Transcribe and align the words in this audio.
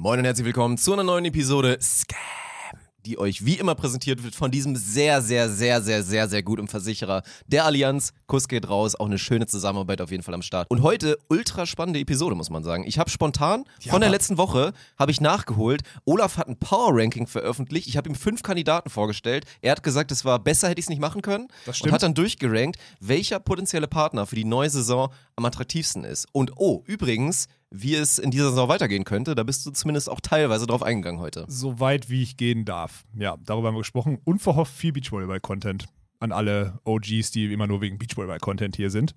Moin 0.00 0.20
und 0.20 0.26
herzlich 0.26 0.44
willkommen 0.44 0.78
zu 0.78 0.92
einer 0.92 1.02
neuen 1.02 1.24
Episode 1.24 1.76
Scam, 1.82 2.16
die 3.04 3.18
euch 3.18 3.44
wie 3.44 3.54
immer 3.54 3.74
präsentiert 3.74 4.22
wird 4.22 4.36
von 4.36 4.48
diesem 4.52 4.76
sehr, 4.76 5.20
sehr, 5.22 5.48
sehr, 5.50 5.82
sehr, 5.82 6.04
sehr, 6.04 6.28
sehr 6.28 6.42
guten 6.44 6.68
Versicherer 6.68 7.24
der 7.48 7.64
Allianz. 7.64 8.12
Kuss 8.28 8.46
geht 8.46 8.68
raus, 8.68 8.94
auch 8.94 9.06
eine 9.06 9.18
schöne 9.18 9.48
Zusammenarbeit 9.48 10.00
auf 10.00 10.12
jeden 10.12 10.22
Fall 10.22 10.34
am 10.34 10.42
Start. 10.42 10.70
Und 10.70 10.82
heute 10.82 11.18
ultra 11.28 11.66
spannende 11.66 11.98
Episode, 11.98 12.36
muss 12.36 12.48
man 12.48 12.62
sagen. 12.62 12.84
Ich 12.86 13.00
habe 13.00 13.10
spontan 13.10 13.64
Ja, 13.80 13.90
von 13.90 14.00
der 14.00 14.08
letzten 14.08 14.38
Woche 14.38 14.72
habe 14.96 15.10
ich 15.10 15.20
nachgeholt. 15.20 15.82
Olaf 16.04 16.36
hat 16.36 16.46
ein 16.46 16.60
Power 16.60 16.90
Ranking 16.92 17.26
veröffentlicht. 17.26 17.88
Ich 17.88 17.96
habe 17.96 18.08
ihm 18.08 18.14
fünf 18.14 18.44
Kandidaten 18.44 18.90
vorgestellt. 18.90 19.46
Er 19.62 19.72
hat 19.72 19.82
gesagt, 19.82 20.12
es 20.12 20.24
war 20.24 20.38
besser, 20.38 20.68
hätte 20.68 20.78
ich 20.78 20.84
es 20.84 20.90
nicht 20.90 21.00
machen 21.00 21.22
können. 21.22 21.48
Das 21.66 21.74
Und 21.74 21.74
stimmt. 21.74 21.94
hat 21.94 22.04
dann 22.04 22.14
durchgerankt, 22.14 22.78
welcher 23.00 23.40
potenzielle 23.40 23.88
Partner 23.88 24.26
für 24.26 24.36
die 24.36 24.44
neue 24.44 24.70
Saison 24.70 25.12
am 25.34 25.44
attraktivsten 25.44 26.04
ist. 26.04 26.28
Und 26.30 26.52
oh, 26.54 26.84
übrigens, 26.86 27.48
wie 27.70 27.94
es 27.94 28.18
in 28.18 28.30
dieser 28.30 28.50
Saison 28.50 28.68
weitergehen 28.68 29.04
könnte, 29.04 29.34
da 29.34 29.42
bist 29.42 29.64
du 29.66 29.70
zumindest 29.70 30.08
auch 30.08 30.20
teilweise 30.20 30.66
drauf 30.66 30.82
eingegangen 30.82 31.20
heute. 31.20 31.44
so 31.48 31.80
weit 31.80 32.08
wie 32.08 32.22
ich 32.22 32.36
gehen 32.36 32.64
darf. 32.64 33.04
Ja, 33.16 33.36
darüber 33.44 33.68
haben 33.68 33.74
wir 33.74 33.80
gesprochen. 33.80 34.18
Unverhofft 34.24 34.74
viel 34.74 34.92
Beachvolleyball-Content 34.92 35.86
an 36.20 36.32
alle 36.32 36.80
OGs, 36.84 37.30
die 37.30 37.52
immer 37.52 37.66
nur 37.66 37.80
wegen 37.80 37.98
Beachvolleyball-Content 37.98 38.76
hier 38.76 38.90
sind. 38.90 39.14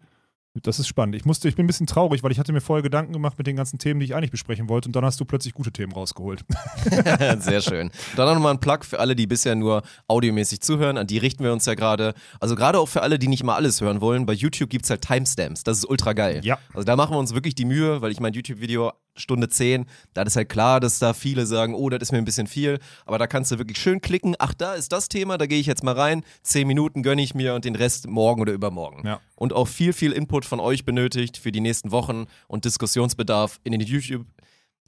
Das 0.53 0.79
ist 0.79 0.87
spannend. 0.87 1.15
Ich 1.15 1.23
musste, 1.23 1.47
ich 1.47 1.55
bin 1.55 1.63
ein 1.63 1.67
bisschen 1.67 1.87
traurig, 1.87 2.23
weil 2.23 2.31
ich 2.33 2.39
hatte 2.39 2.51
mir 2.51 2.59
vorher 2.59 2.83
Gedanken 2.83 3.13
gemacht 3.13 3.37
mit 3.37 3.47
den 3.47 3.55
ganzen 3.55 3.79
Themen, 3.79 4.01
die 4.01 4.05
ich 4.05 4.15
eigentlich 4.15 4.31
besprechen 4.31 4.67
wollte, 4.67 4.89
und 4.89 4.95
dann 4.95 5.05
hast 5.05 5.17
du 5.21 5.25
plötzlich 5.25 5.53
gute 5.53 5.71
Themen 5.71 5.93
rausgeholt. 5.93 6.43
Sehr 7.39 7.61
schön. 7.61 7.89
Dann 8.17 8.27
auch 8.27 8.33
nochmal 8.33 8.53
ein 8.53 8.59
Plug 8.59 8.79
für 8.81 8.99
alle, 8.99 9.15
die 9.15 9.27
bisher 9.27 9.55
nur 9.55 9.81
audiomäßig 10.09 10.59
zuhören. 10.59 10.97
An 10.97 11.07
die 11.07 11.19
richten 11.19 11.43
wir 11.45 11.53
uns 11.53 11.65
ja 11.65 11.75
gerade. 11.75 12.13
Also 12.41 12.55
gerade 12.55 12.79
auch 12.79 12.87
für 12.87 13.01
alle, 13.01 13.17
die 13.17 13.29
nicht 13.29 13.43
mal 13.43 13.55
alles 13.55 13.79
hören 13.79 14.01
wollen. 14.01 14.25
Bei 14.25 14.33
YouTube 14.33 14.69
gibt 14.69 14.83
es 14.83 14.89
halt 14.89 15.01
Timestamps. 15.01 15.63
Das 15.63 15.77
ist 15.77 15.85
ultra 15.85 16.11
geil. 16.11 16.41
Ja. 16.43 16.57
Also 16.73 16.83
da 16.83 16.97
machen 16.97 17.15
wir 17.15 17.19
uns 17.19 17.33
wirklich 17.33 17.55
die 17.55 17.65
Mühe, 17.65 18.01
weil 18.01 18.11
ich 18.11 18.19
mein 18.19 18.33
YouTube-Video 18.33 18.91
Stunde 19.15 19.49
10, 19.49 19.85
da 20.13 20.23
ist 20.23 20.35
halt 20.35 20.49
klar, 20.49 20.79
dass 20.79 20.99
da 20.99 21.13
viele 21.13 21.45
sagen, 21.45 21.75
oh, 21.75 21.89
das 21.89 22.01
ist 22.01 22.11
mir 22.11 22.17
ein 22.17 22.25
bisschen 22.25 22.47
viel. 22.47 22.79
Aber 23.05 23.17
da 23.17 23.27
kannst 23.27 23.51
du 23.51 23.57
wirklich 23.57 23.77
schön 23.77 24.01
klicken. 24.01 24.35
Ach, 24.39 24.53
da 24.53 24.73
ist 24.73 24.91
das 24.91 25.09
Thema, 25.09 25.37
da 25.37 25.45
gehe 25.45 25.59
ich 25.59 25.67
jetzt 25.67 25.83
mal 25.83 25.95
rein. 25.95 26.23
Zehn 26.43 26.67
Minuten 26.67 27.03
gönne 27.03 27.21
ich 27.21 27.35
mir 27.35 27.53
und 27.55 27.65
den 27.65 27.75
Rest 27.75 28.07
morgen 28.07 28.41
oder 28.41 28.53
übermorgen. 28.53 29.05
Ja. 29.05 29.19
Und 29.35 29.53
auch 29.53 29.67
viel, 29.67 29.93
viel 29.93 30.11
Input 30.11 30.45
von 30.45 30.59
euch 30.59 30.85
benötigt 30.85 31.37
für 31.37 31.51
die 31.51 31.61
nächsten 31.61 31.91
Wochen 31.91 32.25
und 32.47 32.65
Diskussionsbedarf 32.65 33.59
in 33.63 33.71
den 33.71 33.81
YouTube. 33.81 34.25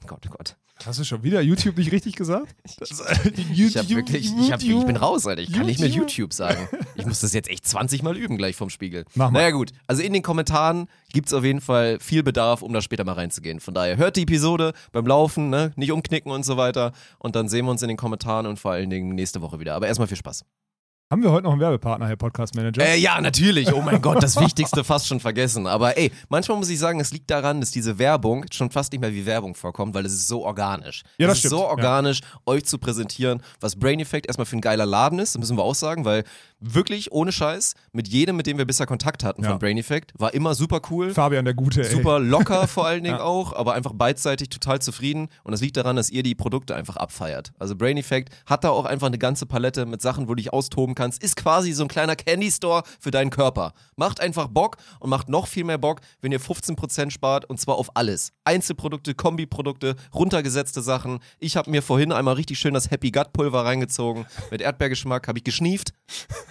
Gott, 0.06 0.28
Gott. 0.30 0.56
Hast 0.84 0.98
du 0.98 1.04
schon 1.04 1.22
wieder 1.22 1.40
YouTube 1.40 1.78
nicht 1.78 1.92
richtig 1.92 2.16
gesagt? 2.16 2.54
Das, 2.78 2.90
Ich 3.54 3.76
hab 3.76 3.88
wirklich, 3.88 4.32
ich, 4.38 4.52
hab, 4.52 4.60
ich 4.60 4.84
bin 4.84 4.96
raus, 4.96 5.26
Alter. 5.26 5.40
Ich 5.40 5.52
kann 5.52 5.66
nicht 5.66 5.78
mehr 5.78 5.88
YouTube. 5.88 6.10
YouTube 6.10 6.32
sagen. 6.32 6.68
Ich 6.96 7.06
muss 7.06 7.20
das 7.20 7.32
jetzt 7.32 7.48
echt 7.48 7.66
20 7.66 8.02
Mal 8.02 8.16
üben 8.16 8.36
gleich 8.36 8.56
vom 8.56 8.70
Spiegel. 8.70 9.04
Mach 9.14 9.30
mal. 9.30 9.38
Naja 9.40 9.50
gut, 9.52 9.70
also 9.86 10.02
in 10.02 10.12
den 10.12 10.22
Kommentaren 10.22 10.88
gibt 11.12 11.28
es 11.28 11.32
auf 11.32 11.44
jeden 11.44 11.60
Fall 11.60 11.98
viel 12.00 12.22
Bedarf, 12.22 12.60
um 12.62 12.72
da 12.72 12.82
später 12.82 13.04
mal 13.04 13.12
reinzugehen. 13.12 13.60
Von 13.60 13.72
daher 13.72 13.96
hört 13.96 14.16
die 14.16 14.22
Episode 14.22 14.74
beim 14.92 15.06
Laufen, 15.06 15.48
ne? 15.48 15.72
nicht 15.76 15.92
umknicken 15.92 16.32
und 16.32 16.44
so 16.44 16.56
weiter. 16.56 16.92
Und 17.18 17.36
dann 17.36 17.48
sehen 17.48 17.64
wir 17.64 17.70
uns 17.70 17.82
in 17.82 17.88
den 17.88 17.96
Kommentaren 17.96 18.46
und 18.46 18.58
vor 18.58 18.72
allen 18.72 18.90
Dingen 18.90 19.14
nächste 19.14 19.40
Woche 19.40 19.60
wieder. 19.60 19.74
Aber 19.74 19.86
erstmal 19.86 20.08
viel 20.08 20.16
Spaß. 20.16 20.44
Haben 21.10 21.22
wir 21.22 21.30
heute 21.30 21.44
noch 21.44 21.52
einen 21.52 21.60
Werbepartner, 21.60 22.08
Herr 22.08 22.16
Podcast 22.16 22.54
Manager? 22.54 22.82
Äh, 22.82 22.96
ja, 22.96 23.20
natürlich. 23.20 23.70
Oh 23.74 23.82
mein 23.82 24.00
Gott, 24.00 24.22
das 24.22 24.40
Wichtigste 24.40 24.84
fast 24.84 25.06
schon 25.06 25.20
vergessen. 25.20 25.66
Aber 25.66 25.98
ey, 25.98 26.10
manchmal 26.30 26.56
muss 26.56 26.70
ich 26.70 26.78
sagen, 26.78 26.98
es 26.98 27.12
liegt 27.12 27.30
daran, 27.30 27.60
dass 27.60 27.70
diese 27.70 27.98
Werbung 27.98 28.46
schon 28.50 28.70
fast 28.70 28.90
nicht 28.90 29.02
mehr 29.02 29.12
wie 29.12 29.26
Werbung 29.26 29.54
vorkommt, 29.54 29.94
weil 29.94 30.06
es 30.06 30.14
ist 30.14 30.28
so 30.28 30.46
organisch. 30.46 31.02
Ja, 31.18 31.26
das 31.26 31.38
es 31.38 31.44
ist 31.44 31.50
stimmt, 31.50 31.60
so 31.60 31.64
ja. 31.64 31.68
organisch, 31.68 32.20
euch 32.46 32.64
zu 32.64 32.78
präsentieren, 32.78 33.42
was 33.60 33.76
Brain 33.76 34.00
Effect 34.00 34.26
erstmal 34.26 34.46
für 34.46 34.56
ein 34.56 34.62
geiler 34.62 34.86
Laden 34.86 35.18
ist, 35.18 35.34
das 35.34 35.40
müssen 35.40 35.58
wir 35.58 35.62
auch 35.62 35.74
sagen, 35.74 36.06
weil 36.06 36.24
wirklich 36.72 37.12
ohne 37.12 37.32
Scheiß, 37.32 37.74
mit 37.92 38.08
jedem, 38.08 38.36
mit 38.36 38.46
dem 38.46 38.58
wir 38.58 38.64
bisher 38.64 38.86
Kontakt 38.86 39.24
hatten 39.24 39.42
Ja. 39.42 39.50
von 39.50 39.58
Brain 39.58 39.76
Effect, 39.76 40.12
war 40.18 40.32
immer 40.34 40.54
super 40.54 40.80
cool. 40.90 41.10
Fabian 41.12 41.44
der 41.44 41.54
Gute, 41.54 41.82
ey. 41.82 41.90
Super 41.90 42.18
locker 42.20 42.66
vor 42.68 42.86
allen 42.86 43.02
Dingen 43.04 43.16
Ja. 43.18 43.22
auch, 43.24 43.52
aber 43.54 43.74
einfach 43.74 43.92
beidseitig 43.94 44.48
total 44.48 44.80
zufrieden. 44.80 45.28
Und 45.42 45.52
das 45.52 45.60
liegt 45.60 45.76
daran, 45.76 45.96
dass 45.96 46.10
ihr 46.10 46.22
die 46.22 46.34
Produkte 46.34 46.74
einfach 46.74 46.96
abfeiert. 46.96 47.52
Also 47.58 47.76
Brain 47.76 47.96
Effect 47.96 48.34
hat 48.46 48.64
da 48.64 48.70
auch 48.70 48.84
einfach 48.84 49.06
eine 49.08 49.18
ganze 49.18 49.46
Palette 49.46 49.86
mit 49.86 50.00
Sachen, 50.02 50.24
wo 50.28 50.32
du 50.32 50.36
dich 50.36 50.52
austoben 50.52 50.94
kannst. 50.94 51.22
Ist 51.22 51.36
quasi 51.36 51.72
so 51.72 51.82
ein 51.84 51.88
kleiner 51.88 52.16
Candy 52.16 52.50
Store 52.50 52.82
für 53.00 53.10
deinen 53.10 53.30
Körper. 53.30 53.72
Macht 53.96 54.20
einfach 54.20 54.48
Bock 54.48 54.76
und 55.00 55.10
macht 55.10 55.28
noch 55.28 55.46
viel 55.46 55.64
mehr 55.64 55.78
Bock, 55.78 56.00
wenn 56.20 56.32
ihr 56.32 56.40
15% 56.40 57.10
spart 57.10 57.44
und 57.44 57.60
zwar 57.60 57.76
auf 57.76 57.96
alles. 57.96 58.32
Einzelprodukte, 58.44 59.14
Kombiprodukte, 59.14 59.96
runtergesetzte 60.14 60.82
Sachen. 60.82 61.18
Ich 61.38 61.56
habe 61.56 61.70
mir 61.70 61.82
vorhin 61.82 62.12
einmal 62.12 62.34
richtig 62.34 62.58
schön 62.58 62.74
das 62.74 62.90
Happy 62.90 63.10
Gut 63.10 63.32
Pulver 63.32 63.64
reingezogen. 63.64 64.26
Mit 64.50 64.60
Erdbeergeschmack 64.60 65.28
habe 65.28 65.38
ich 65.38 65.44
geschnieft. 65.44 65.92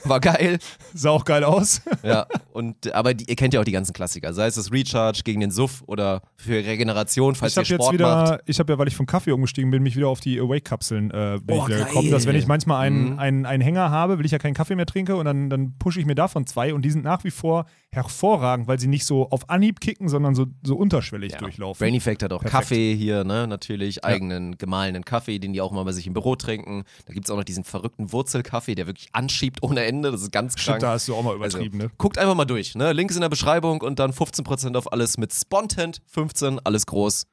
War 0.06 0.20
geil. 0.20 0.60
Sah 0.94 1.10
auch 1.12 1.26
geil 1.26 1.44
aus. 1.44 1.82
Ja, 2.04 2.26
und 2.52 2.94
aber 2.94 3.14
die, 3.14 3.26
ihr 3.30 3.36
kennt 3.38 3.54
ja 3.54 3.62
auch 3.62 3.66
die 3.66 3.72
ganzen 3.72 3.94
Klassiker, 3.94 4.34
sei 4.34 4.48
es 4.48 4.56
das 4.56 4.72
Recharge 4.74 5.22
gegen 5.24 5.40
den 5.40 5.52
Suff 5.52 5.84
oder 5.88 6.22
für 6.36 6.56
Regeneration, 6.56 7.34
falls 7.36 7.54
Ich 7.56 7.70
ihr 7.70 7.76
Sport 7.76 7.98
macht. 8.00 8.24
wieder, 8.32 8.40
ich 8.46 8.60
habe 8.60 8.74
ja, 8.74 8.78
weil 8.78 8.90
ich 8.90 8.96
vom 8.96 9.06
Kaffee 9.06 9.32
umgestiegen 9.32 9.72
bin, 9.72 9.82
mich 9.84 9.96
wieder 9.96 10.10
auf 10.10 10.20
die 10.20 10.38
Awake-Kapseln 10.40 11.12
äh, 11.12 11.40
Oh, 11.50 11.64
gekommen, 11.64 12.12
dass 12.12 12.26
wenn 12.28 12.36
ich 12.36 12.46
manchmal 12.46 12.82
einen, 12.86 13.14
Mhm. 13.14 13.20
einen, 13.20 13.46
einen 13.46 13.62
Hänger 13.64 13.90
habe, 13.90 14.18
will 14.20 14.26
ich 14.26 14.32
ja 14.34 14.38
keinen 14.40 14.54
Kaffee 14.54 14.76
mehr 14.76 14.86
trinke 14.86 15.16
und 15.16 15.24
dann, 15.26 15.50
dann 15.50 15.78
pushe 15.80 16.00
ich 16.02 16.06
mir 16.06 16.16
davon 16.16 16.46
zwei 16.46 16.74
und 16.74 16.84
die 16.84 16.92
sind 16.92 17.06
nach 17.06 17.24
wie 17.24 17.32
vor 17.32 17.66
hervorragend, 17.92 18.68
weil 18.68 18.80
sie 18.80 18.88
nicht 18.88 19.06
so 19.06 19.30
auf 19.30 19.50
Anhieb 19.50 19.80
kicken, 19.80 20.10
sondern 20.10 20.36
so, 20.36 20.48
so 20.66 20.76
unterschwellig 20.76 21.34
Ja. 21.34 21.38
durchlaufen. 21.40 21.80
Brain 21.86 21.94
Effect 21.96 22.24
hat 22.24 22.34
auch 22.34 22.42
Perfekt. 22.42 22.64
Kaffee 22.64 22.96
hier, 22.96 23.24
ne, 23.24 23.48
natürlich, 23.48 24.04
eigenen 24.04 24.58
gemahlenen 24.58 25.06
Kaffee, 25.06 25.40
den 25.40 25.54
die 25.54 25.62
auch 25.62 25.72
mal 25.72 25.84
bei 25.86 25.92
sich 25.94 26.08
im 26.08 26.14
Büro 26.14 26.36
trinken. 26.36 26.84
Da 27.06 27.14
gibt 27.14 27.28
es 27.28 27.32
auch 27.32 27.38
noch 27.38 27.44
diesen 27.44 27.64
verrückten 27.64 28.12
Wurzelkaffee, 28.12 28.76
der 28.76 28.88
wirklich 28.88 29.10
anschiebt 29.14 29.62
ohne 29.64 29.83
Ende, 29.86 30.12
das 30.12 30.22
ist 30.22 30.32
ganz 30.32 30.56
krank. 30.56 30.64
Stimmt, 30.78 30.84
da 30.84 30.92
hast 30.92 31.08
du 31.08 31.16
auch 31.16 31.24
mal 31.24 31.32
Also, 31.42 31.58
übertrieben, 31.58 31.78
ne? 31.78 31.92
Guckt 31.98 32.18
einfach 32.18 32.36
mal 32.36 32.46
durch, 32.46 32.76
ne? 32.76 32.94
Link 32.94 33.10
ist 33.12 33.18
in 33.18 33.22
der 33.22 33.30
Beschreibung 33.30 33.82
und 33.82 34.00
dann 34.00 34.12
15% 34.12 34.76
auf 34.78 34.92
alles 34.92 35.18
mit 35.18 35.34
Spontent 35.34 36.02
15, 36.08 36.60
alles 36.64 36.86
groß, 36.86 37.26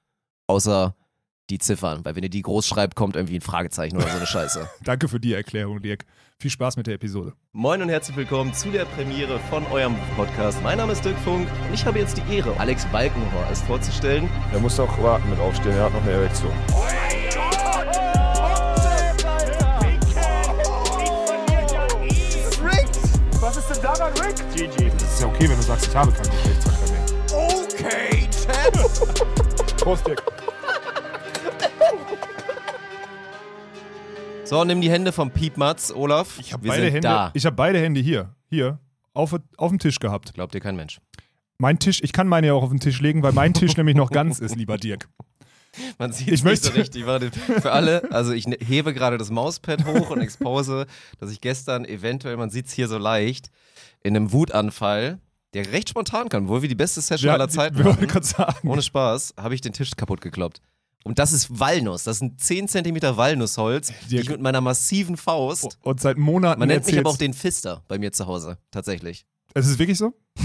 außer 0.46 0.94
die 1.50 1.58
Ziffern, 1.58 2.04
weil 2.04 2.14
wenn 2.14 2.22
ihr 2.22 2.30
die 2.30 2.42
groß 2.42 2.64
schreibt, 2.66 2.94
kommt 2.94 3.16
irgendwie 3.16 3.34
ein 3.36 3.40
Fragezeichen 3.40 3.96
oder 3.96 4.06
so 4.08 4.16
eine 4.18 4.26
Scheiße. 4.26 4.70
Danke 4.84 5.08
für 5.08 5.18
die 5.18 5.34
Erklärung, 5.34 5.82
Dirk. 5.82 6.04
Viel 6.38 6.50
Spaß 6.50 6.76
mit 6.76 6.86
der 6.86 6.94
Episode. 6.94 7.34
Moin 7.52 7.82
und 7.82 7.88
herzlich 7.88 8.16
willkommen 8.16 8.54
zu 8.54 8.70
der 8.70 8.84
Premiere 8.84 9.40
von 9.50 9.66
eurem 9.66 9.96
Podcast. 10.16 10.62
Mein 10.62 10.78
Name 10.78 10.92
ist 10.92 11.04
Dirk 11.04 11.18
Funk 11.18 11.48
und 11.66 11.74
ich 11.74 11.84
habe 11.84 11.98
jetzt 11.98 12.16
die 12.16 12.34
Ehre, 12.36 12.58
Alex 12.60 12.86
Balkenhorst 12.86 13.64
vorzustellen. 13.64 14.28
Er 14.52 14.60
muss 14.60 14.78
auch 14.78 15.02
warten 15.02 15.28
mit 15.28 15.40
aufstehen, 15.40 15.72
er 15.72 15.84
hat 15.86 15.92
noch 15.92 16.02
eine 16.02 16.12
Erektion. 16.12 16.52
Ist 24.28 24.38
denn 24.38 24.46
daran, 24.48 24.70
Rick? 24.70 24.76
GG. 24.76 24.90
Das 24.98 25.12
ist 25.14 25.20
ja 25.20 25.26
okay, 25.26 25.48
wenn 25.48 25.56
du 25.56 25.62
sagst, 25.62 25.86
ich 25.88 25.96
habe 25.96 26.12
keinen 26.12 26.30
Geschlechtsverkehr 26.30 26.90
mehr. 26.92 27.04
Okay, 27.32 28.28
Champ. 28.30 29.76
Prost, 29.78 30.06
Dick. 30.06 30.22
So, 34.44 34.64
nimm 34.64 34.80
die 34.80 34.90
Hände 34.90 35.12
vom 35.12 35.30
Piepmatz, 35.30 35.92
Olaf. 35.94 36.38
Ich 36.40 36.52
habe 36.52 36.64
Wir 36.64 36.70
beide 36.72 36.82
sind 36.84 36.92
Hände. 36.94 37.08
da. 37.08 37.30
Ich 37.34 37.46
habe 37.46 37.54
beide 37.54 37.78
Hände 37.78 38.00
hier, 38.00 38.34
hier 38.48 38.80
auf, 39.14 39.34
auf 39.56 39.68
dem 39.70 39.78
Tisch 39.78 40.00
gehabt. 40.00 40.34
Glaubt 40.34 40.54
dir 40.54 40.60
kein 40.60 40.74
Mensch. 40.76 41.00
Mein 41.58 41.78
Tisch, 41.78 42.00
ich 42.02 42.12
kann 42.12 42.26
meine 42.26 42.48
ja 42.48 42.54
auch 42.54 42.62
auf 42.64 42.70
den 42.70 42.80
Tisch 42.80 43.00
legen, 43.00 43.22
weil 43.22 43.32
mein 43.32 43.54
Tisch 43.54 43.76
nämlich 43.76 43.94
noch 43.94 44.10
ganz 44.10 44.40
ist, 44.40 44.56
lieber 44.56 44.76
Dirk. 44.76 45.08
Man 45.98 46.10
sieht 46.12 46.26
Ich 46.28 46.34
es 46.40 46.44
nicht 46.44 46.62
so 46.64 46.70
möchte- 46.70 46.80
richtig. 46.80 47.06
Warte, 47.06 47.30
für 47.30 47.70
alle, 47.70 48.10
also 48.10 48.32
ich 48.32 48.48
ne- 48.48 48.58
hebe 48.60 48.92
gerade 48.92 49.18
das 49.18 49.30
Mauspad 49.30 49.84
hoch 49.84 50.10
und 50.10 50.20
expose, 50.20 50.86
dass 51.20 51.30
ich 51.30 51.40
gestern 51.40 51.84
eventuell, 51.84 52.36
man 52.36 52.50
sieht 52.50 52.66
es 52.66 52.72
hier 52.72 52.88
so 52.88 52.98
leicht, 52.98 53.52
in 54.02 54.16
einem 54.16 54.32
Wutanfall, 54.32 55.18
der 55.54 55.72
recht 55.72 55.88
spontan 55.88 56.28
kann, 56.28 56.48
wohl 56.48 56.62
wie 56.62 56.68
die 56.68 56.74
beste 56.74 57.00
Session 57.00 57.30
aller 57.30 57.48
Zeiten 57.48 57.82
hatten, 57.84 58.68
ohne 58.68 58.82
Spaß, 58.82 59.34
habe 59.36 59.54
ich 59.54 59.60
den 59.60 59.72
Tisch 59.72 59.90
kaputt 59.96 60.20
gekloppt. 60.20 60.60
Und 61.02 61.18
das 61.18 61.32
ist 61.32 61.58
Walnuss. 61.58 62.04
Das 62.04 62.18
sind 62.18 62.40
10 62.40 62.68
cm 62.68 63.16
Walnussholz, 63.16 63.92
die 64.10 64.18
ich 64.18 64.28
mit 64.28 64.40
meiner 64.40 64.60
massiven 64.60 65.16
Faust. 65.16 65.78
Und 65.82 66.00
seit 66.00 66.18
Monaten 66.18 66.58
Man 66.60 66.68
nennt 66.68 66.84
mich 66.86 66.98
aber 66.98 67.08
auch 67.10 67.16
den 67.16 67.32
Fister 67.32 67.82
bei 67.88 67.98
mir 67.98 68.12
zu 68.12 68.26
Hause, 68.26 68.58
tatsächlich. 68.70 69.24
Es 69.54 69.66
ist 69.66 69.78
wirklich 69.78 69.96
so? 69.98 70.12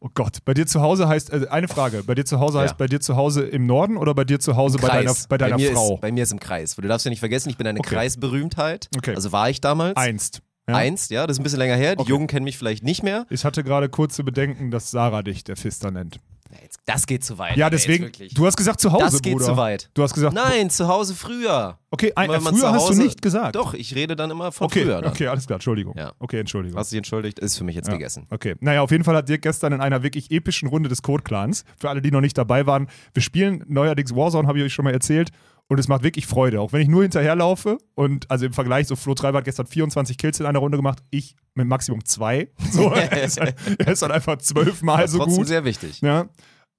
oh 0.00 0.08
Gott, 0.14 0.44
bei 0.44 0.54
dir 0.54 0.66
zu 0.66 0.80
Hause 0.80 1.08
heißt, 1.08 1.32
äh, 1.32 1.46
eine 1.48 1.68
Frage, 1.68 2.04
bei 2.04 2.14
dir 2.14 2.24
zu 2.24 2.38
Hause 2.38 2.58
Ja. 2.58 2.64
heißt 2.64 2.76
bei 2.76 2.86
dir 2.86 3.00
zu 3.00 3.16
Hause 3.16 3.42
im 3.44 3.66
Norden 3.66 3.96
oder 3.96 4.14
bei 4.14 4.24
dir 4.24 4.38
zu 4.38 4.56
Hause 4.56 4.78
bei 4.78 4.88
deiner, 4.88 5.14
bei 5.28 5.38
deiner 5.38 5.56
mir 5.56 5.72
Frau? 5.72 5.94
Ist, 5.94 6.00
bei 6.00 6.12
mir 6.12 6.22
ist 6.22 6.32
im 6.32 6.40
Kreis. 6.40 6.76
Du 6.76 6.82
darfst 6.82 7.04
ja 7.06 7.10
nicht 7.10 7.20
vergessen, 7.20 7.48
ich 7.50 7.56
bin 7.56 7.66
eine 7.66 7.80
Okay. 7.80 7.94
Kreisberühmtheit. 7.94 8.88
Okay. 8.96 9.14
Also 9.14 9.32
war 9.32 9.50
ich 9.50 9.60
damals. 9.60 9.96
Einst. 9.96 10.42
Ja? 10.68 10.74
Einst, 10.76 11.10
ja, 11.10 11.26
das 11.26 11.36
ist 11.36 11.40
ein 11.40 11.44
bisschen 11.44 11.58
länger 11.58 11.76
her. 11.76 11.96
Die 11.96 12.00
Okay. 12.02 12.10
Jungen 12.10 12.26
kennen 12.26 12.44
mich 12.44 12.58
vielleicht 12.58 12.84
nicht 12.84 13.02
mehr. 13.02 13.26
Ich 13.30 13.44
hatte 13.44 13.64
gerade 13.64 13.88
kurze 13.88 14.22
Bedenken, 14.24 14.70
dass 14.70 14.90
Sarah 14.90 15.22
dich 15.22 15.44
der 15.44 15.56
Fister 15.56 15.90
nennt. 15.90 16.20
Ja, 16.50 16.58
jetzt, 16.62 16.78
das 16.86 17.06
geht 17.06 17.22
zu 17.22 17.36
weit. 17.36 17.58
Ja, 17.58 17.68
deswegen, 17.68 18.10
du 18.32 18.46
hast 18.46 18.56
gesagt 18.56 18.80
zu 18.80 18.90
Hause, 18.90 19.04
das 19.04 19.20
geht 19.20 19.34
Bruder. 19.34 19.44
zu 19.44 19.56
weit. 19.58 19.90
Du 19.92 20.02
hast 20.02 20.14
gesagt, 20.14 20.32
Nein, 20.34 20.70
zu 20.70 20.88
Hause 20.88 21.14
früher. 21.14 21.78
okay, 21.90 22.12
ein, 22.16 22.30
früher 22.30 22.40
zu 22.40 22.48
hast 22.68 22.88
du 22.88 22.90
Hause- 22.92 23.02
nicht 23.02 23.20
gesagt. 23.20 23.54
Doch, 23.54 23.74
ich 23.74 23.94
rede 23.94 24.16
dann 24.16 24.30
immer 24.30 24.50
von 24.50 24.64
okay, 24.66 24.84
früher. 24.84 25.02
Dann. 25.02 25.10
okay, 25.12 25.26
alles 25.26 25.46
klar, 25.46 25.56
Entschuldigung. 25.56 25.94
Ja. 25.98 26.12
Okay, 26.18 26.40
Entschuldigung. 26.40 26.78
Hast 26.78 26.90
du 26.90 26.94
dich 26.94 26.98
entschuldigt, 27.00 27.38
ist 27.38 27.58
für 27.58 27.64
mich 27.64 27.76
jetzt 27.76 27.88
Ja, 27.88 27.92
gegessen. 27.94 28.26
Okay. 28.30 28.54
Naja, 28.60 28.80
auf 28.80 28.90
jeden 28.90 29.04
Fall 29.04 29.14
hat 29.16 29.28
Dirk 29.28 29.42
gestern 29.42 29.74
in 29.74 29.82
einer 29.82 30.02
wirklich 30.02 30.30
epischen 30.30 30.68
Runde 30.68 30.88
des 30.88 31.02
Code-Clans, 31.02 31.64
für 31.78 31.90
alle, 31.90 32.00
die 32.00 32.10
noch 32.10 32.22
nicht 32.22 32.38
dabei 32.38 32.64
waren, 32.66 32.88
wir 33.12 33.22
spielen 33.22 33.62
neuerdings 33.68 34.14
Warzone, 34.16 34.48
habe 34.48 34.58
ich 34.58 34.64
euch 34.64 34.72
schon 34.72 34.86
mal 34.86 34.94
erzählt, 34.94 35.28
und 35.68 35.78
es 35.78 35.88
macht 35.88 36.02
wirklich 36.02 36.26
Freude. 36.26 36.60
Auch 36.60 36.72
wenn 36.72 36.80
ich 36.80 36.88
nur 36.88 37.02
hinterherlaufe 37.02 37.78
und 37.94 38.30
also 38.30 38.46
im 38.46 38.52
Vergleich, 38.52 38.86
so 38.86 38.96
Flo 38.96 39.14
Treiber 39.14 39.38
hat 39.38 39.44
gestern 39.44 39.66
24 39.66 40.16
Kills 40.18 40.40
in 40.40 40.46
einer 40.46 40.58
Runde 40.58 40.78
gemacht, 40.78 41.02
ich 41.10 41.36
mit 41.54 41.66
Maximum 41.66 42.04
zwei. 42.04 42.48
So, 42.70 42.90
er, 42.90 43.22
ist 43.22 43.40
halt, 43.40 43.54
er 43.78 43.88
ist 43.92 44.02
halt 44.02 44.12
einfach 44.12 44.38
zwölfmal 44.38 45.08
so 45.08 45.18
Trotzdem 45.18 45.38
gut. 45.38 45.46
sehr 45.48 45.64
wichtig. 45.64 46.00
Ja. 46.00 46.28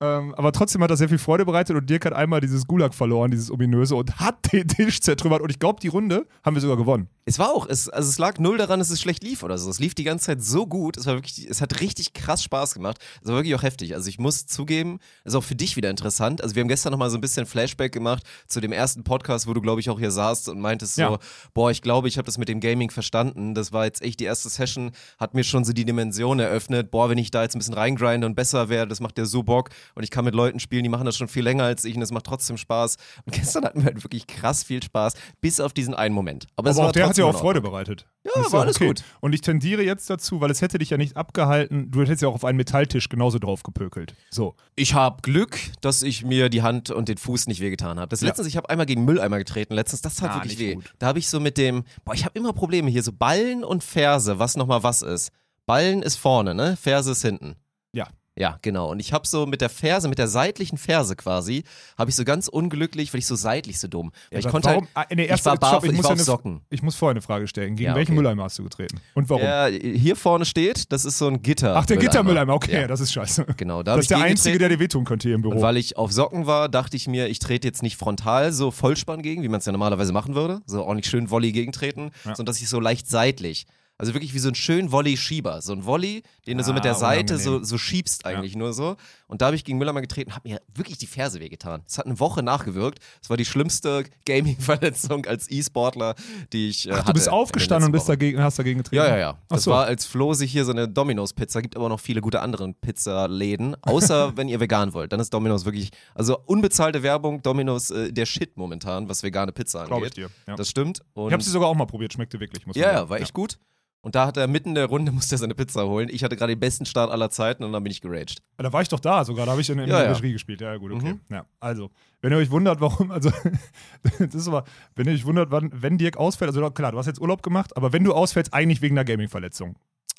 Ähm, 0.01 0.33
aber 0.35 0.51
trotzdem 0.53 0.81
hat 0.81 0.89
er 0.91 0.97
sehr 0.97 1.09
viel 1.09 1.17
Freude 1.17 1.45
bereitet 1.45 1.75
und 1.75 1.89
Dirk 1.89 2.05
hat 2.05 2.13
einmal 2.13 2.39
dieses 2.39 2.65
Gulag 2.65 2.93
verloren, 2.93 3.31
dieses 3.31 3.51
ominöse, 3.51 3.95
und 3.95 4.17
hat 4.19 4.37
den 4.53 4.67
Tisch 4.67 5.01
zertrümmert. 5.01 5.41
Und 5.41 5.49
ich 5.49 5.59
glaube, 5.59 5.79
die 5.81 5.89
Runde 5.89 6.25
haben 6.43 6.55
wir 6.55 6.61
sogar 6.61 6.77
gewonnen. 6.77 7.09
Es 7.25 7.37
war 7.37 7.49
auch, 7.53 7.67
es, 7.67 7.87
also 7.89 8.09
es 8.09 8.17
lag 8.17 8.39
null 8.39 8.57
daran, 8.57 8.79
dass 8.79 8.89
es 8.89 8.99
schlecht 9.01 9.23
lief 9.23 9.43
oder 9.43 9.57
so. 9.57 9.69
Es 9.69 9.79
lief 9.79 9.93
die 9.93 10.03
ganze 10.05 10.27
Zeit 10.27 10.41
so 10.43 10.65
gut. 10.65 10.97
Es 10.97 11.05
war 11.05 11.13
wirklich, 11.15 11.47
es 11.47 11.61
hat 11.61 11.79
richtig 11.81 12.13
krass 12.13 12.41
Spaß 12.43 12.73
gemacht. 12.73 12.97
Es 13.21 13.27
war 13.27 13.35
wirklich 13.35 13.53
auch 13.55 13.61
heftig. 13.61 13.93
Also 13.93 14.09
ich 14.09 14.17
muss 14.19 14.47
zugeben, 14.47 14.99
ist 15.25 15.35
auch 15.35 15.43
für 15.43 15.53
dich 15.55 15.75
wieder 15.75 15.89
interessant. 15.91 16.41
Also 16.41 16.55
wir 16.55 16.61
haben 16.61 16.69
gestern 16.69 16.91
nochmal 16.91 17.09
so 17.11 17.17
ein 17.17 17.21
bisschen 17.21 17.45
Flashback 17.45 17.91
gemacht 17.91 18.23
zu 18.47 18.61
dem 18.61 18.71
ersten 18.71 19.03
Podcast, 19.03 19.45
wo 19.47 19.53
du, 19.53 19.61
glaube 19.61 19.81
ich, 19.81 19.89
auch 19.91 19.99
hier 19.99 20.09
saßt 20.11 20.49
und 20.49 20.59
meintest 20.59 20.95
so, 20.95 21.01
Ja. 21.01 21.19
boah, 21.53 21.69
ich 21.69 21.81
glaube, 21.83 22.07
ich 22.07 22.17
habe 22.17 22.25
das 22.25 22.37
mit 22.39 22.47
dem 22.49 22.61
Gaming 22.61 22.89
verstanden. 22.89 23.53
Das 23.53 23.73
war 23.73 23.85
jetzt 23.85 24.01
echt 24.01 24.19
die 24.21 24.25
erste 24.25 24.49
Session, 24.49 24.91
hat 25.19 25.33
mir 25.35 25.43
schon 25.43 25.65
so 25.65 25.73
die 25.73 25.85
Dimension 25.85 26.39
eröffnet. 26.39 26.89
Boah, 26.89 27.09
wenn 27.09 27.17
ich 27.19 27.29
da 27.31 27.43
jetzt 27.43 27.53
ein 27.55 27.59
bisschen 27.59 27.75
reingrinde 27.75 28.25
und 28.25 28.33
besser 28.35 28.69
werde, 28.69 28.89
das 28.89 29.01
macht 29.01 29.17
ja 29.19 29.25
so 29.25 29.43
Bock. 29.43 29.69
Und 29.95 30.03
ich 30.03 30.11
kann 30.11 30.25
mit 30.25 30.33
Leuten 30.35 30.59
spielen, 30.59 30.83
die 30.83 30.89
machen 30.89 31.05
das 31.05 31.17
schon 31.17 31.27
viel 31.27 31.43
länger 31.43 31.63
als 31.65 31.85
ich 31.85 31.95
und 31.95 32.01
es 32.01 32.11
macht 32.11 32.25
trotzdem 32.25 32.57
Spaß. 32.57 32.97
Und 33.25 33.33
gestern 33.35 33.65
hatten 33.65 33.79
wir 33.79 33.85
halt 33.85 34.03
wirklich 34.03 34.27
krass 34.27 34.63
viel 34.63 34.81
Spaß, 34.83 35.13
bis 35.41 35.59
auf 35.59 35.73
diesen 35.73 35.93
einen 35.93 36.13
Moment. 36.15 36.47
Aber, 36.55 36.69
Aber 36.71 36.87
auch 36.87 36.91
der 36.91 37.07
hat 37.09 37.17
in 37.17 37.23
auch. 37.23 37.39
Freude 37.39 37.61
bereitet. 37.61 38.05
Ja, 38.25 38.31
Das 38.35 38.51
war 38.51 38.61
alles 38.61 38.79
gut. 38.79 39.03
Und 39.21 39.33
ich 39.33 39.41
tendiere 39.41 39.81
jetzt 39.83 40.09
dazu, 40.09 40.41
weil 40.41 40.51
es 40.51 40.61
hätte 40.61 40.77
dich 40.77 40.89
ja 40.89 40.97
nicht 40.97 41.15
abgehalten, 41.17 41.89
du 41.91 42.01
hättest 42.01 42.21
ja 42.21 42.27
auch 42.27 42.35
auf 42.35 42.45
einen 42.45 42.57
Metalltisch 42.57 43.09
genauso 43.09 43.39
drauf 43.39 43.63
gepökelt. 43.63 44.13
So. 44.29 44.55
Ich 44.75 44.93
habe 44.93 45.21
Glück, 45.21 45.57
dass 45.81 46.01
ich 46.03 46.25
mir 46.25 46.49
die 46.49 46.61
Hand 46.61 46.91
und 46.91 47.07
den 47.09 47.17
Fuß 47.17 47.47
nicht 47.47 47.61
wehgetan 47.61 47.97
habe. 47.99 48.09
Das 48.09 48.21
Ja. 48.21 48.27
letztens, 48.27 48.47
ich 48.47 48.57
habe 48.57 48.69
einmal 48.69 48.85
gegen 48.85 49.05
Mülleimer 49.05 49.37
getreten, 49.37 49.73
letztens, 49.73 50.01
das 50.01 50.15
tat 50.15 50.31
Ah, 50.31 50.35
wirklich 50.35 50.59
weh. 50.59 50.75
gut. 50.75 50.93
Da 50.99 51.07
habe 51.07 51.19
ich 51.19 51.29
so 51.29 51.39
mit 51.39 51.57
dem, 51.57 51.83
boah, 52.03 52.13
ich 52.13 52.25
habe 52.25 52.37
immer 52.37 52.53
Probleme 52.53 52.89
hier, 52.91 53.03
so 53.03 53.11
Ballen 53.13 53.63
und 53.63 53.83
Ferse, 53.83 54.39
was 54.39 54.55
nochmal 54.57 54.83
was 54.83 55.01
ist. 55.01 55.31
Ballen 55.65 56.01
ist 56.01 56.15
vorne, 56.17 56.53
ne? 56.55 56.75
Ferse 56.77 57.11
ist 57.11 57.21
hinten. 57.21 57.55
Ja. 57.93 58.07
Ja, 58.39 58.57
genau. 58.61 58.89
Und 58.89 58.99
ich 59.01 59.11
habe 59.11 59.27
so 59.27 59.45
mit 59.45 59.59
der 59.59 59.69
Ferse, 59.69 60.07
mit 60.07 60.17
der 60.17 60.29
seitlichen 60.29 60.77
Ferse 60.77 61.15
quasi, 61.17 61.63
habe 61.97 62.09
ich 62.09 62.15
so 62.15 62.23
ganz 62.23 62.47
unglücklich, 62.47 63.13
weil 63.13 63.19
ich 63.19 63.25
so 63.27 63.35
seitlich 63.35 63.79
so 63.79 63.87
dumm. 63.89 64.11
Weil 64.31 64.39
ich 64.39 64.45
Aber 64.45 64.51
konnte 64.53 64.69
warum, 64.69 64.87
halt, 64.95 65.07
ah, 65.11 65.13
nee, 65.15 65.23
ich 65.25 65.29
erst, 65.29 65.45
war 65.45 65.57
stopp, 65.57 65.71
barfuß, 65.71 65.89
ich 65.89 65.95
muss 65.97 66.03
war 66.05 66.11
ja 66.11 66.13
auf 66.13 66.17
eine, 66.19 66.23
Socken. 66.23 66.61
Ich 66.69 66.81
muss 66.81 66.95
vorher 66.95 67.11
eine 67.11 67.21
Frage 67.21 67.47
stellen. 67.49 67.75
Gegen 67.75 67.89
Ja, 67.89 67.95
welchen 67.95 68.11
okay. 68.13 68.21
Mülleimer 68.21 68.43
hast 68.45 68.57
du 68.57 68.63
getreten? 68.63 69.01
Und 69.13 69.29
warum? 69.29 69.43
Ja, 69.43 69.65
hier 69.67 70.15
vorne 70.15 70.45
steht, 70.45 70.91
das 70.91 71.03
ist 71.03 71.17
so 71.17 71.27
ein 71.27 71.41
Gitter. 71.41 71.75
Ach, 71.75 71.85
der 71.85 71.97
Gittermülleimer, 71.97 72.53
okay, 72.53 72.81
Ja. 72.81 72.87
das 72.87 73.01
ist 73.01 73.11
scheiße. 73.11 73.45
Genau, 73.57 73.83
da 73.83 73.95
Das 73.97 74.05
ist 74.05 74.11
ich 74.11 74.17
der 74.17 74.25
Einzige, 74.25 74.53
getreten. 74.53 74.59
der 74.59 74.69
dir 74.77 74.79
wehtun 74.79 75.03
könnte 75.03 75.27
hier 75.27 75.35
im 75.35 75.41
Büro. 75.41 75.55
Und 75.55 75.61
weil 75.61 75.75
ich 75.75 75.97
auf 75.97 76.13
Socken 76.13 76.45
war, 76.47 76.69
dachte 76.69 76.95
ich 76.95 77.07
mir, 77.07 77.27
ich 77.27 77.39
trete 77.39 77.67
jetzt 77.67 77.83
nicht 77.83 77.97
frontal 77.97 78.53
so 78.53 78.71
Vollspann 78.71 79.21
gegen, 79.21 79.43
wie 79.43 79.49
man 79.49 79.59
es 79.59 79.65
ja 79.65 79.73
normalerweise 79.73 80.13
machen 80.13 80.33
würde. 80.35 80.61
So 80.65 80.85
ordentlich 80.85 81.09
schön 81.09 81.29
Volley 81.29 81.51
gegentreten, 81.51 82.11
Ja. 82.23 82.35
sondern 82.35 82.45
dass 82.45 82.61
ich 82.61 82.69
so 82.69 82.79
leicht 82.79 83.07
seitlich. 83.09 83.65
Also 84.01 84.13
wirklich 84.13 84.33
wie 84.33 84.39
so 84.39 84.47
ein 84.47 84.55
schön 84.55 84.91
Volley-Schieber. 84.93 85.61
So 85.61 85.73
ein 85.73 85.85
Volley, 85.85 86.23
den 86.47 86.57
du 86.57 86.63
so 86.63 86.71
mit 86.71 86.85
der 86.85 86.93
Ah, 86.93 86.95
Seite 86.95 87.37
so, 87.37 87.61
so 87.63 87.77
schiebst 87.77 88.25
eigentlich 88.25 88.55
nur 88.55 88.71
so. 88.73 88.95
Und 89.27 89.41
da 89.41 89.47
habe 89.47 89.57
ich 89.57 89.65
gegen 89.65 89.77
Müllermann 89.77 90.01
getreten, 90.03 90.33
habe 90.33 90.47
mir 90.47 90.61
wirklich 90.73 90.97
die 90.97 91.05
Ferse 91.05 91.41
wehgetan. 91.41 91.81
Es 91.85 91.97
hat 91.97 92.05
eine 92.05 92.17
Woche 92.17 92.41
nachgewirkt. 92.41 92.99
Es 93.21 93.29
war 93.29 93.35
die 93.35 93.43
schlimmste 93.43 94.05
Gaming-Verletzung 94.25 95.25
als 95.25 95.51
E-Sportler, 95.51 96.15
die 96.53 96.69
ich 96.69 96.87
äh, 96.87 96.91
Ach, 96.93 96.97
hatte. 96.99 97.07
du 97.07 97.13
bist 97.13 97.29
aufgestanden 97.29 97.87
und 97.87 97.91
bist 97.91 98.07
dagegen, 98.07 98.41
hast 98.41 98.57
dagegen 98.57 98.79
getreten? 98.79 98.95
ja, 99.03 99.07
ja, 99.09 99.17
ja. 99.17 99.37
Das 99.49 99.63
so. 99.65 99.71
war, 99.71 99.85
als 99.85 100.05
Flo 100.05 100.33
sich 100.33 100.51
hier 100.51 100.63
so 100.63 100.71
eine 100.71 100.87
Domino's-Pizza 100.87 101.61
gibt, 101.61 101.75
aber 101.75 101.89
noch 101.89 101.99
viele 101.99 102.21
gute 102.21 102.39
andere 102.39 102.71
Pizzaläden. 102.73 103.75
Außer 103.83 104.31
wenn 104.37 104.47
ihr 104.47 104.59
vegan 104.61 104.93
wollt. 104.93 105.11
Dann 105.11 105.19
ist 105.19 105.33
Domino's 105.33 105.65
wirklich, 105.65 105.89
also 106.15 106.39
unbezahlte 106.45 107.03
Werbung, 107.03 107.41
Domino's 107.41 107.91
äh, 107.91 108.13
der 108.13 108.25
Shit 108.25 108.55
momentan, 108.55 109.09
was 109.09 109.23
vegane 109.23 109.51
Pizza 109.51 109.85
Glaube 109.85 110.07
ich 110.07 110.13
angeht. 110.13 110.29
dir. 110.29 110.29
Ja. 110.47 110.55
Das 110.55 110.69
stimmt. 110.69 111.01
Und 111.13 111.27
Ich 111.27 111.33
habe 111.33 111.43
sie 111.43 111.49
sogar 111.51 111.67
auch 111.67 111.75
mal 111.75 111.85
probiert, 111.85 112.13
schmeckte 112.13 112.39
wirklich. 112.39 112.65
Muss 112.65 112.77
ja, 112.77 112.91
ja, 112.93 113.09
war 113.09 113.19
echt 113.19 113.33
gut. 113.33 113.59
Und 114.01 114.15
da 114.15 114.25
hat 114.25 114.37
er 114.37 114.47
mitten 114.47 114.69
in 114.69 114.75
der 114.75 114.85
Runde, 114.85 115.11
musste 115.13 115.35
er 115.35 115.39
seine 115.39 115.55
Pizza 115.55 115.85
holen. 115.85 116.07
Ich 116.11 116.23
hatte 116.23 116.35
gerade 116.37 116.53
den 116.55 116.59
besten 116.59 116.85
Start 116.85 117.11
aller 117.11 117.29
Zeiten 117.29 117.63
und 117.63 117.73
dann 117.73 117.83
bin 117.83 117.91
ich 117.91 118.01
geraged. 118.01 118.39
Ja, 118.57 118.63
Da 118.63 118.73
war 118.73 118.81
ich 118.81 118.87
doch 118.87 118.99
da 118.99 119.25
sogar, 119.25 119.45
da 119.45 119.51
habe 119.51 119.61
ich 119.61 119.69
in, 119.69 119.79
in 119.79 119.89
Ja, 119.89 119.99
der 119.99 120.07
ja. 120.07 120.13
Regie 120.13 120.31
gespielt. 120.33 120.61
Ja, 120.61 120.71
ja, 120.71 120.77
gut, 120.77 120.91
okay. 120.91 121.13
Mhm. 121.13 121.19
Ja, 121.29 121.45
also, 121.59 121.91
wenn 122.21 122.31
ihr 122.31 122.37
euch 122.37 122.49
wundert, 122.51 122.79
warum, 122.81 123.11
also, 123.11 123.31
das 124.19 124.33
ist 124.35 124.47
aber, 124.47 124.63
wenn 124.95 125.07
ihr 125.07 125.13
euch 125.13 125.25
wundert, 125.25 125.51
wann, 125.51 125.69
wenn 125.73 125.97
Dirk 125.97 126.17
ausfällt, 126.17 126.49
also 126.49 126.69
klar, 126.71 126.91
du 126.91 126.97
hast 126.97 127.07
jetzt 127.07 127.19
Urlaub 127.21 127.43
gemacht, 127.43 127.75
aber 127.75 127.91
wenn 127.93 128.03
du 128.03 128.13
ausfällst, 128.13 128.53
eigentlich 128.53 128.81
wegen 128.81 128.97
einer 128.97 129.05
Gaming-Verletzung. 129.05 129.75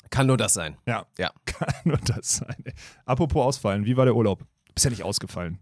Kann 0.09 0.27
nur 0.27 0.37
das 0.37 0.53
sein. 0.53 0.77
Ja. 0.85 1.05
Ja. 1.17 1.31
Kann 1.45 1.73
nur 1.85 1.97
das 1.97 2.37
sein. 2.37 2.55
ey. 2.65 2.73
Apropos 3.05 3.45
ausfallen, 3.45 3.85
wie 3.85 3.95
war 3.97 4.05
der 4.05 4.15
Urlaub? 4.15 4.43
Bist 4.75 4.83
ja 4.85 4.89
nicht 4.91 5.03
ausgefallen. 5.03 5.57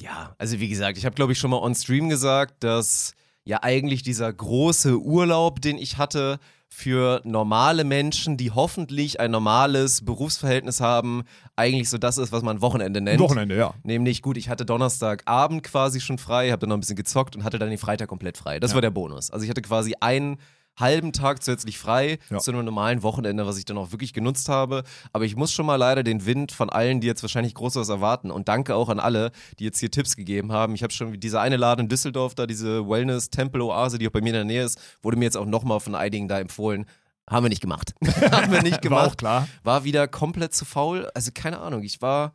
Ja, 0.00 0.34
also 0.38 0.60
wie 0.60 0.68
gesagt, 0.68 0.96
ich 0.98 1.04
habe 1.06 1.14
glaube 1.14 1.32
ich 1.32 1.38
schon 1.38 1.50
mal 1.50 1.58
on 1.58 1.74
Stream 1.74 2.08
gesagt, 2.08 2.62
dass 2.62 3.12
ja 3.44 3.62
eigentlich 3.62 4.02
dieser 4.02 4.32
große 4.32 4.98
Urlaub, 4.98 5.60
den 5.60 5.76
ich 5.78 5.96
hatte, 5.98 6.38
für 6.70 7.20
normale 7.24 7.82
Menschen, 7.84 8.36
die 8.36 8.50
hoffentlich 8.50 9.18
ein 9.20 9.30
normales 9.30 10.04
Berufsverhältnis 10.04 10.80
haben, 10.80 11.22
eigentlich 11.56 11.88
so 11.88 11.98
das 11.98 12.18
ist, 12.18 12.30
was 12.30 12.42
man 12.42 12.60
Wochenende 12.60 13.00
nennt. 13.00 13.20
Wochenende, 13.20 13.56
ja. 13.56 13.74
Nämlich, 13.82 14.22
gut, 14.22 14.36
ich 14.36 14.48
hatte 14.48 14.64
Donnerstagabend 14.66 15.62
quasi 15.64 16.00
schon 16.00 16.18
frei, 16.18 16.50
habe 16.50 16.60
dann 16.60 16.68
noch 16.68 16.76
ein 16.76 16.80
bisschen 16.80 16.96
gezockt 16.96 17.34
und 17.36 17.44
hatte 17.44 17.58
dann 17.58 17.70
den 17.70 17.78
Freitag 17.78 18.08
komplett 18.08 18.36
frei. 18.36 18.60
Das 18.60 18.70
Ja. 18.72 18.74
war 18.76 18.82
der 18.82 18.90
Bonus. 18.90 19.30
Also 19.30 19.44
ich 19.44 19.50
hatte 19.50 19.62
quasi 19.62 19.94
einen 20.00 20.36
halben 20.78 21.12
Tag 21.12 21.42
zusätzlich 21.42 21.78
frei 21.78 22.18
Ja. 22.30 22.38
zu 22.38 22.50
einem 22.50 22.64
normalen 22.64 23.02
Wochenende, 23.02 23.46
was 23.46 23.58
ich 23.58 23.64
dann 23.64 23.78
auch 23.78 23.90
wirklich 23.92 24.12
genutzt 24.12 24.48
habe. 24.48 24.84
Aber 25.12 25.24
ich 25.24 25.36
muss 25.36 25.52
schon 25.52 25.66
mal 25.66 25.76
leider 25.76 26.02
den 26.02 26.24
Wind 26.26 26.52
von 26.52 26.70
allen, 26.70 27.00
die 27.00 27.06
jetzt 27.06 27.22
wahrscheinlich 27.22 27.54
groß 27.54 27.76
was 27.76 27.88
erwarten 27.88 28.30
und 28.30 28.48
danke 28.48 28.74
auch 28.74 28.88
an 28.88 29.00
alle, 29.00 29.32
die 29.58 29.64
jetzt 29.64 29.80
hier 29.80 29.90
Tipps 29.90 30.16
gegeben 30.16 30.52
haben. 30.52 30.74
Ich 30.74 30.82
habe 30.82 30.92
schon 30.92 31.18
diese 31.18 31.40
eine 31.40 31.56
Laden 31.56 31.82
in 31.84 31.88
Düsseldorf, 31.88 32.34
da 32.34 32.46
diese 32.46 32.88
Wellness-Tempel-Oase, 32.88 33.98
die 33.98 34.08
auch 34.08 34.12
bei 34.12 34.20
mir 34.20 34.28
in 34.28 34.34
der 34.34 34.44
Nähe 34.44 34.64
ist, 34.64 34.78
wurde 35.02 35.16
mir 35.16 35.24
jetzt 35.24 35.36
auch 35.36 35.46
nochmal 35.46 35.80
von 35.80 35.94
einigen 35.94 36.28
da 36.28 36.38
empfohlen. 36.38 36.86
Haben 37.28 37.44
wir 37.44 37.50
nicht 37.50 37.60
gemacht. 37.60 37.94
haben 38.32 38.50
wir 38.52 38.62
nicht 38.62 38.80
gemacht 38.80 39.00
War 39.02 39.08
auch 39.08 39.16
klar. 39.16 39.48
war 39.62 39.84
wieder 39.84 40.08
komplett 40.08 40.54
zu 40.54 40.64
faul. 40.64 41.10
Also 41.14 41.30
keine 41.34 41.58
Ahnung, 41.60 41.82
ich 41.82 42.00
war. 42.00 42.32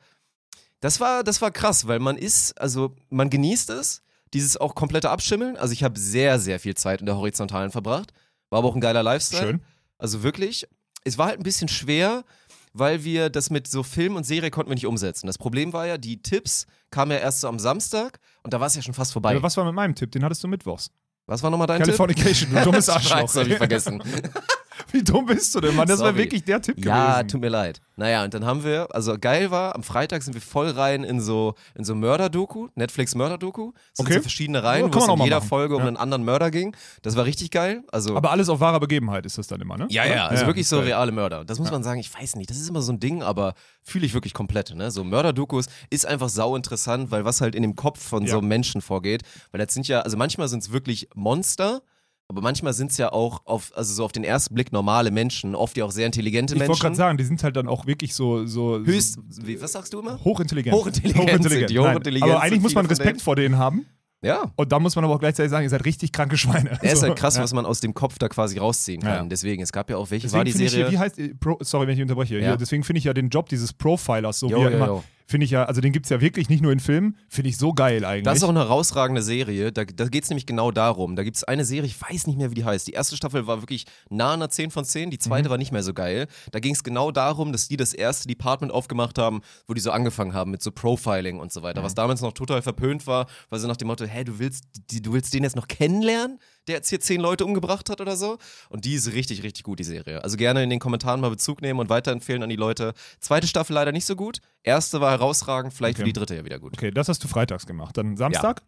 Das 0.81 1.00
war, 1.00 1.24
das 1.24 1.42
war 1.42 1.50
krass, 1.50 1.88
weil 1.88 2.00
man 2.00 2.18
ist, 2.18 2.60
also 2.60 2.94
man 3.10 3.30
genießt 3.30 3.69
es, 3.69 4.01
dieses 4.34 4.57
auch 4.57 4.75
komplette 4.75 5.10
Abschimmeln. 5.10 5.56
Also 5.57 5.74
ich 5.74 5.84
habe 5.84 5.98
sehr, 5.98 6.39
sehr 6.39 6.60
viel 6.60 6.75
Zeit 6.75 7.00
in 7.00 7.06
der 7.06 7.16
Horizontalen 7.16 7.72
verbracht. 7.72 8.12
War 8.54 8.60
aber 8.60 8.68
auch 8.68 8.76
ein 8.76 8.82
geiler 8.82 9.02
Lifestyle. 9.02 9.48
Schön. 9.48 9.62
Also 9.98 10.22
wirklich. 10.22 10.68
Es 11.04 11.18
war 11.18 11.26
halt 11.26 11.40
ein 11.40 11.44
bisschen 11.44 11.68
schwer, 11.68 12.24
weil 12.72 13.04
wir 13.04 13.32
das 13.32 13.50
mit 13.50 13.68
so 13.68 13.82
Film 13.82 14.16
und 14.16 14.26
Serie 14.26 14.52
konnten 14.52 14.70
wir 14.70 14.76
nicht 14.76 14.86
umsetzen. 14.86 15.26
Das 15.26 15.40
Problem 15.40 15.74
war 15.74 15.88
ja, 15.88 15.98
die 15.98 16.22
Tipps 16.22 16.68
kamen 16.92 17.10
ja 17.10 17.18
erst 17.18 17.42
so 17.42 17.48
am 17.48 17.58
Samstag 17.58 18.20
und 18.44 18.54
da 18.54 18.60
war 18.60 18.68
es 18.68 18.76
ja 18.76 18.84
schon 18.84 18.94
fast 18.94 19.12
vorbei. 19.12 19.32
Aber 19.32 19.42
was 19.42 19.58
war 19.58 19.66
mit 19.66 19.74
meinem 19.74 19.96
Tipp? 19.96 20.12
Den 20.12 20.24
hattest 20.24 20.44
du 20.44 20.48
mittwochs. 20.48 20.92
Was 21.26 21.42
war 21.42 21.50
nochmal 21.50 21.66
dein 21.66 21.82
Californication, 21.82 22.54
du 22.54 22.62
dummes 22.62 22.86
Tipp? 22.86 22.96
Arschloch. 22.96 23.20
Scheiße, 23.22 23.40
hab 23.40 23.48
ich 23.48 23.58
vergessen. 23.58 24.04
Wie 24.92 25.04
dumm 25.04 25.26
bist 25.26 25.54
du 25.56 25.62
denn, 25.62 25.76
Mann? 25.76 25.88
Das 25.88 26.00
war 26.00 26.16
wirklich 26.16 26.44
der 26.44 26.62
Tipp 26.62 26.84
Ja, 26.86 27.14
gewesen. 27.18 27.28
tut 27.30 27.42
mir 27.42 27.50
leid. 27.50 27.82
Naja, 27.96 28.24
und 28.24 28.34
dann 28.34 28.44
haben 28.46 28.64
wir, 28.64 28.88
also 28.92 29.16
geil 29.20 29.52
war, 29.52 29.76
am 29.76 29.84
Freitag 29.84 30.24
sind 30.24 30.34
wir 30.34 30.42
voll 30.42 30.70
rein 30.72 31.04
in 31.04 31.22
so, 31.22 31.54
in 31.76 31.84
so 31.84 31.94
Mörder-Doku, 31.94 32.70
Netflix 32.74 33.14
Mörder-Doku. 33.14 33.72
Es 33.92 33.98
sind 33.98 34.08
Okay. 34.08 34.16
so 34.16 34.22
verschiedene 34.22 34.64
Reihen, 34.64 34.88
Ja, 34.88 34.94
wo 34.94 34.98
es 35.00 35.08
in 35.08 35.24
jeder 35.24 35.38
machen. 35.38 35.48
Folge 35.50 35.75
um 35.75 35.82
Ja. 35.84 35.88
einen 35.90 35.98
anderen 35.98 36.24
Mörder 36.24 36.50
ging. 36.50 36.75
Das 37.04 37.16
war 37.16 37.25
richtig 37.25 37.52
geil. 37.52 37.84
Also, 37.92 38.16
Aber 38.18 38.32
alles 38.32 38.50
auf 38.50 38.60
wahrer 38.60 38.80
Begebenheit 38.80 39.25
ist 39.28 39.38
das 39.38 39.46
dann 39.48 39.62
immer, 39.62 39.78
ne? 39.78 39.88
ja, 39.92 40.06
ja, 40.06 40.25
also 40.28 40.48
wirklich 40.48 40.68
so 40.68 40.78
geil. 40.78 40.86
reale 40.88 41.12
Mörder. 41.12 41.46
Das 41.46 41.60
muss 41.60 41.70
man 41.72 41.84
sagen, 41.84 42.00
ich 42.00 42.12
weiß 42.13 42.36
nicht, 42.36 42.50
das 42.50 42.58
ist 42.58 42.68
immer 42.68 42.82
so 42.82 42.92
ein 42.92 43.00
Ding, 43.00 43.22
aber 43.22 43.54
fühle 43.84 44.06
ich 44.08 44.13
wirklich 44.16 44.34
komplett. 44.34 44.74
Ne? 44.75 44.90
So 44.90 45.04
Mörder-Dokus 45.04 45.66
ist 45.92 46.06
einfach 46.08 46.30
sau 46.30 46.56
interessant, 46.56 47.12
weil 47.12 47.25
was 47.25 47.42
halt 47.42 47.54
in 47.54 47.62
dem 47.62 47.75
Kopf 47.75 48.02
von 48.02 48.24
Ja. 48.24 48.32
so 48.32 48.38
einem 48.40 48.48
Menschen 48.48 48.82
vorgeht. 48.82 49.22
Weil 49.52 49.63
das 49.63 49.74
sind 49.74 49.88
ja, 49.88 50.02
also 50.02 50.18
manchmal 50.18 50.48
sind 50.48 50.63
es 50.63 50.72
wirklich 50.72 51.10
Monster. 51.13 51.82
Aber 52.30 52.42
manchmal 52.42 52.74
sind 52.74 52.89
es 52.92 52.98
ja 52.98 53.12
auch 53.12 53.42
auf, 53.46 53.72
also 53.75 53.94
so 53.94 54.06
auf 54.06 54.12
den 54.12 54.24
ersten 54.24 54.56
Blick 54.56 54.72
normale 54.72 55.12
Menschen, 55.12 55.56
oft 55.56 55.77
ja 55.77 55.86
auch 55.86 55.92
sehr 55.92 56.06
intelligente 56.06 56.53
Ich 56.56 56.60
wollte 56.60 56.70
Menschen. 56.72 56.82
gerade 56.82 56.96
sagen, 56.96 57.18
die 57.18 57.24
sind 57.25 57.44
halt 57.44 57.56
dann 57.56 57.68
auch 57.68 57.86
wirklich 57.86 58.13
so, 58.15 58.46
so 58.46 58.80
Höchst, 58.80 59.20
wie, 59.46 59.62
was 59.62 59.74
sagst 59.74 59.94
du 59.94 60.00
immer? 60.00 60.20
hochintelligent. 60.24 60.75
Hochintelligent 60.75 61.44
sind 61.44 61.70
die, 61.70 61.80
hochintelligent 61.80 62.32
Aber 62.32 62.42
eigentlich 62.42 62.62
muss 62.62 62.74
man 62.75 62.86
Respekt 62.86 63.22
vor 63.22 63.36
denen 63.36 63.58
haben. 63.58 63.86
Ja. 64.24 64.53
Und 64.56 64.72
da 64.72 64.80
muss 64.80 64.96
man 64.96 65.03
aber 65.03 65.15
auch 65.15 65.20
gleichzeitig 65.20 65.51
sagen, 65.51 65.63
ihr 65.63 65.70
seid 65.70 65.84
richtig 65.84 66.13
kranke 66.13 66.38
Schweine. 66.38 66.80
Ist 66.82 67.01
So, 67.01 67.08
halt 67.08 67.18
krass, 67.18 67.36
ja. 67.36 67.44
was 67.44 67.53
man 67.53 67.65
aus 67.65 67.82
dem 67.82 67.94
Kopf 67.94 68.18
da 68.20 68.30
quasi 68.30 68.58
rausziehen 68.58 69.01
kann. 69.01 69.24
Ja. 69.25 69.25
Deswegen, 69.25 69.62
es 69.62 69.74
gab 69.74 69.89
ja 69.89 69.98
auch, 69.98 70.10
welche 70.12 70.27
Deswegen 70.27 70.38
war 70.38 70.46
die 70.46 70.51
ich 70.51 70.56
Serie? 70.72 70.89
hier, 70.89 70.92
wie 70.94 70.98
heißt, 70.98 71.39
Pro, 71.42 71.58
sorry, 71.60 71.88
wenn 71.88 71.96
ich 71.96 72.01
unterbreche, 72.01 72.36
Ja. 72.39 72.48
hier, 72.48 72.58
deswegen 72.58 72.86
finde 72.86 73.00
ich 73.00 73.03
ja 73.03 73.13
den 73.13 73.27
Job 73.27 73.50
dieses 73.50 73.74
Profilers, 73.74 74.39
so 74.39 74.48
Jo, 74.48 74.60
wie 74.60 74.62
er 74.63 74.70
jo, 74.70 74.75
immer, 74.77 74.88
jo. 74.88 75.03
Finde 75.34 75.46
ich 75.46 75.52
ja, 75.52 75.63
also 75.66 75.82
den 75.82 75.92
gibt 75.92 76.06
es 76.06 76.12
ja 76.12 76.22
wirklich 76.22 76.48
nicht 76.48 76.62
nur 76.62 76.72
in 76.72 76.80
Filmen, 76.80 77.18
finde 77.28 77.50
ich 77.50 77.58
so 77.58 77.74
geil 77.74 78.06
eigentlich. 78.06 78.25
Das 78.25 78.38
ist 78.38 78.44
auch 78.44 78.50
eine 78.50 78.60
herausragende 78.60 79.24
Serie. 79.24 79.72
Da, 79.72 79.84
da 79.84 80.06
geht 80.06 80.25
es 80.25 80.30
nämlich 80.30 80.46
genau 80.46 80.70
darum. 80.70 81.16
Da 81.16 81.24
gibt 81.24 81.38
es 81.38 81.44
eine 81.44 81.66
Serie, 81.66 81.88
ich 81.88 82.00
weiß 82.00 82.28
nicht 82.28 82.38
mehr, 82.38 82.52
wie 82.52 82.54
die 82.54 82.63
heißt. 82.66 82.86
Die 82.88 82.92
erste 82.92 83.18
Staffel 83.18 83.48
war 83.48 83.63
wirklich 83.63 83.88
nah 84.12 84.34
an 84.34 84.42
einer 84.44 84.52
10 84.52 84.70
von 84.70 84.86
10, 84.86 85.10
die 85.10 85.18
zweite 85.18 85.48
Mhm. 85.48 85.52
war 85.52 85.58
nicht 85.58 85.72
mehr 85.72 85.82
so 85.82 85.96
geil. 85.96 86.28
Da 86.52 86.60
ging 86.60 86.75
es 86.75 86.84
genau 86.84 87.10
darum, 87.12 87.52
dass 87.52 87.68
die 87.68 87.78
das 87.78 87.96
erste 87.96 88.28
Department 88.28 88.72
aufgemacht 88.72 89.18
haben, 89.18 89.42
wo 89.66 89.74
die 89.74 89.82
so 89.82 89.90
angefangen 89.90 90.36
haben 90.36 90.52
mit 90.52 90.62
so 90.62 90.72
Profiling 90.72 91.40
und 91.40 91.52
so 91.52 91.63
weiter. 91.63 91.82
Mhm. 91.82 91.86
Was 91.86 91.96
damals 91.96 92.22
noch 92.22 92.34
total 92.34 92.62
verpönt 92.62 93.08
war, 93.08 93.25
weil 93.50 93.58
sie 93.60 93.68
nach 93.68 93.78
dem 93.78 93.88
Motto, 93.88 94.06
hä, 94.06 94.24
du 94.24 94.38
willst, 94.38 94.66
die, 94.92 95.02
du 95.02 95.13
willst 95.13 95.34
den 95.34 95.42
jetzt 95.42 95.56
noch 95.56 95.68
kennenlernen? 95.68 96.38
Der 96.67 96.75
jetzt 96.75 96.89
hier 96.89 97.00
zehn 97.00 97.20
Leute 97.20 97.46
umgebracht 97.46 97.89
hat 97.89 98.00
oder 98.00 98.15
so. 98.15 98.38
Und 98.70 98.86
die 98.86 98.93
ist 98.93 99.12
richtig, 99.13 99.43
richtig 99.43 99.63
gut, 99.63 99.79
die 99.79 99.84
Serie. 99.84 100.24
Also 100.24 100.38
gerne 100.38 100.63
in 100.63 100.70
den 100.70 100.79
Kommentaren 100.79 101.20
mal 101.20 101.29
Bezug 101.29 101.62
nehmen 101.62 101.79
und 101.79 101.89
weiterempfehlen 101.89 102.41
an 102.41 102.50
die 102.50 102.55
Leute. 102.55 102.93
Zweite 103.20 103.48
Staffel 103.48 103.74
leider 103.74 103.91
nicht 103.91 104.05
so 104.05 104.15
gut. 104.15 104.39
Erste 104.63 105.01
war 105.01 105.12
herausragend, 105.12 105.74
vielleicht 105.74 105.98
Okay. 105.98 106.03
für 106.03 106.05
die 106.05 106.13
dritte 106.13 106.36
ja 106.36 106.46
wieder 106.46 106.60
gut. 106.60 106.74
Okay, 106.77 106.91
das 106.91 107.10
hast 107.10 107.24
du 107.24 107.27
freitags 107.27 107.65
gemacht. 107.65 107.98
Dann 107.98 108.15
Samstag? 108.15 108.62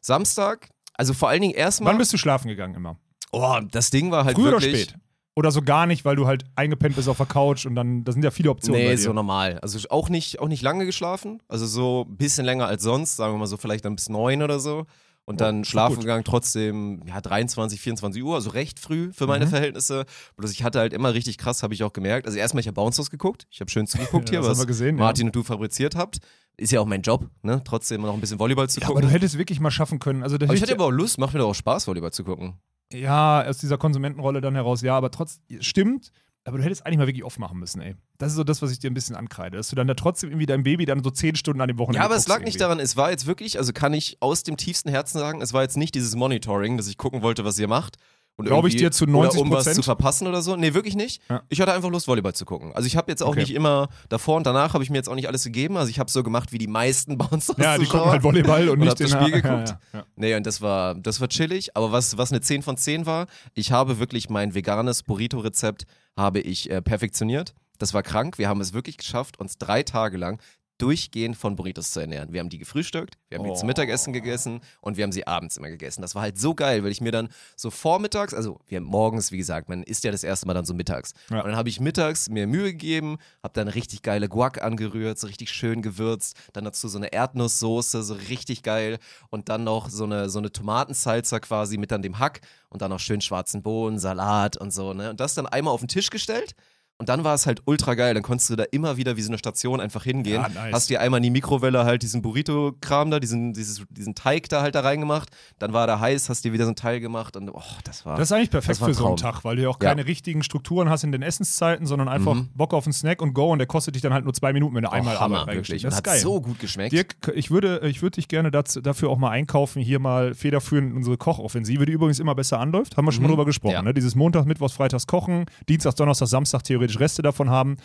Samstag, 0.00 0.68
also 0.94 1.12
vor 1.14 1.28
allen 1.28 1.42
Dingen 1.42 1.54
erstmal. 1.54 1.92
Wann 1.92 1.98
bist 1.98 2.12
du 2.12 2.18
schlafen 2.18 2.48
gegangen 2.48 2.74
immer? 2.74 2.98
Oh, 3.32 3.58
das 3.70 3.90
Ding 3.90 4.10
war 4.10 4.24
halt 4.24 4.36
Früh 4.36 4.48
oder 4.48 4.60
wirklich. 4.62 4.82
spät? 4.84 4.98
Oder 5.36 5.50
so 5.50 5.62
gar 5.62 5.86
nicht, 5.86 6.04
weil 6.04 6.14
du 6.14 6.28
halt 6.28 6.44
eingepennt 6.54 6.94
bist 6.94 7.08
auf 7.08 7.16
der 7.16 7.26
Couch 7.26 7.66
und 7.66 7.74
dann, 7.74 8.04
da 8.04 8.12
sind 8.12 8.22
ja 8.22 8.30
viele 8.30 8.50
Optionen. 8.50 8.80
Nee, 8.80 8.94
so 8.94 9.12
normal. 9.12 9.58
Also 9.60 9.80
auch 9.90 10.08
nicht, 10.08 10.38
auch 10.38 10.46
nicht 10.46 10.62
lange 10.62 10.86
geschlafen. 10.86 11.42
Also 11.48 11.66
so 11.66 12.06
ein 12.08 12.16
bisschen 12.16 12.44
länger 12.44 12.66
als 12.68 12.84
sonst, 12.84 13.16
sagen 13.16 13.34
wir 13.34 13.38
mal 13.38 13.46
so 13.48 13.56
vielleicht 13.56 13.84
dann 13.84 13.96
bis 13.96 14.08
neun 14.08 14.42
oder 14.42 14.60
so. 14.60 14.86
Und 15.26 15.40
dann 15.40 15.62
ist 15.62 15.68
schlafen 15.68 15.94
gut. 15.94 16.02
gegangen 16.04 16.24
trotzdem, 16.24 17.02
ja, 17.06 17.20
23, 17.20 17.80
24 17.80 18.22
Uhr, 18.22 18.34
also 18.34 18.50
recht 18.50 18.78
früh 18.78 19.10
für 19.12 19.26
meine 19.26 19.46
Mhm. 19.46 19.50
Verhältnisse. 19.50 20.04
Bloß 20.36 20.50
ich 20.52 20.62
hatte 20.62 20.78
halt 20.78 20.92
immer 20.92 21.14
richtig 21.14 21.38
krass, 21.38 21.62
habe 21.62 21.72
ich 21.72 21.82
auch 21.82 21.92
gemerkt. 21.94 22.26
Also 22.26 22.38
erstmal, 22.38 22.60
ich 22.60 22.66
habe 22.66 22.74
Bounce 22.74 22.98
House 22.98 23.10
geguckt. 23.10 23.46
Ich 23.50 23.60
habe 23.60 23.70
schön 23.70 23.86
zugeguckt 23.86 24.28
Ja, 24.32 24.40
hier, 24.42 24.48
was 24.48 24.66
gesehen, 24.66 24.98
ja. 24.98 25.04
Martin 25.04 25.28
und 25.28 25.36
du 25.36 25.42
fabriziert 25.42 25.94
habt. 25.96 26.18
Ist 26.56 26.72
ja 26.72 26.80
auch 26.80 26.86
mein 26.86 27.00
Job, 27.02 27.28
ne? 27.42 27.62
Trotzdem 27.64 28.02
noch 28.02 28.14
ein 28.14 28.20
bisschen 28.20 28.38
Volleyball 28.38 28.68
zu 28.68 28.80
Ja, 28.80 28.86
aber 28.86 28.94
gucken. 28.96 29.08
du 29.08 29.14
hättest 29.14 29.38
wirklich 29.38 29.60
mal 29.60 29.70
schaffen 29.70 29.98
können. 29.98 30.22
Also, 30.22 30.36
aber 30.36 30.44
ich 30.44 30.50
hätte 30.60 30.72
hatte 30.72 30.74
aber 30.74 30.84
auch 30.86 30.90
Lust, 30.90 31.18
macht 31.18 31.32
mir 31.32 31.40
doch 31.40 31.48
auch 31.48 31.54
Spaß, 31.54 31.86
Volleyball 31.88 32.12
zu 32.12 32.22
gucken. 32.22 32.54
Ja, 32.92 33.42
aus 33.44 33.58
dieser 33.58 33.78
Konsumentenrolle 33.78 34.40
dann 34.40 34.54
heraus, 34.54 34.82
ja, 34.82 34.94
aber 34.96 35.10
trotz, 35.10 35.40
stimmt, 35.60 36.12
aber 36.44 36.58
du 36.58 36.64
hättest 36.64 36.84
eigentlich 36.86 36.98
mal 36.98 37.06
wirklich 37.06 37.24
aufmachen 37.24 37.58
müssen, 37.58 37.80
ey. 37.80 37.94
Das 38.18 38.30
ist 38.30 38.36
so 38.36 38.44
das, 38.44 38.60
was 38.62 38.70
ich 38.70 38.78
dir 38.78 38.90
ein 38.90 38.94
bisschen 38.94 39.16
ankreide, 39.16 39.56
dass 39.56 39.68
du 39.70 39.76
dann 39.76 39.86
da 39.86 39.94
trotzdem 39.94 40.30
irgendwie 40.30 40.46
dein 40.46 40.62
Baby 40.62 40.84
dann 40.84 41.02
so 41.02 41.10
zehn 41.10 41.34
Stunden 41.36 41.60
an 41.60 41.68
dem 41.68 41.78
Wochenende 41.78 42.00
Ja, 42.00 42.04
aber 42.04 42.16
es 42.16 42.28
lag 42.28 42.38
nicht 42.40 42.48
irgendwie. 42.48 42.58
daran, 42.58 42.80
es 42.80 42.96
war 42.96 43.10
jetzt 43.10 43.26
wirklich, 43.26 43.58
also 43.58 43.72
kann 43.72 43.92
ich 43.94 44.18
aus 44.20 44.42
dem 44.42 44.56
tiefsten 44.56 44.90
Herzen 44.90 45.18
sagen, 45.18 45.40
es 45.40 45.52
war 45.52 45.62
jetzt 45.62 45.76
nicht 45.76 45.94
dieses 45.94 46.14
Monitoring, 46.14 46.76
dass 46.76 46.86
ich 46.86 46.98
gucken 46.98 47.22
wollte, 47.22 47.44
was 47.44 47.58
ihr 47.58 47.68
macht. 47.68 47.96
Und 48.36 48.46
Glaube 48.46 48.66
ich 48.68 48.74
dir 48.74 48.90
zu 48.90 49.06
90 49.06 49.40
Oder 49.40 49.48
um 49.48 49.52
was 49.52 49.72
zu 49.72 49.82
verpassen 49.82 50.26
oder 50.26 50.42
so. 50.42 50.56
Nee, 50.56 50.74
wirklich 50.74 50.96
nicht. 50.96 51.22
Ja. 51.30 51.42
Ich 51.50 51.60
hatte 51.60 51.72
einfach 51.72 51.88
Lust, 51.90 52.08
Volleyball 52.08 52.34
zu 52.34 52.44
gucken. 52.44 52.72
Also 52.74 52.86
ich 52.86 52.96
habe 52.96 53.10
jetzt 53.12 53.22
auch 53.22 53.28
Okay. 53.28 53.40
nicht 53.40 53.54
immer, 53.54 53.88
davor 54.08 54.36
und 54.36 54.44
danach 54.44 54.74
habe 54.74 54.82
ich 54.82 54.90
mir 54.90 54.96
jetzt 54.96 55.08
auch 55.08 55.14
nicht 55.14 55.28
alles 55.28 55.44
gegeben. 55.44 55.76
Also 55.76 55.88
ich 55.90 56.00
habe 56.00 56.10
so 56.10 56.22
gemacht 56.24 56.50
wie 56.50 56.58
die 56.58 56.66
meisten 56.66 57.16
Bouncer. 57.18 57.54
Ja, 57.58 57.78
die 57.78 57.86
gucken 57.86 58.10
halt 58.10 58.24
Volleyball 58.24 58.68
und, 58.68 58.80
Und 58.80 58.86
nicht 58.86 58.98
das 58.98 59.10
Spiel 59.12 59.28
ja, 59.30 59.40
geguckt. 59.40 59.68
Ja, 59.92 59.98
ja. 60.00 60.04
Nee, 60.16 60.34
und 60.34 60.44
das 60.46 60.60
war, 60.60 60.96
das 60.96 61.20
war 61.20 61.28
chillig. 61.28 61.76
Aber 61.76 61.92
was, 61.92 62.18
was 62.18 62.32
eine 62.32 62.40
10 62.40 62.62
von 62.62 62.76
10 62.76 63.06
war, 63.06 63.26
ich 63.54 63.70
habe 63.70 64.00
wirklich 64.00 64.28
mein 64.30 64.54
veganes 64.54 65.04
Burrito-Rezept 65.04 65.86
habe 66.16 66.40
ich 66.40 66.70
äh, 66.70 66.82
perfektioniert. 66.82 67.54
Das 67.78 67.94
war 67.94 68.02
krank. 68.02 68.38
Wir 68.38 68.48
haben 68.48 68.60
es 68.60 68.72
wirklich 68.72 68.96
geschafft, 68.96 69.38
uns 69.38 69.58
drei 69.58 69.82
Tage 69.84 70.16
lang 70.16 70.40
durchgehend 70.78 71.36
von 71.36 71.56
Burritos 71.56 71.92
zu 71.92 72.00
ernähren. 72.00 72.32
Wir 72.32 72.40
haben 72.40 72.48
die 72.48 72.58
gefrühstückt, 72.58 73.14
wir 73.28 73.38
haben 73.38 73.44
die 73.44 73.52
zum 73.54 73.64
Oh. 73.64 73.66
Mittagessen 73.68 74.12
gegessen 74.12 74.60
und 74.80 74.96
wir 74.96 75.04
haben 75.04 75.12
sie 75.12 75.26
abends 75.26 75.56
immer 75.56 75.68
gegessen. 75.68 76.02
Das 76.02 76.14
war 76.14 76.22
halt 76.22 76.38
so 76.38 76.54
geil, 76.54 76.82
weil 76.82 76.90
ich 76.90 77.00
mir 77.00 77.12
dann 77.12 77.28
so 77.56 77.70
vormittags, 77.70 78.34
also 78.34 78.58
wir 78.66 78.80
morgens, 78.80 79.30
wie 79.30 79.36
gesagt, 79.36 79.68
man 79.68 79.82
isst 79.84 80.04
ja 80.04 80.10
das 80.10 80.24
erste 80.24 80.46
Mal 80.46 80.54
dann 80.54 80.64
so 80.64 80.74
mittags. 80.74 81.12
Ja. 81.30 81.40
Und 81.40 81.46
dann 81.46 81.56
habe 81.56 81.68
ich 81.68 81.80
mittags 81.80 82.28
mir 82.28 82.46
Mühe 82.46 82.72
gegeben, 82.72 83.18
habe 83.42 83.54
dann 83.54 83.68
richtig 83.68 84.02
geile 84.02 84.28
Guac 84.28 84.62
angerührt, 84.62 85.18
so 85.18 85.26
richtig 85.26 85.50
schön 85.50 85.80
gewürzt, 85.80 86.36
dann 86.52 86.64
dazu 86.64 86.88
so 86.88 86.98
eine 86.98 87.12
Erdnusssoße, 87.12 88.02
so 88.02 88.14
richtig 88.14 88.62
geil 88.62 88.98
und 89.30 89.48
dann 89.48 89.64
noch 89.64 89.88
so 89.88 90.04
eine, 90.04 90.28
so 90.28 90.38
eine 90.40 90.50
Tomatensalsa 90.50 91.38
quasi 91.40 91.78
mit 91.78 91.90
dann 91.92 92.02
dem 92.02 92.18
Hack 92.18 92.40
und 92.68 92.82
dann 92.82 92.90
noch 92.90 93.00
schön 93.00 93.20
schwarzen 93.20 93.62
Bohnen, 93.62 93.98
Salat 93.98 94.56
und 94.56 94.72
so, 94.72 94.92
ne? 94.92 95.10
Und 95.10 95.20
das 95.20 95.34
dann 95.34 95.46
einmal 95.46 95.72
auf 95.72 95.80
den 95.80 95.88
Tisch 95.88 96.10
gestellt. 96.10 96.54
Und 96.96 97.08
dann 97.08 97.24
war 97.24 97.34
es 97.34 97.44
halt 97.46 97.60
ultra 97.64 97.94
geil. 97.94 98.14
Dann 98.14 98.22
konntest 98.22 98.50
du 98.50 98.56
da 98.56 98.62
immer 98.70 98.96
wieder 98.96 99.16
wie 99.16 99.22
so 99.22 99.28
eine 99.28 99.36
Station 99.38 99.80
einfach 99.80 100.04
hingehen. 100.04 100.34
Ja, 100.42 100.48
nice. 100.48 100.72
Hast 100.72 100.90
dir 100.90 101.00
einmal 101.00 101.18
in 101.18 101.24
die 101.24 101.30
Mikrowelle 101.30 101.84
halt 101.84 102.02
diesen 102.02 102.22
Burrito-Kram 102.22 103.10
da, 103.10 103.18
diesen, 103.18 103.52
dieses, 103.52 103.82
diesen 103.90 104.14
Teig 104.14 104.48
da 104.48 104.62
halt 104.62 104.76
da 104.76 104.80
reingemacht. 104.80 105.28
Dann 105.58 105.72
war 105.72 105.86
der 105.88 105.98
heiß, 105.98 106.28
hast 106.28 106.44
dir 106.44 106.52
wieder 106.52 106.64
so 106.66 106.70
ein 106.70 106.76
Teil 106.76 107.00
gemacht 107.00 107.36
und 107.36 107.50
oh, 107.50 107.62
das 107.82 108.06
war. 108.06 108.16
Das 108.16 108.28
ist 108.28 108.32
eigentlich 108.32 108.50
perfekt 108.50 108.78
für 108.78 108.94
so 108.94 109.06
einen. 109.08 109.16
Tag, 109.16 109.44
weil 109.44 109.56
du 109.56 109.62
ja 109.62 109.68
auch 109.70 109.78
Ja. 109.82 109.88
keine 109.88 110.06
richtigen 110.06 110.44
Strukturen 110.44 110.88
hast 110.88 111.02
in 111.02 111.10
den 111.10 111.22
Essenszeiten, 111.22 111.86
sondern 111.86 112.08
einfach 112.08 112.34
Mhm. 112.34 112.50
Bock 112.54 112.72
auf 112.72 112.86
einen 112.86 112.92
Snack 112.92 113.20
und 113.22 113.34
go 113.34 113.50
und 113.50 113.58
der 113.58 113.66
kostet 113.66 113.96
dich 113.96 114.02
dann 114.02 114.12
halt 114.12 114.24
nur 114.24 114.32
zwei 114.32 114.52
Minuten, 114.52 114.76
wenn 114.76 114.84
du 114.84 114.88
oh, 114.88 114.92
einmal 114.92 115.18
Hammer, 115.18 115.46
wirklich. 115.48 115.82
Das 115.82 115.94
ist 115.94 115.98
hat 115.98 116.04
geil. 116.04 116.20
so 116.20 116.40
gut 116.40 116.60
geschmeckt. 116.60 116.92
Dirk, 116.92 117.16
ich 117.34 117.50
würde, 117.50 117.80
ich 117.88 118.02
würde 118.02 118.14
dich 118.16 118.28
gerne 118.28 118.52
dazu, 118.52 118.80
dafür 118.80 119.10
auch 119.10 119.18
mal 119.18 119.30
einkaufen, 119.30 119.82
hier 119.82 119.98
mal 119.98 120.34
federführend 120.34 120.94
unsere 120.94 121.16
Kochoffensive, 121.16 121.84
die 121.86 121.92
übrigens 121.92 122.20
immer 122.20 122.36
besser 122.36 122.60
anläuft. 122.60 122.96
Haben 122.96 123.04
wir 123.06 123.12
schon 123.12 123.22
mal 123.22 123.28
Mhm. 123.28 123.32
drüber 123.32 123.44
gesprochen. 123.46 123.72
Ja. 123.72 123.82
Ne? 123.82 123.94
Dieses 123.94 124.14
Montag, 124.14 124.46
Mittwochs, 124.46 124.74
Freitags 124.74 125.06
kochen, 125.08 125.46
Dienstags, 125.68 125.96
Donnerstag, 125.96 126.28
Samstag 126.28 126.62
theoretisch 126.62 126.83
Reste 126.86 127.22
davon 127.22 127.50
haben. 127.50 127.76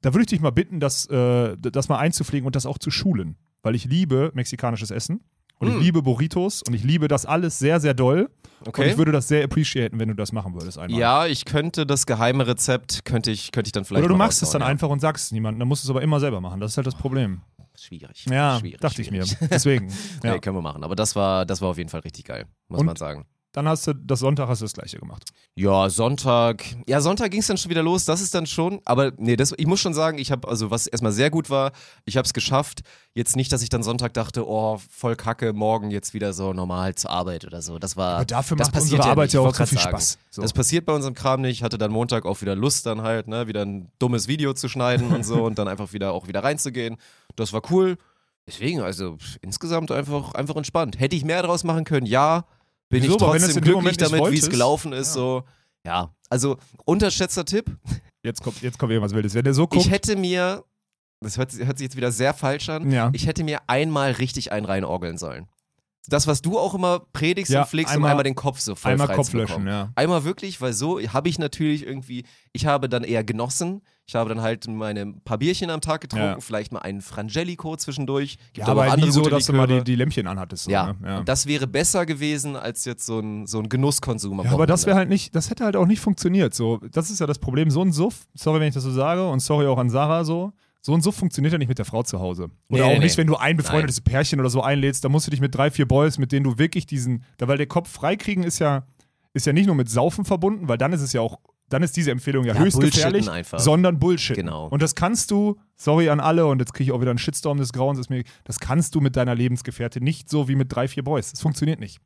Da 0.00 0.12
würde 0.12 0.22
ich 0.22 0.26
dich 0.28 0.40
mal 0.40 0.50
bitten, 0.50 0.80
das, 0.80 1.06
äh, 1.06 1.56
das 1.58 1.88
mal 1.88 1.98
einzupflegen 1.98 2.46
und 2.46 2.56
das 2.56 2.66
auch 2.66 2.78
zu 2.78 2.90
schulen. 2.90 3.36
Weil 3.62 3.74
ich 3.74 3.84
liebe 3.84 4.30
mexikanisches 4.34 4.90
Essen 4.90 5.20
und 5.58 5.68
ich 5.68 5.74
Mm. 5.76 5.80
liebe 5.80 6.02
Burritos 6.02 6.62
und 6.66 6.74
ich 6.74 6.82
liebe 6.82 7.06
das 7.06 7.24
alles 7.24 7.58
sehr, 7.58 7.78
sehr 7.80 7.94
doll. 7.94 8.28
Und 8.60 8.68
okay. 8.68 8.90
ich 8.90 8.98
würde 8.98 9.12
das 9.12 9.28
sehr 9.28 9.44
appreciaten, 9.44 9.98
wenn 10.00 10.08
du 10.08 10.14
das 10.14 10.32
machen 10.32 10.54
würdest 10.54 10.78
einmal. 10.78 10.98
Ja, 10.98 11.26
ich 11.26 11.44
könnte 11.44 11.86
das 11.86 12.06
geheime 12.06 12.46
Rezept, 12.46 13.04
könnte 13.04 13.30
ich, 13.30 13.52
könnte 13.52 13.68
ich 13.68 13.72
dann 13.72 13.84
vielleicht 13.84 14.04
Oder 14.04 14.12
du 14.12 14.16
machst 14.16 14.42
es 14.42 14.50
dann 14.50 14.62
raushauen, 14.62 14.72
einfach 14.72 14.88
und 14.88 15.00
sagst 15.00 15.26
es 15.26 15.32
niemandem. 15.32 15.60
Dann 15.60 15.68
musst 15.68 15.84
du 15.84 15.86
es 15.86 15.90
aber 15.90 16.02
immer 16.02 16.18
selber 16.20 16.40
machen. 16.40 16.60
Das 16.60 16.72
ist 16.72 16.76
halt 16.76 16.86
das 16.86 16.96
Problem. 16.96 17.42
Ja. 17.58 17.64
Schwierig. 17.78 18.26
Ja, 18.28 18.58
schwierig, 18.60 18.80
dachte 18.80 19.02
schwierig. 19.02 19.32
ich 19.32 19.40
mir. 19.40 19.48
Deswegen. 19.48 19.88
ja. 20.22 20.34
Nee, 20.34 20.40
können 20.40 20.56
wir 20.56 20.62
machen. 20.62 20.84
Aber 20.84 20.94
das 20.94 21.16
war, 21.16 21.46
das 21.46 21.60
war 21.62 21.70
auf 21.70 21.78
jeden 21.78 21.88
Fall 21.90 22.00
richtig 22.00 22.24
geil, 22.24 22.46
muss 22.68 22.80
Und? 22.80 22.86
man 22.86 22.96
sagen. 22.96 23.24
Dann 23.52 23.68
hast 23.68 23.86
du 23.86 23.92
das 23.94 24.20
Sonntag 24.20 24.48
hast 24.48 24.62
du 24.62 24.64
das 24.64 24.72
gleiche 24.72 24.98
gemacht. 24.98 25.28
Ja, 25.56 25.90
Sonntag. 25.90 26.64
Ja, 26.86 27.02
Sonntag 27.02 27.30
ging 27.30 27.40
es 27.40 27.46
dann 27.46 27.58
schon 27.58 27.70
wieder 27.70 27.82
los. 27.82 28.06
Das 28.06 28.22
ist 28.22 28.34
dann 28.34 28.46
schon. 28.46 28.80
Aber 28.86 29.12
nee, 29.18 29.36
das, 29.36 29.52
ich 29.58 29.66
muss 29.66 29.78
schon 29.78 29.92
sagen, 29.92 30.16
ich 30.16 30.32
habe, 30.32 30.48
also 30.48 30.70
was 30.70 30.86
erstmal 30.86 31.12
sehr 31.12 31.28
gut 31.28 31.50
war, 31.50 31.72
ich 32.06 32.16
habe 32.16 32.24
es 32.24 32.32
geschafft. 32.32 32.80
Jetzt 33.12 33.36
nicht, 33.36 33.52
dass 33.52 33.62
ich 33.62 33.68
dann 33.68 33.82
Sonntag 33.82 34.14
dachte, 34.14 34.48
oh, 34.48 34.80
voll 34.90 35.16
kacke, 35.16 35.52
morgen 35.52 35.90
jetzt 35.90 36.14
wieder 36.14 36.32
so 36.32 36.54
normal 36.54 36.94
zur 36.94 37.10
Arbeit 37.10 37.44
oder 37.44 37.60
so. 37.60 37.78
Das 37.78 37.94
war. 37.98 38.16
Aber 38.16 38.24
dafür 38.24 38.56
das 38.56 38.68
macht 38.68 38.74
passiert 38.74 39.00
unsere 39.00 39.10
Arbeit 39.10 39.26
nicht. 39.26 39.34
ja 39.34 39.40
auch 39.40 39.54
so 39.54 39.66
viel 39.66 39.78
sagen. 39.78 39.90
Spaß. 39.90 40.18
So. 40.30 40.40
Das 40.40 40.54
passiert 40.54 40.86
bei 40.86 40.94
unserem 40.94 41.14
Kram 41.14 41.42
nicht. 41.42 41.58
Ich 41.58 41.62
hatte 41.62 41.76
dann 41.76 41.92
Montag 41.92 42.24
auch 42.24 42.40
wieder 42.40 42.56
Lust, 42.56 42.86
dann 42.86 43.02
halt, 43.02 43.28
ne, 43.28 43.48
wieder 43.48 43.66
ein 43.66 43.92
dummes 43.98 44.28
Video 44.28 44.54
zu 44.54 44.70
schneiden 44.70 45.12
und 45.12 45.26
so 45.26 45.42
und 45.44 45.58
dann 45.58 45.68
einfach 45.68 45.92
wieder 45.92 46.14
auch 46.14 46.26
wieder 46.26 46.42
reinzugehen. 46.42 46.96
Das 47.36 47.52
war 47.52 47.60
cool. 47.70 47.98
Deswegen, 48.46 48.80
also 48.80 49.18
insgesamt 49.42 49.92
einfach, 49.92 50.32
einfach 50.32 50.56
entspannt. 50.56 50.98
Hätte 50.98 51.14
ich 51.14 51.24
mehr 51.24 51.42
draus 51.42 51.64
machen 51.64 51.84
können, 51.84 52.06
ja. 52.06 52.46
Bin 52.92 53.02
Wieso? 53.02 53.14
ich 53.14 53.18
trotzdem 53.18 53.62
glücklich 53.62 53.96
damit, 53.96 54.30
wie 54.30 54.36
es 54.36 54.50
gelaufen 54.50 54.92
ist. 54.92 55.08
Ja. 55.08 55.12
So, 55.14 55.44
ja. 55.86 56.14
Also, 56.28 56.58
unterschätzter 56.84 57.46
Tipp. 57.46 57.74
Jetzt 58.22 58.42
kommt, 58.42 58.60
jetzt 58.60 58.78
kommt 58.78 58.92
irgendwas 58.92 59.14
Wildes. 59.14 59.34
Wenn 59.34 59.44
der 59.44 59.54
so 59.54 59.66
guckt. 59.66 59.82
Ich 59.82 59.90
hätte 59.90 60.14
mir, 60.14 60.62
das 61.20 61.38
hört, 61.38 61.54
hört 61.54 61.78
sich 61.78 61.86
jetzt 61.86 61.96
wieder 61.96 62.12
sehr 62.12 62.34
falsch 62.34 62.68
an, 62.68 62.90
ja. 62.90 63.10
ich 63.14 63.26
hätte 63.26 63.44
mir 63.44 63.60
einmal 63.66 64.12
richtig 64.12 64.52
einen 64.52 64.66
reinorgeln 64.66 65.16
sollen. 65.16 65.48
Das, 66.08 66.26
was 66.26 66.42
du 66.42 66.58
auch 66.58 66.74
immer 66.74 67.00
predigst 67.12 67.52
Ja, 67.52 67.62
und 67.62 67.68
pflegst, 67.68 67.92
um 67.92 67.96
einmal- 67.98 68.10
einmal 68.10 68.24
den 68.24 68.34
Kopf 68.34 68.58
so 68.58 68.74
voll 68.74 68.92
Einmal 68.92 69.08
Kopf 69.14 69.32
löschen, 69.32 69.66
ja. 69.66 69.92
Einmal 69.94 70.24
wirklich, 70.24 70.60
weil 70.60 70.72
so 70.72 71.00
habe 71.00 71.28
ich 71.28 71.38
natürlich 71.38 71.86
irgendwie, 71.86 72.24
ich 72.52 72.66
habe 72.66 72.88
dann 72.88 73.04
eher 73.04 73.22
genossen. 73.22 73.82
Ich 74.04 74.16
habe 74.16 74.28
dann 74.28 74.42
halt 74.42 74.66
meine 74.66 75.06
paar 75.24 75.38
Bierchen 75.38 75.70
am 75.70 75.80
Tag 75.80 76.00
getrunken, 76.00 76.26
Ja. 76.26 76.40
vielleicht 76.40 76.72
mal 76.72 76.80
einen 76.80 77.00
Frangelico 77.02 77.76
zwischendurch. 77.76 78.36
Gibt 78.52 78.66
Ja, 78.66 78.72
aber 78.72 78.88
auch 78.88 78.96
nie 78.96 79.12
so, 79.12 79.22
dass 79.22 79.46
du 79.46 79.52
mal 79.52 79.66
die, 79.68 79.74
Liköre. 79.74 79.84
die 79.84 79.94
Lämpchen 79.94 80.26
anhattest. 80.26 80.64
So, 80.64 80.72
ja. 80.72 80.86
ne? 80.88 80.96
ja. 81.04 81.22
das 81.22 81.46
wäre 81.46 81.68
besser 81.68 82.04
gewesen 82.04 82.56
als 82.56 82.84
jetzt 82.84 83.06
so 83.06 83.20
ein, 83.20 83.46
so 83.46 83.60
ein 83.60 83.68
Genusskonsum. 83.68 84.42
Ja, 84.44 84.50
aber 84.50 84.66
das 84.66 84.86
wäre 84.86 84.96
halt 84.96 85.08
nicht, 85.08 85.36
das 85.36 85.50
hätte 85.50 85.64
halt 85.64 85.76
auch 85.76 85.86
nicht 85.86 86.00
funktioniert. 86.00 86.52
So, 86.52 86.78
das 86.90 87.10
ist 87.10 87.20
ja 87.20 87.26
das 87.28 87.38
Problem. 87.38 87.70
So 87.70 87.80
ein 87.80 87.92
Suff, 87.92 88.26
sorry, 88.34 88.58
wenn 88.60 88.68
ich 88.68 88.74
das 88.74 88.82
so 88.82 88.90
sage, 88.90 89.26
und 89.28 89.38
sorry 89.38 89.68
auch 89.68 89.78
an 89.78 89.88
Sarah 89.88 90.24
so. 90.24 90.52
So 90.84 90.92
ein 90.94 91.00
Suff 91.00 91.14
funktioniert 91.14 91.52
ja 91.52 91.58
nicht 91.58 91.68
mit 91.68 91.78
der 91.78 91.84
Frau 91.84 92.02
zu 92.02 92.18
Hause. 92.18 92.44
Oder 92.44 92.52
Nee, 92.68 92.82
auch 92.82 92.88
nee. 92.94 93.04
nicht, 93.04 93.16
wenn 93.16 93.28
du 93.28 93.36
ein 93.36 93.56
befreundetes 93.56 94.00
Pärchen 94.00 94.40
oder 94.40 94.50
so 94.50 94.62
einlädst, 94.62 95.04
da 95.04 95.08
musst 95.08 95.26
du 95.28 95.30
dich 95.30 95.40
mit 95.40 95.54
drei, 95.54 95.70
vier 95.70 95.86
Boys, 95.86 96.18
mit 96.18 96.32
denen 96.32 96.42
du 96.44 96.58
wirklich 96.58 96.86
diesen, 96.86 97.22
da, 97.38 97.46
weil 97.46 97.56
der 97.56 97.66
Kopf 97.68 97.88
freikriegen 97.88 98.42
ist 98.42 98.58
ja, 98.58 98.84
ist 99.32 99.46
ja 99.46 99.52
nicht 99.52 99.66
nur 99.66 99.76
mit 99.76 99.88
Saufen 99.88 100.24
verbunden, 100.24 100.68
weil 100.68 100.78
dann 100.78 100.92
ist 100.92 101.00
es 101.00 101.12
ja 101.12 101.20
auch, 101.20 101.38
dann 101.68 101.84
ist 101.84 101.96
diese 101.96 102.10
Empfehlung 102.10 102.44
ja, 102.44 102.54
Ja, 102.54 102.60
höchst 102.60 102.80
gefährlich, 102.80 103.30
einfach. 103.30 103.60
sondern 103.60 103.98
Bullshit. 104.00 104.36
Genau. 104.36 104.66
Und 104.66 104.82
das 104.82 104.94
kannst 104.96 105.30
du, 105.30 105.56
sorry 105.76 106.08
an 106.10 106.18
alle, 106.20 106.46
und 106.46 106.58
jetzt 106.58 106.74
kriege 106.74 106.90
ich 106.90 106.92
auch 106.92 107.00
wieder 107.00 107.10
einen 107.10 107.18
Shitstorm 107.18 107.58
des 107.58 107.72
Grauens, 107.72 108.00
ist 108.00 108.10
mir, 108.10 108.24
das 108.44 108.58
kannst 108.58 108.94
du 108.96 109.00
mit 109.00 109.14
deiner 109.16 109.36
Lebensgefährtin 109.36 110.02
nicht 110.02 110.28
so 110.28 110.48
wie 110.48 110.56
mit 110.56 110.74
drei, 110.74 110.88
vier 110.88 111.04
Boys. 111.04 111.30
Das 111.30 111.40
funktioniert 111.40 111.78
nicht. 111.78 111.98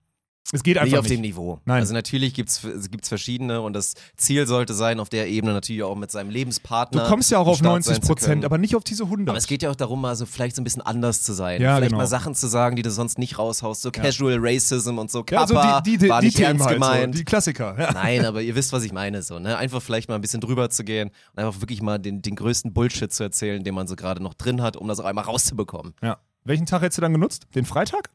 Es 0.53 0.63
geht 0.63 0.77
Nicht 0.77 0.83
einfach 0.85 0.99
auf 0.99 1.05
nicht. 1.05 1.15
dem 1.15 1.21
Niveau. 1.23 1.61
Nein. 1.65 1.81
Also 1.81 1.93
natürlich 1.93 2.33
gibt 2.35 2.51
es 2.51 3.09
verschiedene 3.09 3.61
und 3.61 3.73
das 3.73 3.95
Ziel 4.17 4.47
sollte 4.47 4.75
sein, 4.75 5.01
auf 5.01 5.09
der 5.09 5.29
Ebene 5.29 5.53
natürlich 5.53 5.83
auch 5.83 5.97
mit 5.97 6.11
seinem 6.13 6.31
Lebenspartner. 6.31 7.03
Du 7.03 7.09
kommst 7.09 7.31
ja 7.33 7.39
auch 7.39 7.49
auf 7.49 7.59
Start 7.59 7.73
90 7.73 7.95
sein 7.95 8.03
zu 8.03 8.07
Prozent, 8.07 8.45
aber 8.45 8.57
nicht 8.57 8.77
auf 8.77 8.85
diese 8.85 9.05
100. 9.05 9.29
Aber 9.29 9.39
es 9.39 9.49
geht 9.49 9.63
ja 9.63 9.71
auch 9.71 9.77
darum, 9.77 10.01
mal 10.01 10.15
so 10.15 10.25
vielleicht 10.25 10.55
so 10.55 10.63
ein 10.63 10.65
bisschen 10.65 10.83
anders 10.83 11.23
zu 11.23 11.33
sein. 11.33 11.61
Ja, 11.61 11.77
vielleicht 11.77 11.91
genau. 11.91 12.03
mal 12.03 12.07
Sachen 12.07 12.35
zu 12.35 12.47
sagen, 12.47 12.77
die 12.77 12.83
du 12.83 12.91
sonst 12.91 13.19
nicht 13.19 13.39
raushaust. 13.39 13.83
So 13.83 13.91
Casual 13.91 14.37
Racism 14.39 14.99
und 14.99 15.11
so. 15.11 15.19
ja, 15.19 15.25
Kappa, 15.25 15.61
also 15.61 15.83
die, 15.83 15.93
die, 15.93 15.99
die, 15.99 16.09
war 16.09 16.21
die 16.21 16.27
nicht 16.27 16.37
Themen 16.37 16.49
ernst 16.51 16.67
halt 16.67 16.75
gemeint. 16.75 17.15
so, 17.15 17.19
die 17.19 17.25
Klassiker. 17.25 17.77
Ja. 17.79 17.93
Nein, 17.93 18.25
aber 18.25 18.43
ihr 18.43 18.55
wisst, 18.55 18.73
was 18.73 18.85
ich 18.85 18.93
meine. 18.93 19.23
So, 19.23 19.39
ne? 19.39 19.57
Einfach 19.57 19.83
vielleicht 19.83 20.09
mal 20.09 20.15
ein 20.15 20.21
bisschen 20.21 20.41
drüber 20.41 20.71
zu 20.71 20.85
gehen 20.85 21.11
und 21.35 21.43
einfach 21.43 21.61
wirklich 21.61 21.83
mal 21.83 21.99
den, 21.99 22.23
den 22.23 22.37
größten 22.37 22.73
Bullshit 22.73 23.13
zu 23.13 23.25
erzählen, 23.25 23.65
den 23.65 23.75
man 23.75 23.87
so 23.87 23.97
gerade 23.97 24.23
noch 24.23 24.35
drin 24.35 24.63
hat, 24.63 24.77
um 24.77 24.87
das 24.87 25.01
auch 25.01 25.07
einmal 25.07 25.25
rauszubekommen. 25.25 25.95
Ja. 26.03 26.19
Welchen 26.45 26.67
Tag 26.67 26.83
hättest 26.83 26.99
du 26.99 27.03
dann 27.03 27.13
genutzt? 27.13 27.49
Den 27.57 27.65
Freitag? 27.65 28.11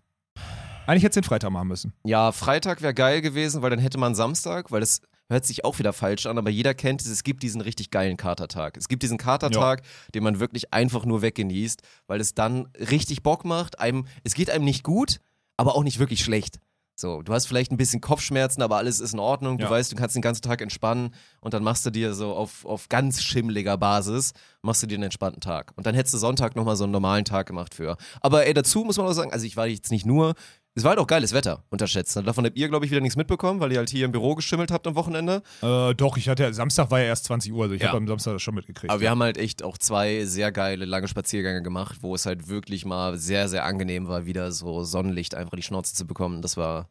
Eigentlich 0.92 1.04
hättest 1.04 1.16
du 1.16 1.22
den 1.22 1.28
Freitag 1.30 1.52
machen 1.52 1.70
müssen. 1.70 1.94
Ja, 2.04 2.34
Freitag 2.34 2.82
wäre 2.82 2.94
geil 2.94 3.22
gewesen, 3.22 3.62
weil 3.62 3.70
dann 3.70 3.80
hätte 3.80 3.98
man 3.98 4.14
Samstag, 4.14 4.72
weil 4.72 4.82
das 4.82 5.02
hört 5.30 5.46
sich 5.46 5.64
auch 5.64 5.80
wieder 5.80 5.94
falsch 5.94 6.26
an, 6.26 6.38
aber 6.38 6.50
jeder 6.50 6.74
kennt 6.74 7.00
es, 7.00 7.08
es 7.08 7.24
gibt 7.24 7.44
diesen 7.44 7.62
richtig 7.62 7.92
geilen 7.92 8.18
Katertag. 8.18 8.76
Es 8.76 8.90
gibt 8.90 9.02
diesen 9.02 9.18
Katertag, 9.18 9.84
den 10.14 10.22
man 10.24 10.42
wirklich 10.42 10.74
einfach 10.74 11.06
nur 11.06 11.22
weggenießt, 11.22 11.82
weil 12.08 12.20
es 12.20 12.34
dann 12.34 12.68
richtig 12.78 13.24
Bock 13.24 13.46
macht. 13.46 13.80
Einem, 13.80 14.06
es 14.26 14.34
geht 14.34 14.50
einem 14.50 14.66
nicht 14.66 14.84
gut, 14.84 15.22
aber 15.56 15.76
auch 15.76 15.84
nicht 15.84 15.98
wirklich 16.00 16.26
schlecht. 16.26 16.60
So, 17.02 17.24
du 17.24 17.34
hast 17.34 17.48
vielleicht 17.48 17.72
ein 17.72 17.78
bisschen 17.78 18.00
Kopfschmerzen, 18.00 18.62
aber 18.62 18.78
alles 18.78 19.00
ist 19.00 19.14
in 19.14 19.20
Ordnung. 19.20 19.58
Du 19.58 19.64
Ja. 19.64 19.72
weißt, 19.72 19.92
du 19.92 19.96
kannst 19.96 20.16
den 20.16 20.22
ganzen 20.22 20.44
Tag 20.44 20.62
entspannen 20.62 21.16
und 21.40 21.54
dann 21.56 21.64
machst 21.64 21.84
du 21.86 21.90
dir 21.90 22.14
so 22.14 22.36
auf, 22.36 22.64
auf 22.64 22.90
ganz 22.90 23.24
schimmeliger 23.24 23.76
Basis, 23.78 24.34
machst 24.62 24.84
du 24.84 24.88
dir 24.88 24.96
einen 24.96 25.06
entspannten 25.06 25.42
Tag. 25.42 25.72
Und 25.78 25.88
dann 25.88 25.96
hättest 25.96 26.14
du 26.14 26.20
Sonntag 26.20 26.56
nochmal 26.56 26.76
so 26.76 26.84
einen 26.84 26.92
normalen 26.92 27.26
Tag 27.26 27.48
gemacht 27.48 27.74
für. 27.74 27.98
Aber 28.20 28.46
ey, 28.46 28.54
dazu 28.54 28.84
muss 28.84 28.98
man 28.98 29.08
auch 29.08 29.14
sagen, 29.14 29.34
also 29.34 29.48
ich 29.48 29.58
war 29.58 29.66
jetzt 29.66 29.90
nicht 29.90 30.06
nur, 30.06 30.36
Es 30.74 30.84
war 30.86 30.92
halt 30.92 31.00
auch 31.00 31.08
geiles 31.08 31.34
Wetter, 31.34 31.66
unterschätzt. 31.70 32.16
Davon 32.16 32.46
habt 32.46 32.58
ihr, 32.58 32.70
glaube 32.70 32.86
ich, 32.86 32.92
wieder 32.92 33.02
nichts 33.02 33.18
mitbekommen, 33.18 33.60
weil 33.60 33.74
ihr 33.74 33.80
halt 33.80 33.90
hier 33.90 34.06
im 34.06 34.14
Büro 34.14 34.36
geschimmelt 34.36 34.72
habt 34.72 34.88
am 34.88 34.96
Wochenende. 34.96 35.44
Äh, 35.62 35.94
doch, 35.96 36.16
ich 36.16 36.30
hatte, 36.30 36.54
Samstag 36.54 36.90
war 36.92 37.00
ja 37.00 37.08
erst 37.08 37.26
20 37.26 37.52
Uhr, 37.52 37.64
also 37.64 37.76
ich 37.76 37.82
Ja. 37.82 37.90
habe 37.90 37.98
am 37.98 38.08
Samstag 38.08 38.32
das 38.34 38.42
schon 38.42 38.56
mitgekriegt. 38.56 38.90
Aber 38.90 39.02
wir 39.02 39.10
haben 39.10 39.22
halt 39.22 39.38
echt 39.38 39.64
auch 39.64 39.78
zwei 39.78 40.24
sehr 40.24 40.52
geile 40.54 40.86
lange 40.86 41.10
Spaziergänge 41.10 41.62
gemacht, 41.62 41.98
wo 42.02 42.16
es 42.16 42.26
halt 42.26 42.48
wirklich 42.48 42.86
mal 42.86 43.18
sehr, 43.18 43.50
sehr 43.50 43.66
angenehm 43.66 44.08
war, 44.08 44.26
wieder 44.26 44.54
so 44.54 44.84
Sonnenlicht 44.86 45.36
einfach 45.36 45.58
die 45.58 45.62
Schnauze 45.64 45.94
zu 45.94 46.08
bekommen. 46.08 46.42
Das 46.42 46.56
war, 46.56 46.88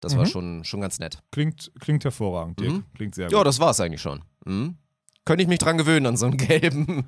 das 0.00 0.14
war 0.16 0.24
Mhm. 0.24 0.28
schon, 0.30 0.64
schon 0.64 0.80
ganz 0.82 0.98
nett. 0.98 1.20
klingt, 1.30 1.72
klingt 1.80 2.04
hervorragend, 2.04 2.60
Dirk. 2.60 2.72
Mhm. 2.72 2.84
Klingt 2.94 3.14
sehr 3.14 3.30
Ja, 3.30 3.38
gut. 3.38 3.46
das 3.46 3.60
war's 3.60 3.80
eigentlich 3.80 4.02
schon. 4.02 4.20
Mhm. 4.44 4.76
Könnte 5.24 5.42
ich 5.42 5.48
mich 5.48 5.58
dran 5.58 5.78
gewöhnen 5.78 6.04
an 6.04 6.16
so 6.18 6.26
einen 6.26 6.36
gelben. 6.36 7.06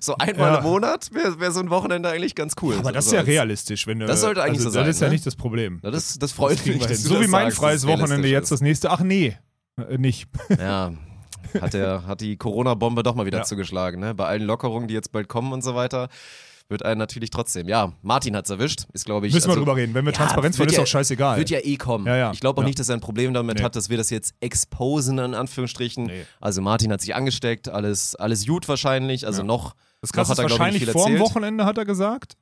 So 0.00 0.16
einmal 0.16 0.52
Ja. 0.52 0.58
im 0.58 0.64
Monat 0.64 1.10
wäre 1.12 1.38
wär 1.40 1.52
so 1.52 1.60
ein 1.60 1.70
Wochenende 1.70 2.08
eigentlich 2.10 2.34
ganz 2.34 2.54
cool. 2.60 2.74
aber 2.78 2.92
das 2.92 3.06
ist 3.06 3.12
ja 3.12 3.20
realistisch, 3.20 3.86
wenn 3.86 4.00
du. 4.00 4.06
Das 4.06 4.20
sollte 4.20 4.42
eigentlich 4.42 4.58
also, 4.58 4.70
so 4.70 4.74
sein, 4.74 4.86
Das 4.86 4.96
ist 4.96 5.00
ja 5.00 5.06
ne? 5.08 5.12
nicht 5.14 5.26
das 5.26 5.36
Problem. 5.36 5.80
Ja, 5.82 5.90
das, 5.90 6.18
das 6.18 6.32
freut 6.32 6.58
Das 6.58 6.66
mich. 6.66 6.78
du 6.84 6.94
So 6.96 7.20
wie 7.20 7.26
mein 7.28 7.52
freies 7.52 7.86
Wochenende 7.86 8.28
jetzt 8.28 8.50
das 8.50 8.60
nächste. 8.60 8.90
Ach 8.90 9.00
nee, 9.00 9.36
äh, 9.78 9.96
nicht. 9.98 10.28
Ja, 10.58 10.92
hat, 11.60 11.72
der, 11.74 12.06
hat 12.06 12.20
die 12.20 12.36
Corona-Bombe 12.36 13.02
doch 13.02 13.14
mal 13.14 13.26
wieder 13.26 13.38
Ja. 13.38 13.44
zugeschlagen. 13.44 14.00
Ne? 14.00 14.14
Bei 14.14 14.26
allen 14.26 14.42
Lockerungen, 14.42 14.88
die 14.88 14.94
jetzt 14.94 15.12
bald 15.12 15.28
kommen 15.28 15.52
und 15.52 15.62
so 15.62 15.74
weiter, 15.74 16.08
wird 16.70 16.84
einen 16.84 16.98
natürlich 16.98 17.30
trotzdem. 17.30 17.68
Ja, 17.68 17.92
Martin 18.02 18.36
hat's 18.36 18.48
erwischt. 18.50 18.86
Ist, 18.92 19.04
glaube 19.04 19.26
ich. 19.26 19.34
Müssen 19.34 19.46
wir 19.46 19.50
also, 19.50 19.60
drüber 19.60 19.76
reden. 19.76 19.92
Wenn 19.94 20.04
wir 20.04 20.12
Ja, 20.12 20.18
Transparenz 20.18 20.58
wollen, 20.58 20.68
ist 20.68 20.76
ja- 20.76 20.82
auch 20.82 20.86
scheißegal. 20.86 21.36
Wird 21.38 21.50
ja 21.50 21.58
eh 21.62 21.76
kommen. 21.76 22.06
Ja, 22.06 22.16
ja. 22.16 22.30
Ich 22.32 22.40
glaube 22.40 22.60
auch 22.60 22.64
nicht, 22.64 22.78
dass 22.78 22.88
er 22.88 22.96
ein 22.96 23.00
Problem 23.00 23.34
damit 23.34 23.58
Nee. 23.58 23.64
hat, 23.64 23.76
dass 23.76 23.90
wir 23.90 23.96
das 23.96 24.10
jetzt 24.10 24.34
exposen, 24.40 25.18
in 25.18 25.34
Anführungsstrichen. 25.34 26.04
Nee. 26.04 26.24
Also 26.40 26.62
Martin 26.62 26.92
hat 26.92 27.00
sich 27.00 27.14
angesteckt, 27.14 27.68
alles, 27.68 28.14
alles 28.14 28.46
gut 28.46 28.68
wahrscheinlich. 28.68 29.26
Also 29.26 29.42
noch, 29.42 29.74
das 30.00 30.12
noch 30.12 30.28
hat 30.28 30.28
er, 30.30 30.34
glaube 30.34 30.46
ich, 30.46 30.58
wahrscheinlich 30.58 30.82
nicht 30.82 30.90
viel 30.90 30.92
vor 30.92 31.06
dem 31.06 31.16
erzählt. 31.16 31.30
Wochenende, 31.30 31.64
hat 31.64 31.76
er 31.78 31.84
gesagt. 31.84 32.36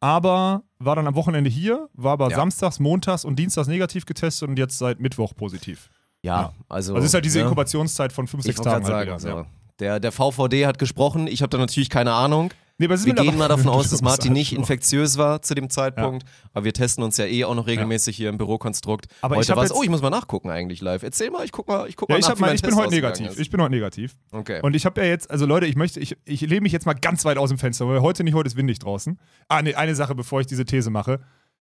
Aber 0.00 0.64
war 0.78 0.96
dann 0.96 1.06
am 1.06 1.14
Wochenende 1.14 1.48
hier, 1.48 1.88
war 1.94 2.12
aber 2.14 2.30
samstags, 2.30 2.80
montags 2.80 3.24
und 3.24 3.36
dienstags 3.38 3.68
negativ 3.68 4.04
getestet 4.04 4.48
und 4.48 4.58
jetzt 4.58 4.78
seit 4.78 4.98
Mittwoch 5.00 5.34
positiv. 5.34 5.90
Ja, 6.22 6.52
also. 6.68 6.94
Also 6.94 7.06
ist 7.06 7.14
halt 7.14 7.24
diese 7.24 7.38
ne? 7.38 7.44
Inkubationszeit 7.44 8.12
von 8.12 8.26
fünf, 8.26 8.42
Ich 8.44 8.46
sechs 8.46 8.60
Tagen 8.60 8.84
halt 8.84 8.86
sagen, 8.86 9.22
wieder. 9.24 9.44
so. 9.44 9.46
Der, 9.78 10.00
der 10.00 10.12
VVD 10.12 10.66
hat 10.66 10.78
gesprochen, 10.78 11.26
ich 11.26 11.42
habe 11.42 11.50
da 11.50 11.58
natürlich 11.58 11.88
keine 11.90 12.12
Ahnung. 12.12 12.52
Nee, 12.88 12.92
es 12.94 13.04
Wir 13.06 13.14
gehen 13.14 13.38
mal 13.38 13.48
davon 13.48 13.68
aus, 13.68 13.90
dass 13.90 14.02
Martin 14.02 14.30
halt 14.30 14.38
nicht 14.38 14.52
infektiös 14.52 15.18
war 15.18 15.40
zu 15.42 15.54
dem 15.54 15.70
Zeitpunkt, 15.70 16.24
aber 16.52 16.64
wir 16.64 16.72
testen 16.72 17.04
uns 17.04 17.16
ja 17.16 17.26
eh 17.26 17.44
auch 17.44 17.54
noch 17.54 17.66
regelmäßig 17.66 18.16
hier 18.16 18.28
im 18.28 18.38
Bürokonstrukt. 18.38 19.06
Aber 19.20 19.36
ich 19.36 19.40
heute 19.48 19.56
war's, 19.56 19.68
jetzt- 19.70 19.78
oh, 19.78 19.82
ich 19.82 19.88
muss 19.90 20.02
mal 20.02 20.10
nachgucken 20.10 20.50
eigentlich 20.50 20.80
live. 20.80 21.02
Erzähl 21.02 21.30
mal, 21.30 21.44
ich 21.44 21.52
guck 21.52 21.68
mal, 21.68 21.88
ich 21.88 21.96
guck 21.96 22.08
Ja, 22.08 22.14
mal 22.14 22.18
ich, 22.20 22.28
nach, 22.28 22.38
mal, 22.38 22.54
ich 22.54 22.62
bin 22.62 22.74
heute 22.76 22.90
negativ. 22.90 23.28
ist. 23.30 23.38
Ich 23.38 23.50
bin 23.50 23.60
heute 23.62 23.72
negativ. 23.74 24.16
Okay. 24.32 24.60
Und 24.62 24.74
ich 24.74 24.84
habe 24.84 25.00
ja 25.00 25.06
jetzt, 25.06 25.30
also 25.30 25.46
Leute, 25.46 25.66
ich 25.66 25.76
möchte, 25.76 26.00
ich, 26.00 26.16
ich 26.24 26.40
lehne 26.40 26.62
mich 26.62 26.72
jetzt 26.72 26.86
mal 26.86 26.94
ganz 26.94 27.24
weit 27.24 27.38
aus 27.38 27.50
dem 27.50 27.58
Fenster, 27.58 27.86
weil 27.88 28.00
heute 28.00 28.24
nicht, 28.24 28.34
heute 28.34 28.48
ist 28.48 28.56
windig 28.56 28.78
draußen. 28.80 29.18
Ah, 29.48 29.62
nee, 29.62 29.74
eine 29.74 29.94
Sache, 29.94 30.14
bevor 30.14 30.40
ich 30.40 30.46
diese 30.46 30.64
These 30.64 30.90
mache. 30.90 31.20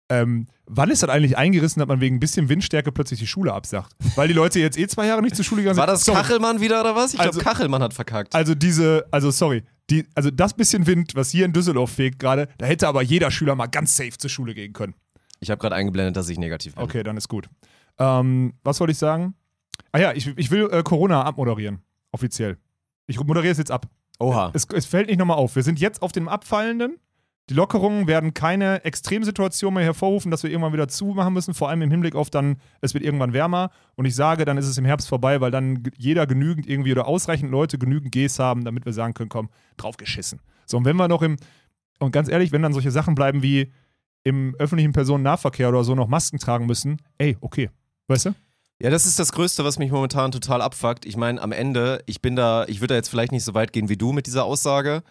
Ähm, 0.09 0.47
wann 0.65 0.89
ist 0.89 1.03
das 1.03 1.09
eigentlich 1.09 1.38
eingerissen, 1.38 1.79
dass 1.79 1.88
man 1.88 2.00
wegen 2.00 2.15
ein 2.15 2.19
bisschen 2.21 2.47
Windstärke 2.47 2.93
plötzlich 2.93 3.19
die 3.19 3.27
Schule 3.27 3.53
absagt? 3.53 3.93
Weil 4.15 4.29
die 4.29 4.33
Leute 4.33 4.59
jetzt 4.59 4.77
eh 4.77 4.88
zwei 4.88 5.05
Jahre 5.07 5.21
nicht 5.21 5.36
zur 5.36 5.43
Schule 5.43 5.62
gegangen 5.63 5.75
sind. 5.75 5.79
War 5.81 5.88
das 5.88 6.05
Sorry. 6.05 6.17
Kachelmann 6.21 6.62
wieder 6.62 6.79
oder 6.79 6.95
was? 6.95 7.13
Ich 7.13 7.19
Also- 7.19 7.39
glaube, 7.39 7.43
Kachelmann 7.43 7.83
hat 7.83 7.93
verkackt. 7.93 8.33
Also 8.33 8.55
diese, 8.55 9.05
also 9.12 9.31
sorry, 9.31 9.63
die, 9.89 10.06
also 10.15 10.32
das 10.32 10.53
bisschen 10.53 10.86
Wind, 10.88 11.15
was 11.15 11.29
hier 11.29 11.46
in 11.46 11.53
Düsseldorf 11.53 11.91
fegt 11.91 12.20
gerade, 12.20 12.50
da 12.58 12.65
hätte 12.65 12.88
aber 12.88 13.01
jeder 13.01 13.32
Schüler 13.32 13.56
mal 13.56 13.67
ganz 13.67 13.96
safe 13.96 14.17
zur 14.17 14.29
Schule 14.29 14.53
gehen 14.53 14.74
können. 14.74 14.94
Ich 15.39 15.50
habe 15.50 15.60
gerade 15.60 15.75
eingeblendet, 15.75 16.17
dass 16.17 16.29
ich 16.29 16.38
negativ 16.38 16.75
bin. 16.75 16.84
Okay, 16.84 17.03
dann 17.03 17.15
ist 17.17 17.27
gut. 17.27 17.50
Ähm, 18.00 18.53
was 18.63 18.79
wollte 18.79 18.91
ich 18.91 18.98
sagen? 18.98 19.36
Ah 19.91 20.00
ja, 20.00 20.13
ich, 20.13 20.27
ich 20.38 20.51
will 20.51 20.70
äh, 20.72 20.84
Corona 20.84 21.24
abmoderieren. 21.24 21.79
Offiziell. 22.12 22.58
Ich 23.06 23.20
moderiere 23.20 23.51
es 23.51 23.58
jetzt 23.58 23.72
ab. 23.72 23.88
Oha. 24.20 24.51
Es, 24.53 24.65
es 24.74 24.86
fällt 24.86 25.08
nicht 25.08 25.20
nochmal 25.20 25.38
auf. 25.38 25.56
Wir 25.56 25.63
sind 25.63 25.79
jetzt 25.79 26.01
auf 26.01 26.12
dem 26.12 26.27
Abfallenden. 26.27 26.98
Die 27.50 27.54
Lockerungen 27.54 28.08
werden 28.08 28.34
keine 28.34 28.84
Extremsituation 28.84 29.74
mehr 29.74 29.84
hervorrufen, 29.84 30.32
dass 30.32 30.44
wir 30.44 30.50
irgendwann 30.50 30.74
wieder 30.74 30.89
zumachen 30.89 31.34
müssen, 31.34 31.54
vor 31.54 31.70
allem 31.70 31.82
im 31.82 31.89
Hinblick 31.89 32.13
auf 32.13 32.30
dann, 32.30 32.58
es 32.82 32.94
wird 32.94 33.06
irgendwann 33.06 33.32
wärmer. 33.32 33.72
Und 33.96 34.06
ich 34.06 34.16
sage, 34.16 34.44
dann 34.44 34.58
ist 34.58 34.68
es 34.68 34.77
im 34.77 34.84
Herbst 34.84 35.08
vorbei, 35.08 35.39
weil 35.39 35.50
dann 35.50 35.84
jeder 35.98 36.27
genügend 36.27 36.68
irgendwie 36.68 36.92
oder 36.92 37.08
ausreichend 37.08 37.50
Leute 37.50 37.77
genügend 37.77 38.12
Gs 38.12 38.39
haben, 38.39 38.66
damit 38.66 38.86
wir 38.86 38.92
sagen 38.92 39.13
können, 39.13 39.30
komm, 39.30 39.50
drauf 39.77 39.96
geschissen. 39.96 40.42
So, 40.66 40.75
und 40.75 40.84
wenn 40.84 40.98
wir 40.98 41.08
noch 41.08 41.22
im, 41.22 41.38
und 42.00 42.12
ganz 42.12 42.27
ehrlich, 42.27 42.51
wenn 42.51 42.62
dann 42.62 42.74
solche 42.74 42.92
Sachen 42.92 43.16
bleiben 43.16 43.42
wie 43.42 43.72
im 44.25 44.54
öffentlichen 44.60 44.92
Personennahverkehr 44.92 45.70
oder 45.70 45.86
so 45.86 45.96
noch 45.96 46.10
Masken 46.10 46.39
tragen 46.39 46.66
müssen, 46.66 47.01
ey, 47.18 47.38
okay. 47.39 47.70
Weißt 48.08 48.25
du? 48.25 48.36
Ja, 48.82 48.89
das 48.89 49.06
ist 49.06 49.20
das 49.20 49.32
Größte, 49.32 49.63
was 49.63 49.80
mich 49.80 49.89
momentan 49.89 50.31
total 50.31 50.62
abfuckt. 50.62 51.05
Ich 51.05 51.16
meine, 51.16 51.42
am 51.42 51.53
Ende, 51.53 52.03
ich 52.05 52.22
bin 52.22 52.36
da, 52.36 52.66
ich 52.66 52.81
würde 52.81 52.94
da 52.94 52.96
jetzt 52.96 53.10
vielleicht 53.10 53.31
nicht 53.31 53.46
so 53.46 53.53
weit 53.53 53.72
gehen 53.72 53.88
wie 53.88 53.98
du 53.98 54.12
mit 54.12 54.27
dieser 54.27 54.44
Aussage. 54.44 55.01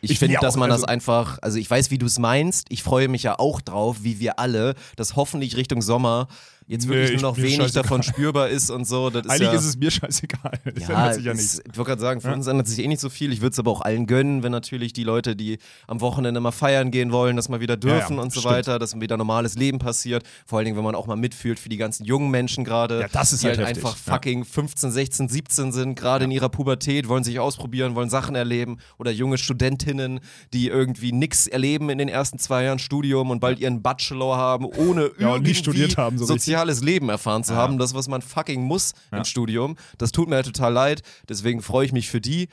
Ich, 0.00 0.12
Ich 0.12 0.18
finde, 0.18 0.34
ja 0.34 0.40
dass 0.40 0.56
man 0.56 0.70
also- 0.70 0.82
das 0.84 0.88
einfach, 0.88 1.38
also 1.42 1.58
ich 1.58 1.68
weiß, 1.70 1.90
wie 1.90 1.98
du 1.98 2.06
es 2.06 2.18
meinst. 2.18 2.66
Ich 2.70 2.82
freue 2.82 3.08
mich 3.08 3.24
ja 3.24 3.38
auch 3.38 3.60
drauf, 3.60 3.98
wie 4.02 4.20
wir 4.20 4.38
alle, 4.38 4.74
dass 4.96 5.16
hoffentlich 5.16 5.56
Richtung 5.56 5.82
Sommer 5.82 6.28
jetzt 6.68 6.84
Nee, 6.86 6.94
wirklich 6.94 7.16
ich- 7.16 7.22
nur 7.22 7.30
noch 7.32 7.36
wenig 7.38 7.72
davon 7.72 8.02
spürbar 8.02 8.48
ist 8.48 8.70
und 8.70 8.86
so. 8.86 9.10
Das 9.10 9.24
ist 9.24 9.30
Eigentlich 9.30 9.42
ja, 9.48 9.52
ist 9.54 9.64
es 9.64 9.76
mir 9.76 9.90
scheißegal. 9.90 10.52
Das 10.64 10.88
ja, 10.88 10.94
ändert 10.94 11.14
sich 11.14 11.24
ja 11.24 11.34
nichts. 11.34 11.58
Ich 11.70 11.76
wollte 11.76 11.88
gerade 11.88 12.00
sagen, 12.00 12.20
für 12.20 12.28
Ja. 12.28 12.34
uns 12.34 12.46
ändert 12.46 12.68
sich 12.68 12.78
eh 12.84 12.86
nicht 12.88 13.00
so 13.00 13.08
viel. 13.08 13.32
Ich 13.32 13.40
würde 13.40 13.52
es 13.54 13.58
aber 13.58 13.70
auch 13.70 13.80
allen 13.80 14.06
gönnen, 14.06 14.42
wenn 14.42 14.52
natürlich 14.52 14.92
die 14.92 15.04
Leute, 15.04 15.34
die 15.34 15.58
am 15.86 16.00
Wochenende 16.00 16.40
mal 16.40 16.52
feiern 16.52 16.90
gehen 16.90 17.10
wollen, 17.10 17.36
dass 17.36 17.48
mal 17.48 17.60
wieder 17.60 17.76
dürfen 17.76 18.16
ja, 18.16 18.22
und 18.22 18.32
so 18.32 18.40
stimmt. 18.40 18.54
weiter, 18.54 18.78
dass 18.78 18.98
wieder 19.00 19.16
normales 19.16 19.54
Leben 19.56 19.78
passiert. 19.78 20.22
Vor 20.46 20.58
allen 20.58 20.66
Dingen, 20.66 20.76
wenn 20.76 20.84
man 20.84 20.94
auch 20.94 21.06
mal 21.06 21.16
mitfühlt 21.16 21.58
für 21.58 21.68
die 21.68 21.76
ganzen 21.78 22.04
jungen 22.04 22.30
Menschen 22.30 22.64
gerade, 22.64 23.00
Ja, 23.00 23.08
das 23.10 23.32
ist 23.32 23.42
die 23.42 23.46
halt 23.48 23.58
halt 23.58 23.68
einfach 23.68 23.96
fucking 23.96 24.44
15, 24.44 24.90
16, 24.90 25.28
17 25.28 25.72
sind, 25.72 25.94
gerade 25.98 26.26
in 26.26 26.30
ihrer 26.30 26.48
Pubertät, 26.48 27.08
wollen 27.08 27.24
sich 27.24 27.38
ausprobieren, 27.40 27.94
wollen 27.94 28.10
Sachen 28.10 28.34
erleben. 28.34 28.78
Oder 28.98 29.10
junge 29.10 29.38
Studentinnen, 29.38 30.20
die 30.52 30.68
irgendwie 30.68 31.12
nix 31.12 31.46
erleben 31.46 31.90
in 31.90 31.98
den 31.98 32.08
ersten 32.08 32.38
zwei 32.38 32.64
Jahren 32.64 32.78
Studium 32.78 33.30
und 33.30 33.40
bald 33.40 33.58
ihren 33.58 33.82
Bachelor 33.82 34.36
haben, 34.36 34.64
ohne 34.66 35.10
Ja, 35.18 35.32
irgendwie 35.34 35.54
studiert 35.54 35.96
haben, 35.96 36.18
so 36.18 36.24
richtig. 36.24 36.57
Soziales 36.58 36.82
Leben 36.82 37.08
erfahren 37.08 37.44
zu 37.44 37.52
Ja. 37.52 37.58
haben. 37.58 37.78
Das, 37.78 37.94
was 37.94 38.08
man 38.08 38.20
fucking 38.22 38.62
muss 38.62 38.92
Ja. 39.12 39.18
im 39.18 39.24
Studium. 39.24 39.76
Das 39.98 40.10
tut 40.12 40.28
mir 40.28 40.36
halt 40.36 40.46
total 40.46 40.72
leid. 40.72 41.02
Deswegen 41.28 41.62
freue 41.62 41.86
ich 41.86 41.92
mich 41.92 42.08
für 42.08 42.20
die. 42.20 42.48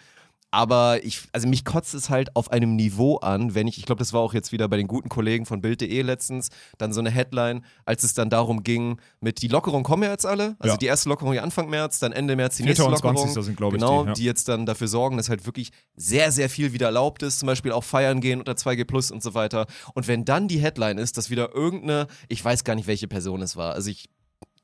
Aber 0.56 1.04
ich, 1.04 1.20
also 1.34 1.50
mich 1.50 1.66
kotzt 1.66 1.94
es 1.94 2.10
halt 2.10 2.34
auf 2.34 2.50
einem 2.50 2.78
Niveau 2.78 3.18
an, 3.18 3.56
wenn 3.56 3.68
ich, 3.68 3.78
ich 3.78 3.86
glaube, 3.86 4.00
das 4.00 4.14
war 4.14 4.22
auch 4.22 4.34
jetzt 4.34 4.54
wieder 4.54 4.70
bei 4.70 4.78
den 4.78 4.88
guten 4.88 5.10
Kollegen 5.10 5.46
von 5.46 5.60
Bild.de 5.60 6.02
letztens, 6.02 6.48
dann 6.78 6.94
so 6.94 7.02
eine 7.02 7.12
Headline, 7.12 7.66
als 7.84 8.04
es 8.04 8.14
dann 8.14 8.30
darum 8.30 8.64
ging, 8.64 9.02
mit 9.20 9.42
die 9.42 9.50
Lockerung 9.50 9.84
kommen 9.84 10.04
ja 10.04 10.12
jetzt 10.12 10.26
alle. 10.26 10.56
Also 10.60 10.76
Ja. 10.76 10.78
die 10.78 10.86
erste 10.86 11.10
Lockerung 11.10 11.34
ja 11.34 11.44
Anfang 11.44 11.70
März, 11.70 12.00
dann 12.00 12.14
Ende 12.14 12.38
März 12.38 12.56
die 12.56 12.64
4. 12.64 12.70
nächste 12.70 12.90
Lockerung. 12.90 13.18
20. 13.18 13.44
sind, 13.44 13.58
glaube 13.58 13.76
ich, 13.76 13.82
genau, 13.82 14.04
die, 14.04 14.08
ja. 14.08 14.14
die 14.14 14.24
jetzt 14.24 14.48
dann 14.48 14.66
dafür 14.66 14.88
sorgen, 14.88 15.18
dass 15.18 15.28
halt 15.28 15.46
wirklich 15.46 15.72
sehr, 15.98 16.32
sehr 16.32 16.50
viel 16.50 16.72
wieder 16.72 16.86
erlaubt 16.86 17.22
ist, 17.24 17.40
zum 17.40 17.48
Beispiel 17.48 17.74
auch 17.74 17.84
feiern 17.84 18.22
gehen 18.22 18.40
unter 18.40 18.54
2G 18.54 18.86
Plus 18.86 19.12
und 19.12 19.22
so 19.22 19.34
weiter. 19.34 19.66
Und 19.94 20.08
wenn 20.08 20.24
dann 20.24 20.48
die 20.48 20.60
Headline 20.60 21.00
ist, 21.00 21.18
dass 21.18 21.30
wieder 21.30 21.54
irgendeine, 21.54 22.08
ich 22.30 22.46
weiß 22.46 22.64
gar 22.64 22.76
nicht, 22.76 22.88
welche 22.88 23.10
Person 23.10 23.42
es 23.42 23.58
war, 23.58 23.74
also 23.74 23.90
ich 23.90 24.10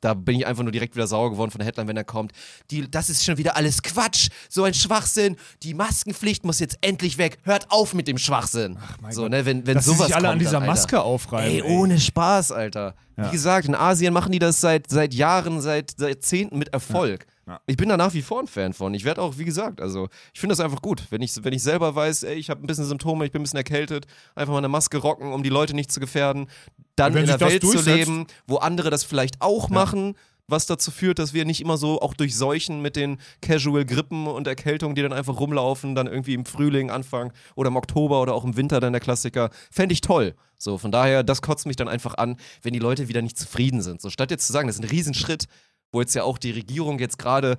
da 0.02 0.14
bin 0.14 0.38
ich 0.38 0.46
einfach 0.46 0.64
nur 0.64 0.72
direkt 0.72 0.96
wieder 0.96 1.08
sauer 1.08 1.32
geworden 1.32 1.52
von 1.52 1.60
der 1.60 1.68
Headline, 1.68 1.88
wenn 1.88 1.98
er 1.98 2.04
kommt. 2.04 2.32
Die, 2.72 2.90
das 2.90 3.10
ist 3.10 3.24
schon 3.24 3.38
wieder 3.38 3.56
alles 3.56 3.82
Quatsch, 3.84 4.30
so 4.50 4.64
ein 4.64 4.74
Schwachsinn. 4.74 5.38
Die 5.64 5.74
Maskenpflicht 5.74 6.44
muss 6.44 6.60
jetzt 6.60 6.78
endlich 6.82 7.18
weg. 7.18 7.38
Hört 7.44 7.72
auf 7.72 7.94
mit 7.94 8.08
dem 8.08 8.18
Schwachsinn. 8.18 8.78
mein 9.02 9.12
so, 9.14 9.22
Gott. 9.24 9.32
ne, 9.32 9.46
wenn, 9.46 9.66
wenn 9.66 9.76
Dass 9.76 9.86
sie 9.86 9.92
sowas 9.92 10.08
sich 10.08 10.16
alle 10.16 10.26
kommt, 10.26 10.34
an 10.34 10.40
dieser 10.40 10.60
dann. 10.60 10.66
Maske 10.66 11.02
aufreiben. 11.02 11.52
Ey, 11.52 11.62
ohne 11.62 12.00
Spaß, 12.00 12.52
Alter. 12.52 12.96
Ja. 13.18 13.28
Wie 13.28 13.32
gesagt, 13.32 13.68
in 13.68 13.76
Asien 13.76 14.14
machen 14.14 14.32
die 14.32 14.40
das 14.40 14.60
seit, 14.60 14.90
seit 14.90 15.14
Jahren, 15.14 15.62
seit 15.62 15.92
seit 15.98 16.10
Jahrzehnten 16.10 16.58
mit 16.58 16.70
Erfolg. 16.70 17.26
Ja. 17.26 17.32
Ich 17.68 17.78
bin 17.78 17.90
da 17.90 17.98
nach 17.98 18.14
wie 18.14 18.22
vor 18.22 18.40
ein 18.40 18.48
Fan 18.48 18.74
von. 18.74 18.94
Ich 18.94 19.04
werde 19.04 19.22
auch, 19.22 19.38
wie 19.38 19.46
gesagt, 19.46 19.82
also 19.82 20.10
ich 20.34 20.40
finde 20.40 20.54
das 20.54 20.60
einfach 20.60 20.82
gut. 20.82 21.04
Wenn 21.10 21.22
ich, 21.22 21.32
wenn 21.44 21.54
ich 21.54 21.64
selber 21.64 21.96
weiß, 21.96 22.24
ey, 22.24 22.36
ich 22.36 22.50
habe 22.50 22.64
ein 22.64 22.68
bisschen 22.68 22.86
Symptome, 22.86 23.26
ich 23.26 23.32
bin 23.32 23.42
ein 23.42 23.44
bisschen 23.44 23.58
erkältet, 23.58 24.06
einfach 24.36 24.52
mal 24.52 24.60
eine 24.60 24.70
Maske 24.70 24.98
rocken, 24.98 25.34
um 25.34 25.44
die 25.44 25.50
Leute 25.50 25.74
nicht 25.76 25.92
zu 25.92 26.00
gefährden, 26.00 26.48
dann 26.96 27.16
in 27.16 27.26
der 27.26 27.40
Welt 27.40 27.64
zu 27.64 27.82
leben, 27.82 28.28
wo 28.48 28.58
andere 28.58 28.90
das 28.90 29.04
vielleicht 29.04 29.42
auch 29.42 29.70
machen, 29.70 30.16
was 30.48 30.66
dazu 30.66 30.92
führt, 30.92 31.18
dass 31.18 31.34
wir 31.34 31.46
nicht 31.46 31.62
immer 31.62 31.78
so 31.78 32.02
auch 32.02 32.14
durch 32.14 32.36
Seuchen 32.36 32.82
mit 32.82 32.96
den 32.96 33.18
Casual-Grippen 33.42 34.28
und 34.28 34.48
Erkältungen, 34.48 34.96
die 34.96 35.02
dann 35.02 35.14
einfach 35.14 35.40
rumlaufen, 35.40 35.96
dann 35.96 36.08
irgendwie 36.08 36.34
im 36.34 36.46
Frühling 36.46 36.92
anfangen 36.92 37.32
oder 37.56 37.70
im 37.70 37.78
Oktober 37.78 38.22
oder 38.22 38.34
auch 38.34 38.44
im 38.44 38.58
Winter 38.58 38.80
dann 38.80 38.94
der 38.94 39.00
Klassiker, 39.00 39.50
fände 39.72 39.94
ich 39.94 40.02
toll. 40.02 40.36
So, 40.58 40.78
von 40.78 40.92
daher, 40.92 41.24
das 41.24 41.42
kotzt 41.42 41.66
mich 41.66 41.76
dann 41.76 41.88
einfach 41.88 42.16
an, 42.16 42.38
wenn 42.62 42.74
die 42.74 42.80
Leute 42.80 43.08
wieder 43.08 43.22
nicht 43.22 43.40
zufrieden 43.40 43.82
sind. 43.82 44.02
So, 44.02 44.10
statt 44.10 44.30
jetzt 44.30 44.46
zu 44.46 44.54
sagen, 44.54 44.68
das 44.68 44.76
ist 44.76 44.84
ein 44.84 44.90
Riesenschritt, 44.90 45.46
wo 45.92 46.02
jetzt 46.02 46.14
ja 46.16 46.24
auch 46.24 46.38
die 46.38 46.52
Regierung 46.52 47.00
jetzt 47.00 47.18
gerade 47.20 47.58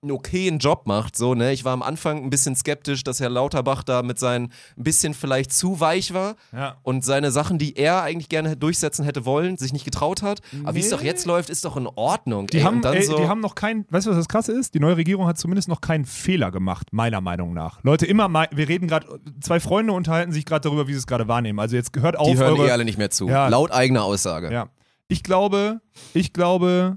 einen 0.00 0.12
okayen 0.12 0.58
Job 0.60 0.86
macht. 0.86 1.16
So, 1.16 1.34
ne? 1.34 1.52
Ich 1.52 1.64
war 1.64 1.72
am 1.72 1.82
Anfang 1.82 2.22
ein 2.22 2.30
bisschen 2.30 2.54
skeptisch, 2.54 3.02
dass 3.02 3.18
Herr 3.18 3.30
Lauterbach 3.30 3.82
da 3.82 4.02
mit 4.04 4.16
seinen 4.16 4.52
ein 4.76 4.84
bisschen 4.84 5.12
vielleicht 5.12 5.52
zu 5.52 5.80
weich 5.80 6.14
war 6.14 6.36
Ja. 6.52 6.76
und 6.84 7.04
seine 7.04 7.32
Sachen, 7.32 7.58
die 7.58 7.76
er 7.76 8.02
eigentlich 8.02 8.28
gerne 8.28 8.56
durchsetzen 8.56 9.04
hätte 9.04 9.24
wollen, 9.26 9.56
sich 9.56 9.72
nicht 9.72 9.84
getraut 9.84 10.22
hat. 10.22 10.40
Aber 10.62 10.76
wie 10.76 10.80
es 10.80 10.84
Nee. 10.86 10.90
doch 10.92 11.02
jetzt 11.02 11.26
läuft, 11.26 11.50
ist 11.50 11.64
doch 11.64 11.76
in 11.76 11.88
Ordnung. 11.88 12.46
Die, 12.46 12.58
ey. 12.58 12.62
haben, 12.62 12.80
ey, 12.84 13.02
so, 13.02 13.16
die 13.16 13.26
haben 13.26 13.40
noch 13.40 13.56
keinen, 13.56 13.86
weißt 13.90 14.06
du, 14.06 14.10
was 14.10 14.18
das 14.18 14.28
krasse 14.28 14.52
ist? 14.52 14.74
Die 14.74 14.78
neue 14.78 14.96
Regierung 14.96 15.26
hat 15.26 15.36
zumindest 15.36 15.66
noch 15.66 15.80
keinen 15.80 16.04
Fehler 16.04 16.52
gemacht, 16.52 16.92
meiner 16.92 17.20
Meinung 17.20 17.52
nach. 17.52 17.82
Leute, 17.82 18.06
immer 18.06 18.28
mal, 18.28 18.46
wir 18.52 18.68
reden 18.68 18.86
gerade, 18.86 19.18
zwei 19.40 19.58
Freunde 19.58 19.92
unterhalten 19.94 20.30
sich 20.30 20.44
gerade 20.46 20.60
darüber, 20.68 20.86
wie 20.86 20.92
sie 20.92 20.98
es 20.98 21.08
gerade 21.08 21.26
wahrnehmen. 21.26 21.58
Also 21.58 21.74
jetzt 21.74 21.90
hört 21.98 22.16
auf 22.16 22.28
die 22.28 22.36
hören 22.36 22.52
eure, 22.54 22.68
eh 22.68 22.70
alle 22.70 22.84
nicht 22.84 22.98
mehr 22.98 23.10
zu. 23.10 23.28
Ja. 23.28 23.48
Laut 23.48 23.72
eigener 23.72 24.04
Aussage. 24.04 24.52
Ja. 24.52 24.68
Ich 25.08 25.24
glaube, 25.24 25.80
ich 26.14 26.32
glaube, 26.32 26.96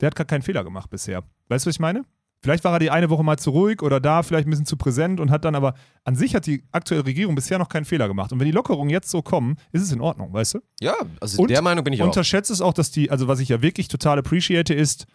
der 0.00 0.08
hat 0.08 0.16
gar 0.16 0.26
keinen 0.26 0.42
Fehler 0.42 0.64
gemacht 0.64 0.90
bisher. 0.90 1.22
Weißt 1.48 1.64
du, 1.64 1.68
was 1.68 1.76
ich 1.76 1.80
meine? 1.80 2.04
Vielleicht 2.42 2.64
war 2.64 2.74
er 2.74 2.78
die 2.78 2.90
eine 2.90 3.10
Woche 3.10 3.24
mal 3.24 3.38
zu 3.38 3.50
ruhig 3.50 3.82
oder 3.82 3.98
da 3.98 4.22
vielleicht 4.22 4.46
ein 4.46 4.50
bisschen 4.50 4.66
zu 4.66 4.76
präsent 4.76 5.20
und 5.20 5.30
hat 5.30 5.44
dann 5.44 5.54
aber 5.54 5.74
an 6.04 6.14
sich 6.14 6.34
hat 6.34 6.46
die 6.46 6.62
aktuelle 6.70 7.04
Regierung 7.04 7.34
bisher 7.34 7.58
noch 7.58 7.68
keinen 7.68 7.84
Fehler 7.84 8.08
gemacht. 8.08 8.30
Und 8.30 8.38
wenn 8.38 8.46
die 8.46 8.52
Lockerungen 8.52 8.90
jetzt 8.90 9.10
so 9.10 9.22
kommen, 9.22 9.56
ist 9.72 9.82
es 9.82 9.90
in 9.90 10.00
Ordnung, 10.00 10.32
weißt 10.32 10.54
du? 10.54 10.60
Ja, 10.80 10.94
also 11.20 11.42
Und 11.42 11.50
der 11.50 11.62
Meinung 11.62 11.82
bin 11.82 11.92
ich 11.92 12.02
auch. 12.02 12.06
Unterschätzt 12.06 12.50
es 12.50 12.60
auch, 12.60 12.74
dass 12.74 12.90
die, 12.90 13.10
also 13.10 13.26
was 13.26 13.40
ich 13.40 13.48
ja 13.48 13.62
wirklich 13.62 13.88
total 13.88 14.18
appreciate 14.18 14.74
ist, 14.74 15.06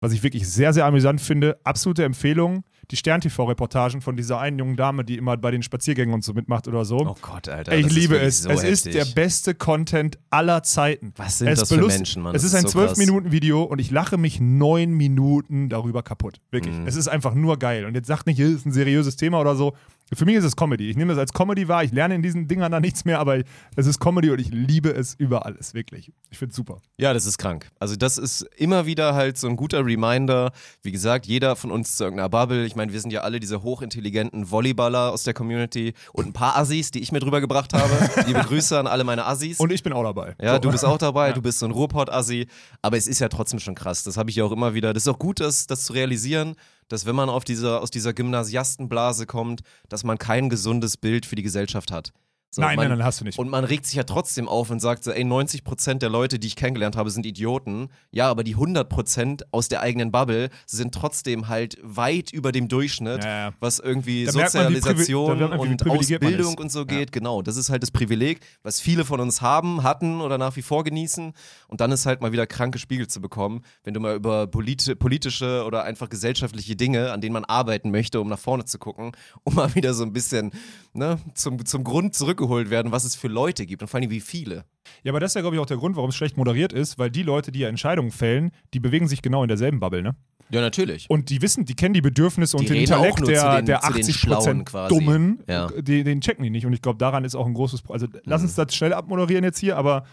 was 0.00 0.12
ich 0.12 0.22
wirklich 0.22 0.48
sehr, 0.48 0.72
sehr 0.72 0.86
amüsant 0.86 1.20
finde, 1.20 1.58
absolute 1.64 2.04
Empfehlung, 2.04 2.64
die 2.90 2.96
Stern-TV-Reportagen 2.96 4.00
von 4.00 4.16
dieser 4.16 4.40
einen 4.40 4.58
jungen 4.58 4.76
Dame, 4.76 5.04
die 5.04 5.16
immer 5.16 5.36
bei 5.36 5.50
den 5.50 5.62
Spaziergängen 5.62 6.14
und 6.14 6.24
so 6.24 6.32
mitmacht 6.32 6.68
oder 6.68 6.84
so. 6.84 6.98
Oh 6.98 7.16
Gott, 7.20 7.48
Alter. 7.48 7.76
Ich 7.76 7.90
liebe 7.90 8.18
es. 8.18 8.42
So 8.42 8.50
es 8.50 8.62
heftig. 8.62 8.72
ist 8.72 8.94
der 8.94 9.04
beste 9.04 9.54
Content 9.54 10.18
aller 10.30 10.62
Zeiten. 10.62 11.12
Was 11.16 11.38
sind 11.38 11.48
es 11.48 11.60
das 11.60 11.68
für 11.68 11.86
Menschen, 11.86 12.22
Mann? 12.22 12.34
Es 12.34 12.44
ist 12.44 12.54
ein 12.54 12.64
ist 12.64 12.72
so 12.72 12.78
krass. 12.78 12.98
12-Minuten-Video 12.98 13.62
und 13.62 13.78
ich 13.78 13.90
lache 13.90 14.16
mich 14.16 14.40
neun 14.40 14.92
Minuten 14.92 15.68
darüber 15.68 16.02
kaputt. 16.02 16.40
Wirklich. 16.50 16.74
Mhm. 16.74 16.86
Es 16.86 16.96
ist 16.96 17.08
einfach 17.08 17.34
nur 17.34 17.58
geil. 17.58 17.84
Und 17.84 17.94
jetzt 17.94 18.06
sagt 18.06 18.26
nicht, 18.26 18.40
es 18.40 18.50
ist 18.50 18.66
ein 18.66 18.72
seriöses 18.72 19.16
Thema 19.16 19.40
oder 19.40 19.54
so. 19.54 19.74
Für 20.14 20.24
mich 20.24 20.36
ist 20.36 20.44
es 20.44 20.56
Comedy. 20.56 20.88
Ich 20.88 20.96
nehme 20.96 21.12
das 21.12 21.18
als 21.18 21.32
Comedy 21.32 21.68
wahr. 21.68 21.84
Ich 21.84 21.92
lerne 21.92 22.14
in 22.14 22.22
diesen 22.22 22.48
Dingern 22.48 22.72
da 22.72 22.80
nichts 22.80 23.04
mehr, 23.04 23.20
aber 23.20 23.42
es 23.76 23.86
ist 23.86 24.00
Comedy 24.00 24.30
und 24.30 24.40
ich 24.40 24.50
liebe 24.50 24.90
es 24.90 25.14
über 25.14 25.44
alles. 25.44 25.74
Wirklich. 25.74 26.12
Ich 26.30 26.38
finde 26.38 26.50
es 26.50 26.56
super. 26.56 26.80
Ja, 26.96 27.12
das 27.12 27.26
ist 27.26 27.36
krank. 27.38 27.68
Also 27.78 27.94
das 27.96 28.16
ist 28.16 28.42
immer 28.56 28.86
wieder 28.86 29.14
halt 29.14 29.36
so 29.36 29.48
ein 29.48 29.56
guter 29.56 29.84
Reminder. 29.84 30.52
Wie 30.82 30.92
gesagt, 30.92 31.26
jeder 31.26 31.56
von 31.56 31.70
uns 31.70 31.96
zu 31.96 32.04
irgendeiner 32.04 32.28
Bubble. 32.30 32.64
Ich 32.64 32.74
meine, 32.74 32.92
wir 32.92 33.00
sind 33.00 33.12
ja 33.12 33.20
alle 33.20 33.38
diese 33.38 33.62
hochintelligenten 33.62 34.50
Volleyballer 34.50 35.12
aus 35.12 35.24
der 35.24 35.34
Community 35.34 35.92
und 36.12 36.26
ein 36.26 36.32
paar 36.32 36.56
Assis, 36.56 36.90
die 36.90 37.00
ich 37.00 37.12
mit 37.12 37.24
rübergebracht 37.24 37.74
habe. 37.74 37.92
Liebe 38.26 38.40
Grüße 38.40 38.78
an 38.78 38.86
alle 38.86 39.04
meine 39.04 39.26
Assis. 39.26 39.60
Und 39.60 39.72
ich 39.72 39.82
bin 39.82 39.92
auch 39.92 40.04
dabei. 40.04 40.34
Ja, 40.40 40.54
So. 40.54 40.60
du 40.60 40.70
bist 40.70 40.84
auch 40.84 40.98
dabei, 40.98 41.32
du 41.34 41.42
bist 41.42 41.58
so 41.58 41.66
ein 41.66 41.72
Ruhrpott-Assi, 41.72 42.46
aber 42.80 42.96
es 42.96 43.06
ist 43.06 43.18
ja 43.18 43.28
trotzdem 43.28 43.60
schon 43.60 43.74
krass. 43.74 44.04
Das 44.04 44.16
habe 44.16 44.30
ich 44.30 44.36
ja 44.36 44.44
auch 44.44 44.52
immer 44.52 44.72
wieder. 44.74 44.94
Das 44.94 45.02
ist 45.02 45.08
auch 45.08 45.18
gut, 45.18 45.40
das, 45.40 45.66
das 45.66 45.84
zu 45.84 45.92
realisieren, 45.92 46.54
dass 46.88 47.06
wenn 47.06 47.16
man 47.16 47.28
auf 47.28 47.44
dieser, 47.44 47.80
aus 47.80 47.90
dieser 47.90 48.12
Gymnasiastenblase 48.12 49.26
kommt, 49.26 49.60
dass 49.88 50.04
man 50.04 50.18
kein 50.18 50.48
gesundes 50.48 50.96
Bild 50.96 51.26
für 51.26 51.36
die 51.36 51.42
Gesellschaft 51.42 51.92
hat. 51.92 52.12
So, 52.50 52.62
Nein, 52.62 52.76
man, 52.76 52.88
nein, 52.88 52.98
nein, 52.98 53.06
hast 53.06 53.20
du 53.20 53.24
nicht. 53.26 53.38
Und 53.38 53.50
man 53.50 53.64
regt 53.64 53.84
sich 53.84 53.96
ja 53.96 54.04
trotzdem 54.04 54.48
auf 54.48 54.70
und 54.70 54.80
sagt 54.80 55.04
so, 55.04 55.10
ey, 55.10 55.22
90% 55.22 55.98
der 55.98 56.08
Leute, 56.08 56.38
die 56.38 56.46
ich 56.46 56.56
kennengelernt 56.56 56.96
habe, 56.96 57.10
sind 57.10 57.26
Idioten. 57.26 57.90
Ja, 58.10 58.30
aber 58.30 58.42
die 58.42 58.56
100% 58.56 59.42
aus 59.50 59.68
der 59.68 59.82
eigenen 59.82 60.10
Bubble 60.10 60.48
sind 60.66 60.94
trotzdem 60.94 61.48
halt 61.48 61.76
weit 61.82 62.32
über 62.32 62.50
dem 62.50 62.68
Durchschnitt, 62.68 63.22
Ja, 63.22 63.48
ja. 63.48 63.52
was 63.60 63.80
irgendwie 63.80 64.24
Da 64.24 64.32
Sozialisation 64.32 65.38
man, 65.40 65.58
und 65.58 65.90
Ausbildung 65.90 66.56
und 66.56 66.72
so 66.72 66.80
Ja. 66.80 66.84
geht. 66.86 67.12
Genau, 67.12 67.42
das 67.42 67.58
ist 67.58 67.68
halt 67.68 67.82
das 67.82 67.90
Privileg, 67.90 68.40
was 68.62 68.80
viele 68.80 69.04
von 69.04 69.20
uns 69.20 69.42
haben, 69.42 69.82
hatten 69.82 70.22
oder 70.22 70.38
nach 70.38 70.56
wie 70.56 70.62
vor 70.62 70.84
genießen. 70.84 71.34
Und 71.66 71.80
dann 71.82 71.92
ist 71.92 72.06
halt 72.06 72.22
mal 72.22 72.32
wieder 72.32 72.46
krank 72.46 72.72
gespiegelt 72.72 73.10
zu 73.10 73.20
bekommen, 73.20 73.62
wenn 73.84 73.92
du 73.92 74.00
mal 74.00 74.16
über 74.16 74.46
politi 74.46 74.94
politische 74.94 75.64
oder 75.66 75.84
einfach 75.84 76.08
gesellschaftliche 76.08 76.76
Dinge, 76.76 77.12
an 77.12 77.20
denen 77.20 77.34
man 77.34 77.44
arbeiten 77.44 77.90
möchte, 77.90 78.22
um 78.22 78.28
nach 78.28 78.38
vorne 78.38 78.64
zu 78.64 78.78
gucken, 78.78 79.12
um 79.44 79.54
mal 79.54 79.74
wieder 79.74 79.92
so 79.92 80.02
ein 80.02 80.14
bisschen 80.14 80.50
ne, 80.94 81.18
zum, 81.34 81.62
zum 81.66 81.84
Grund 81.84 82.14
zurückgeholt 82.38 82.70
werden, 82.70 82.92
was 82.92 83.04
es 83.04 83.14
für 83.16 83.28
Leute 83.28 83.66
gibt 83.66 83.82
und 83.82 83.88
vor 83.88 84.00
allem 84.00 84.10
wie 84.10 84.20
viele. 84.20 84.64
Ja, 85.02 85.12
aber 85.12 85.20
das 85.20 85.32
ist 85.32 85.34
ja, 85.34 85.40
glaube 85.42 85.56
ich, 85.56 85.60
auch 85.62 85.66
der 85.66 85.76
Grund, 85.76 85.96
warum 85.96 86.10
es 86.10 86.16
schlecht 86.16 86.36
moderiert 86.36 86.72
ist, 86.72 86.98
weil 86.98 87.10
die 87.10 87.22
Leute, 87.22 87.52
die 87.52 87.60
ja 87.60 87.68
Entscheidungen 87.68 88.10
fällen, 88.10 88.52
die 88.74 88.80
bewegen 88.80 89.08
sich 89.08 89.22
genau 89.22 89.42
in 89.42 89.48
derselben 89.48 89.80
Bubble, 89.80 90.02
ne? 90.02 90.16
Ja, 90.50 90.60
natürlich. 90.62 91.10
Und 91.10 91.28
die 91.28 91.42
wissen, 91.42 91.66
die 91.66 91.74
kennen 91.74 91.92
die 91.92 92.00
Bedürfnisse 92.00 92.56
und 92.56 92.62
Die 92.62 92.68
den 92.68 92.78
reden 92.78 92.94
auch 92.94 93.04
Intellekt 93.04 93.28
der, 93.28 93.56
den- 93.56 93.66
der 93.66 93.80
zu 93.80 93.92
den 93.92 94.00
80 94.00 94.16
Schlauen 94.16 94.64
quasi. 94.64 94.94
Dummen, 94.94 95.42
Ja. 95.46 95.66
die, 95.78 96.04
den 96.04 96.20
checken 96.22 96.42
die 96.42 96.48
nicht. 96.50 96.64
Und 96.64 96.72
ich 96.72 96.80
glaube, 96.80 96.98
daran 96.98 97.24
ist 97.24 97.34
auch 97.34 97.46
ein 97.46 97.52
großes 97.54 97.82
Pro- 97.82 97.92
Also 97.92 98.06
lass 98.24 98.40
Mhm. 98.40 98.46
uns 98.46 98.54
das 98.54 98.74
schnell 98.74 98.94
abmoderieren 98.94 99.44
jetzt 99.44 99.58
hier, 99.58 99.76
aber 99.76 100.04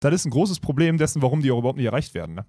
das 0.00 0.12
ist 0.14 0.24
ein 0.24 0.30
großes 0.30 0.58
Problem 0.58 0.98
dessen, 0.98 1.22
warum 1.22 1.42
die 1.42 1.50
auch 1.52 1.58
überhaupt 1.58 1.76
nicht 1.78 1.86
erreicht 1.86 2.14
werden. 2.14 2.34
Ne? 2.34 2.44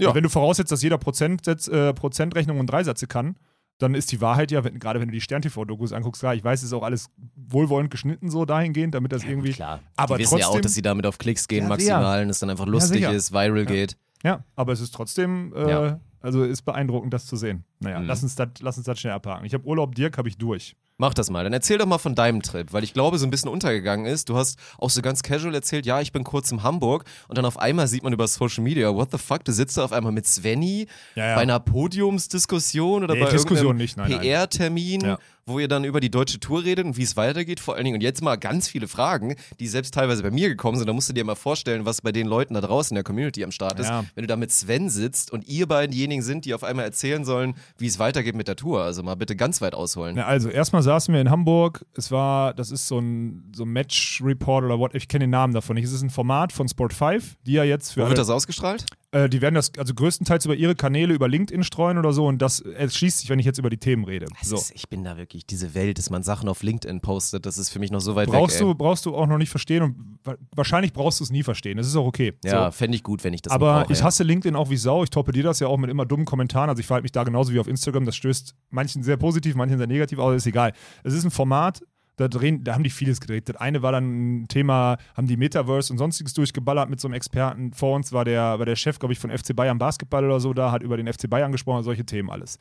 Ja. 0.00 0.08
Und 0.08 0.14
wenn 0.14 0.22
du 0.22 0.30
voraussetzt, 0.30 0.72
dass 0.72 0.82
jeder 0.82 0.96
Prozentsetz, 0.96 1.68
äh, 1.68 1.92
Prozentrechnung 1.92 2.58
und 2.58 2.66
Dreisätze 2.66 3.06
kann, 3.06 3.36
dann 3.80 3.94
ist 3.94 4.12
die 4.12 4.20
Wahrheit 4.20 4.50
ja, 4.52 4.62
wenn, 4.64 4.78
gerade 4.78 5.00
wenn 5.00 5.08
du 5.08 5.12
die 5.12 5.20
Stern-TV-Dokus 5.20 5.92
anguckst, 5.92 6.20
klar, 6.20 6.34
ich 6.34 6.44
weiß, 6.44 6.60
es 6.60 6.66
ist 6.66 6.72
auch 6.72 6.82
alles 6.82 7.10
wohlwollend 7.36 7.90
geschnitten 7.90 8.30
so 8.30 8.44
dahingehend, 8.44 8.94
damit 8.94 9.10
das 9.12 9.24
irgendwie. 9.24 9.52
Klar. 9.52 9.80
aber 9.96 10.16
die 10.18 10.22
wissen 10.24 10.38
ja 10.38 10.44
auch, 10.46 10.50
trotzdem- 10.50 10.62
dass 10.62 10.74
sie 10.74 10.82
damit 10.82 11.06
auf 11.06 11.18
Klicks 11.18 11.48
gehen, 11.48 11.64
Ja, 11.64 11.68
maximal, 11.68 12.22
und 12.22 12.30
es 12.30 12.38
dann 12.38 12.50
einfach 12.50 12.66
lustig 12.66 13.02
ist, 13.02 13.32
viral 13.32 13.64
geht. 13.66 13.96
Ja, 14.22 14.44
aber 14.54 14.72
es 14.72 14.80
ist 14.80 14.94
trotzdem, 14.94 15.52
äh, 15.56 15.70
Ja. 15.70 16.00
also 16.20 16.44
ist 16.44 16.62
beeindruckend, 16.62 17.12
das 17.14 17.26
zu 17.26 17.36
sehen. 17.36 17.64
Naja, 17.80 18.00
Mhm. 18.00 18.06
lass, 18.06 18.22
uns 18.22 18.34
das, 18.34 18.48
lass 18.60 18.76
uns 18.76 18.84
das 18.86 19.00
schnell 19.00 19.14
abhaken. 19.14 19.44
Ich 19.46 19.54
habe 19.54 19.64
Urlaub, 19.66 19.94
Dirk 19.94 20.18
habe 20.18 20.28
ich 20.28 20.36
durch. 20.36 20.76
Mach 21.00 21.14
das 21.14 21.30
mal. 21.30 21.44
Dann 21.44 21.54
erzähl 21.54 21.78
doch 21.78 21.86
mal 21.86 21.96
von 21.96 22.14
deinem 22.14 22.42
Trip, 22.42 22.74
weil 22.74 22.84
ich 22.84 22.92
glaube, 22.92 23.16
so 23.18 23.26
ein 23.26 23.30
bisschen 23.30 23.48
untergegangen 23.48 24.04
ist. 24.04 24.28
Du 24.28 24.36
hast 24.36 24.58
auch 24.76 24.90
so 24.90 25.00
ganz 25.00 25.22
casual 25.22 25.54
erzählt, 25.54 25.86
ja, 25.86 26.02
ich 26.02 26.12
bin 26.12 26.24
kurz 26.24 26.52
in 26.52 26.62
Hamburg 26.62 27.04
und 27.26 27.38
dann 27.38 27.46
auf 27.46 27.58
einmal 27.58 27.88
sieht 27.88 28.02
man 28.02 28.12
über 28.12 28.28
Social 28.28 28.62
Media, 28.62 28.94
what 28.94 29.10
the 29.10 29.16
fuck, 29.16 29.42
du 29.44 29.50
sitzt 29.52 29.78
da 29.78 29.84
auf 29.84 29.92
einmal 29.92 30.12
mit 30.12 30.26
Svenny 30.26 30.86
Ja, 31.14 31.28
ja. 31.28 31.34
bei 31.36 31.40
einer 31.40 31.58
Podiumsdiskussion 31.58 33.04
oder 33.04 33.14
Nee, 33.14 33.20
bei 33.24 33.30
Diskussion 33.30 33.80
irgendeinem. 33.80 34.20
PR-Termin, 34.20 35.00
Ja. 35.00 35.18
wo 35.46 35.58
ihr 35.58 35.68
dann 35.68 35.84
über 35.84 36.00
die 36.00 36.10
deutsche 36.10 36.38
Tour 36.38 36.64
redet 36.64 36.84
und 36.84 36.96
wie 36.96 37.02
es 37.02 37.16
weitergeht 37.16 37.60
vor 37.60 37.74
allen 37.74 37.84
Dingen. 37.84 37.96
Und 37.96 38.02
jetzt 38.02 38.22
mal 38.22 38.36
ganz 38.36 38.68
viele 38.68 38.86
Fragen, 38.86 39.34
die 39.58 39.66
selbst 39.68 39.94
teilweise 39.94 40.22
bei 40.22 40.30
mir 40.30 40.48
gekommen 40.48 40.76
sind. 40.78 40.86
Da 40.86 40.92
musst 40.92 41.08
du 41.08 41.12
dir 41.12 41.24
mal 41.24 41.34
vorstellen, 41.34 41.84
was 41.86 42.02
bei 42.02 42.12
den 42.12 42.26
Leuten 42.26 42.54
da 42.54 42.60
draußen 42.60 42.92
in 42.94 42.96
der 42.96 43.04
Community 43.04 43.42
am 43.42 43.50
Start 43.50 43.80
ist. 43.80 43.88
Wenn 44.14 44.22
du 44.22 44.26
da 44.26 44.36
mit 44.36 44.52
Sven 44.52 44.90
sitzt 44.90 45.32
und 45.32 45.48
ihr 45.48 45.66
beiden 45.66 45.92
diejenigen 45.92 46.22
sind, 46.22 46.44
die 46.44 46.54
auf 46.54 46.62
einmal 46.62 46.84
erzählen 46.84 47.24
sollen, 47.24 47.54
wie 47.78 47.86
es 47.86 47.98
weitergeht 47.98 48.36
mit 48.36 48.48
der 48.48 48.56
Tour. 48.56 48.82
Also 48.82 49.02
mal 49.02 49.14
bitte 49.16 49.34
ganz 49.34 49.60
weit 49.60 49.74
ausholen. 49.74 50.18
Also 50.18 50.50
erstmal 50.50 50.82
saßen 50.90 51.14
wir 51.14 51.20
in 51.20 51.30
Hamburg. 51.30 51.86
Es 51.94 52.10
war, 52.10 52.52
das 52.52 52.72
ist 52.72 52.88
so 52.88 52.98
ein, 52.98 53.52
so 53.54 53.62
ein 53.62 53.68
Match-Report 53.68 54.64
oder 54.64 54.80
what, 54.80 54.92
ich 54.94 55.06
kenne 55.06 55.24
den 55.24 55.30
Namen 55.30 55.54
davon 55.54 55.76
nicht. 55.76 55.84
Es 55.84 55.92
ist 55.92 56.02
ein 56.02 56.10
Format 56.10 56.52
von 56.52 56.68
Sport 56.68 56.92
5, 56.92 57.36
die 57.46 57.52
ja 57.52 57.62
jetzt 57.62 57.92
für 57.92 58.02
Wo 58.02 58.08
wird 58.08 58.18
das 58.18 58.28
ausgestrahlt? 58.28 58.86
Äh, 59.12 59.28
die 59.28 59.40
werden 59.40 59.54
das 59.56 59.72
also 59.76 59.92
größtenteils 59.94 60.44
über 60.44 60.54
ihre 60.54 60.74
Kanäle, 60.74 61.12
über 61.14 61.26
LinkedIn 61.28 61.64
streuen 61.64 61.98
oder 61.98 62.12
so 62.12 62.26
und 62.26 62.38
das 62.40 62.60
erschließt 62.60 63.18
sich, 63.20 63.28
wenn 63.30 63.38
ich 63.38 63.46
jetzt 63.46 63.58
über 63.58 63.68
die 63.70 63.76
Themen 63.78 64.04
rede. 64.04 64.26
So. 64.42 64.56
ist, 64.56 64.72
ich 64.74 64.88
bin 64.88 65.02
da 65.02 65.16
wirklich, 65.16 65.44
diese 65.46 65.74
Welt, 65.74 65.98
dass 65.98 66.10
man 66.10 66.22
Sachen 66.22 66.48
auf 66.48 66.62
LinkedIn 66.62 67.00
postet, 67.00 67.44
das 67.46 67.58
ist 67.58 67.70
für 67.70 67.78
mich 67.80 67.90
noch 67.90 68.00
so 68.00 68.14
weit 68.14 68.28
Brauchst 68.28 68.60
weg. 68.60 68.66
du, 68.66 68.74
brauchst 68.74 69.06
du 69.06 69.14
auch 69.16 69.26
noch 69.26 69.38
nicht 69.38 69.50
verstehen 69.50 69.82
und 69.82 70.18
wa- 70.24 70.36
wahrscheinlich 70.54 70.92
brauchst 70.92 71.18
du 71.20 71.24
es 71.24 71.30
nie 71.30 71.42
verstehen. 71.42 71.76
Das 71.76 71.86
ist 71.86 71.96
auch 71.96 72.06
okay. 72.06 72.34
Ja, 72.44 72.66
So. 72.66 72.70
fände 72.76 72.96
ich 72.96 73.02
gut, 73.02 73.24
wenn 73.24 73.34
ich 73.34 73.42
das 73.42 73.52
Aber 73.52 73.80
brauche, 73.82 73.92
ich 73.92 73.98
ja. 73.98 74.04
hasse 74.04 74.22
LinkedIn 74.22 74.54
auch 74.54 74.70
wie 74.70 74.76
Sau. 74.76 75.02
Ich 75.02 75.10
torpediere 75.10 75.48
das 75.48 75.58
ja 75.60 75.66
auch 75.66 75.76
mit 75.76 75.90
immer 75.90 76.06
dummen 76.06 76.24
Kommentaren. 76.26 76.68
Also 76.70 76.80
ich 76.80 76.86
verhalte 76.86 77.02
mich 77.04 77.12
da 77.12 77.24
genauso 77.24 77.52
wie 77.52 77.58
auf 77.58 77.66
Instagram. 77.68 78.06
Das 78.06 78.14
stößt 78.16 78.54
manchen 78.70 79.02
sehr 79.02 79.16
positiv, 79.16 79.54
manchen 79.56 79.78
sehr 79.78 79.86
negativ, 79.86 80.18
aber 80.18 80.34
ist 80.36 80.46
egal. 80.46 80.72
Es 81.02 81.14
ist 81.14 81.24
ein 81.24 81.30
Format, 81.30 81.82
da 82.20 82.28
drehen, 82.28 82.62
da 82.62 82.74
haben 82.74 82.84
die 82.84 82.90
vieles 82.90 83.20
gedreht. 83.20 83.48
Das 83.48 83.56
eine 83.56 83.82
war 83.82 83.92
dann 83.92 84.42
ein 84.42 84.48
Thema, 84.48 84.98
haben 85.16 85.26
die 85.26 85.36
Metaverse 85.36 85.92
und 85.92 85.98
sonstiges 85.98 86.34
durchgeballert 86.34 86.88
mit 86.88 87.00
so 87.00 87.08
einem 87.08 87.14
Experten. 87.14 87.72
Vor 87.72 87.96
uns 87.96 88.12
war 88.12 88.24
der, 88.24 88.58
war 88.58 88.66
der 88.66 88.76
Chef, 88.76 88.98
glaube 88.98 89.12
ich, 89.12 89.18
von 89.18 89.30
FC 89.30 89.54
Bayern 89.56 89.78
Basketball 89.78 90.24
oder 90.24 90.40
so, 90.40 90.52
da 90.52 90.70
hat 90.70 90.82
über 90.82 90.96
den 90.96 91.12
FC 91.12 91.28
Bayern 91.28 91.52
gesprochen, 91.52 91.82
solche 91.82 92.04
Themen 92.04 92.30
alles. 92.30 92.58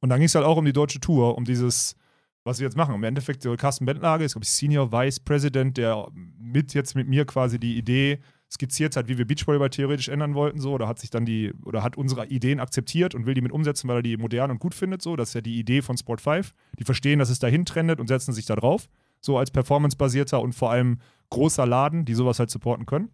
Und 0.00 0.10
dann 0.10 0.18
ging 0.20 0.26
es 0.26 0.34
halt 0.34 0.44
auch 0.44 0.56
um 0.56 0.64
die 0.64 0.72
deutsche 0.72 1.00
Tour, 1.00 1.36
um 1.36 1.44
dieses, 1.44 1.96
was 2.44 2.60
wir 2.60 2.66
jetzt 2.66 2.76
machen. 2.76 2.94
Im 2.94 3.04
Endeffekt, 3.04 3.44
der 3.44 3.56
Carsten 3.56 3.84
Bentlage 3.84 4.24
ist, 4.24 4.32
glaube 4.32 4.44
ich, 4.44 4.50
Senior 4.50 4.92
Vice 4.92 5.20
President, 5.20 5.76
der 5.76 6.08
mit 6.38 6.74
jetzt 6.74 6.94
mit 6.94 7.08
mir 7.08 7.24
quasi 7.24 7.58
die 7.58 7.76
Idee 7.76 8.20
skizziert 8.50 8.96
hat, 8.96 9.08
wie 9.08 9.18
wir 9.18 9.26
Beachvolleyball 9.26 9.70
theoretisch 9.70 10.08
ändern 10.08 10.34
wollten, 10.34 10.60
so, 10.60 10.72
oder 10.72 10.88
hat 10.88 10.98
sich 10.98 11.10
dann 11.10 11.26
die, 11.26 11.52
oder 11.64 11.82
hat 11.82 11.96
unsere 11.96 12.26
Ideen 12.26 12.60
akzeptiert 12.60 13.14
und 13.14 13.26
will 13.26 13.34
die 13.34 13.42
mit 13.42 13.52
umsetzen, 13.52 13.88
weil 13.88 13.96
er 13.96 14.02
die 14.02 14.16
modern 14.16 14.50
und 14.50 14.58
gut 14.58 14.74
findet, 14.74 15.02
so. 15.02 15.16
Das 15.16 15.30
ist 15.30 15.34
ja 15.34 15.40
die 15.40 15.58
Idee 15.58 15.82
von 15.82 15.96
Sport 15.96 16.20
5. 16.20 16.54
Die 16.78 16.84
verstehen, 16.84 17.18
dass 17.18 17.30
es 17.30 17.38
dahin 17.38 17.64
trendet 17.64 18.00
und 18.00 18.06
setzen 18.06 18.32
sich 18.32 18.46
da 18.46 18.56
drauf. 18.56 18.88
So 19.20 19.36
als 19.36 19.50
performancebasierter 19.50 20.40
und 20.40 20.54
vor 20.54 20.70
allem 20.70 20.98
großer 21.30 21.66
Laden, 21.66 22.04
die 22.04 22.14
sowas 22.14 22.38
halt 22.38 22.50
supporten 22.50 22.86
können. 22.86 23.10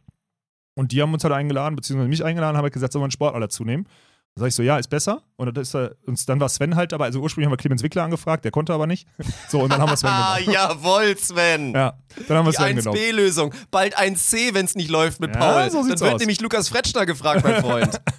Und 0.74 0.92
die 0.92 1.00
haben 1.00 1.12
uns 1.12 1.24
halt 1.24 1.34
eingeladen, 1.34 1.76
beziehungsweise 1.76 2.08
mich 2.08 2.24
eingeladen, 2.24 2.56
haben 2.56 2.64
halt 2.64 2.72
gesagt, 2.72 2.92
sollen 2.92 3.02
wir 3.02 3.06
einen 3.06 3.12
Sportler 3.12 3.40
dazu? 3.40 3.64
Da 4.36 4.40
sag 4.40 4.48
ich 4.48 4.54
so, 4.56 4.62
ja, 4.64 4.78
ist 4.78 4.88
besser. 4.90 5.22
Und, 5.36 5.56
das 5.56 5.68
ist, 5.68 5.74
äh, 5.74 5.90
und 6.06 6.28
dann 6.28 6.40
war 6.40 6.48
Sven 6.48 6.74
halt 6.74 6.90
dabei. 6.90 7.04
Also 7.04 7.20
ursprünglich 7.20 7.46
haben 7.46 7.52
wir 7.52 7.56
Clemens 7.56 7.84
Wickler 7.84 8.02
angefragt, 8.02 8.44
der 8.44 8.50
konnte 8.50 8.72
aber 8.74 8.88
nicht. 8.88 9.06
So, 9.48 9.60
und 9.60 9.70
dann 9.72 9.80
haben 9.80 9.90
wir 9.90 9.96
Sven 9.96 10.10
Ah, 10.10 10.36
genommen. 10.38 10.54
jawohl, 10.54 11.16
Sven. 11.16 11.72
Ja, 11.72 11.94
dann 12.26 12.38
haben 12.38 12.46
wir 12.46 12.50
Die 12.50 12.56
Sven 12.56 12.76
genommen. 12.76 12.98
1B-Lösung. 12.98 13.54
Bald 13.70 13.96
1C, 13.96 14.52
wenn 14.54 14.64
es 14.66 14.74
nicht 14.74 14.90
läuft 14.90 15.20
mit 15.20 15.34
Ja, 15.36 15.38
Paul. 15.40 15.70
so 15.70 15.78
Dann 15.86 15.88
wird 16.00 16.02
aus. 16.14 16.18
nämlich 16.18 16.40
Lukas 16.40 16.68
Fretschner 16.68 17.06
gefragt, 17.06 17.44
mein 17.44 17.60
Freund. 17.62 18.00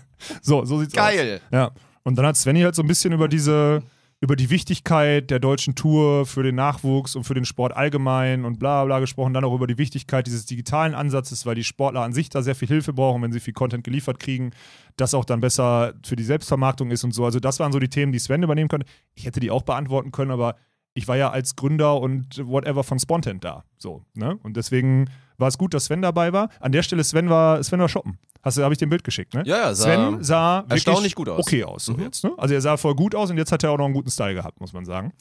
So, 0.41 0.65
so 0.65 0.79
sieht's 0.79 0.93
aus. 0.93 0.97
Geil. 1.03 1.39
Ja. 1.51 1.69
Und 2.03 2.15
dann 2.15 2.25
hat 2.25 2.35
Svenny 2.37 2.61
halt 2.61 2.73
so 2.73 2.81
ein 2.81 2.87
bisschen 2.87 3.13
über 3.13 3.27
diese, 3.27 3.83
über 4.21 4.35
die 4.35 4.49
Wichtigkeit 4.49 5.29
der 5.29 5.39
deutschen 5.39 5.75
Tour 5.75 6.25
für 6.25 6.41
den 6.41 6.55
Nachwuchs 6.55 7.15
und 7.15 7.25
für 7.25 7.33
den 7.33 7.45
Sport 7.45 7.75
allgemein 7.75 8.45
und 8.45 8.59
bla 8.59 8.85
bla 8.85 8.99
gesprochen. 8.99 9.33
Dann 9.33 9.43
auch 9.43 9.53
über 9.53 9.67
die 9.67 9.77
Wichtigkeit 9.77 10.25
dieses 10.25 10.45
digitalen 10.45 10.95
Ansatzes, 10.95 11.45
weil 11.45 11.55
die 11.55 11.63
Sportler 11.63 12.01
an 12.01 12.13
sich 12.13 12.29
da 12.29 12.41
sehr 12.41 12.55
viel 12.55 12.67
Hilfe 12.67 12.93
brauchen, 12.93 13.21
wenn 13.21 13.31
sie 13.31 13.39
viel 13.39 13.53
Content 13.53 13.83
geliefert 13.83 14.19
kriegen, 14.19 14.51
das 14.95 15.13
auch 15.13 15.25
dann 15.25 15.41
besser 15.41 15.93
für 16.03 16.15
die 16.15 16.23
Selbstvermarktung 16.23 16.91
ist 16.91 17.03
und 17.03 17.13
so. 17.13 17.25
Also 17.25 17.39
das 17.39 17.59
waren 17.59 17.71
so 17.71 17.79
die 17.79 17.89
Themen, 17.89 18.11
die 18.11 18.19
Sven 18.19 18.41
übernehmen 18.41 18.69
konnte. 18.69 18.87
Ich 19.13 19.25
hätte 19.25 19.39
die 19.39 19.51
auch 19.51 19.63
beantworten 19.63 20.11
können, 20.11 20.31
aber 20.31 20.55
ich 20.93 21.07
war 21.07 21.17
ja 21.17 21.29
als 21.29 21.55
Gründer 21.55 21.99
und 21.99 22.41
whatever 22.47 22.83
von 22.83 22.99
Spontent 22.99 23.43
da. 23.43 23.65
So, 23.77 24.05
ne? 24.13 24.37
Und 24.43 24.55
deswegen 24.55 25.09
war 25.37 25.47
es 25.47 25.57
gut, 25.57 25.73
dass 25.73 25.85
Sven 25.85 26.01
dabei 26.01 26.33
war. 26.33 26.49
An 26.59 26.71
der 26.71 26.83
Stelle, 26.83 27.03
Sven 27.03 27.29
war, 27.29 27.61
Sven 27.63 27.79
war 27.79 27.89
shoppen. 27.89 28.17
Hast 28.43 28.57
du, 28.57 28.63
habe 28.63 28.73
ich 28.73 28.77
dir 28.77 28.85
ein 28.87 28.89
Bild 28.91 29.03
geschickt, 29.03 29.33
ne? 29.33 29.43
Ja, 29.45 29.57
ja, 29.57 29.73
sah 29.73 29.83
Sven 29.83 30.23
sah 30.23 30.65
erstaunlich 30.69 31.15
gut 31.15 31.29
aus. 31.29 31.39
okay 31.39 31.63
aus. 31.63 31.85
So 31.85 31.93
Mhm. 31.93 32.01
jetzt, 32.03 32.23
ne? 32.23 32.31
Also 32.37 32.53
er 32.53 32.61
sah 32.61 32.77
voll 32.77 32.95
gut 32.95 33.15
aus 33.15 33.29
und 33.31 33.37
jetzt 33.37 33.51
hat 33.51 33.63
er 33.63 33.71
auch 33.71 33.77
noch 33.77 33.85
einen 33.85 33.93
guten 33.93 34.11
Style 34.11 34.35
gehabt, 34.35 34.59
muss 34.61 34.71
man 34.73 34.85
sagen. 34.85 35.13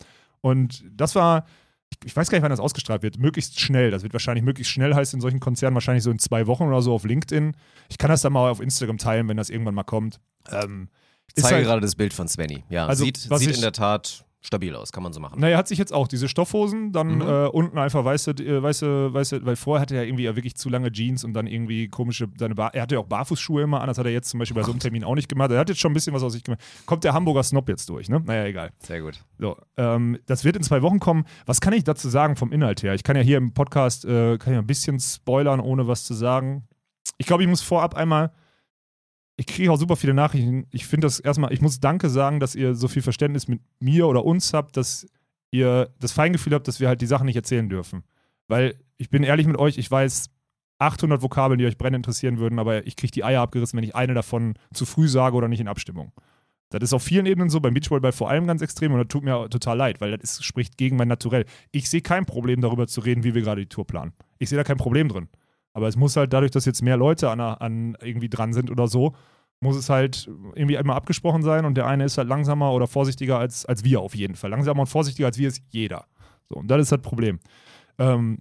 Und 0.43 0.85
das 0.91 1.15
war, 1.15 1.47
ich, 2.05 2.15
weiß 2.15 2.29
gar 2.29 2.37
nicht, 2.37 2.43
wann 2.43 2.51
das 2.51 2.61
ausgestrahlt 2.61 3.03
wird. 3.03 3.19
Möglichst 3.19 3.59
schnell. 3.61 3.91
Das 3.91 4.03
wird 4.03 4.13
wahrscheinlich 4.13 4.45
möglichst 4.45 4.73
schnell 4.73 4.95
heißt 4.95 5.15
in 5.15 5.21
solchen 5.23 5.41
Konzernen 5.41 5.75
wahrscheinlich 5.75 6.05
so 6.05 6.11
in 6.11 6.19
zwei 6.19 6.47
Wochen 6.47 6.65
oder 6.65 6.83
so 6.83 6.93
auf 6.93 7.05
LinkedIn. 7.05 7.57
Ich 7.89 7.97
kann 7.99 8.11
das 8.11 8.21
dann 8.23 8.33
mal 8.35 8.51
auf 8.51 8.61
Instagram 8.61 8.99
teilen, 8.99 9.27
wenn 9.29 9.37
das 9.39 9.49
irgendwann 9.49 9.75
mal 9.75 9.85
kommt. 9.85 10.21
Ähm, 10.51 10.89
Ich 11.35 11.43
zeige 11.43 11.57
halt- 11.57 11.65
gerade 11.67 11.81
das 11.81 11.95
Bild 11.95 12.13
von 12.13 12.29
Svenny. 12.29 12.63
Ja, 12.69 12.87
Also, 12.87 13.05
sieht, 13.05 13.17
sieht 13.17 13.41
ich- 13.49 13.55
in 13.57 13.63
der 13.63 13.73
Tat 13.73 14.27
stabil 14.47 14.75
aus, 14.77 14.93
kann 14.93 15.03
man 15.03 15.13
so 15.15 15.21
machen. 15.21 15.37
Na, 15.39 15.49
er 15.49 15.57
hat 15.57 15.69
sich 15.69 15.79
jetzt 15.79 15.93
auch 15.93 16.07
diese 16.07 16.29
Stoffhosen, 16.29 16.93
dann 16.93 17.17
Mhm. 17.17 17.21
äh, 17.23 17.47
unten 17.47 17.79
einfach 17.79 18.05
weiße, 18.05 18.33
äh, 18.33 18.63
weiße, 18.63 19.15
weiße, 19.15 19.45
weil 19.47 19.57
vorher 19.57 19.81
hatte 19.83 19.97
er 19.97 20.05
irgendwie 20.05 20.25
ja 20.25 20.37
wirklich 20.37 20.55
zu 20.55 20.69
lange 20.69 20.93
Jeans 20.93 21.25
und 21.25 21.33
dann 21.33 21.47
irgendwie 21.47 21.89
komische, 21.89 22.29
seine 22.39 22.55
Bar 22.55 22.75
er 22.75 22.83
hatte 22.83 22.97
ja 22.97 23.01
auch 23.01 23.07
Barfußschuhe 23.07 23.63
immer 23.63 23.81
an, 23.81 23.87
das 23.89 23.97
hat 23.99 24.05
er 24.07 24.13
jetzt 24.13 24.29
zum 24.29 24.39
Beispiel 24.39 24.55
bei 24.55 24.63
so 24.63 24.71
einem 24.71 24.81
Termin 24.81 25.03
auch 25.03 25.15
nicht 25.15 25.29
gemacht. 25.29 25.51
Er 25.51 25.59
hat 25.59 25.69
jetzt 25.71 25.81
schon 25.81 25.93
ein 25.93 25.95
bisschen 25.95 26.13
was 26.15 26.23
aus 26.23 26.35
sich 26.35 26.45
gemacht. 26.45 26.61
Kommt 26.87 27.05
der 27.05 27.15
Hamburger 27.15 27.43
Snob 27.43 27.69
jetzt 27.69 27.89
durch, 27.89 28.09
ne? 28.09 28.21
Naja, 28.25 28.45
egal. 28.45 28.71
Sehr 28.81 29.01
gut. 29.01 29.19
So, 29.39 29.57
ähm, 29.79 30.19
das 30.27 30.45
wird 30.45 30.57
in 30.57 30.63
zwei 30.63 30.83
Wochen 30.83 31.01
kommen. 31.01 31.25
Was 31.47 31.61
kann 31.63 31.73
ich 31.73 31.85
dazu 31.85 32.09
sagen 32.11 32.37
vom 32.37 32.53
Inhalt 32.53 32.83
her? 32.83 32.95
Ich 32.95 33.03
kann 33.03 33.17
ja 33.17 33.23
hier 33.23 33.39
im 33.39 33.55
Podcast 33.55 34.05
äh, 34.05 34.37
kann 34.39 34.53
ich 34.53 34.59
ein 34.59 34.67
bisschen 34.67 35.01
spoilern, 35.01 35.61
ohne 35.61 35.89
was 35.89 36.05
zu 36.05 36.13
sagen. 36.15 36.69
Ich 37.19 37.27
glaube, 37.27 37.43
ich 37.43 37.49
muss 37.49 37.63
vorab 37.63 37.95
einmal. 37.97 38.31
Ich 39.37 39.47
kriege 39.47 39.73
auch 39.73 39.79
super 39.79 39.97
viele 39.97 40.15
Nachrichten. 40.15 40.67
Ich 40.71 40.87
finde 40.87 41.07
das 41.07 41.19
erstmal, 41.19 41.53
ich 41.53 41.61
muss 41.61 41.81
Danke 41.81 42.09
sagen, 42.09 42.39
dass 42.39 42.55
ihr 42.55 42.75
so 42.75 42.87
viel 42.87 43.03
Verständnis 43.03 43.49
mit 43.49 43.61
mir 43.81 44.07
oder 44.07 44.25
uns 44.25 44.53
habt, 44.53 44.77
dass 44.77 45.07
ihr 45.51 45.91
das 45.99 46.13
Feingefühl 46.13 46.55
habt, 46.55 46.69
dass 46.69 46.81
wir 46.81 46.89
halt 46.89 47.01
die 47.01 47.07
Sachen 47.07 47.27
nicht 47.27 47.37
erzählen 47.37 47.69
dürfen. 47.69 48.05
Weil 48.47 48.77
ich 48.97 49.11
bin 49.11 49.23
ehrlich 49.23 49.47
mit 49.47 49.57
euch, 49.59 49.79
ich 49.79 49.91
weiß 49.91 50.31
800 50.79 51.23
Vokabeln, 51.23 51.59
die 51.59 51.67
euch 51.67 51.79
brennend 51.79 51.97
interessieren 51.97 52.39
würden, 52.39 52.59
aber 52.59 52.87
ich 52.87 52.97
kriege 52.97 53.13
die 53.13 53.25
Eier 53.25 53.43
abgerissen, 53.43 53.77
wenn 53.77 53.85
ich 53.85 53.95
eine 53.95 54.15
davon 54.15 54.55
zu 54.73 54.87
früh 54.87 55.09
sage 55.09 55.37
oder 55.37 55.49
nicht 55.49 55.61
in 55.61 55.69
Abstimmung. 55.69 56.13
Das 56.71 56.83
ist 56.83 56.93
auf 56.93 57.03
vielen 57.03 57.27
Ebenen 57.27 57.51
so, 57.51 57.61
beim 57.61 57.75
Beachvolleyball 57.75 58.13
vor 58.13 58.31
allem 58.31 58.47
ganz 58.47 58.61
extrem 58.61 58.93
und 58.93 58.99
das 58.99 59.09
tut 59.09 59.23
mir 59.23 59.49
total 59.49 59.77
leid, 59.77 60.01
weil 60.01 60.11
das 60.11 60.23
ist, 60.23 60.45
spricht 60.45 60.77
gegen 60.77 60.97
mein 60.97 61.09
Naturell. 61.09 61.45
Ich 61.71 61.89
sehe 61.89 62.01
kein 62.01 62.27
Problem 62.27 62.61
darüber 62.61 62.89
zu 62.89 63.01
reden, 63.01 63.23
wie 63.23 63.35
wir 63.35 63.43
gerade 63.43 63.61
die 63.61 63.69
Tour 63.69 63.87
planen. 63.87 64.13
Ich 64.39 64.49
sehe 64.49 64.57
da 64.57 64.65
kein 64.65 64.77
Problem 64.77 65.09
drin. 65.09 65.29
Aber 65.75 65.89
es 65.89 65.97
muss 65.97 66.17
halt 66.17 66.33
dadurch, 66.33 66.53
dass 66.53 66.65
jetzt 66.65 66.83
mehr 66.83 66.97
Leute 66.97 67.29
an, 67.31 67.41
an 67.41 67.97
irgendwie 68.01 68.31
dran 68.31 68.53
sind 68.53 68.71
oder 68.71 68.87
so, 68.87 69.15
muss 69.61 69.77
es 69.77 69.91
halt 69.91 70.31
irgendwie 70.55 70.77
immer 70.77 70.95
abgesprochen 70.95 71.43
sein 71.43 71.65
und 71.65 71.75
der 71.75 71.87
eine 71.87 72.05
ist 72.05 72.17
halt 72.17 72.29
langsamer 72.29 72.73
oder 72.73 72.87
vorsichtiger 72.87 73.39
als, 73.39 73.67
als 73.67 73.85
wir 73.85 74.01
auf 74.01 74.15
jeden 74.15 74.37
Fall. 74.37 74.51
Langsamer 74.51 74.81
und 74.81 74.87
vorsichtiger 74.87 75.27
als 75.27 75.39
wir 75.39 75.49
ist 75.49 75.63
jeder. 75.69 76.07
So, 76.49 76.57
und 76.57 76.69
das 76.69 76.83
ist 76.83 76.93
das 76.93 77.03
Problem. 77.03 77.41
Ähm, 77.99 78.39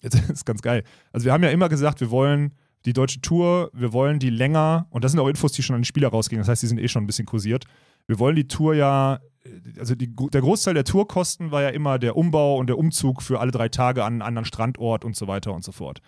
jetzt 0.00 0.14
ist 0.30 0.44
ganz 0.44 0.60
geil. 0.60 0.82
Also 1.12 1.24
wir 1.24 1.32
haben 1.32 1.44
ja 1.44 1.50
immer 1.50 1.68
gesagt, 1.68 2.00
wir 2.00 2.10
wollen 2.10 2.54
die 2.84 2.92
deutsche 2.92 3.20
Tour, 3.20 3.70
wir 3.72 3.92
wollen 3.92 4.18
die 4.18 4.30
länger, 4.30 4.86
und 4.90 5.04
das 5.04 5.12
sind 5.12 5.20
auch 5.20 5.28
Infos, 5.28 5.52
die 5.52 5.62
schon 5.62 5.76
an 5.76 5.82
die 5.82 5.86
Spieler 5.86 6.08
rausgingen, 6.08 6.40
das 6.40 6.48
heißt, 6.48 6.62
die 6.62 6.66
sind 6.66 6.80
eh 6.80 6.88
schon 6.88 7.04
ein 7.04 7.06
bisschen 7.06 7.26
kursiert. 7.26 7.64
Wir 8.08 8.18
wollen 8.18 8.34
die 8.34 8.48
Tour 8.48 8.74
ja, 8.74 9.20
also 9.78 9.94
die, 9.94 10.14
der 10.14 10.40
Großteil 10.40 10.74
der 10.74 10.84
Tourkosten 10.84 11.52
war 11.52 11.62
ja 11.62 11.68
immer 11.68 12.00
der 12.00 12.16
Umbau 12.16 12.56
und 12.56 12.66
der 12.66 12.78
Umzug 12.78 13.22
für 13.22 13.38
alle 13.38 13.52
drei 13.52 13.68
Tage 13.68 14.02
an 14.02 14.14
einen 14.14 14.22
anderen 14.22 14.44
Strandort 14.44 15.04
und 15.04 15.14
so 15.14 15.28
weiter 15.28 15.52
und 15.52 15.62
so 15.62 15.70
fort. 15.70 16.00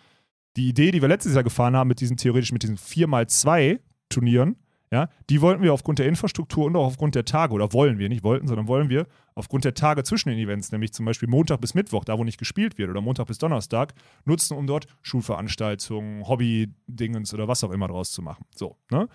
Die 0.57 0.69
Idee, 0.69 0.90
die 0.90 1.01
wir 1.01 1.09
letztes 1.09 1.35
Jahr 1.35 1.43
gefahren 1.43 1.77
haben, 1.77 1.88
mit 1.88 2.01
diesen 2.01 2.17
theoretisch 2.17 2.53
mit 2.53 2.62
diesen 2.62 2.77
4x2 2.77 3.81
Turnieren, 4.09 4.57
ja, 4.95 5.09
die 5.29 5.40
wollten 5.40 5.62
wir 5.64 5.73
aufgrund 5.73 5.99
der 5.99 6.07
Infrastruktur 6.07 6.67
und 6.67 6.77
auch 6.77 6.87
aufgrund 6.87 7.17
der 7.17 7.25
Tage, 7.25 7.53
oder 7.53 7.73
wollen 7.73 7.99
wir, 7.99 8.09
nicht 8.09 8.23
wollten, 8.23 8.47
sondern 8.47 8.69
wollen 8.69 8.90
wir 8.90 9.09
aufgrund 9.35 9.64
der 9.64 9.75
Tage 9.75 10.05
zwischen 10.05 10.29
den 10.29 10.38
Events, 10.38 10.71
nämlich 10.71 10.93
zum 10.93 11.05
Beispiel 11.05 11.29
Montag 11.29 11.61
bis 11.61 11.75
Mittwoch, 11.75 12.05
da 12.05 12.17
wo 12.17 12.23
nicht 12.23 12.38
gespielt 12.38 12.79
wird, 12.79 12.90
oder 12.90 13.01
Montag 13.01 13.27
bis 13.27 13.38
Donnerstag, 13.38 13.93
nutzen, 14.25 14.57
um 14.57 14.69
dort 14.69 14.87
Schulveranstaltungen, 15.03 16.29
Hobby-Dingens 16.29 17.35
oder 17.35 17.49
was 17.49 17.64
auch 17.64 17.73
immer 17.73 17.88
draus 17.88 18.12
zu 18.12 18.23
machen. 18.23 18.45
So, 18.55 18.77
ne? 18.93 19.09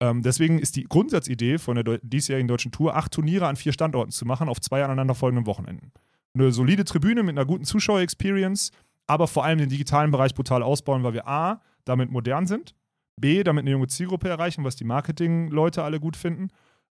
Ähm, 0.00 0.22
deswegen 0.22 0.58
ist 0.58 0.76
die 0.76 0.84
Grundsatzidee 0.84 1.56
von 1.56 1.76
der 1.76 1.98
diesjährigen 2.02 2.48
deutschen 2.48 2.72
Tour, 2.72 2.94
acht 2.94 3.12
Turniere 3.12 3.46
an 3.46 3.56
vier 3.56 3.72
Standorten 3.72 4.10
zu 4.10 4.26
machen 4.26 4.50
auf 4.50 4.60
zwei 4.60 4.84
aneinanderfolgenden 4.84 5.46
Wochenenden. 5.46 5.92
Eine 6.34 6.52
solide 6.52 6.84
Tribüne 6.84 7.22
mit 7.22 7.38
einer 7.38 7.46
guten 7.46 7.64
Zuschauer-Experience, 7.64 8.70
aber 9.06 9.26
vor 9.28 9.44
allem 9.44 9.58
den 9.58 9.68
digitalen 9.68 10.10
Bereich 10.10 10.34
brutal 10.34 10.62
ausbauen, 10.62 11.02
weil 11.02 11.14
wir 11.14 11.26
A, 11.26 11.60
damit 11.84 12.10
modern 12.10 12.46
sind, 12.46 12.74
B, 13.16 13.42
damit 13.42 13.62
eine 13.62 13.70
junge 13.70 13.88
Zielgruppe 13.88 14.28
erreichen, 14.28 14.64
was 14.64 14.76
die 14.76 14.84
Marketing-Leute 14.84 15.82
alle 15.82 16.00
gut 16.00 16.16
finden. 16.16 16.48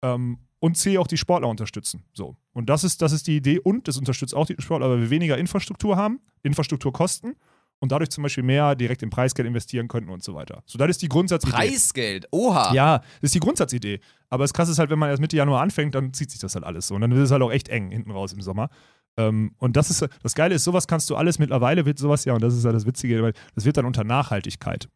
Ähm, 0.02 0.38
und 0.60 0.78
C, 0.78 0.96
auch 0.96 1.06
die 1.06 1.16
Sportler 1.16 1.48
unterstützen. 1.48 2.04
So. 2.14 2.36
Und 2.52 2.70
das 2.70 2.84
ist, 2.84 3.02
das 3.02 3.12
ist 3.12 3.26
die 3.26 3.36
Idee. 3.36 3.58
Und 3.58 3.86
das 3.88 3.98
unterstützt 3.98 4.34
auch 4.34 4.46
die 4.46 4.56
Sportler, 4.58 4.88
weil 4.88 5.00
wir 5.00 5.10
weniger 5.10 5.36
Infrastruktur 5.36 5.96
haben, 5.96 6.20
Infrastrukturkosten 6.42 7.34
und 7.80 7.92
dadurch 7.92 8.10
zum 8.10 8.22
Beispiel 8.22 8.44
mehr 8.44 8.74
direkt 8.74 9.02
in 9.02 9.10
Preisgeld 9.10 9.46
investieren 9.46 9.88
könnten 9.88 10.08
und 10.08 10.22
so 10.22 10.34
weiter. 10.34 10.62
So, 10.64 10.78
das 10.78 10.88
ist 10.88 11.02
die 11.02 11.08
Grundsatzidee. 11.08 11.52
Preisgeld, 11.52 12.26
oha. 12.30 12.72
Ja, 12.72 12.98
das 12.98 13.08
ist 13.22 13.34
die 13.34 13.40
Grundsatzidee. 13.40 14.00
Aber 14.30 14.44
das 14.44 14.54
Krasse 14.54 14.72
ist 14.72 14.78
halt, 14.78 14.88
wenn 14.88 14.98
man 14.98 15.10
erst 15.10 15.20
Mitte 15.20 15.36
Januar 15.36 15.60
anfängt, 15.60 15.94
dann 15.94 16.14
zieht 16.14 16.30
sich 16.30 16.40
das 16.40 16.54
halt 16.54 16.64
alles 16.64 16.86
so. 16.86 16.94
Und 16.94 17.02
dann 17.02 17.10
wird 17.10 17.26
es 17.26 17.30
halt 17.30 17.42
auch 17.42 17.52
echt 17.52 17.68
eng 17.68 17.90
hinten 17.90 18.10
raus 18.10 18.32
im 18.32 18.40
Sommer. 18.40 18.70
Ähm, 19.16 19.54
und 19.58 19.76
das 19.76 19.90
ist, 19.90 20.06
das 20.22 20.34
Geile 20.34 20.54
ist, 20.54 20.64
sowas 20.64 20.86
kannst 20.86 21.08
du 21.10 21.16
alles 21.16 21.38
mittlerweile, 21.38 21.84
wird 21.86 21.98
sowas 21.98 22.24
ja, 22.24 22.34
und 22.34 22.42
das 22.42 22.54
ist 22.54 22.64
ja 22.64 22.72
das 22.72 22.84
Witzige, 22.86 23.22
weil 23.22 23.32
das 23.54 23.64
wird 23.64 23.76
dann 23.76 23.84
unter 23.84 24.02
Nachhaltigkeit 24.04 24.88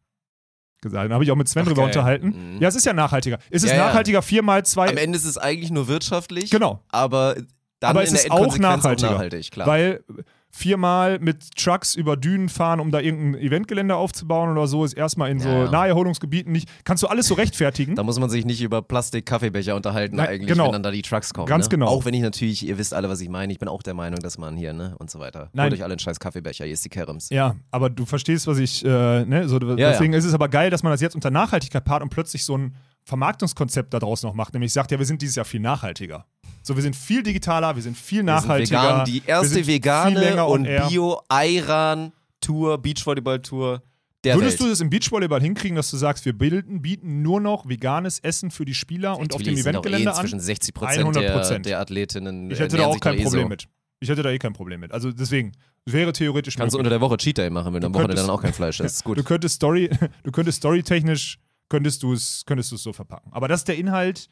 gesagt. 0.81 1.09
Da 1.09 1.13
habe 1.13 1.23
ich 1.23 1.31
auch 1.31 1.35
mit 1.35 1.47
Sven 1.47 1.63
Ach, 1.63 1.67
drüber 1.67 1.81
geil. 1.83 1.87
unterhalten. 1.89 2.53
Mhm. 2.55 2.61
Ja, 2.61 2.67
es 2.69 2.75
ist 2.75 2.85
ja 2.85 2.93
nachhaltiger. 2.93 3.37
Es 3.49 3.63
ist 3.63 3.71
Ja, 3.71 3.77
nachhaltiger 3.87 4.21
viermal 4.21 4.65
zwei, 4.65 4.89
Am 4.89 4.97
Ende 4.97 5.17
ist 5.17 5.25
es 5.25 5.37
eigentlich 5.37 5.71
nur 5.71 5.87
wirtschaftlich. 5.87 6.49
Genau. 6.51 6.83
Aber 6.89 7.35
dann 7.79 7.89
Aber 7.91 8.01
in 8.01 8.07
es 8.07 8.11
der 8.13 8.21
ist 8.25 8.31
auch 8.31 8.57
nachhaltiger. 8.57 9.11
nachhaltig, 9.11 9.51
klar. 9.51 9.67
weil 9.67 10.03
viermal 10.51 11.19
mit 11.19 11.55
Trucks 11.55 11.95
über 11.95 12.17
Dünen 12.17 12.49
fahren, 12.49 12.79
um 12.79 12.91
da 12.91 12.99
irgendein 12.99 13.41
Eventgelände 13.41 13.95
aufzubauen 13.95 14.49
oder 14.49 14.67
so, 14.67 14.83
ist 14.83 14.93
erstmal 14.93 15.29
in 15.29 15.39
so 15.39 15.47
Ja, 15.47 15.63
ja. 15.65 15.71
Naherholungsgebieten 15.71 16.51
nicht. 16.51 16.67
Kannst 16.83 17.03
du 17.03 17.07
alles 17.07 17.27
so 17.27 17.35
rechtfertigen? 17.35 17.95
da 17.95 18.03
muss 18.03 18.19
man 18.19 18.29
sich 18.29 18.45
nicht 18.45 18.61
über 18.61 18.81
Plastik-Kaffeebecher 18.81 19.75
unterhalten, 19.75 20.15
Nein, 20.15 20.27
eigentlich, 20.27 20.47
genau. 20.47 20.65
wenn 20.65 20.73
dann 20.73 20.83
da 20.83 20.91
die 20.91 21.01
Trucks 21.01 21.33
kommen. 21.33 21.47
Ganz 21.47 21.65
ne? 21.65 21.69
genau. 21.69 21.87
Auch 21.87 22.05
wenn 22.05 22.13
ich 22.13 22.21
natürlich, 22.21 22.65
ihr 22.65 22.77
wisst 22.77 22.93
alle, 22.93 23.09
was 23.09 23.21
ich 23.21 23.29
meine, 23.29 23.53
ich 23.53 23.59
bin 23.59 23.67
auch 23.67 23.83
der 23.83 23.93
Meinung, 23.93 24.19
dass 24.19 24.37
man 24.37 24.57
hier, 24.57 24.73
ne, 24.73 24.95
und 24.97 25.11
so 25.11 25.19
weiter. 25.19 25.49
Nein. 25.53 25.65
Holt 25.65 25.73
euch 25.73 25.83
alle 25.83 25.93
einen 25.93 25.99
scheiß 25.99 26.19
Kaffeebecher, 26.19 26.65
hier 26.65 26.73
ist 26.73 26.83
die 26.83 26.89
Kerems. 26.89 27.29
Ja, 27.29 27.55
aber 27.71 27.89
du 27.89 28.05
verstehst, 28.05 28.47
was 28.47 28.57
ich, 28.57 28.83
äh, 28.83 29.25
ne, 29.25 29.47
so, 29.47 29.59
deswegen 29.59 30.13
ist 30.13 30.25
es 30.25 30.33
aber 30.33 30.49
geil, 30.49 30.69
dass 30.69 30.83
man 30.83 30.91
das 30.91 31.01
jetzt 31.01 31.15
unter 31.15 31.29
Nachhaltigkeit 31.29 31.85
paart 31.85 32.01
und 32.01 32.09
plötzlich 32.09 32.43
so 32.43 32.57
ein 32.57 32.75
Vermarktungskonzept 33.05 33.93
daraus 33.93 34.23
noch 34.23 34.33
macht, 34.33 34.53
nämlich 34.53 34.71
sagt, 34.73 34.91
ja, 34.91 34.99
wir 34.99 35.05
sind 35.05 35.21
dieses 35.21 35.35
Jahr 35.35 35.45
viel 35.45 35.59
nachhaltiger. 35.59 36.25
So, 36.61 36.75
wir 36.75 36.83
sind 36.83 36.95
viel 36.95 37.23
digitaler, 37.23 37.75
wir 37.75 37.81
sind 37.83 37.97
viel 37.97 38.17
Wir 38.25 38.39
sind 38.39 38.47
nachhaltiger. 38.47 38.81
vegan, 38.81 39.05
die 39.05 39.23
erste 39.25 39.65
vegane 39.67 40.45
und. 40.45 40.63
Bio-Iran-Tour, 40.89 42.77
Beachvolleyball-Tour 42.81 43.81
der 44.25 44.35
Würdest 44.35 44.59
Welt. 44.59 44.67
du 44.67 44.69
das 44.71 44.81
im 44.81 44.89
Beachvolleyball 44.89 45.39
hinkriegen, 45.41 45.77
dass 45.77 45.89
du 45.91 45.95
sagst, 45.97 46.25
wir 46.25 46.37
bilden, 46.37 46.81
bieten 46.81 47.21
nur 47.21 47.39
noch 47.39 47.69
veganes 47.69 48.19
Essen 48.19 48.51
für 48.51 48.65
die 48.65 48.73
Spieler 48.73 49.17
und 49.17 49.33
auf 49.33 49.41
dem 49.41 49.55
Eventgelände 49.55 50.09
eh 50.09 50.13
an? 50.13 50.15
zwischen 50.15 50.41
60 50.41 50.73
Prozent 50.73 51.15
der, 51.15 51.41
100%. 51.41 51.59
der 51.59 51.79
Athletinnen 51.79 52.51
Ich 52.51 52.59
hätte 52.59 52.75
da 52.75 52.87
auch 52.87 52.99
kein 52.99 53.17
eh 53.17 53.23
Problem 53.23 53.43
so. 53.43 53.47
mit. 53.47 53.67
Ich 54.01 54.09
hätte 54.09 54.21
da 54.21 54.29
eh 54.29 54.37
kein 54.37 54.51
Problem 54.51 54.81
mit. 54.81 54.91
Also 54.91 55.13
deswegen, 55.13 55.53
es 55.85 55.93
wäre 55.93 56.11
theoretisch 56.11 56.57
Kannst 56.57 56.73
du 56.73 56.77
möglich. 56.77 56.87
unter 56.87 56.99
der 56.99 57.01
Woche 57.01 57.15
Cheat 57.17 57.37
Day 57.37 57.49
machen, 57.49 57.73
wenn 57.73 57.79
du 57.79 57.87
am 57.87 57.93
Wochenende 57.93 58.15
dann 58.17 58.29
auch 58.29 58.41
kein 58.41 58.51
Fleisch 58.51 58.81
isst. 58.81 58.95
Ist 58.97 59.03
gut. 59.05 59.17
Du 59.17 59.23
könntest 59.23 59.55
Story, 59.55 59.89
du 60.23 60.31
könntest 60.31 60.57
storytechnisch 60.57 61.39
könntest 61.69 62.03
du 62.03 62.11
es 62.11 62.43
könntest 62.45 62.71
du 62.71 62.75
es 62.75 62.83
so 62.83 62.91
verpacken. 62.91 63.31
Aber 63.31 63.47
das 63.47 63.61
ist 63.61 63.69
der 63.69 63.77
Inhalt, 63.77 64.27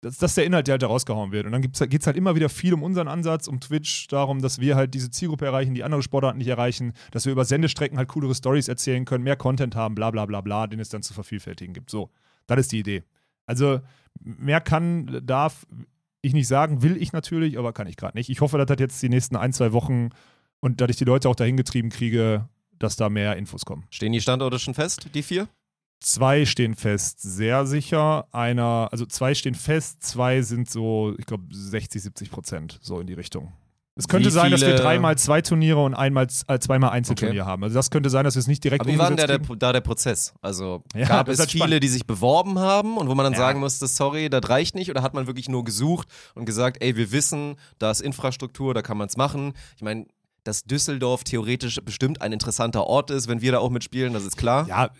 das, 0.00 0.18
das 0.18 0.30
ist 0.30 0.36
der 0.36 0.44
Inhalt, 0.44 0.66
der 0.66 0.74
halt 0.74 0.82
da 0.82 0.86
rausgehauen 0.86 1.32
wird. 1.32 1.46
Und 1.46 1.52
dann 1.52 1.62
geht 1.62 2.00
es 2.00 2.06
halt 2.06 2.16
immer 2.16 2.34
wieder 2.36 2.48
viel 2.48 2.72
um 2.74 2.82
unseren 2.82 3.08
Ansatz, 3.08 3.48
um 3.48 3.60
Twitch, 3.60 4.06
darum, 4.08 4.40
dass 4.40 4.60
wir 4.60 4.76
halt 4.76 4.94
diese 4.94 5.10
Zielgruppe 5.10 5.46
erreichen, 5.46 5.74
die 5.74 5.82
andere 5.82 6.02
Sportarten 6.02 6.38
nicht 6.38 6.48
erreichen, 6.48 6.92
dass 7.10 7.24
wir 7.24 7.32
über 7.32 7.44
Sendestrecken 7.44 7.98
halt 7.98 8.08
coolere 8.08 8.34
Stories 8.34 8.68
erzählen 8.68 9.04
können, 9.04 9.24
mehr 9.24 9.36
Content 9.36 9.74
haben, 9.74 9.94
bla 9.94 10.10
bla 10.10 10.26
bla 10.26 10.40
bla, 10.40 10.66
den 10.66 10.80
es 10.80 10.88
dann 10.88 11.02
zu 11.02 11.14
vervielfältigen 11.14 11.74
gibt. 11.74 11.90
So, 11.90 12.10
das 12.46 12.60
ist 12.60 12.72
die 12.72 12.78
Idee. 12.78 13.02
Also 13.46 13.80
mehr 14.20 14.60
kann, 14.60 15.20
darf 15.24 15.66
ich 16.20 16.32
nicht 16.32 16.48
sagen, 16.48 16.82
will 16.82 16.96
ich 16.96 17.12
natürlich, 17.12 17.58
aber 17.58 17.72
kann 17.72 17.86
ich 17.86 17.96
gerade 17.96 18.16
nicht. 18.16 18.28
Ich 18.28 18.40
hoffe, 18.40 18.58
dass 18.58 18.66
das 18.66 18.78
jetzt 18.78 19.02
die 19.02 19.08
nächsten 19.08 19.36
ein, 19.36 19.52
zwei 19.52 19.72
Wochen 19.72 20.10
und 20.60 20.80
dass 20.80 20.90
ich 20.90 20.96
die 20.96 21.04
Leute 21.04 21.28
auch 21.28 21.36
dahin 21.36 21.56
getrieben 21.56 21.90
kriege, 21.90 22.48
dass 22.78 22.96
da 22.96 23.08
mehr 23.08 23.36
Infos 23.36 23.64
kommen. 23.64 23.84
Stehen 23.90 24.12
die 24.12 24.20
Standorte 24.20 24.58
schon 24.58 24.74
fest, 24.74 25.08
die 25.14 25.22
vier? 25.22 25.48
Zwei 26.00 26.44
stehen 26.46 26.74
fest, 26.76 27.20
sehr 27.20 27.66
sicher. 27.66 28.26
Einer, 28.32 28.88
also 28.92 29.04
zwei 29.04 29.34
stehen 29.34 29.54
fest, 29.56 30.02
zwei 30.02 30.42
sind 30.42 30.70
so, 30.70 31.14
ich 31.18 31.26
glaube, 31.26 31.44
60, 31.50 32.00
70 32.02 32.30
Prozent, 32.30 32.78
so 32.82 33.00
in 33.00 33.06
die 33.06 33.14
Richtung. 33.14 33.52
Es 33.96 34.06
könnte 34.06 34.30
sein, 34.30 34.52
dass 34.52 34.60
wir 34.60 34.76
dreimal 34.76 35.18
zwei 35.18 35.42
Turniere 35.42 35.82
und 35.82 35.92
einmal, 35.94 36.28
äh, 36.46 36.60
zweimal 36.60 36.90
Einzelturnier 36.90 37.44
haben. 37.46 37.64
Also 37.64 37.74
das 37.74 37.90
könnte 37.90 38.10
sein, 38.10 38.22
dass 38.22 38.36
wir 38.36 38.40
es 38.40 38.46
nicht 38.46 38.62
direkt 38.62 38.82
Aber 38.82 38.92
wie 38.92 38.96
war 38.96 39.06
denn 39.10 39.18
umgesetzt 39.18 39.48
der, 39.48 39.56
da 39.56 39.72
der 39.72 39.80
Prozess? 39.80 40.34
Also 40.40 40.84
Ja, 40.94 41.08
gab 41.08 41.26
es 41.28 41.40
halt 41.40 41.50
viele, 41.50 41.64
spannend. 41.64 41.82
die 41.82 41.88
sich 41.88 42.06
beworben 42.06 42.60
haben 42.60 42.96
und 42.96 43.08
wo 43.08 43.16
man 43.16 43.24
dann 43.24 43.32
Ja. 43.32 43.40
sagen 43.40 43.58
musste, 43.58 43.88
sorry, 43.88 44.30
das 44.30 44.48
reicht 44.48 44.76
nicht? 44.76 44.88
Oder 44.88 45.02
hat 45.02 45.14
man 45.14 45.26
wirklich 45.26 45.48
nur 45.48 45.64
gesucht 45.64 46.06
und 46.36 46.44
gesagt, 46.44 46.76
ey, 46.80 46.94
wir 46.94 47.10
wissen, 47.10 47.56
da 47.80 47.90
ist 47.90 48.00
Infrastruktur, 48.00 48.72
da 48.72 48.82
kann 48.82 48.98
man 48.98 49.08
es 49.08 49.16
machen? 49.16 49.52
Ich 49.74 49.82
meine, 49.82 50.06
dass 50.48 50.64
Düsseldorf 50.64 51.24
theoretisch 51.24 51.78
bestimmt 51.84 52.22
ein 52.22 52.32
interessanter 52.32 52.86
Ort 52.86 53.10
ist, 53.10 53.28
wenn 53.28 53.42
wir 53.42 53.52
da 53.52 53.58
auch 53.58 53.68
mitspielen, 53.68 54.14
das 54.14 54.24
ist 54.24 54.38
klar. 54.38 54.66
Ja, 54.66 54.90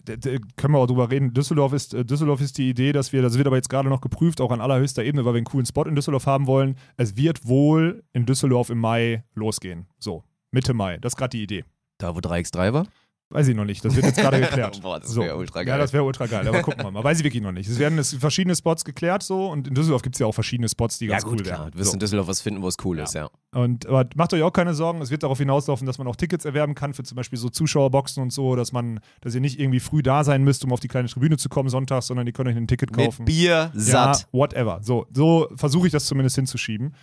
können 0.57 0.75
wir 0.75 0.79
auch 0.79 0.87
drüber 0.87 1.11
reden. 1.11 1.33
Düsseldorf 1.33 1.73
ist, 1.73 1.95
äh, 1.95 2.05
Düsseldorf 2.05 2.43
ist 2.43 2.59
die 2.59 2.69
Idee, 2.69 2.93
dass 2.93 3.13
wir, 3.15 3.23
das 3.23 3.39
wird 3.39 3.47
aber 3.47 3.57
jetzt 3.57 3.71
gerade 3.71 3.89
noch 3.89 4.03
geprüft, 4.03 4.43
auch 4.43 4.51
an 4.51 4.61
allerhöchster 4.61 5.03
Ebene, 5.03 5.25
weil 5.25 5.33
wir 5.33 5.39
einen 5.39 5.47
coolen 5.47 5.65
Spot 5.65 5.85
in 5.85 5.97
Düsseldorf 5.97 6.27
haben 6.27 6.47
wollen. 6.47 6.77
Es 6.99 7.17
wird 7.17 7.49
wohl 7.49 8.05
in 8.13 8.27
Düsseldorf 8.27 8.69
im 8.69 8.79
Mai 8.79 9.25
losgehen. 9.35 9.87
So, 9.99 10.23
Mitte 10.51 10.75
Mai. 10.75 10.99
Das 10.99 11.15
ist 11.15 11.17
gerade 11.17 11.31
die 11.31 11.43
Idee. 11.43 11.65
Da, 11.97 12.15
wo 12.15 12.19
3x3 12.19 12.75
war? 12.75 12.87
Weiß 13.31 13.47
ich 13.47 13.55
noch 13.55 13.67
nicht. 13.67 13.85
Das 13.85 13.95
wird 13.95 14.07
jetzt 14.07 14.19
gerade 14.19 14.41
geklärt. 14.41 14.81
Boah, 14.81 14.99
das 15.01 15.15
wäre 15.15 15.37
ultra 15.37 15.63
geil. 15.63 15.75
Ja, 15.75 15.79
das 15.79 15.93
wäre 15.93 16.03
ultra 16.03 16.25
geil. 16.27 16.49
Aber 16.49 16.63
gucken 16.63 16.83
wir 16.83 16.91
mal. 16.91 17.05
Weiß 17.05 17.19
ich 17.19 17.25
wirklich 17.25 17.43
noch 17.43 17.53
nicht. 17.53 17.69
Es 17.69 17.79
werden 17.79 18.03
verschiedene 18.03 18.57
Spots 18.57 18.87
geklärt 18.87 19.23
so 19.23 19.51
und 19.51 19.69
in 19.69 19.75
Düsseldorf 19.75 20.01
gibt 20.01 20.17
es 20.17 20.21
ja 20.21 20.27
auch 20.27 20.33
verschiedene 20.33 20.67
Spots, 20.67 20.99
die 20.99 21.07
ja, 21.07 21.13
ganz 21.13 21.25
gut, 21.25 21.35
cool 21.41 21.43
klar. 21.43 21.59
wären. 21.61 21.71
Du 21.73 21.79
wirst 21.79 21.91
So. 21.91 21.95
in 21.95 22.01
Düsseldorf 22.01 22.27
was 22.29 22.41
finden, 22.41 22.63
wo 22.63 22.69
es 22.69 22.77
cool 22.85 22.97
Ja. 22.97 23.05
ist, 23.05 23.15
ja. 23.15 23.29
Und 23.53 23.85
aber 23.87 24.09
macht 24.17 24.33
euch 24.33 24.43
auch 24.43 24.53
keine 24.53 24.73
Sorgen, 24.73 25.03
es 25.03 25.11
wird 25.11 25.25
darauf 25.25 25.37
hinauslaufen, 25.39 25.87
dass 25.87 25.99
man 25.99 26.07
auch 26.07 26.17
Tickets 26.17 26.47
erwerben 26.47 26.75
kann 26.75 26.95
für 26.95 27.03
zum 27.03 27.17
Beispiel 27.17 27.39
so 27.39 27.51
Zuschauerboxen 27.51 28.23
und 28.23 28.33
so, 28.33 28.57
dass 28.57 28.73
man, 28.73 29.01
dass 29.21 29.35
ihr 29.35 29.43
nicht 29.43 29.61
irgendwie 29.61 29.81
früh 29.81 30.03
da 30.03 30.25
sein 30.25 30.43
müsst, 30.43 30.65
um 30.65 30.73
auf 30.73 30.81
die 30.81 30.89
kleine 30.89 31.09
Tribüne 31.09 31.37
zu 31.37 31.51
kommen 31.51 31.69
sonntags, 31.69 32.07
sondern 32.07 32.27
ihr 32.27 32.33
könnt 32.33 32.49
euch 32.49 32.57
ein 32.57 32.67
Ticket 32.67 32.95
kaufen. 32.95 33.25
Mit 33.25 33.27
Bier 33.27 33.71
satt. 33.75 34.21
Ja, 34.21 34.27
whatever. 34.33 34.81
So, 34.83 35.07
so 35.13 35.49
versuche 35.55 35.87
ich 35.87 35.93
das 35.93 36.07
zumindest 36.07 36.37
hinzuschieben. 36.37 36.95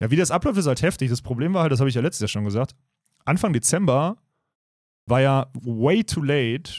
Ja, 0.00 0.10
wie 0.12 0.16
das 0.16 0.30
abläuft, 0.30 0.58
ist 0.58 0.66
halt 0.66 0.82
heftig. 0.82 1.10
Das 1.10 1.22
Problem 1.22 1.54
war 1.54 1.62
halt, 1.62 1.72
das 1.72 1.80
habe 1.80 1.88
ich 1.88 1.94
ja 1.96 2.02
letztes 2.02 2.20
Jahr 2.20 2.28
schon 2.28 2.44
gesagt, 2.44 2.76
Anfang 3.24 3.52
Dezember 3.52 4.16
war 5.06 5.20
ja 5.20 5.46
way 5.54 6.04
too 6.04 6.22
late, 6.22 6.72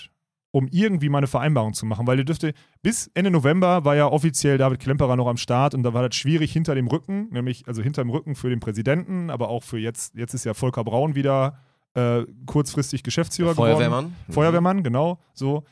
um 0.52 0.68
irgendwie 0.72 1.10
mal 1.10 1.18
eine 1.20 1.28
Vereinbarung 1.28 1.74
zu 1.74 1.86
machen, 1.86 2.06
weil 2.06 2.20
ihr 2.20 2.26
dürfte, 2.26 2.54
bis 2.82 3.10
Ende 3.16 3.32
November 3.32 3.86
war 3.86 3.96
ja 3.96 4.08
offiziell 4.08 4.58
David 4.58 4.80
Klemperer 4.80 5.16
noch 5.16 5.28
am 5.28 5.38
Start 5.38 5.74
und 5.74 5.84
da 5.84 5.94
war 5.94 6.08
das 6.08 6.16
schwierig 6.16 6.52
hinter 6.54 6.76
dem 6.76 6.88
Rücken, 6.88 7.30
nämlich 7.32 7.68
also 7.68 7.82
hinter 7.82 8.04
dem 8.04 8.12
Rücken 8.12 8.36
für 8.36 8.50
den 8.50 8.60
Präsidenten, 8.60 9.30
aber 9.30 9.50
auch 9.50 9.64
für 9.64 9.80
jetzt, 9.80 10.16
jetzt 10.16 10.34
ist 10.34 10.44
ja 10.44 10.54
Volker 10.54 10.84
Braun 10.84 11.16
wieder 11.16 11.58
äh, 11.96 12.24
kurzfristig 12.46 13.04
Geschäftsführer 13.04 13.52
geworden. 13.52 13.74
Feuerwehrmann. 13.74 14.16
Feuerwehrmann, 14.30 14.84
genau, 14.84 15.20
so. 15.34 15.64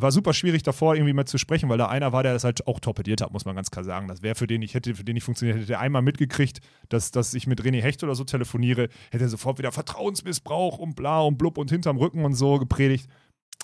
War 0.00 0.12
super 0.12 0.32
schwierig 0.32 0.62
davor 0.62 0.94
irgendwie 0.94 1.12
mal 1.12 1.24
zu 1.24 1.38
sprechen, 1.38 1.68
weil 1.68 1.78
da 1.78 1.88
einer 1.88 2.12
war, 2.12 2.22
der 2.22 2.32
das 2.32 2.44
halt 2.44 2.66
auch 2.66 2.80
torpediert 2.80 3.20
hat, 3.20 3.32
muss 3.32 3.44
man 3.44 3.56
ganz 3.56 3.70
klar 3.70 3.84
sagen. 3.84 4.08
Das 4.08 4.22
wäre 4.22 4.34
für 4.34 4.46
den 4.46 4.62
ich 4.62 4.74
hätte, 4.74 4.94
für 4.94 5.04
den 5.04 5.16
ich 5.16 5.24
funktioniert, 5.24 5.56
hätte 5.56 5.66
der 5.66 5.80
einmal 5.80 6.02
mitgekriegt, 6.02 6.60
dass, 6.88 7.10
dass 7.10 7.34
ich 7.34 7.46
mit 7.46 7.62
René 7.62 7.80
Hecht 7.80 8.02
oder 8.04 8.14
so 8.14 8.24
telefoniere, 8.24 8.88
hätte 9.10 9.24
er 9.24 9.28
sofort 9.28 9.58
wieder 9.58 9.72
Vertrauensmissbrauch 9.72 10.78
und 10.78 10.94
bla 10.94 11.20
und 11.20 11.38
blub 11.38 11.58
und 11.58 11.70
hinterm 11.70 11.96
Rücken 11.96 12.24
und 12.24 12.34
so 12.34 12.58
gepredigt. 12.58 13.08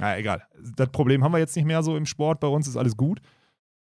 Na, 0.00 0.18
egal. 0.18 0.42
Das 0.76 0.90
Problem 0.90 1.22
haben 1.22 1.32
wir 1.32 1.38
jetzt 1.38 1.56
nicht 1.56 1.66
mehr 1.66 1.82
so 1.82 1.96
im 1.96 2.06
Sport, 2.06 2.40
bei 2.40 2.48
uns 2.48 2.66
ist 2.66 2.76
alles 2.76 2.96
gut. 2.96 3.20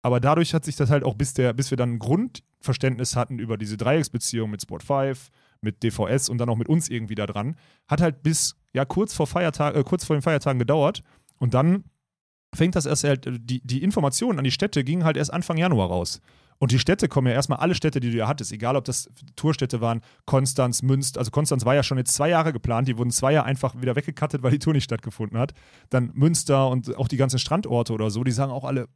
Aber 0.02 0.20
dadurch 0.20 0.52
hat 0.52 0.64
sich 0.64 0.76
das 0.76 0.90
halt 0.90 1.02
auch, 1.02 1.14
bis, 1.14 1.32
der, 1.32 1.54
bis 1.54 1.70
wir 1.70 1.78
dann 1.78 1.94
ein 1.94 1.98
Grundverständnis 1.98 3.16
hatten 3.16 3.38
über 3.38 3.56
diese 3.56 3.76
Dreiecksbeziehung 3.76 4.50
mit 4.50 4.60
Sport 4.60 4.82
5, 4.82 5.30
mit 5.62 5.82
DVS 5.82 6.28
und 6.28 6.38
dann 6.38 6.50
auch 6.50 6.56
mit 6.56 6.68
uns 6.68 6.90
irgendwie 6.90 7.14
da 7.14 7.26
dran, 7.26 7.56
hat 7.88 8.02
halt 8.02 8.22
bis 8.22 8.54
ja 8.74 8.84
kurz 8.84 9.14
vor 9.14 9.26
Feiertag, 9.26 9.74
äh, 9.74 9.82
kurz 9.82 10.04
vor 10.04 10.14
den 10.14 10.22
Feiertagen 10.22 10.58
gedauert. 10.58 11.02
Und 11.38 11.54
dann 11.54 11.84
fängt 12.54 12.76
das 12.76 12.86
erst 12.86 13.04
halt, 13.04 13.26
die, 13.26 13.60
die 13.64 13.82
Informationen 13.82 14.38
an 14.38 14.44
die 14.44 14.50
Städte 14.50 14.84
gingen 14.84 15.04
halt 15.04 15.16
erst 15.16 15.32
Anfang 15.32 15.56
Januar 15.56 15.88
raus. 15.88 16.20
Und 16.58 16.70
die 16.70 16.78
Städte 16.78 17.08
kommen 17.08 17.26
ja 17.26 17.34
erstmal 17.34 17.58
alle 17.58 17.74
Städte, 17.74 18.00
die 18.00 18.10
du 18.10 18.16
ja 18.16 18.28
hattest, 18.28 18.52
egal 18.52 18.76
ob 18.76 18.84
das 18.84 19.10
Tourstädte 19.36 19.80
waren, 19.80 20.00
Konstanz, 20.24 20.82
Münster, 20.82 21.18
also 21.18 21.30
Konstanz 21.30 21.64
war 21.64 21.74
ja 21.74 21.82
schon 21.82 21.98
jetzt 21.98 22.14
zwei 22.14 22.28
Jahre 22.28 22.52
geplant, 22.52 22.88
die 22.88 22.96
wurden 22.96 23.10
zwei 23.10 23.32
Jahre 23.32 23.46
einfach 23.46 23.80
wieder 23.80 23.96
weggekattet, 23.96 24.42
weil 24.42 24.52
die 24.52 24.60
Tour 24.60 24.72
nicht 24.72 24.84
stattgefunden 24.84 25.38
hat. 25.38 25.52
Dann 25.90 26.10
Münster 26.14 26.68
und 26.68 26.96
auch 26.96 27.08
die 27.08 27.16
ganzen 27.16 27.38
Strandorte 27.38 27.92
oder 27.92 28.10
so, 28.10 28.22
die 28.24 28.30
sagen 28.30 28.52
auch 28.52 28.64
alle, 28.64 28.88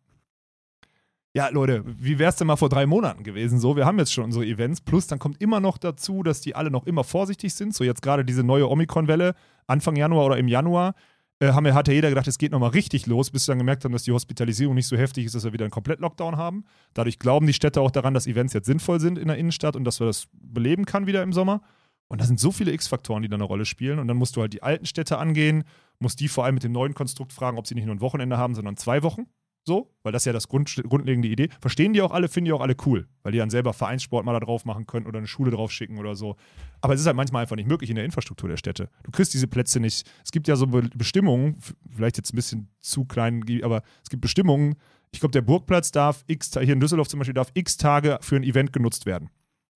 ja, 1.35 1.49
Leute, 1.51 1.85
wie 1.87 2.19
wäre 2.19 2.31
es 2.31 2.37
denn 2.37 2.47
mal 2.47 2.57
vor 2.57 2.69
drei 2.69 2.87
Monaten 2.87 3.23
gewesen? 3.23 3.61
So, 3.61 3.77
wir 3.77 3.85
haben 3.85 3.99
jetzt 3.99 4.13
schon 4.13 4.25
unsere 4.25 4.47
Events. 4.47 4.81
Plus, 4.81 5.07
dann 5.07 5.19
kommt 5.19 5.41
immer 5.41 5.61
noch 5.61 5.79
dazu, 5.79 6.23
dass 6.23 6.41
die 6.41 6.57
alle 6.57 6.71
noch 6.71 6.87
immer 6.87 7.05
vorsichtig 7.05 7.55
sind. 7.55 7.75
So, 7.75 7.85
jetzt 7.85 8.03
gerade 8.03 8.25
diese 8.25 8.43
neue 8.43 8.69
Omikron-Welle, 8.69 9.35
Anfang 9.67 9.95
Januar 9.95 10.25
oder 10.27 10.39
im 10.39 10.49
Januar, 10.49 10.95
äh, 11.41 11.53
haben 11.53 11.73
hat 11.73 11.89
ja 11.89 11.95
jeder 11.95 12.09
gedacht, 12.09 12.27
es 12.27 12.39
geht 12.39 12.53
nochmal 12.53 12.71
richtig 12.71 13.07
los, 13.07 13.31
bis 13.31 13.45
sie 13.45 13.53
dann 13.53 13.59
gemerkt 13.59 13.85
haben, 13.85 13.93
dass 13.93 14.03
die 14.03 14.13
Hospitalisierung 14.13 14.75
nicht 14.75 14.89
so 14.89 14.97
heftig 14.97 15.27
ist, 15.27 15.35
dass 15.35 15.45
wir 15.45 15.53
wieder 15.53 15.65
einen 15.65 15.71
Komplett-Lockdown 15.71 16.37
haben. 16.37 16.65
Dadurch 16.95 17.19
glauben 17.19 17.47
die 17.47 17.53
Städte 17.53 17.81
auch 17.81 17.91
daran, 17.91 18.15
dass 18.15 18.27
Events 18.27 18.55
jetzt 18.55 18.67
sinnvoll 18.67 19.01
sind 19.01 19.19
in 19.19 19.29
der 19.29 19.37
Innenstadt 19.37 19.77
und 19.77 19.85
dass 19.85 20.01
wir 20.01 20.07
das 20.07 20.27
beleben 20.33 20.85
kann 20.85 21.07
wieder 21.07 21.23
im 21.23 21.33
Sommer. 21.33 21.63
Und 22.09 22.21
da 22.21 22.25
sind 22.25 22.41
so 22.41 22.51
viele 22.51 22.73
X-Faktoren, 22.73 23.23
die 23.23 23.29
da 23.29 23.37
eine 23.37 23.45
Rolle 23.45 23.67
spielen. 23.67 23.99
Und 23.99 24.09
dann 24.09 24.17
musst 24.17 24.35
du 24.35 24.41
halt 24.41 24.53
die 24.53 24.63
alten 24.63 24.87
Städte 24.87 25.19
angehen, 25.19 25.65
musst 26.01 26.21
die 26.21 26.29
vor 26.29 26.45
allem 26.45 26.55
mit 26.55 26.65
dem 26.65 26.73
neuen 26.73 26.95
Konstrukt 26.95 27.33
fragen, 27.33 27.59
ob 27.59 27.67
sie 27.67 27.75
nicht 27.75 27.85
nur 27.85 27.95
ein 27.95 28.01
Wochenende 28.01 28.39
haben, 28.39 28.55
sondern 28.55 28.77
zwei 28.77 29.03
Wochen. 29.03 29.27
So, 29.65 29.91
weil 30.03 30.13
das 30.13 30.23
ist 30.23 30.27
ja 30.27 30.33
das 30.33 30.49
Grund, 30.49 30.75
grundlegende 30.89 31.29
Idee. 31.29 31.49
Verstehen 31.61 31.93
die 31.93 32.01
auch 32.01 32.11
alle, 32.11 32.29
finden 32.29 32.47
die 32.47 32.53
auch 32.53 32.63
alle 32.63 32.75
cool, 32.87 33.07
weil 33.23 33.33
die 33.33 33.39
dann 33.39 33.51
selber 33.51 33.75
Vereinssport 33.75 34.25
mal 34.25 34.33
da 34.33 34.41
drauf 34.41 34.65
machen 34.65 34.87
können 34.87 35.07
oder 35.07 35.19
eine 35.19 35.27
Schule 35.27 35.51
drauf 35.51 35.71
schicken 35.73 35.99
oder 35.99 36.15
so. 36.17 36.37
Aber 36.81 36.95
es 36.95 37.01
ist 37.01 37.07
halt 37.07 37.17
manchmal 37.17 37.43
einfach 37.43 37.57
nicht 37.57 37.69
möglich 37.69 37.91
in 37.91 37.97
der 37.97 38.05
Infrastruktur 38.07 38.49
der 38.49 38.57
Städte. 38.57 38.89
Du 39.03 39.11
kriegst 39.11 39.35
diese 39.35 39.47
Plätze 39.47 39.79
nicht. 39.79 40.11
Es 40.25 40.31
gibt 40.33 40.49
ja 40.49 40.57
so 40.57 40.67
Be 40.69 40.89
Bestimmungen, 40.95 41.59
vielleicht 41.95 42.17
jetzt 42.17 42.33
ein 42.33 42.37
bisschen 42.37 42.71
zu 42.81 43.05
klein, 43.05 43.43
aber 43.63 43.83
es 44.03 44.09
gibt 44.09 44.23
Bestimmungen. 44.23 44.77
Ich 45.11 45.21
glaube, 45.21 45.33
der 45.33 45.43
Burgplatz 45.43 45.91
darf 45.93 46.25
x, 46.29 46.51
hier 46.53 46.73
in 46.73 46.81
Düsseldorf 46.81 47.09
zum 47.09 47.19
Beispiel, 47.19 47.35
darf 47.35 47.51
x 47.53 47.77
Tage 47.77 48.19
für 48.23 48.37
ein 48.37 48.43
Event 48.45 48.73
genutzt 48.73 49.05
werden. 49.05 49.29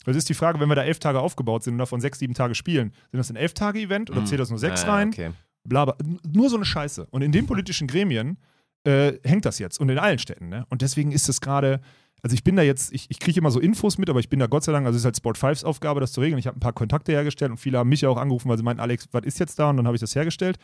Das 0.05 0.17
ist 0.17 0.29
die 0.29 0.35
Frage, 0.35 0.59
wenn 0.59 0.69
wir 0.69 0.75
da 0.75 0.83
elf 0.85 0.99
Tage 1.01 1.21
aufgebaut 1.21 1.63
sind 1.65 1.75
und 1.75 1.79
davon 1.79 2.01
sechs, 2.01 2.19
sieben 2.19 2.35
Tage 2.35 2.55
spielen, 2.55 2.93
sind 3.11 3.19
das 3.19 3.31
ein 3.31 3.37
elf 3.37 3.53
Tage 3.55 3.79
Event 3.79 4.11
oder 4.11 4.21
Mhm. 4.23 4.27
zählt 4.27 4.41
das 4.41 4.49
nur 4.51 4.59
sechs 4.59 4.83
Ja, 4.83 4.95
rein? 4.95 5.09
Okay. 5.09 5.31
bla, 5.65 5.85
bla, 5.85 5.97
nur 6.33 6.49
so 6.51 6.57
eine 6.57 6.65
Scheiße. 6.65 7.07
Und 7.11 7.23
in 7.23 7.31
den 7.31 7.47
politischen 7.47 7.87
Gremien 7.87 8.39
äh, 8.85 9.15
hängt 9.25 9.45
das 9.45 9.59
jetzt 9.59 9.79
und 9.79 9.89
in 9.89 9.99
allen 9.99 10.19
Städten. 10.19 10.49
Ne? 10.49 10.67
Und 10.69 10.83
deswegen 10.83 11.13
ist 11.13 11.29
es 11.29 11.41
gerade, 11.41 11.81
also 12.23 12.35
ich 12.35 12.45
bin 12.45 12.57
da 12.57 12.63
jetzt, 12.63 12.93
ich, 12.93 13.11
ich 13.11 13.19
kriege 13.19 13.39
immer 13.39 13.51
so 13.51 13.61
Infos 13.61 13.99
mit, 13.99 14.09
aber 14.11 14.21
ich 14.21 14.29
bin 14.29 14.39
da 14.39 14.47
Gott 14.47 14.65
sei 14.65 14.73
Dank, 14.73 14.87
also 14.87 14.97
es 14.97 15.03
ist 15.03 15.05
halt 15.05 15.17
Sport 15.17 15.39
5s 15.39 15.65
Aufgabe, 15.65 16.01
das 16.01 16.13
zu 16.13 16.21
regeln. 16.21 16.39
Ich 16.39 16.47
habe 16.47 16.57
ein 16.57 16.61
paar 16.61 16.73
Kontakte 16.73 17.13
hergestellt 17.13 17.51
und 17.51 17.59
viele 17.59 17.79
haben 17.79 17.89
mich 17.89 18.01
ja 18.01 18.09
auch 18.09 18.17
angerufen, 18.17 18.49
weil 18.49 18.57
sie 18.57 18.63
meinten, 18.63 18.81
Alex, 18.81 19.09
was 19.13 19.25
ist 19.25 19.39
jetzt 19.39 19.59
da? 19.59 19.71
Und 19.71 19.77
dann 19.77 19.87
habe 19.87 19.97
ich 19.97 20.01
das 20.01 20.15
hergestellt. 20.15 20.59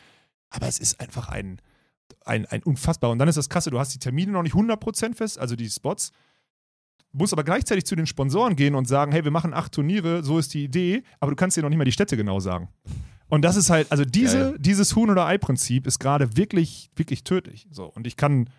Aber 0.49 0.67
es 0.67 0.79
ist 0.79 0.99
einfach 0.99 1.29
ein, 1.29 1.61
ein, 2.25 2.45
ein 2.45 2.63
unfassbar. 2.63 3.11
Und 3.11 3.19
dann 3.19 3.27
ist 3.27 3.37
das 3.37 3.49
krasse, 3.49 3.69
du 3.69 3.79
hast 3.79 3.93
die 3.93 3.99
Termine 3.99 4.31
noch 4.31 4.43
nicht 4.43 4.55
100% 4.55 5.15
fest, 5.15 5.37
also 5.37 5.55
die 5.55 5.69
Spots. 5.69 6.11
Musst 7.11 7.33
aber 7.33 7.43
gleichzeitig 7.43 7.85
zu 7.85 7.95
den 7.95 8.05
Sponsoren 8.05 8.55
gehen 8.55 8.75
und 8.75 8.87
sagen, 8.87 9.11
hey, 9.11 9.23
wir 9.23 9.31
machen 9.31 9.53
acht 9.53 9.71
Turniere, 9.71 10.23
so 10.23 10.37
ist 10.37 10.53
die 10.53 10.63
Idee, 10.63 11.03
aber 11.19 11.31
du 11.31 11.35
kannst 11.35 11.57
dir 11.57 11.61
noch 11.61 11.69
nicht 11.69 11.77
mal 11.77 11.85
die 11.85 11.91
Städte 11.91 12.17
genau 12.17 12.39
sagen. 12.39 12.69
Und 13.29 13.43
das 13.43 13.55
ist 13.55 13.69
halt, 13.69 13.91
also 13.91 14.03
diese, 14.03 14.51
Geil. 14.51 14.59
dieses 14.59 14.95
Huhn- 14.95 15.09
oder 15.09 15.25
Ei-Prinzip 15.25 15.87
ist 15.87 15.99
gerade 15.99 16.35
wirklich, 16.35 16.89
wirklich 16.95 17.23
tödlich. 17.23 17.67
So. 17.71 17.85
Und 17.85 18.07
ich 18.07 18.17
kann, 18.17 18.49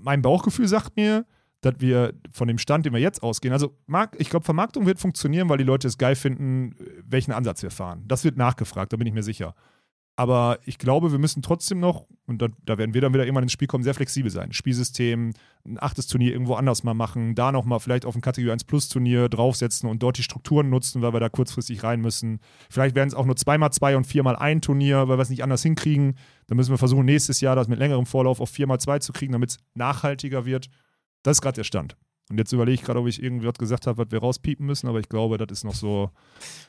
mein 0.00 0.22
Bauchgefühl 0.22 0.66
sagt 0.66 0.96
mir, 0.96 1.26
dass 1.60 1.74
wir 1.78 2.14
von 2.30 2.48
dem 2.48 2.58
Stand, 2.58 2.86
den 2.86 2.92
wir 2.92 3.00
jetzt 3.00 3.22
ausgehen, 3.22 3.52
also 3.52 3.76
ich 4.18 4.30
glaube, 4.30 4.44
Vermarktung 4.44 4.86
wird 4.86 4.98
funktionieren, 4.98 5.48
weil 5.48 5.58
die 5.58 5.64
Leute 5.64 5.88
es 5.88 5.98
geil 5.98 6.14
finden, 6.14 6.74
welchen 7.06 7.32
Ansatz 7.32 7.62
wir 7.62 7.70
fahren. 7.70 8.04
Das 8.06 8.24
wird 8.24 8.36
nachgefragt, 8.36 8.92
da 8.92 8.96
bin 8.96 9.06
ich 9.06 9.14
mir 9.14 9.22
sicher. 9.22 9.54
Aber 10.16 10.60
ich 10.64 10.78
glaube, 10.78 11.10
wir 11.10 11.18
müssen 11.18 11.42
trotzdem 11.42 11.80
noch, 11.80 12.06
und 12.26 12.40
da, 12.40 12.46
da 12.64 12.78
werden 12.78 12.94
wir 12.94 13.00
dann 13.00 13.12
wieder 13.12 13.24
irgendwann 13.24 13.42
ins 13.42 13.52
Spiel 13.52 13.66
kommen, 13.66 13.82
sehr 13.82 13.94
flexibel 13.94 14.30
sein. 14.30 14.52
Spielsystem, 14.52 15.32
ein 15.66 15.82
achtes 15.82 16.06
Turnier 16.06 16.32
irgendwo 16.32 16.54
anders 16.54 16.84
mal 16.84 16.94
machen, 16.94 17.34
da 17.34 17.50
nochmal 17.50 17.80
vielleicht 17.80 18.04
auf 18.04 18.14
ein 18.14 18.20
Kategorie 18.20 18.52
1 18.52 18.62
Plus 18.64 18.88
Turnier 18.88 19.28
draufsetzen 19.28 19.88
und 19.88 20.04
dort 20.04 20.16
die 20.16 20.22
Strukturen 20.22 20.70
nutzen, 20.70 21.02
weil 21.02 21.12
wir 21.12 21.20
da 21.20 21.28
kurzfristig 21.28 21.82
rein 21.82 22.00
müssen. 22.00 22.38
Vielleicht 22.70 22.94
werden 22.94 23.08
es 23.08 23.14
auch 23.14 23.26
nur 23.26 23.34
zweimal 23.34 23.72
zwei 23.72 23.96
und 23.96 24.06
viermal 24.06 24.36
ein 24.36 24.60
Turnier, 24.60 25.08
weil 25.08 25.18
wir 25.18 25.22
es 25.22 25.30
nicht 25.30 25.42
anders 25.42 25.62
hinkriegen. 25.62 26.16
Dann 26.46 26.56
müssen 26.56 26.70
wir 26.70 26.78
versuchen, 26.78 27.06
nächstes 27.06 27.40
Jahr 27.40 27.56
das 27.56 27.66
mit 27.66 27.80
längerem 27.80 28.06
Vorlauf 28.06 28.40
auf 28.40 28.50
viermal 28.50 28.78
zwei 28.78 29.00
zu 29.00 29.12
kriegen, 29.12 29.32
damit 29.32 29.50
es 29.50 29.58
nachhaltiger 29.74 30.44
wird. 30.44 30.68
Das 31.24 31.38
ist 31.38 31.42
gerade 31.42 31.56
der 31.56 31.64
Stand. 31.64 31.96
Und 32.30 32.38
jetzt 32.38 32.52
überlege 32.52 32.74
ich 32.74 32.82
gerade, 32.82 33.00
ob 33.00 33.06
ich 33.06 33.22
irgendwas 33.22 33.54
gesagt 33.54 33.86
habe, 33.86 33.98
was 33.98 34.10
wir 34.10 34.18
rauspiepen 34.18 34.64
müssen, 34.64 34.88
aber 34.88 34.98
ich 34.98 35.08
glaube, 35.08 35.36
das 35.36 35.58
ist 35.58 35.64
noch 35.64 35.74
so. 35.74 36.10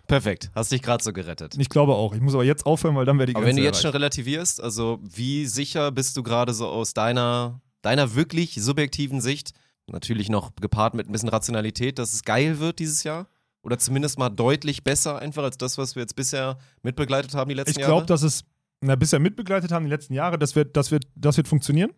Perfekt. 0.07 0.51
Hast 0.53 0.71
dich 0.71 0.81
gerade 0.81 1.03
so 1.03 1.13
gerettet. 1.13 1.55
Ich 1.57 1.69
glaube 1.69 1.95
auch. 1.95 2.13
Ich 2.13 2.21
muss 2.21 2.33
aber 2.33 2.43
jetzt 2.43 2.65
aufhören, 2.65 2.95
weil 2.95 3.05
dann 3.05 3.17
werde 3.19 3.31
ich 3.31 3.37
Aber 3.37 3.45
wenn 3.45 3.55
du 3.55 3.63
jetzt 3.63 3.81
schon 3.81 3.91
relativierst, 3.91 4.61
also 4.61 4.99
wie 5.01 5.45
sicher 5.45 5.91
bist 5.91 6.17
du 6.17 6.23
gerade 6.23 6.53
so 6.53 6.67
aus 6.67 6.93
deiner, 6.93 7.61
deiner 7.81 8.15
wirklich 8.15 8.55
subjektiven 8.61 9.21
Sicht, 9.21 9.53
natürlich 9.87 10.29
noch 10.29 10.55
gepaart 10.57 10.93
mit 10.93 11.07
ein 11.07 11.11
bisschen 11.11 11.29
Rationalität, 11.29 11.99
dass 11.99 12.13
es 12.13 12.23
geil 12.23 12.59
wird 12.59 12.79
dieses 12.79 13.03
Jahr? 13.03 13.27
Oder 13.61 13.79
zumindest 13.79 14.19
mal 14.19 14.29
deutlich 14.29 14.83
besser 14.83 15.19
einfach 15.19 15.43
als 15.43 15.57
das, 15.57 15.77
was 15.77 15.95
wir 15.95 16.01
jetzt 16.01 16.15
bisher 16.15 16.57
mitbegleitet 16.83 17.33
haben 17.33 17.49
die 17.49 17.55
letzten 17.55 17.71
Ich 17.71 17.77
Jahre? 17.77 17.93
glaube, 17.93 18.05
dass 18.05 18.21
es 18.21 18.43
na, 18.81 18.95
bisher 18.95 19.19
mitbegleitet 19.19 19.71
haben 19.71 19.85
die 19.85 19.89
letzten 19.89 20.13
Jahre, 20.13 20.37
das 20.37 20.55
wird, 20.55 20.77
das 20.77 20.91
wird, 20.91 21.05
das 21.15 21.37
wird 21.37 21.47
funktionieren. 21.47 21.91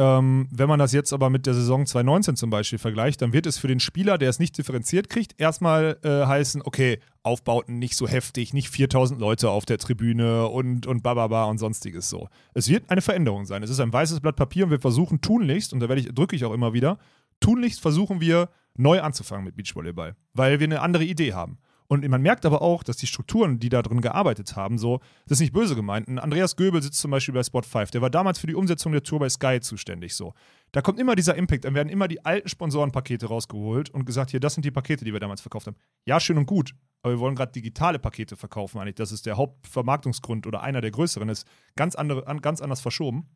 Ähm, 0.00 0.48
wenn 0.50 0.66
man 0.66 0.78
das 0.78 0.92
jetzt 0.92 1.12
aber 1.12 1.28
mit 1.28 1.44
der 1.44 1.52
Saison 1.52 1.84
2019 1.84 2.34
zum 2.34 2.48
Beispiel 2.48 2.78
vergleicht, 2.78 3.20
dann 3.20 3.34
wird 3.34 3.44
es 3.44 3.58
für 3.58 3.68
den 3.68 3.80
Spieler, 3.80 4.16
der 4.16 4.30
es 4.30 4.38
nicht 4.38 4.56
differenziert 4.56 5.10
kriegt, 5.10 5.38
erstmal 5.38 5.98
äh, 6.02 6.24
heißen, 6.24 6.62
okay, 6.64 7.00
Aufbauten 7.22 7.78
nicht 7.78 7.96
so 7.96 8.08
heftig, 8.08 8.54
nicht 8.54 8.70
4000 8.70 9.20
Leute 9.20 9.50
auf 9.50 9.66
der 9.66 9.76
Tribüne 9.76 10.48
und, 10.48 10.86
und 10.86 11.02
bababa 11.02 11.44
und 11.44 11.58
sonstiges 11.58 12.08
so. 12.08 12.30
Es 12.54 12.70
wird 12.70 12.88
eine 12.88 13.02
Veränderung 13.02 13.44
sein. 13.44 13.62
Es 13.62 13.68
ist 13.68 13.78
ein 13.78 13.92
weißes 13.92 14.20
Blatt 14.20 14.36
Papier 14.36 14.64
und 14.64 14.70
wir 14.70 14.80
versuchen 14.80 15.20
tunlichst, 15.20 15.74
und 15.74 15.80
da 15.80 15.90
ich, 15.90 16.06
drücke 16.14 16.34
ich 16.34 16.46
auch 16.46 16.54
immer 16.54 16.72
wieder, 16.72 16.96
tunlichst 17.40 17.82
versuchen 17.82 18.22
wir 18.22 18.48
neu 18.78 19.02
anzufangen 19.02 19.44
mit 19.44 19.56
Beachvolleyball, 19.56 20.16
weil 20.32 20.60
wir 20.60 20.64
eine 20.64 20.80
andere 20.80 21.04
Idee 21.04 21.34
haben. 21.34 21.58
Und 21.92 22.08
man 22.08 22.22
merkt 22.22 22.46
aber 22.46 22.62
auch, 22.62 22.84
dass 22.84 22.98
die 22.98 23.08
Strukturen, 23.08 23.58
die 23.58 23.68
da 23.68 23.82
drin 23.82 24.00
gearbeitet 24.00 24.54
haben, 24.54 24.78
so, 24.78 25.00
das 25.26 25.38
ist 25.38 25.40
nicht 25.40 25.52
böse 25.52 25.74
gemeint. 25.74 26.06
Ein 26.06 26.20
Andreas 26.20 26.54
Göbel 26.54 26.80
sitzt 26.80 27.00
zum 27.00 27.10
Beispiel 27.10 27.34
bei 27.34 27.42
Spot 27.42 27.62
5, 27.62 27.90
der 27.90 28.00
war 28.00 28.10
damals 28.10 28.38
für 28.38 28.46
die 28.46 28.54
Umsetzung 28.54 28.92
der 28.92 29.02
Tour 29.02 29.18
bei 29.18 29.28
Sky 29.28 29.58
zuständig. 29.60 30.14
So. 30.14 30.32
Da 30.70 30.82
kommt 30.82 31.00
immer 31.00 31.16
dieser 31.16 31.34
Impact, 31.34 31.64
dann 31.64 31.74
werden 31.74 31.88
immer 31.88 32.06
die 32.06 32.24
alten 32.24 32.48
Sponsorenpakete 32.48 33.26
rausgeholt 33.26 33.90
und 33.90 34.04
gesagt, 34.04 34.30
hier, 34.30 34.38
das 34.38 34.54
sind 34.54 34.64
die 34.64 34.70
Pakete, 34.70 35.04
die 35.04 35.12
wir 35.12 35.18
damals 35.18 35.40
verkauft 35.40 35.66
haben. 35.66 35.74
Ja, 36.06 36.20
schön 36.20 36.38
und 36.38 36.46
gut, 36.46 36.76
aber 37.02 37.14
wir 37.14 37.18
wollen 37.18 37.34
gerade 37.34 37.50
digitale 37.50 37.98
Pakete 37.98 38.36
verkaufen 38.36 38.78
eigentlich. 38.78 38.94
Das 38.94 39.10
ist 39.10 39.26
der 39.26 39.36
Hauptvermarktungsgrund 39.36 40.46
oder 40.46 40.62
einer 40.62 40.82
der 40.82 40.92
größeren, 40.92 41.28
ist 41.28 41.44
ganz, 41.74 41.96
andere, 41.96 42.24
an, 42.28 42.40
ganz 42.40 42.60
anders 42.60 42.80
verschoben. 42.80 43.26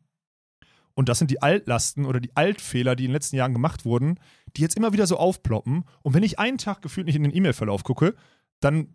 Und 0.95 1.09
das 1.09 1.19
sind 1.19 1.29
die 1.29 1.41
Altlasten 1.41 2.05
oder 2.05 2.21
die 2.21 2.35
Altfehler, 2.35 2.95
die 2.95 3.03
in 3.03 3.09
den 3.09 3.15
letzten 3.15 3.35
Jahren 3.35 3.53
gemacht 3.53 3.83
wurden, 3.83 4.17
die 4.55 4.61
jetzt 4.61 4.77
immer 4.77 4.93
wieder 4.93 5.05
so 5.07 5.17
aufploppen. 5.17 5.83
Und 6.01 6.13
wenn 6.13 6.23
ich 6.23 6.39
einen 6.39 6.57
Tag 6.57 6.81
gefühlt 6.81 7.05
nicht 7.05 7.17
in 7.17 7.23
den 7.23 7.35
E-Mail-Verlauf 7.35 7.83
gucke, 7.83 8.15
dann 8.59 8.93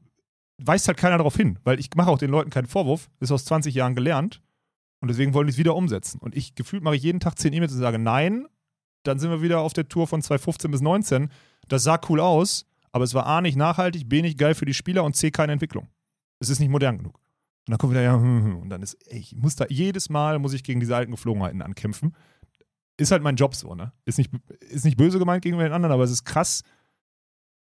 weist 0.59 0.89
halt 0.89 0.99
keiner 0.99 1.19
darauf 1.19 1.37
hin, 1.37 1.59
weil 1.65 1.81
ich 1.81 1.91
mache 1.97 2.11
auch 2.11 2.19
den 2.19 2.31
Leuten 2.31 2.51
keinen 2.51 2.67
Vorwurf, 2.67 3.11
ist 3.21 3.33
aus 3.33 3.45
20 3.45 3.75
Jahren 3.75 3.95
gelernt. 3.95 4.43
Und 5.01 5.09
deswegen 5.09 5.33
wollen 5.33 5.47
die 5.47 5.53
es 5.53 5.59
wieder 5.59 5.75
umsetzen. 5.75 6.19
Und 6.21 6.37
ich 6.37 6.55
gefühlt 6.55 6.83
mache 6.83 6.97
ich 6.97 7.03
jeden 7.03 7.21
Tag 7.21 7.39
10 7.39 7.53
E-Mails 7.53 7.73
und 7.73 7.79
sage 7.79 7.99
nein. 7.99 8.47
Dann 9.03 9.19
sind 9.19 9.31
wir 9.31 9.41
wieder 9.41 9.61
auf 9.61 9.73
der 9.73 9.89
Tour 9.89 10.07
von 10.07 10.21
2015 10.21 10.71
bis 10.71 10.83
19. 10.83 11.31
Das 11.69 11.85
sah 11.85 11.99
cool 12.11 12.21
aus, 12.21 12.67
aber 12.93 13.05
es 13.05 13.15
war 13.15 13.25
A 13.27 13.41
nicht 13.41 13.57
nachhaltig, 13.57 14.09
B 14.09 14.21
nicht 14.21 14.37
geil 14.37 14.55
für 14.55 14.67
die 14.67 14.75
Spieler 14.75 15.05
und 15.05 15.17
C 15.17 15.31
keine 15.31 15.53
Entwicklung. 15.53 15.89
Es 16.39 16.51
ist 16.51 16.59
nicht 16.59 16.69
modern 16.69 16.99
genug. 16.99 17.15
Und 17.15 17.73
dann 17.73 17.79
kommt 17.79 17.93
wieder, 17.93 18.03
ja, 18.03 18.15
hm, 18.15 18.45
hm. 18.45 18.57
und 18.59 18.69
dann 18.69 18.83
ist, 18.83 18.95
ey, 19.07 19.19
ich 19.19 19.35
muss 19.35 19.57
da, 19.57 19.67
jedes 19.69 20.11
Mal 20.11 20.39
muss 20.39 20.53
ich 20.53 20.65
gegen 20.65 20.81
diese 20.81 20.97
alten 20.97 21.13
Geflogenheiten 21.13 21.63
ankämpfen. 21.63 22.15
Ist 22.97 23.13
halt 23.13 23.23
mein 23.23 23.37
Job 23.37 23.55
so, 23.55 23.75
ne? 23.75 23.93
Ist 24.05 24.19
nicht, 24.19 24.31
ist 24.59 24.85
nicht 24.85 24.99
böse 24.99 25.19
gemeint 25.19 25.43
gegenüber 25.43 25.65
den 25.65 25.73
anderen, 25.73 25.93
aber 25.93 26.05
es 26.05 26.11
ist 26.11 26.25
krass, 26.25 26.63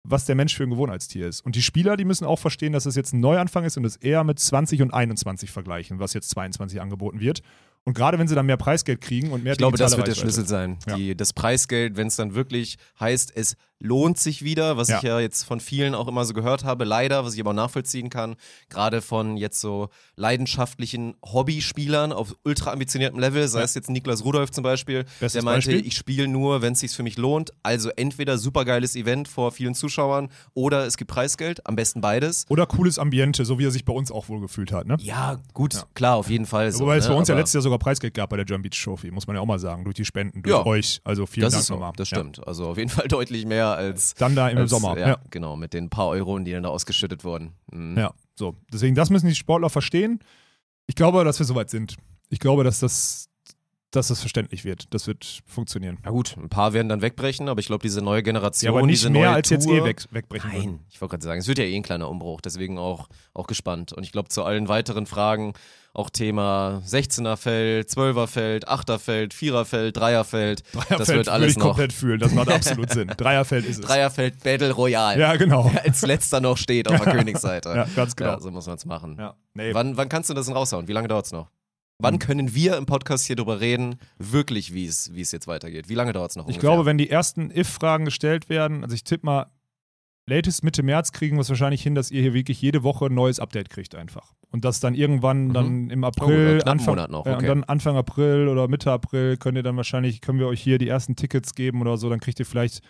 was 0.03 0.25
der 0.25 0.35
Mensch 0.35 0.55
für 0.55 0.63
ein 0.63 0.69
Gewohnheitstier 0.69 1.27
ist. 1.27 1.41
Und 1.45 1.55
die 1.55 1.61
Spieler, 1.61 1.97
die 1.97 2.05
müssen 2.05 2.25
auch 2.25 2.39
verstehen, 2.39 2.73
dass 2.73 2.85
es 2.85 2.95
jetzt 2.95 3.13
ein 3.13 3.19
Neuanfang 3.19 3.65
ist 3.65 3.77
und 3.77 3.85
es 3.85 3.97
eher 3.97 4.23
mit 4.23 4.39
20 4.39 4.81
und 4.81 4.93
21 4.93 5.51
vergleichen, 5.51 5.99
was 5.99 6.13
jetzt 6.13 6.29
22 6.31 6.81
angeboten 6.81 7.19
wird. 7.19 7.41
Und 7.83 7.93
gerade 7.95 8.19
wenn 8.19 8.27
sie 8.27 8.35
dann 8.35 8.45
mehr 8.45 8.57
Preisgeld 8.57 9.01
kriegen 9.01 9.31
und 9.31 9.43
mehr 9.43 9.53
Ich 9.53 9.57
glaube, 9.57 9.77
das 9.77 9.97
wird 9.97 10.05
der 10.07 10.13
Reichweite. 10.13 10.19
Schlüssel 10.33 10.47
sein. 10.47 10.77
Ja. 10.87 10.95
Die, 10.95 11.15
das 11.17 11.33
Preisgeld, 11.33 11.97
wenn 11.97 12.07
es 12.07 12.15
dann 12.15 12.35
wirklich 12.35 12.77
heißt, 12.99 13.31
es 13.35 13.55
lohnt 13.83 14.19
sich 14.19 14.43
wieder, 14.43 14.77
was 14.77 14.89
Ja. 14.89 14.97
ich 14.97 15.01
ja 15.03 15.19
jetzt 15.19 15.43
von 15.43 15.59
vielen 15.59 15.95
auch 15.95 16.07
immer 16.07 16.23
so 16.25 16.35
gehört 16.35 16.63
habe, 16.63 16.83
leider, 16.85 17.25
was 17.25 17.33
ich 17.33 17.39
aber 17.39 17.49
auch 17.49 17.55
nachvollziehen 17.55 18.11
kann, 18.11 18.35
gerade 18.69 19.01
von 19.01 19.35
jetzt 19.37 19.59
so 19.59 19.89
leidenschaftlichen 20.35 21.15
Hobbyspielern 21.25 22.11
auf 22.13 22.35
ultra 22.45 22.71
ambitioniertem 22.71 23.19
Level, 23.19 23.47
sei 23.47 23.59
Ja. 23.59 23.65
es 23.65 23.73
jetzt 23.73 23.89
Niklas 23.89 24.23
Rudolph 24.23 24.51
zum 24.51 24.63
Beispiel, 24.63 25.03
Bestes 25.19 25.33
der 25.33 25.43
meinte, 25.43 25.69
Beispiel. 25.71 25.87
ich 25.87 25.95
spiele 25.95 26.27
nur, 26.27 26.61
wenn 26.61 26.73
es 26.73 26.79
sich 26.79 26.91
für 26.91 27.03
mich 27.03 27.17
lohnt. 27.17 27.51
Also 27.63 27.89
entweder 27.89 28.37
supergeiles 28.37 28.95
Event 28.95 29.27
vor 29.27 29.51
vielen 29.51 29.75
Zuschauern 29.75 30.29
oder 30.53 30.85
es 30.85 30.97
gibt 30.97 31.11
Preisgeld, 31.11 31.65
am 31.67 31.75
besten 31.75 32.01
beides. 32.01 32.45
Oder 32.49 32.65
cooles 32.65 32.97
Ambiente, 32.99 33.45
so 33.45 33.59
wie 33.59 33.65
er 33.65 33.71
sich 33.71 33.85
bei 33.85 33.93
uns 33.93 34.11
auch 34.11 34.29
wohl 34.29 34.39
gefühlt 34.41 34.71
hat, 34.71 34.87
ne? 34.87 34.97
Ja, 34.99 35.39
gut, 35.53 35.85
klar, 35.95 36.15
auf 36.15 36.29
jeden 36.29 36.45
Fall. 36.45 36.71
So, 36.71 36.81
Wobei 36.85 36.97
es 36.97 37.05
ne? 37.05 37.11
bei 37.13 37.17
uns 37.17 37.27
ja 37.27 37.33
Aber- 37.33 37.41
letztes 37.41 37.53
Jahr 37.55 37.61
sogar 37.71 37.79
Preisgeld 37.79 38.13
gab 38.13 38.29
bei 38.29 38.35
der 38.37 38.45
German 38.45 38.63
Beach 38.63 38.81
Trophy, 38.83 39.11
muss 39.11 39.27
man 39.27 39.35
ja 39.35 39.41
auch 39.41 39.45
mal 39.45 39.59
sagen, 39.59 39.83
durch 39.83 39.95
die 39.95 40.05
Spenden, 40.05 40.43
durch 40.43 40.55
Ja. 40.55 40.65
euch. 40.65 40.99
Also 41.03 41.25
vielen 41.25 41.45
Das 41.45 41.53
Dank 41.53 41.63
so, 41.65 41.73
nochmal. 41.75 41.93
das 41.95 42.09
Ja. 42.09 42.17
stimmt. 42.17 42.45
Also 42.47 42.67
auf 42.67 42.77
jeden 42.77 42.89
Fall 42.89 43.07
deutlich 43.07 43.45
mehr 43.45 43.67
als 43.67 44.13
Dann 44.15 44.35
da 44.35 44.49
im 44.49 44.57
als, 44.57 44.69
Sommer. 44.69 44.97
Ja, 44.97 45.07
Ja. 45.09 45.17
genau, 45.29 45.55
mit 45.55 45.73
den 45.73 45.89
paar 45.89 46.07
Euronen, 46.09 46.45
die 46.45 46.51
dann 46.51 46.63
da 46.63 46.69
ausgeschüttet 46.69 47.23
wurden. 47.23 47.53
Mhm. 47.71 47.97
Ja, 47.97 48.13
so. 48.35 48.55
Deswegen, 48.71 48.95
das 48.95 49.09
müssen 49.09 49.27
die 49.27 49.35
Sportler 49.35 49.69
verstehen. 49.69 50.19
Ich 50.87 50.95
glaube, 50.95 51.23
dass 51.23 51.39
wir 51.39 51.45
soweit 51.45 51.69
sind. 51.69 51.95
Ich 52.29 52.39
glaube, 52.39 52.63
dass 52.63 52.79
das, 52.79 53.29
dass 53.91 54.07
das 54.07 54.21
verständlich 54.21 54.63
wird. 54.63 54.93
Das 54.93 55.05
wird 55.07 55.41
funktionieren. 55.45 55.97
Na 56.03 56.11
gut, 56.11 56.35
ein 56.37 56.47
paar 56.49 56.71
werden 56.73 56.87
dann 56.87 57.01
wegbrechen, 57.01 57.49
aber 57.49 57.59
ich 57.59 57.67
glaube, 57.67 57.81
diese 57.81 58.01
neue 58.01 58.23
Generation, 58.23 58.71
Ja, 58.73 58.77
aber 58.77 58.85
nicht 58.87 58.99
diese 59.01 59.09
mehr 59.09 59.23
neue 59.27 59.35
als 59.35 59.49
jetzt 59.49 59.65
Tour, 59.65 59.75
eh 59.75 59.83
weg, 59.83 60.05
wegbrechen 60.11 60.51
würden. 60.51 60.65
Nein, 60.77 60.79
ich 60.89 61.01
wollte 61.01 61.11
gerade 61.11 61.23
sagen, 61.25 61.39
es 61.41 61.47
wird 61.47 61.57
ja 61.59 61.65
eh 61.65 61.75
ein 61.75 61.83
kleiner 61.83 62.07
Umbruch, 62.09 62.39
deswegen 62.41 62.77
auch, 62.77 63.09
auch 63.33 63.47
gespannt. 63.47 63.91
Und 63.91 64.03
ich 64.03 64.11
glaube, 64.13 64.29
zu 64.29 64.43
allen 64.43 64.69
weiteren 64.69 65.05
Fragen, 65.07 65.53
auch 65.93 66.09
Thema 66.09 66.81
16er 66.85 67.35
Feld, 67.35 67.89
12er 67.89 68.27
Feld, 68.27 68.69
8er 68.69 68.97
Feld, 68.97 69.33
4er 69.33 69.65
Feld, 69.65 69.97
3er 69.97 70.23
Feld, 70.23 70.63
das 70.63 70.71
Dreierfeld 70.71 70.99
wird 70.99 71.17
würde 71.17 71.31
alles 71.31 71.51
ich 71.51 71.57
noch. 71.57 71.65
komplett 71.67 71.93
fühlen. 71.93 72.19
Das 72.19 72.33
macht 72.33 72.49
absolut 72.49 72.91
Sinn. 72.91 73.07
Dreierfeld 73.17 73.65
ist 73.65 73.79
es. 73.79 73.85
Dreierfeld 73.85 74.41
Battle 74.43 74.71
Royale. 74.71 75.19
Ja, 75.19 75.35
genau. 75.35 75.69
Wer 75.73 75.83
als 75.85 76.01
letzter 76.03 76.39
noch 76.39 76.57
steht 76.57 76.87
auf 76.87 77.01
der 77.01 77.13
Königsseite. 77.17 77.69
Ja, 77.69 77.87
ganz 77.95 78.15
genau. 78.15 78.31
Ja, 78.31 78.39
so 78.39 78.51
muss 78.51 78.67
man 78.67 78.77
es 78.77 78.85
machen. 78.85 79.17
Ja. 79.19 79.35
Nee, 79.53 79.73
Wann, 79.73 79.97
wann 79.97 80.07
kannst 80.09 80.29
du 80.29 80.33
das 80.33 80.45
denn 80.45 80.55
raushauen? 80.55 80.87
Wie 80.87 80.93
lange 80.93 81.07
dauert 81.09 81.25
es 81.25 81.31
noch? 81.33 81.49
Wann 81.99 82.17
können 82.17 82.55
wir 82.55 82.77
im 82.77 82.87
Podcast 82.87 83.27
hier 83.27 83.35
drüber 83.35 83.59
reden, 83.59 83.97
wirklich, 84.17 84.73
wie 84.73 84.87
es 84.87 85.13
wie 85.13 85.21
es 85.21 85.31
jetzt 85.31 85.45
weitergeht? 85.45 85.87
Wie 85.87 85.93
lange 85.93 86.13
dauert 86.13 86.31
es 86.31 86.35
noch? 86.35 86.45
ich 86.45 86.55
ungefähr? 86.55 86.69
glaube, 86.71 86.85
wenn 86.85 86.97
die 86.97 87.11
ersten 87.11 87.51
If-Fragen 87.55 88.05
gestellt 88.05 88.49
werden, 88.49 88.83
also 88.83 88.95
ich 88.95 89.03
tippe 89.03 89.23
mal, 89.25 89.51
latest 90.27 90.63
Mitte 90.63 90.83
März 90.83 91.11
kriegen 91.11 91.37
wir 91.37 91.41
es 91.41 91.49
wahrscheinlich 91.49 91.81
hin, 91.83 91.95
dass 91.95 92.11
ihr 92.11 92.21
hier 92.21 92.33
wirklich 92.33 92.61
jede 92.61 92.83
Woche 92.83 93.05
ein 93.07 93.13
neues 93.13 93.39
Update 93.39 93.69
kriegt 93.69 93.95
einfach. 93.95 94.33
Und 94.51 94.65
das 94.65 94.79
dann 94.79 94.93
irgendwann 94.95 95.47
Mhm. 95.47 95.53
dann 95.53 95.89
im 95.89 96.03
Oh, 96.03 96.07
April, 96.07 96.49
einen 96.49 96.61
Anfang, 96.63 96.95
noch, 97.09 97.25
ja, 97.25 97.31
und 97.33 97.37
okay. 97.37 97.47
dann 97.47 97.63
Anfang 97.63 97.95
April 97.95 98.47
oder 98.47 98.67
Mitte 98.67 98.91
April 98.91 99.37
könnt 99.37 99.57
ihr 99.57 99.63
dann 99.63 99.77
wahrscheinlich, 99.77 100.21
können 100.21 100.39
wir 100.39 100.47
euch 100.47 100.61
hier 100.61 100.77
die 100.77 100.87
ersten 100.87 101.15
Tickets 101.15 101.55
geben 101.55 101.81
oder 101.81 101.97
so, 101.97 102.09
dann 102.09 102.19
kriegt 102.19 102.39
ihr 102.39 102.45
vielleicht, 102.45 102.81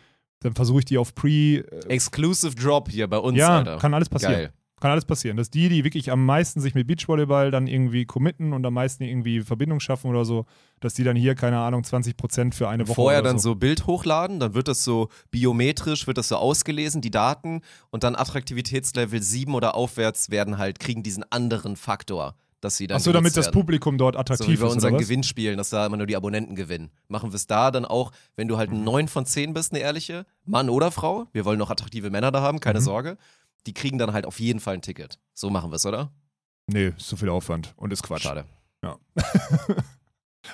dann 0.42 0.54
versuche 0.54 0.80
ich 0.80 0.86
die 0.86 0.98
auf 0.98 1.14
Pre, 1.16 1.30
äh, 1.30 1.64
Exclusive 1.88 2.56
Drop 2.56 2.90
hier 2.90 3.08
bei 3.08 3.18
uns, 3.18 3.38
ja, 3.38 3.60
Alter. 3.60 3.78
kann 3.78 3.94
alles 3.94 4.10
passieren. 4.10 4.34
Geil. 4.34 4.54
Kann 4.82 4.92
alles 4.92 5.06
passieren. 5.06 5.38
Dass 5.38 5.50
die, 5.50 5.70
die 5.70 5.84
wirklich 5.84 6.12
am 6.12 6.26
meisten 6.26 6.60
sich 6.60 6.74
mit 6.76 6.88
Beachvolleyball 6.88 7.52
dann 7.52 7.68
irgendwie 7.68 8.06
committen 8.06 8.52
und 8.52 8.66
am 8.66 8.74
meisten 8.74 9.04
irgendwie 9.04 9.42
Verbindung 9.42 9.80
schaffen 9.80 10.10
oder 10.10 10.26
so, 10.26 10.46
dass 10.80 10.96
die 10.96 11.04
dann 11.04 11.16
hier, 11.16 11.36
keine 11.36 11.60
Ahnung, 11.60 11.84
20% 11.84 12.54
für 12.56 12.68
eine 12.68 12.88
Woche 12.88 12.96
Vorher 12.96 13.22
dann 13.22 13.38
so. 13.40 13.52
so 13.52 13.56
Bild 13.56 13.86
hochladen, 13.86 14.40
dann 14.40 14.56
wird 14.56 14.68
das 14.68 14.84
so 14.84 15.10
biometrisch, 15.30 16.08
wird 16.08 16.18
das 16.18 16.28
so 16.30 16.36
ausgelesen, 16.36 17.00
die 17.02 17.12
Daten 17.12 17.62
und 17.92 18.04
dann 18.04 18.16
Attraktivitätslevel 18.16 19.22
7 19.22 19.54
oder 19.54 19.76
aufwärts 19.76 20.32
werden 20.32 20.58
halt, 20.58 20.80
kriegen 20.80 21.04
diesen 21.04 21.24
anderen 21.32 21.76
Faktor, 21.76 22.34
dass 22.60 22.78
sie 22.78 22.88
dann 22.88 22.98
Achso, 22.98 23.12
damit 23.12 23.38
das 23.38 23.46
werden. 23.46 23.54
Publikum 23.54 23.98
dort 24.00 24.16
So 24.16 24.20
attraktiv 24.20 24.48
wie 24.48 24.58
bei 24.58 24.68
ist, 24.68 24.74
unseren 24.74 24.94
oder 24.94 25.00
was? 25.02 25.08
Gewinnspielen, 25.08 25.58
dass 25.58 25.70
da 25.70 25.86
immer 25.86 25.98
nur 25.98 26.08
die 26.08 26.16
Abonnenten 26.16 26.56
gewinnen. 26.56 26.90
Machen 27.08 27.32
wir 27.32 27.36
es 27.36 27.46
da 27.48 27.70
dann 27.72 27.86
auch, 27.86 28.12
wenn 28.36 28.48
du 28.48 28.58
halt 28.58 28.72
ein 28.72 28.84
9 28.84 29.08
von 29.08 29.26
10 29.28 29.54
bist, 29.54 29.74
eine 29.74 29.82
ehrliche, 29.82 30.26
Mann 30.46 30.70
oder 30.70 30.90
Frau, 30.92 31.28
wir 31.34 31.46
wollen 31.46 31.60
noch 31.60 31.70
attraktive 31.70 32.10
Männer 32.10 32.32
da 32.32 32.42
haben, 32.42 32.60
keine 32.60 32.80
Mhm. 32.80 32.84
Sorge, 32.84 33.18
die 33.68 33.74
kriegen 33.74 33.98
dann 33.98 34.14
halt 34.14 34.26
auf 34.26 34.40
jeden 34.40 34.60
Fall 34.60 34.76
ein 34.76 34.82
Ticket. 34.82 35.20
So 35.34 35.50
machen 35.50 35.72
wir 35.72 35.76
es, 35.76 35.86
oder? 35.86 36.12
Nee, 36.68 36.88
ist 36.98 37.08
zu 37.08 37.18
viel 37.18 37.30
Aufwand 37.30 37.74
und 37.78 37.92
ist 37.94 38.04
Quatsch. 38.04 38.24
Schade. 38.24 38.46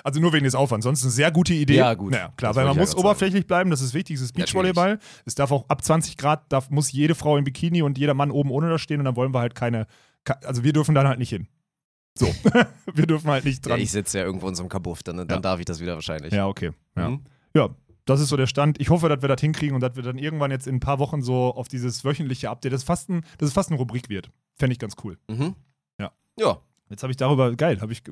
Also 0.04 0.20
nur 0.20 0.32
wegen 0.34 0.44
des 0.44 0.54
Aufwands. 0.54 0.84
Sonst 0.84 1.02
eine 1.02 1.10
sehr 1.10 1.32
gute 1.32 1.54
Idee. 1.54 1.76
Ja, 1.76 1.94
gut. 1.94 2.12
Naja, 2.12 2.32
klar, 2.36 2.50
Das 2.50 2.56
weil 2.56 2.66
man 2.66 2.76
muss 2.76 2.92
ja 2.92 2.98
oberflächlich 2.98 3.46
bleiben, 3.46 3.70
das 3.70 3.80
ist 3.80 3.94
wichtig, 3.94 4.16
es 4.16 4.22
ist 4.22 4.32
Beachvolleyball. 4.34 4.98
Es 5.24 5.34
darf 5.34 5.50
auch 5.50 5.66
ab 5.68 5.82
20 5.82 6.16
Grad, 6.18 6.52
darf, 6.52 6.68
muss 6.70 6.92
jede 6.92 7.14
Frau 7.14 7.36
im 7.38 7.44
Bikini 7.44 7.80
und 7.82 7.96
jeder 7.96 8.12
Mann 8.14 8.30
oben 8.30 8.50
ohne 8.50 8.68
da 8.68 8.78
stehen 8.78 8.98
und 9.00 9.06
dann 9.06 9.16
wollen 9.16 9.32
wir 9.32 9.40
halt 9.40 9.54
keine, 9.54 9.86
ke- 10.24 10.38
also 10.46 10.62
wir 10.62 10.74
dürfen 10.74 10.94
dann 10.94 11.08
halt 11.08 11.18
nicht 11.18 11.30
hin. 11.30 11.48
So, 12.18 12.26
wir 12.94 13.06
dürfen 13.06 13.30
halt 13.30 13.44
nicht 13.46 13.64
Ja, 13.64 13.70
dran. 13.72 13.80
ich 13.80 13.90
sitze 13.90 14.18
ja 14.18 14.24
irgendwo 14.24 14.46
in 14.48 14.54
so 14.54 14.62
einem 14.62 14.68
Kabuff, 14.68 15.02
dann, 15.02 15.16
dann 15.16 15.28
Ja. 15.28 15.38
darf 15.40 15.58
ich 15.58 15.64
das 15.64 15.80
wieder 15.80 15.94
wahrscheinlich. 15.94 16.34
Ja, 16.34 16.46
okay. 16.46 16.72
Ja. 16.94 17.08
Mhm. 17.08 17.24
ja, 17.54 17.68
das 18.08 18.20
ist 18.20 18.28
so 18.28 18.36
der 18.36 18.46
Stand. 18.46 18.80
Ich 18.80 18.90
hoffe, 18.90 19.08
dass 19.08 19.22
wir 19.22 19.28
das 19.28 19.40
hinkriegen 19.40 19.74
und 19.74 19.80
dass 19.80 19.96
wir 19.96 20.02
dann 20.02 20.18
irgendwann 20.18 20.50
jetzt 20.50 20.66
in 20.66 20.76
ein 20.76 20.80
paar 20.80 20.98
Wochen 20.98 21.22
so 21.22 21.54
auf 21.54 21.68
dieses 21.68 22.04
wöchentliche 22.04 22.50
Update, 22.50 22.72
das 22.72 22.84
fast 22.84 23.08
ein, 23.10 23.22
das 23.38 23.48
ist 23.48 23.54
fast 23.54 23.70
eine 23.70 23.78
Rubrik 23.78 24.08
wird. 24.08 24.30
Fände 24.54 24.72
ich 24.72 24.78
ganz 24.78 24.94
cool. 25.04 25.18
Mhm. 25.28 25.54
Ja. 25.98 26.12
Ja, 26.38 26.58
Jetzt 26.90 27.02
habe 27.02 27.10
ich 27.10 27.18
darüber, 27.18 27.54
geil, 27.54 27.80
habe 27.82 27.92
ich, 27.92 28.02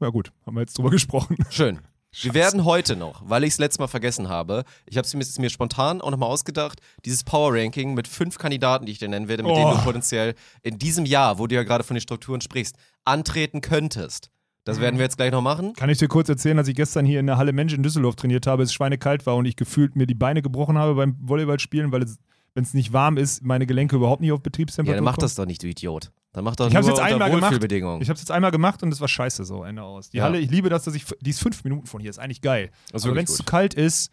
ja 0.00 0.08
gut, 0.10 0.32
haben 0.44 0.54
wir 0.56 0.60
jetzt 0.60 0.76
drüber 0.76 0.90
gesprochen. 0.90 1.36
schön. 1.50 1.80
Wir 2.20 2.34
werden 2.34 2.66
heute 2.66 2.94
noch, 2.94 3.22
weil 3.26 3.42
ich 3.42 3.54
es 3.54 3.58
letztes 3.58 3.78
Mal 3.78 3.86
vergessen 3.86 4.28
habe, 4.28 4.64
ich 4.84 4.98
habe 4.98 5.06
es 5.06 5.14
mir, 5.14 5.46
es 5.46 5.52
spontan 5.52 6.02
auch 6.02 6.10
nochmal 6.10 6.28
ausgedacht, 6.28 6.78
dieses 7.06 7.24
Power 7.24 7.54
Ranking 7.54 7.94
mit 7.94 8.06
fünf 8.06 8.36
Kandidaten, 8.36 8.84
die 8.84 8.92
ich 8.92 8.98
dir 8.98 9.08
nennen 9.08 9.28
werde, 9.28 9.42
mit 9.42 9.56
denen 9.56 9.64
Oh. 9.70 9.74
du 9.76 9.82
potenziell 9.82 10.34
in 10.62 10.78
diesem 10.78 11.06
Jahr, 11.06 11.38
wo 11.38 11.46
du 11.46 11.54
ja 11.54 11.62
gerade 11.62 11.84
von 11.84 11.94
den 11.94 12.02
Strukturen 12.02 12.42
sprichst, 12.42 12.76
antreten 13.06 13.62
könntest. 13.62 14.28
Das 14.64 14.80
werden 14.80 14.96
wir 14.98 15.04
jetzt 15.04 15.16
gleich 15.16 15.32
noch 15.32 15.42
machen. 15.42 15.72
Kann 15.72 15.90
ich 15.90 15.98
dir 15.98 16.08
kurz 16.08 16.28
erzählen, 16.28 16.56
dass 16.56 16.68
ich 16.68 16.74
gestern 16.76 17.04
hier 17.04 17.18
in 17.20 17.26
der 17.26 17.36
Halle 17.36 17.52
Mensch 17.52 17.72
in 17.74 17.82
Düsseldorf 17.82 18.14
trainiert 18.16 18.46
habe, 18.46 18.62
es 18.62 18.72
schweinekalt 18.72 19.26
war 19.26 19.34
und 19.36 19.44
ich 19.46 19.56
gefühlt 19.56 19.96
mir 19.96 20.06
die 20.06 20.14
Beine 20.14 20.40
gebrochen 20.42 20.78
habe 20.78 20.94
beim 20.94 21.16
Volleyballspielen, 21.20 21.90
weil 21.90 22.02
es, 22.02 22.18
wenn 22.54 22.62
es 22.62 22.72
nicht 22.72 22.92
warm 22.92 23.16
ist, 23.16 23.42
meine 23.42 23.66
Gelenke 23.66 23.96
überhaupt 23.96 24.20
nicht 24.20 24.30
auf 24.32 24.38
Ja, 24.38 24.42
Betriebstemperatur 24.42 24.96
dann 24.96 25.04
mach 25.04 25.14
kommen. 25.14 25.22
das 25.24 25.34
doch 25.34 25.46
nicht, 25.46 25.62
du 25.62 25.66
Idiot. 25.68 26.12
Dann 26.32 26.44
mach 26.44 26.54
doch 26.56 26.66
Ich 26.68 26.72
nur 26.72 26.78
hab's 26.78 26.86
jetzt 26.86 26.98
unter 27.00 27.04
einmal 27.12 27.30
gemacht. 27.30 27.42
Wohlfühlbedingungen. 27.52 28.02
Ich 28.02 28.08
habe 28.08 28.14
es 28.14 28.20
jetzt 28.22 28.30
einmal 28.30 28.52
gemacht 28.52 28.82
und 28.84 28.92
es 28.92 29.00
war 29.00 29.08
scheiße 29.08 29.44
so, 29.44 29.64
Ende 29.64 29.82
aus. 29.82 30.10
Die 30.10 30.18
Ja. 30.18 30.24
Halle, 30.24 30.38
ich 30.38 30.50
liebe 30.50 30.68
das, 30.68 30.84
dass 30.84 30.94
ich, 30.94 31.04
die 31.20 31.30
ist 31.30 31.40
fünf 31.40 31.64
Minuten 31.64 31.86
von 31.86 32.00
hier, 32.00 32.10
ist 32.10 32.18
eigentlich 32.20 32.40
geil. 32.40 32.70
Das 32.92 33.02
ist 33.02 33.06
Aber 33.06 33.14
wenn 33.16 33.22
wirklich 33.22 33.30
es 33.30 33.36
zu 33.36 33.42
gut. 33.42 33.50
kalt 33.50 33.74
ist, 33.74 34.10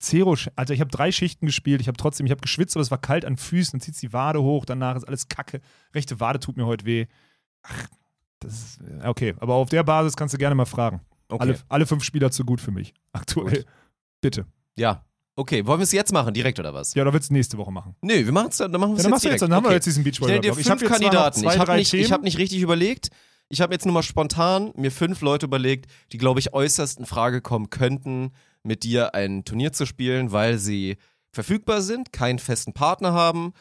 Zero, 0.00 0.36
also 0.56 0.74
ich 0.74 0.80
habe 0.80 0.90
drei 0.90 1.12
Schichten 1.12 1.46
gespielt, 1.46 1.80
ich 1.80 1.86
habe 1.86 1.96
trotzdem, 1.96 2.26
ich 2.26 2.32
habe 2.32 2.40
geschwitzt, 2.40 2.74
aber 2.76 2.82
es 2.82 2.90
war 2.90 2.98
kalt 2.98 3.24
an 3.24 3.36
Füßen, 3.36 3.78
dann 3.78 3.80
zieht 3.80 4.02
die 4.02 4.12
Wade 4.12 4.42
hoch, 4.42 4.64
danach 4.64 4.96
ist 4.96 5.04
alles 5.04 5.28
kacke. 5.28 5.60
Rechte 5.94 6.18
Wade 6.18 6.40
tut 6.40 6.56
mir 6.56 6.66
heute 6.66 6.84
weh. 6.86 7.06
Ach, 7.62 7.86
das 8.42 8.52
ist, 8.52 8.80
okay, 9.04 9.34
aber 9.38 9.54
auf 9.54 9.68
der 9.68 9.82
Basis 9.82 10.16
kannst 10.16 10.34
du 10.34 10.38
gerne 10.38 10.54
mal 10.54 10.64
fragen. 10.66 11.00
Okay. 11.28 11.42
Alle, 11.42 11.58
alle 11.68 11.86
fünf 11.86 12.04
Spieler 12.04 12.30
zu 12.30 12.44
gut 12.44 12.60
für 12.60 12.70
mich. 12.70 12.92
Aktuell. 13.12 13.62
Gut. 13.62 13.66
Bitte. 14.20 14.46
Ja. 14.76 15.04
Okay, 15.34 15.64
wollen 15.66 15.80
wir 15.80 15.84
es 15.84 15.92
jetzt 15.92 16.12
machen, 16.12 16.34
direkt 16.34 16.58
oder 16.58 16.74
was? 16.74 16.92
Ja, 16.94 17.02
oder 17.02 17.12
willst 17.14 17.30
du 17.30 17.34
nächste 17.34 17.56
Woche 17.56 17.72
machen? 17.72 17.96
Nö, 18.02 18.24
wir 18.26 18.32
machen 18.32 18.48
es 18.50 18.58
dann, 18.58 18.70
dann 18.70 18.80
machen 18.80 18.90
wir 18.92 18.96
Ja, 18.96 18.98
es 18.98 19.02
dann 19.04 19.10
jetzt 19.10 19.10
machst 19.12 19.24
du 19.24 19.28
direkt. 19.28 19.40
jetzt, 19.40 19.48
dann 19.48 19.54
haben 19.56 19.64
wir 19.64 19.72
jetzt 19.72 19.86
diesen 19.86 20.00
Ich 20.06 20.18
Beachvolleyball. 20.20 20.58
Ich 20.60 20.70
habe 20.70 20.80
zwar 20.80 20.88
noch 20.90 20.98
Kandidaten. 20.98 21.40
zwei, 21.40 21.54
ich 21.54 21.58
habe 21.58 21.74
nicht, 21.76 21.94
ich 21.94 22.12
hab 22.12 22.22
nicht 22.22 22.38
richtig 22.38 22.60
überlegt. 22.60 23.08
Ich 23.48 23.60
habe 23.62 23.72
jetzt 23.72 23.86
nur 23.86 23.94
mal 23.94 24.02
spontan 24.02 24.72
mir 24.76 24.90
fünf 24.92 25.22
Leute 25.22 25.46
überlegt, 25.46 25.90
die, 26.12 26.18
glaube 26.18 26.38
ich, 26.40 26.52
äußerst 26.52 26.98
in 26.98 27.06
Frage 27.06 27.40
kommen 27.40 27.70
könnten, 27.70 28.32
mit 28.62 28.82
dir 28.82 29.14
ein 29.14 29.44
Turnier 29.44 29.72
zu 29.72 29.86
spielen, 29.86 30.32
weil 30.32 30.58
sie 30.58 30.96
verfügbar 31.32 31.80
sind, 31.80 32.12
keinen 32.12 32.38
festen 32.38 32.74
Partner 32.74 33.12
haben 33.14 33.52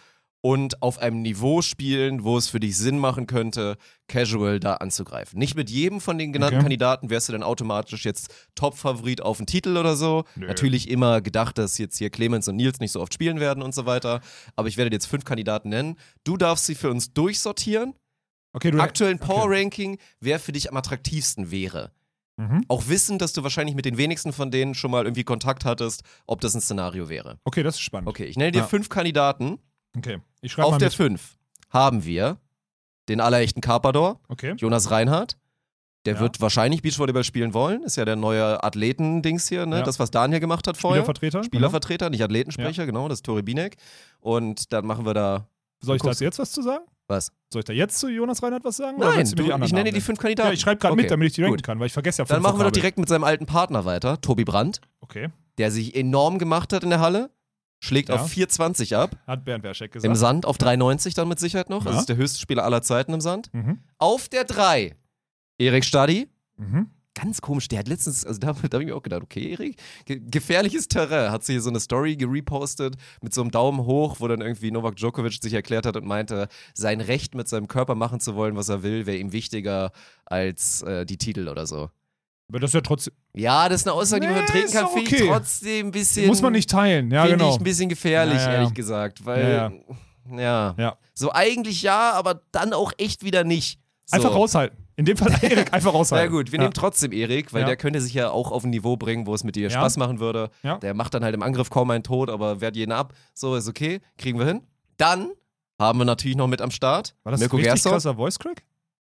und 0.44 0.82
auf 0.82 0.98
einem 0.98 1.22
Niveau 1.22 1.62
spielen, 1.62 2.24
wo 2.24 2.36
es 2.38 2.50
für 2.50 2.60
dich 2.60 2.76
Sinn 2.76 2.98
machen 2.98 3.28
könnte, 3.28 3.78
casual 4.08 4.60
da 4.60 4.74
anzugreifen. 4.76 5.38
Nicht 5.38 5.56
mit 5.56 5.70
jedem 5.70 6.02
von 6.02 6.18
den 6.18 6.34
genannten 6.34 6.56
Okay. 6.56 6.64
Kandidaten 6.64 7.10
wärst 7.12 7.30
du 7.30 7.34
dann 7.34 7.44
automatisch 7.44 8.06
jetzt 8.06 8.34
Top-Favorit 8.56 9.22
auf 9.22 9.38
den 9.38 9.46
Titel 9.46 9.78
oder 9.78 9.96
so. 9.96 10.24
Nö. 10.36 10.48
Natürlich 10.48 10.90
immer 10.90 11.22
gedacht, 11.22 11.58
dass 11.60 11.78
jetzt 11.78 11.98
hier 11.98 12.10
Clemens 12.10 12.48
und 12.48 12.56
Nils 12.56 12.80
nicht 12.80 12.92
so 12.92 13.02
oft 13.02 13.14
spielen 13.14 13.40
werden 13.40 13.62
und 13.62 13.76
so 13.76 13.86
weiter. 13.86 14.22
Aber 14.56 14.68
ich 14.68 14.78
werde 14.78 14.90
dir 14.90 14.96
jetzt 14.96 15.06
fünf 15.06 15.26
Kandidaten 15.26 15.70
nennen. 15.70 15.96
Du 16.24 16.38
darfst 16.38 16.66
sie 16.66 16.76
für 16.76 16.90
uns 16.90 17.14
durchsortieren. 17.14 17.94
okay, 18.54 18.72
du, 18.72 18.80
Aktuellen 18.80 19.20
okay. 19.22 19.28
Power-Ranking, 19.32 19.98
wer 20.20 20.40
für 20.40 20.52
dich 20.54 20.70
am 20.72 20.76
attraktivsten 20.78 21.52
wäre. 21.52 21.92
Mhm. 22.38 22.66
Auch 22.68 22.88
wissen, 22.88 23.20
dass 23.20 23.34
du 23.34 23.44
wahrscheinlich 23.44 23.76
mit 23.76 23.86
den 23.86 23.98
wenigsten 23.98 24.34
von 24.34 24.50
denen 24.50 24.74
schon 24.74 24.90
mal 24.90 25.04
irgendwie 25.06 25.24
Kontakt 25.24 25.66
hattest, 25.66 26.02
ob 26.26 26.42
das 26.42 26.56
ein 26.56 26.62
Szenario 26.62 27.10
wäre. 27.10 27.38
Okay, 27.44 27.62
das 27.62 27.76
ist 27.76 27.82
spannend. 27.82 28.08
Okay, 28.10 28.26
ich 28.26 28.38
nenne 28.38 28.52
dir 28.54 28.60
Ja. 28.60 28.68
fünf 28.68 28.90
Kandidaten. 28.90 29.60
Okay. 29.98 30.20
Ich 30.42 30.52
schreibe 30.54 30.68
Auf 30.68 30.72
mal 30.74 30.78
der 30.80 30.88
mit. 30.88 30.94
fünf 30.96 31.38
haben 31.70 32.04
wir 32.06 32.38
den 33.10 33.20
allerechten 33.22 33.62
Carpador, 33.62 34.20
Okay. 34.30 34.54
Jonas 34.58 34.92
Reinhardt. 34.92 35.38
Der 36.06 36.16
Ja. 36.16 36.20
wird 36.20 36.42
wahrscheinlich 36.42 36.82
Beachvolleyball 36.82 37.24
spielen 37.24 37.54
wollen. 37.54 37.84
Ist 37.84 37.96
ja 37.96 38.06
der 38.06 38.16
neue 38.16 38.64
Athleten-Dings 38.64 39.48
hier, 39.48 39.68
ne? 39.68 39.78
Ja. 39.78 39.82
Das, 39.84 40.00
was 40.00 40.10
Daniel 40.10 40.40
gemacht 40.40 40.66
hat 40.68 40.76
vorher. 40.78 41.02
Spielervertreter. 41.04 41.44
Spielervertreter, 41.44 42.10
nicht 42.10 42.24
Athletensprecher, 42.24 42.88
genau, 42.88 43.08
das 43.08 43.20
ist 43.20 43.26
Tori 43.26 43.44
Binek. 43.44 43.76
Und 44.20 44.74
dann 44.74 44.86
machen 44.88 45.06
wir 45.06 45.14
da. 45.14 45.36
Genau. 45.36 45.46
Soll 45.82 45.96
ich 45.98 46.02
dazu 46.02 46.24
jetzt 46.24 46.40
was 46.40 46.52
zu 46.52 46.62
sagen? 46.64 46.86
Was? 47.08 47.32
Soll 47.52 47.60
ich 47.60 47.66
da 47.66 47.74
jetzt 47.74 48.00
zu 48.00 48.08
Jonas 48.08 48.42
Reinhardt 48.42 48.64
was 48.64 48.78
sagen? 48.78 48.98
Nein, 49.00 49.30
du, 49.30 49.44
ich 49.44 49.48
nenne 49.50 49.58
Namen 49.68 49.86
dir 49.86 49.92
die 49.92 50.02
fünf 50.02 50.18
Kandidaten. 50.18 50.48
Ja, 50.50 50.54
ich 50.54 50.62
schreibe 50.62 50.80
gerade 50.80 50.94
Okay, 50.94 51.02
mit, 51.04 51.12
damit 51.12 51.28
ich 51.28 51.34
die 51.34 51.42
ranken 51.44 51.58
gut. 51.58 51.64
kann, 51.64 51.80
weil 51.80 51.88
ich 51.88 51.94
vergesse 51.94 52.22
ja 52.22 52.26
Dann 52.26 52.38
fünf 52.38 52.48
machen 52.48 52.60
wir 52.60 52.64
doch 52.64 52.72
direkt 52.72 52.98
mit 52.98 53.10
seinem 53.10 53.24
alten 53.24 53.46
Partner 53.46 53.86
weiter, 53.86 54.20
Tobi 54.22 54.44
Brandt, 54.46 54.82
Okay, 55.02 55.30
der 55.60 55.70
sich 55.72 55.96
enorm 55.96 56.40
gemacht 56.40 56.74
hat 56.74 56.84
in 56.84 56.90
der 56.90 57.00
Halle. 57.00 57.30
Schlägt 57.84 58.10
Ja. 58.10 58.16
auf 58.16 58.30
4,20 58.32 58.96
ab. 58.96 59.16
hat 59.26 59.44
Bernd 59.44 59.64
Werschek 59.64 59.96
Im 59.96 60.02
gesagt. 60.02 60.18
Sand 60.18 60.46
auf 60.46 60.58
3,90 60.58 61.16
dann 61.16 61.28
mit 61.28 61.40
Sicherheit 61.40 61.70
noch. 61.70 61.84
Das 61.84 61.94
Ja. 61.96 62.00
ist 62.02 62.10
der 62.10 62.16
höchste 62.16 62.40
Spieler 62.40 62.64
aller 62.64 62.84
Zeiten 62.84 63.12
im 63.14 63.22
Sand. 63.22 63.52
Mhm. 63.54 63.80
Auf 63.98 64.30
der 64.30 64.44
3 64.44 64.96
Erik 65.58 65.84
Stadi. 65.84 66.28
Mhm. 66.58 66.92
Ganz 67.14 67.42
komisch, 67.42 67.68
der 67.68 67.80
hat 67.80 67.88
letztens, 67.90 68.26
also 68.26 68.40
da, 68.40 68.54
da 68.70 68.76
habe 68.76 68.84
ich 68.84 68.90
mir 68.90 68.96
auch 68.96 69.02
gedacht, 69.04 69.24
okay, 69.24 69.52
Erik, 69.52 69.76
ge 70.06 70.22
gefährliches 70.24 70.88
Terrain. 70.88 71.32
Hat 71.32 71.44
sie 71.44 71.54
hier 71.54 71.62
so 71.62 71.70
eine 71.70 71.80
Story 71.80 72.16
gerepostet 72.16 72.96
mit 73.22 73.34
so 73.34 73.42
einem 73.42 73.52
Daumen 73.52 73.82
hoch, 73.86 74.18
wo 74.20 74.28
dann 74.28 74.42
irgendwie 74.42 74.72
Novak 74.72 74.96
Djokovic 74.96 75.42
sich 75.42 75.54
erklärt 75.54 75.86
hat 75.88 75.98
und 75.98 76.06
meinte, 76.06 76.48
sein 76.74 77.02
Recht 77.02 77.36
mit 77.36 77.50
seinem 77.50 77.68
Körper 77.68 77.96
machen 77.96 78.20
zu 78.22 78.36
wollen, 78.36 78.56
was 78.56 78.70
er 78.70 78.84
will, 78.84 79.08
wäre 79.08 79.18
ihm 79.18 79.34
wichtiger 79.34 79.92
als 80.26 80.84
äh, 80.84 81.06
die 81.06 81.18
Titel 81.18 81.50
oder 81.50 81.66
so. 81.68 81.90
Aber 82.52 82.60
das 82.60 82.72
ist 82.72 82.74
ja 82.76 82.82
trotzdem. 82.82 83.14
Ja, 83.34 83.70
das 83.70 83.82
ist 83.82 83.88
eine 83.88 83.94
Aussage, 83.94 84.28
die 84.28 84.34
man 84.34 84.44
Nee, 84.54 84.60
ist 84.60 84.74
kann, 84.74 84.88
finde 84.90 85.08
ich 85.10 85.14
okay. 85.22 85.28
trotzdem 85.30 85.88
ein 85.88 85.92
bisschen. 85.92 86.28
Muss 86.28 86.42
man 86.42 86.52
nicht 86.52 86.70
teilen, 86.70 87.10
ja, 87.10 87.24
finde 87.24 87.38
genau. 87.38 87.52
ich 87.54 87.62
ein 87.62 87.64
bisschen 87.64 87.88
gefährlich, 87.88 88.36
Ja, 88.36 88.52
ja, 88.52 88.54
ehrlich 88.56 88.74
gesagt. 88.74 89.26
Weil, 89.26 89.72
ja, 90.30 90.76
Ja. 90.78 90.98
So 91.14 91.32
eigentlich 91.32 91.82
ja, 91.82 92.12
aber 92.12 92.42
dann 92.52 92.74
auch 92.74 92.92
echt 92.98 93.24
wieder 93.24 93.46
nicht. 93.46 93.80
So. 94.06 94.18
Einfach 94.18 94.36
raushalten. 94.36 94.78
In 94.98 95.06
dem 95.06 95.16
Fall 95.16 95.32
Erik, 95.42 95.74
einfach 95.74 95.94
Na 95.94 95.98
raushalten. 96.00 96.36
gut, 96.36 96.52
wir 96.52 96.60
nehmen 96.60 96.74
trotzdem 96.74 97.14
Erik, 97.14 97.54
weil 97.54 97.64
der 97.64 97.78
könnte 97.78 98.02
sich 98.02 98.14
ja 98.14 98.30
auch 98.30 98.52
auf 98.52 98.66
ein 98.66 98.70
Niveau 98.70 98.98
bringen, 98.98 99.26
wo 99.26 99.34
es 99.34 99.46
mit 99.46 99.56
dir. 99.56 99.70
Spaß 99.70 99.96
machen 99.96 100.20
würde. 100.20 100.50
Der 100.82 100.94
macht 100.94 101.14
dann 101.14 101.24
halt 101.24 101.34
im 101.34 101.42
Angriff 101.44 101.70
kaum 101.70 101.90
einen 101.92 102.04
Tod, 102.04 102.30
aber 102.30 102.60
wehrt 102.60 102.76
jeden 102.76 102.92
ab. 102.92 103.14
So, 103.34 103.56
ist 103.56 103.70
okay, 103.70 104.02
kriegen 104.18 104.38
wir 104.38 104.46
hin. 104.46 104.62
Dann 104.98 105.32
haben 105.80 106.00
wir 106.00 106.06
natürlich 106.06 106.36
noch 106.38 106.48
mit 106.48 106.62
am 106.62 106.70
Start 106.70 107.16
War 107.24 107.32
das 107.32 107.40
Mirko 107.40 107.56
richtig 107.56 107.74
Gerson. 107.74 107.92
krasser 107.94 108.16
Voice 108.16 108.38
Crack? 108.38 108.64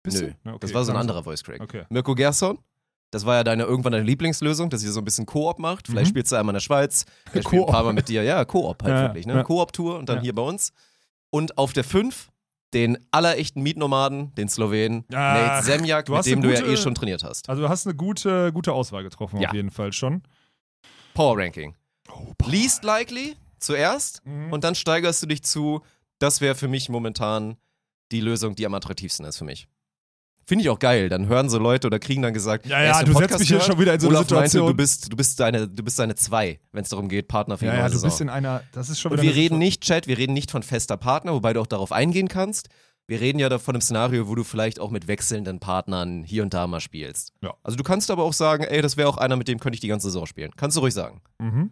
Nö, 0.07 0.11
Bisschen? 0.11 0.35
Ja, 0.45 0.53
okay, 0.53 0.59
das 0.61 0.75
war 0.75 0.85
so 0.85 0.93
ein 0.93 0.97
anderer 0.99 1.23
Voice 1.25 1.43
Crack. 1.43 1.61
Okay. 1.61 1.85
Mirko 1.91 2.15
Gerson, 2.15 2.59
das 3.15 3.25
war 3.25 3.37
ja 3.37 3.45
deine 3.45 3.63
irgendwann 3.65 3.93
deine 3.93 4.05
Lieblingslösung, 4.05 4.71
dass 4.71 4.83
ihr 4.83 4.91
so 4.93 5.01
ein 5.01 5.05
bisschen 5.05 5.25
Koop 5.27 5.59
macht. 5.59 5.87
Vielleicht 5.87 6.07
Mhm. 6.07 6.11
spielst 6.11 6.33
du 6.33 6.37
einmal 6.37 6.53
in 6.53 6.57
der 6.57 6.61
Schweiz, 6.61 7.05
er 7.33 7.43
spielt 7.43 7.63
ein 7.63 7.73
paar 7.73 7.85
Mal 7.85 7.93
mit 7.93 8.09
dir. 8.09 8.23
Ja, 8.25 8.45
Koop 8.45 8.83
halt 8.83 8.93
Ja, 8.93 9.03
wirklich, 9.03 9.27
ne? 9.27 9.35
ja. 9.35 9.43
Koop-Tour 9.45 9.99
und 9.99 10.09
dann 10.09 10.17
Ja. 10.17 10.23
hier 10.23 10.35
bei 10.35 10.43
uns. 10.43 10.73
Und 11.31 11.57
auf 11.59 11.73
der 11.73 11.85
5 11.85 12.31
den 12.73 12.99
allerechten 13.13 13.63
Mietnomaden, 13.63 14.35
den 14.35 14.49
Slowenen, 14.49 15.05
Ach, 15.11 15.15
Nate 15.15 15.65
Semjak, 15.65 16.09
mit 16.09 16.27
dem 16.27 16.41
eine 16.41 16.49
du 16.49 16.53
ja 16.55 16.61
gute- 16.61 16.73
eh 16.73 16.77
schon 16.77 16.95
trainiert 16.97 17.23
hast. 17.23 17.49
Also 17.49 17.63
du 17.63 17.69
hast 17.69 17.87
eine 17.87 17.95
gute, 17.95 18.53
gute 18.53 18.73
Auswahl 18.73 19.05
getroffen, 19.05 19.45
auf 19.45 19.55
jeden 19.55 19.71
Fall 19.71 19.93
schon. 19.93 20.23
Power 21.15 21.39
Ranking. 21.39 21.75
Oh, 22.13 22.33
Least 22.47 22.83
likely 22.83 23.37
zuerst 23.61 24.23
Mhm. 24.27 24.53
und 24.53 24.65
dann 24.65 24.75
steigerst 24.75 25.23
du 25.23 25.27
dich 25.27 25.43
zu, 25.45 25.83
das 26.19 26.41
wäre 26.41 26.55
für 26.57 26.67
mich 26.69 26.89
momentan 26.89 27.57
die 28.13 28.21
Lösung, 28.21 28.55
die 28.57 28.67
am 28.67 28.75
attraktivsten 28.75 29.25
ist 29.25 29.39
für 29.39 29.45
mich. 29.45 29.69
Finde 30.47 30.63
ich 30.63 30.69
auch 30.71 30.79
geil. 30.79 31.09
Dann 31.09 31.27
hören 31.27 31.49
so 31.49 31.59
Leute 31.59 31.87
oder 31.87 31.99
kriegen 31.99 32.23
dann 32.23 32.35
gesagt, 32.35 32.67
Ja, 32.67 32.83
ja, 32.83 33.03
du 33.03 33.07
setzt 33.07 33.13
Podcast 33.15 33.41
mich 33.41 33.49
hier 33.49 33.61
schon 33.61 33.79
wieder 33.79 33.95
in 33.95 34.01
so 34.01 34.09
eine 34.09 34.19
Olaf 34.19 34.31
meinte, 34.31 34.51
Situation. 34.51 34.69
du 34.69 34.77
bist, 34.77 35.13
du 35.13 35.17
bist 35.17 35.41
deine, 35.41 35.69
du 35.69 35.83
bist 35.83 35.99
deine 35.99 36.15
zwei, 36.15 36.61
wenn 36.73 36.83
es 36.83 36.91
darum 36.91 37.09
geht, 37.09 37.29
Partner 37.29 37.57
für 37.57 37.67
ja, 37.67 37.75
ja, 37.75 37.89
du 37.89 38.01
bist 38.01 38.21
in 38.21 38.29
einer, 38.29 38.63
das 38.73 38.89
ist 38.91 39.01
schon 39.01 39.13
Und 39.13 39.19
wieder 39.19 39.25
wir 39.25 39.31
eine 39.33 39.41
reden 39.41 39.59
nicht, 39.59 39.83
Chat, 39.83 40.07
wir 40.07 40.19
reden 40.19 40.35
nicht 40.35 40.51
von 40.51 40.63
fester 40.63 40.97
Partner, 40.97 41.33
wobei 41.33 41.53
du 41.53 41.61
auch 41.61 41.67
darauf 41.67 41.93
eingehen 41.93 42.29
kannst. 42.29 42.69
Wir 43.07 43.21
reden 43.21 43.39
ja 43.39 43.59
von 43.59 43.75
einem 43.75 43.83
Szenario, 43.83 44.29
wo 44.29 44.35
du 44.35 44.45
vielleicht 44.45 44.81
auch 44.81 44.91
mit 44.91 45.09
wechselnden 45.09 45.61
Partnern 45.61 46.25
hier 46.25 46.43
und 46.43 46.55
da 46.55 46.67
mal 46.67 46.81
spielst. 46.81 47.33
Ja. 47.43 47.53
Also 47.63 47.77
du 47.77 47.85
kannst 47.85 48.11
aber 48.11 48.23
auch 48.23 48.33
sagen, 48.33 48.65
ey, 48.65 48.81
das 48.81 48.97
wäre 48.97 49.09
auch 49.09 49.19
einer, 49.19 49.37
mit 49.37 49.47
dem 49.47 49.61
könnte 49.61 49.77
ich 49.77 49.81
die 49.81 49.89
ganze 49.89 50.07
Saison 50.07 50.25
spielen. 50.27 50.53
Kannst 50.57 50.77
du 50.77 50.81
ruhig 50.81 50.95
sagen. 50.95 51.21
Mhm. 51.39 51.71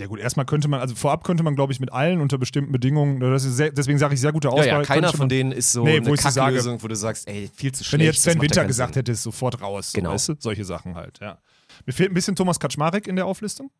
Ja 0.00 0.06
gut, 0.06 0.18
erstmal 0.18 0.46
könnte 0.46 0.66
man, 0.68 0.80
also 0.80 0.94
vorab 0.94 1.22
könnte 1.24 1.42
man, 1.42 1.54
glaube 1.54 1.72
ich, 1.72 1.80
mit 1.80 1.92
allen 1.92 2.20
unter 2.20 2.38
bestimmten 2.38 2.72
Bedingungen, 2.72 3.20
das 3.20 3.44
ist 3.44 3.56
sehr, 3.56 3.70
deswegen 3.70 3.98
sage 3.98 4.14
ich 4.14 4.20
sehr 4.20 4.32
gute 4.32 4.48
Auswahl. 4.50 4.66
ja, 4.66 4.78
ja, 4.78 4.82
keiner 4.82 5.12
von 5.12 5.28
denen 5.28 5.52
ist 5.52 5.72
so 5.72 5.84
Nee, 5.84 5.98
eine 5.98 6.06
wo 6.06 6.14
ich 6.14 6.20
so 6.20 6.30
sage- 6.30 6.46
Kacklösung, 6.56 6.82
wo 6.82 6.88
du 6.88 6.96
sagst, 6.96 7.28
ey, 7.28 7.50
viel 7.54 7.72
zu 7.72 7.84
schlecht. 7.84 7.92
Wenn 7.92 7.98
du 8.00 8.04
jetzt 8.06 8.22
Sven 8.22 8.40
Winter 8.40 8.64
gesagt 8.64 8.94
Sinn. 8.94 9.00
hättest, 9.00 9.22
sofort 9.22 9.60
raus. 9.60 9.92
Genau. 9.92 10.12
Weißt 10.12 10.30
du? 10.30 10.34
Solche 10.38 10.64
Sachen 10.64 10.94
halt, 10.96 11.18
ja. 11.20 11.38
Mir 11.86 11.92
fehlt 11.92 12.10
ein 12.10 12.14
bisschen 12.14 12.34
Thomas 12.36 12.58
Kaczmarek 12.60 13.06
in 13.06 13.16
der 13.16 13.24
Auflistung. 13.26 13.70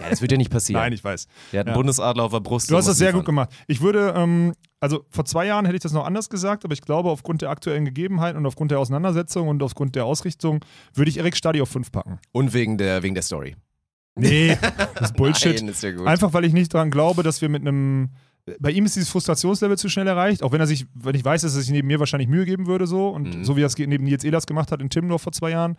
Ja, 0.00 0.10
das 0.10 0.20
wird 0.20 0.30
ja 0.30 0.38
nicht 0.38 0.50
passieren. 0.50 0.80
Nein, 0.82 0.92
ich 0.92 1.02
weiß. 1.02 1.26
Der 1.52 1.60
hat 1.60 1.66
einen 1.66 1.72
Ja. 1.74 1.76
Bundesadler 1.78 2.22
auf 2.24 2.30
der 2.32 2.40
Brust. 2.40 2.70
Du 2.70 2.76
hast 2.76 2.86
das 2.86 2.98
sehr 2.98 3.08
liefern. 3.08 3.20
gut 3.20 3.26
gemacht. 3.26 3.50
Ich 3.66 3.80
würde, 3.80 4.12
ähm, 4.16 4.52
also 4.80 5.04
vor 5.10 5.24
zwei 5.24 5.46
Jahren 5.46 5.64
hätte 5.64 5.74
ich 5.76 5.82
das 5.82 5.92
noch 5.92 6.04
anders 6.06 6.28
gesagt, 6.28 6.64
aber 6.64 6.74
ich 6.74 6.82
glaube, 6.82 7.10
aufgrund 7.10 7.42
der 7.42 7.50
aktuellen 7.50 7.84
Gegebenheiten 7.84 8.36
und 8.38 8.46
aufgrund 8.46 8.70
der 8.70 8.78
Auseinandersetzung 8.78 9.48
und 9.48 9.62
aufgrund 9.62 9.96
der 9.96 10.04
Ausrichtung 10.04 10.60
würde 10.94 11.08
ich 11.10 11.18
Erik 11.18 11.36
Stadi 11.36 11.60
auf 11.60 11.68
5 11.70 11.90
packen. 11.90 12.20
Und 12.32 12.52
wegen 12.52 12.78
der, 12.78 13.02
wegen 13.02 13.14
der 13.14 13.22
Story. 13.22 13.56
Nee, 14.18 14.56
das 14.94 15.10
ist 15.10 15.16
Bullshit. 15.16 15.56
Nein, 15.60 15.68
ist 15.68 15.82
ja 15.82 15.92
gut. 15.92 16.06
Einfach 16.06 16.32
weil 16.32 16.44
ich 16.44 16.52
nicht 16.52 16.72
daran 16.74 16.90
glaube, 16.90 17.22
dass 17.22 17.40
wir 17.40 17.48
mit 17.48 17.62
einem. 17.62 18.10
Bei 18.60 18.70
ihm 18.70 18.86
ist 18.86 18.96
dieses 18.96 19.10
Frustrationslevel 19.10 19.76
zu 19.76 19.90
schnell 19.90 20.06
erreicht, 20.06 20.42
auch 20.42 20.52
wenn 20.52 20.60
er 20.60 20.66
sich, 20.66 20.86
wenn 20.94 21.14
ich 21.14 21.22
weiß, 21.24 21.42
dass 21.42 21.54
er 21.54 21.60
sich 21.60 21.70
neben 21.70 21.86
mir 21.86 22.00
wahrscheinlich 22.00 22.28
Mühe 22.30 22.46
geben 22.46 22.66
würde, 22.66 22.86
so 22.86 23.08
und 23.08 23.34
Mhm. 23.36 23.44
so 23.44 23.56
wie 23.56 23.62
er 23.62 23.66
es 23.66 23.76
neben 23.76 24.04
Nils 24.04 24.24
Ehlers 24.24 24.46
gemacht 24.46 24.72
hat 24.72 24.80
in 24.80 24.88
Timmendorf 24.88 25.20
vor 25.22 25.32
zwei 25.32 25.50
Jahren. 25.50 25.76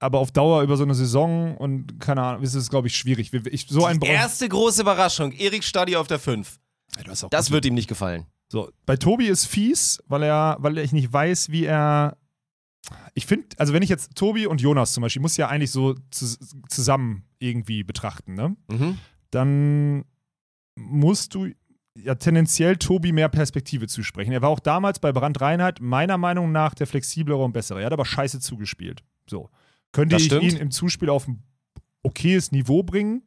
Aber 0.00 0.18
auf 0.18 0.32
Dauer 0.32 0.62
über 0.62 0.76
so 0.76 0.82
eine 0.82 0.96
Saison 0.96 1.56
und 1.56 2.00
keine 2.00 2.22
Ahnung, 2.22 2.42
ist 2.42 2.54
es, 2.54 2.70
glaube 2.70 2.88
ich, 2.88 2.96
schwierig. 2.96 3.32
Ich, 3.32 3.66
so 3.68 3.84
ein 3.84 4.00
erste 4.00 4.48
große 4.48 4.82
Überraschung, 4.82 5.30
Erik 5.30 5.62
Stadi 5.62 5.94
auf 5.94 6.08
der 6.08 6.18
5. 6.18 6.58
Ja, 7.06 7.28
Das 7.30 7.52
wird 7.52 7.64
ihm 7.66 7.74
nicht 7.74 7.88
gefallen. 7.88 8.26
So, 8.50 8.70
bei 8.84 8.96
Tobi 8.96 9.28
ist 9.28 9.46
fies, 9.46 10.02
weil 10.08 10.24
er, 10.24 10.56
weil 10.58 10.78
ich 10.78 10.92
nicht 10.92 11.12
weiß, 11.12 11.50
wie 11.50 11.64
er. 11.66 12.16
Ich 13.14 13.26
finde, 13.26 13.46
also 13.58 13.72
wenn 13.72 13.82
ich 13.82 13.88
jetzt 13.88 14.14
Tobi 14.16 14.46
und 14.46 14.60
Jonas 14.60 14.92
zum 14.92 15.02
Beispiel, 15.02 15.22
muss 15.22 15.36
ja 15.36 15.48
eigentlich 15.48 15.70
so 15.70 15.94
zu, 16.10 16.26
zusammen 16.68 17.24
irgendwie 17.38 17.84
betrachten, 17.84 18.34
ne? 18.34 18.56
Mhm. 18.68 18.98
Dann 19.30 20.04
musst 20.76 21.34
du 21.34 21.48
ja 21.94 22.14
tendenziell 22.14 22.76
Tobi 22.76 23.12
mehr 23.12 23.28
Perspektive 23.28 23.86
zusprechen. 23.86 24.32
Er 24.32 24.42
war 24.42 24.48
auch 24.48 24.60
damals 24.60 24.98
bei 24.98 25.12
Brand 25.12 25.40
Reinhardt 25.40 25.80
meiner 25.80 26.18
Meinung 26.18 26.52
nach 26.52 26.74
der 26.74 26.86
flexiblere 26.86 27.42
und 27.42 27.52
bessere. 27.52 27.80
Er 27.80 27.86
hat 27.86 27.92
aber 27.92 28.04
scheiße 28.04 28.40
zugespielt. 28.40 29.02
So. 29.28 29.50
Könnte 29.92 30.16
ich 30.16 30.32
ihn 30.32 30.56
im 30.56 30.70
Zuspiel 30.70 31.10
auf 31.10 31.28
ein 31.28 31.42
okayes 32.02 32.50
Niveau 32.50 32.82
bringen, 32.82 33.22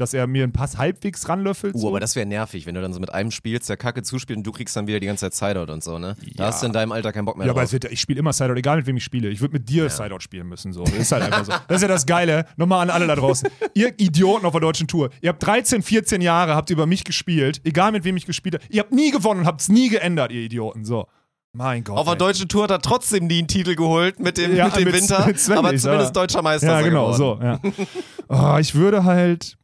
dass 0.00 0.14
er 0.14 0.26
mir 0.26 0.42
einen 0.44 0.52
Pass 0.52 0.78
halbwegs 0.78 1.28
ranlöffelt? 1.28 1.74
Uh, 1.74 1.78
so. 1.78 1.88
aber 1.88 2.00
das 2.00 2.16
wäre 2.16 2.26
nervig, 2.26 2.66
wenn 2.66 2.74
du 2.74 2.80
dann 2.80 2.92
so 2.92 3.00
mit 3.00 3.12
einem 3.12 3.30
spielst, 3.30 3.68
der 3.68 3.76
Kacke 3.76 4.02
zuspielt 4.02 4.36
und 4.38 4.44
du 4.46 4.52
kriegst 4.52 4.74
dann 4.76 4.86
wieder 4.86 5.00
die 5.00 5.06
ganze 5.06 5.30
Zeit 5.30 5.50
Sideout 5.54 5.72
und 5.72 5.84
so, 5.84 5.98
ne? 5.98 6.16
Da 6.36 6.44
Ja. 6.44 6.48
hast 6.50 6.62
du 6.62 6.66
in 6.66 6.72
deinem 6.72 6.92
Alter 6.92 7.12
keinen 7.12 7.24
Bock 7.24 7.36
mehr 7.36 7.46
Ja, 7.46 7.52
aber 7.52 7.62
drauf. 7.62 7.72
wird, 7.72 7.84
ich 7.84 8.00
spiele 8.00 8.18
immer 8.18 8.32
Sideout, 8.32 8.56
egal 8.56 8.76
mit 8.78 8.86
wem 8.86 8.96
ich 8.96 9.04
spiele. 9.04 9.28
Ich 9.28 9.40
würde 9.40 9.52
mit 9.52 9.68
dir 9.68 9.88
Sideout 9.90 10.20
spielen 10.20 10.48
müssen. 10.48 10.72
So. 10.72 10.84
Das 10.84 10.94
ist 10.94 11.12
halt 11.12 11.22
einfach 11.24 11.44
so. 11.44 11.52
Das 11.68 11.76
ist 11.76 11.82
ja 11.82 11.88
das 11.88 12.06
Geile. 12.06 12.46
Nochmal 12.56 12.80
an 12.82 12.90
alle 12.90 13.06
da 13.06 13.14
draußen. 13.16 13.48
Ihr 13.74 13.92
Idioten 13.98 14.46
auf 14.46 14.52
der 14.52 14.60
deutschen 14.60 14.88
Tour. 14.88 15.10
Ihr 15.20 15.28
habt 15.30 15.42
13, 15.44 15.82
14 15.82 16.20
Jahre, 16.22 16.54
habt 16.54 16.70
über 16.70 16.86
mich 16.86 17.04
gespielt. 17.04 17.60
Egal 17.64 17.92
mit 17.92 18.04
wem 18.04 18.16
ich 18.16 18.26
gespielt 18.26 18.54
habe. 18.56 18.64
Ihr 18.70 18.80
habt 18.80 18.92
nie 18.92 19.10
gewonnen 19.10 19.40
und 19.40 19.46
habt 19.46 19.60
es 19.60 19.68
nie 19.68 19.88
geändert, 19.88 20.32
ihr 20.32 20.40
Idioten. 20.42 20.84
So. 20.84 21.06
Mein 21.52 21.82
Gott. 21.82 21.96
Auf 21.98 22.06
der 22.06 22.14
deutschen 22.14 22.48
Tour 22.48 22.62
hat 22.62 22.70
er 22.70 22.78
trotzdem 22.80 23.26
nie 23.26 23.38
einen 23.38 23.48
Titel 23.48 23.74
geholt 23.74 24.20
mit 24.20 24.38
dem, 24.38 24.54
Ja, 24.54 24.66
mit 24.66 24.76
dem 24.76 24.84
mit- 24.84 24.94
Winter, 24.94 25.26
mit 25.26 25.40
Sven 25.40 25.58
aber 25.58 25.74
zumindest 25.76 26.14
ja. 26.14 26.22
deutscher 26.22 26.42
Meister 26.42 26.68
Ja, 26.68 26.80
genau, 26.82 27.10
geworden. 27.12 27.60
so. 27.66 27.74
Ja. 27.74 28.54
Oh, 28.54 28.58
ich 28.60 28.74
würde 28.76 29.02
halt. 29.02 29.56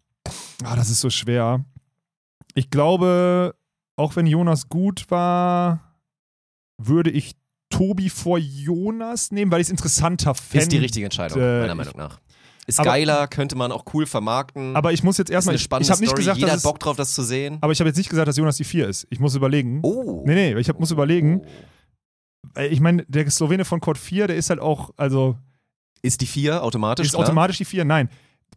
Ah, 0.65 0.77
das 0.77 0.91
ist 0.91 1.01
so 1.01 1.11
schwer. 1.11 1.65
Ich 2.55 2.71
glaube, 2.71 3.55
auch 3.97 4.17
wenn 4.17 4.27
Jonas 4.27 4.69
gut 4.69 5.11
war, 5.11 5.95
würde 6.79 7.11
ich 7.11 7.35
Tobi 7.71 8.09
vor 8.11 8.39
Jonas 8.39 9.31
nehmen, 9.33 9.51
weil 9.51 9.61
ich 9.61 9.67
es 9.67 9.71
interessanter 9.71 10.35
fände. 10.35 10.63
Ist 10.65 10.73
die 10.73 10.79
richtige 10.79 11.05
Entscheidung, 11.05 11.41
äh, 11.41 11.61
meiner 11.61 11.75
Meinung 11.75 11.97
nach. 11.97 12.21
Ist 12.67 12.81
Aber- 12.81 12.91
geiler, 12.91 13.29
könnte 13.29 13.55
man 13.57 13.71
auch 13.71 13.85
cool 13.95 14.07
vermarkten. 14.07 14.75
Aber 14.75 14.93
ich 14.93 15.03
muss 15.05 15.19
jetzt 15.19 15.29
ist 15.31 15.35
erstmal. 15.35 15.53
eine 15.53 15.57
Ich, 15.57 15.63
spannende 15.63 15.85
ich 15.87 15.91
habe 15.91 16.01
nicht 16.01 16.09
Story. 16.11 16.21
gesagt, 16.23 16.39
Jeder 16.39 16.49
dass 16.53 16.65
hat 16.65 16.73
Bock 16.73 16.79
drauf, 16.81 16.97
das 16.97 17.13
zu 17.13 17.23
sehen. 17.23 17.59
Aber 17.61 17.73
ich 17.73 17.79
habe 17.81 17.89
jetzt 17.89 17.97
nicht 17.97 18.09
gesagt, 18.09 18.27
dass 18.27 18.37
Jonas 18.37 18.57
die 18.57 18.65
4 18.65 18.89
ist. 18.89 19.07
Ich 19.11 19.21
muss 19.21 19.35
überlegen. 19.37 19.81
Oh. 19.83 20.25
Nee, 20.27 20.35
nee, 20.55 20.59
ich 20.61 20.69
hab, 20.69 20.81
muss 20.81 20.91
überlegen. 20.91 21.43
Oh. 21.45 22.59
Äh, 22.61 22.67
Ich 22.69 22.81
meine, 22.81 23.05
der 23.07 23.31
Slowene 23.31 23.65
von 23.65 23.81
Code 23.81 23.99
4, 24.01 24.27
der 24.27 24.37
ist 24.37 24.51
halt 24.51 24.61
auch, 24.61 24.91
also 24.97 25.37
Ist 26.03 26.21
die 26.23 26.27
4 26.27 26.63
automatisch? 26.63 27.07
ist 27.07 27.13
klar? 27.13 27.23
automatisch 27.25 27.59
die 27.59 27.65
4. 27.65 27.85
Nein. 27.85 28.09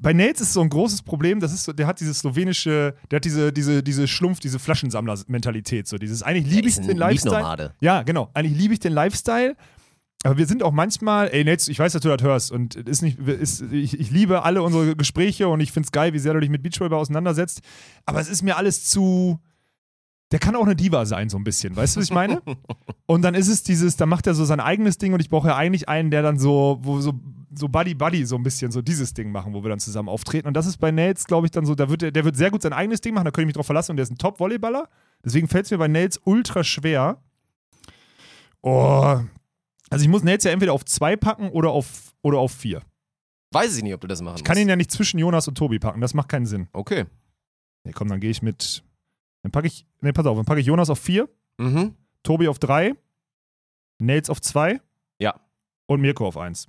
Bei 0.02 0.14
Nates 0.14 0.42
ist 0.42 0.54
so 0.54 0.62
ein 0.62 0.70
großes 0.70 1.02
Problem, 1.02 1.42
das 1.42 1.52
ist 1.52 1.66
so, 1.66 1.74
der 1.74 1.86
hat 1.86 2.00
diese 2.00 2.14
slowenische, 2.14 2.96
der 3.12 3.18
hat 3.18 3.26
diese, 3.26 3.52
diese, 3.52 3.84
diese 3.84 4.08
Schlumpf, 4.08 4.40
diese 4.40 4.58
Flaschensammler-Mentalität. 4.58 5.88
So 5.88 5.98
dieses, 5.98 6.24
eigentlich 6.24 6.54
liebe 6.54 6.70
ich 6.70 6.76
den 6.76 6.98
Lifestyle. 6.98 7.74
Ja, 7.82 8.04
genau. 8.04 8.30
Eigentlich 8.34 8.58
liebe 8.58 8.74
ich 8.74 8.80
den 8.80 8.94
Lifestyle. 8.94 9.56
Aber 10.24 10.38
wir 10.38 10.48
sind 10.48 10.64
auch 10.64 10.72
manchmal, 10.72 11.30
ey 11.34 11.44
Nates, 11.44 11.68
ich 11.70 11.80
weiß, 11.80 11.94
dass 11.94 12.02
du 12.02 12.10
das 12.10 12.22
hörst 12.22 12.52
und 12.52 12.76
ist 12.76 13.02
nicht, 13.02 13.20
ist, 13.20 13.62
ich, 13.72 13.98
ich 13.98 14.12
liebe 14.12 14.44
alle 14.44 14.62
unsere 14.64 14.96
Gespräche 14.96 15.48
und 15.48 15.62
ich 15.62 15.72
finde 15.72 15.88
es 15.88 15.92
geil, 15.92 16.14
wie 16.14 16.20
sehr 16.20 16.34
du 16.34 16.42
dich 16.42 16.50
mit 16.50 16.62
Beachvolleyball 16.62 17.00
auseinandersetzt. 17.00 17.62
Aber 18.06 18.20
es 18.20 18.30
ist 18.30 18.42
mir 18.42 18.58
alles 18.58 18.86
zu, 18.86 19.40
der 20.32 20.40
kann 20.40 20.56
auch 20.56 20.66
eine 20.66 20.76
Diva 20.76 21.06
sein, 21.06 21.30
so 21.30 21.38
ein 21.38 21.46
bisschen. 21.46 21.76
Weißt 21.76 21.96
du, 21.96 22.00
was 22.00 22.08
ich 22.08 22.14
meine? 22.14 22.42
Und 23.06 23.22
dann 23.22 23.34
ist 23.34 23.48
es 23.48 23.64
dieses, 23.64 23.96
da 23.96 24.06
macht 24.06 24.28
er 24.28 24.34
so 24.34 24.46
sein 24.46 24.60
eigenes 24.60 24.98
Ding 24.98 25.14
und 25.14 25.20
ich 25.20 25.30
brauche 25.30 25.48
ja 25.48 25.56
eigentlich 25.56 25.90
einen, 25.90 26.12
der 26.12 26.22
dann 26.22 26.38
so, 26.38 26.78
wo 26.84 27.02
so, 27.02 27.20
so 27.54 27.68
Buddy 27.68 27.94
Buddy 27.96 28.26
so 28.26 28.36
ein 28.36 28.44
bisschen 28.44 28.72
so 28.72 28.82
dieses 28.82 29.14
Ding 29.14 29.32
machen, 29.32 29.54
wo 29.54 29.64
wir 29.64 29.70
dann 29.70 29.80
zusammen 29.80 30.10
auftreten. 30.10 30.48
Und 30.48 30.54
das 30.56 30.66
ist 30.66 30.78
bei 30.78 30.92
Nails, 30.92 31.26
glaube 31.26 31.48
ich, 31.48 31.52
dann 31.52 31.66
so, 31.66 31.76
da 31.76 31.90
wird 31.90 32.04
er, 32.04 32.12
der 32.12 32.26
wird 32.26 32.36
sehr 32.36 32.52
gut 32.52 32.62
sein 32.62 32.74
eigenes 32.74 33.02
Ding 33.02 33.14
machen, 33.14 33.26
da 33.26 33.32
könnte 33.32 33.44
ich 33.44 33.48
mich 33.48 33.56
drauf 33.56 33.66
verlassen 33.66 33.92
und 33.92 33.98
der 33.98 34.04
ist 34.04 34.12
ein 34.12 34.18
Top-Volleyballer. 34.18 34.88
Deswegen 35.24 35.48
fällt 35.48 35.66
es 35.66 35.72
mir 35.72 35.78
bei 35.78 35.88
Nails 35.88 36.20
ultra 36.26 36.64
schwer. 36.64 37.22
Oh, 38.62 39.20
Also 39.90 40.04
ich 40.04 40.10
muss 40.10 40.24
Nates 40.24 40.44
ja 40.44 40.52
entweder 40.52 40.74
auf 40.74 40.86
zwei 40.86 41.16
packen 41.16 41.50
oder 41.50 41.72
auf, 41.72 42.14
oder 42.22 42.40
auf 42.40 42.52
vier. 42.52 42.82
Weiß 43.52 43.76
ich 43.78 43.84
nicht, 43.84 43.94
ob 43.94 44.02
du 44.02 44.08
das 44.08 44.22
machen 44.22 44.36
Ich 44.38 44.44
kann 44.44 44.56
musst. 44.56 44.62
ihn 44.64 44.70
ja 44.70 44.76
nicht 44.76 44.92
zwischen 44.92 45.18
Jonas 45.20 45.48
und 45.48 45.56
Tobi 45.58 45.80
packen, 45.80 46.02
das 46.02 46.14
macht 46.14 46.30
keinen 46.30 46.46
Sinn. 46.46 46.68
Okay. 46.74 47.06
Nee, 47.84 47.94
komm, 47.94 48.10
dann 48.10 48.20
gehe 48.20 48.30
ich 48.30 48.42
mit. 48.42 48.84
Dann 49.42 49.52
packe 49.52 49.68
ich. 49.68 49.86
Nee, 50.02 50.12
pass 50.12 50.26
auf, 50.26 50.36
dann 50.38 50.46
packe 50.46 50.60
ich 50.60 50.68
Jonas 50.68 50.90
auf 50.90 51.00
vier, 51.00 51.30
Mhm. 51.58 51.96
Tobi 52.24 52.48
auf 52.48 52.60
drei, 52.60 52.94
Nates 53.98 54.30
auf 54.30 54.42
zwei. 54.42 54.80
Ja. 55.20 55.40
Und 55.88 56.02
Mirko 56.02 56.28
auf 56.28 56.38
eins. 56.38 56.68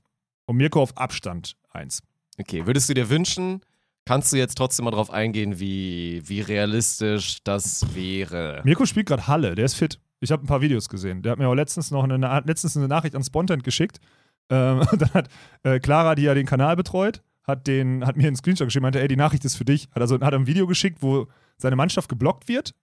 Und 0.50 0.56
Mirko 0.56 0.82
auf 0.82 0.96
Abstand 0.98 1.54
eins. 1.70 2.02
Okay, 2.36 2.66
würdest 2.66 2.88
du 2.88 2.94
dir 2.94 3.08
wünschen, 3.08 3.60
kannst 4.04 4.32
du 4.32 4.36
jetzt 4.36 4.56
trotzdem 4.56 4.84
mal 4.84 4.90
drauf 4.90 5.08
eingehen, 5.08 5.60
wie, 5.60 6.22
wie 6.24 6.40
realistisch 6.40 7.38
das 7.44 7.94
wäre? 7.94 8.60
Mirko 8.64 8.84
spielt 8.84 9.06
gerade 9.06 9.28
Halle, 9.28 9.54
der 9.54 9.66
ist 9.66 9.74
fit. 9.74 10.00
Ich 10.18 10.32
habe 10.32 10.42
ein 10.42 10.48
paar 10.48 10.60
Videos 10.60 10.88
gesehen. 10.88 11.22
Der 11.22 11.30
hat 11.30 11.38
mir 11.38 11.46
auch 11.46 11.54
letztens 11.54 11.92
noch 11.92 12.02
eine, 12.02 12.42
letztens 12.46 12.76
eine 12.76 12.88
Nachricht 12.88 13.14
an 13.14 13.22
Spontent 13.22 13.62
geschickt. 13.62 14.00
Ähm, 14.48 14.82
dann 14.98 15.14
hat 15.14 15.28
äh, 15.62 15.78
Clara, 15.78 16.16
die 16.16 16.22
ja 16.22 16.34
den 16.34 16.46
Kanal 16.46 16.74
betreut, 16.74 17.22
hat, 17.44 17.68
den, 17.68 18.04
hat 18.04 18.16
mir 18.16 18.26
einen 18.26 18.34
Screenshot 18.34 18.66
geschickt, 18.66 18.82
meinte, 18.82 19.00
ey, 19.00 19.06
die 19.06 19.14
Nachricht 19.14 19.44
ist 19.44 19.54
für 19.54 19.64
dich. 19.64 19.88
Hat 19.94 20.02
also 20.02 20.18
hat 20.18 20.34
ein 20.34 20.48
Video 20.48 20.66
geschickt, 20.66 20.98
wo 21.00 21.28
seine 21.58 21.76
Mannschaft 21.76 22.08
geblockt 22.08 22.48
wird. 22.48 22.74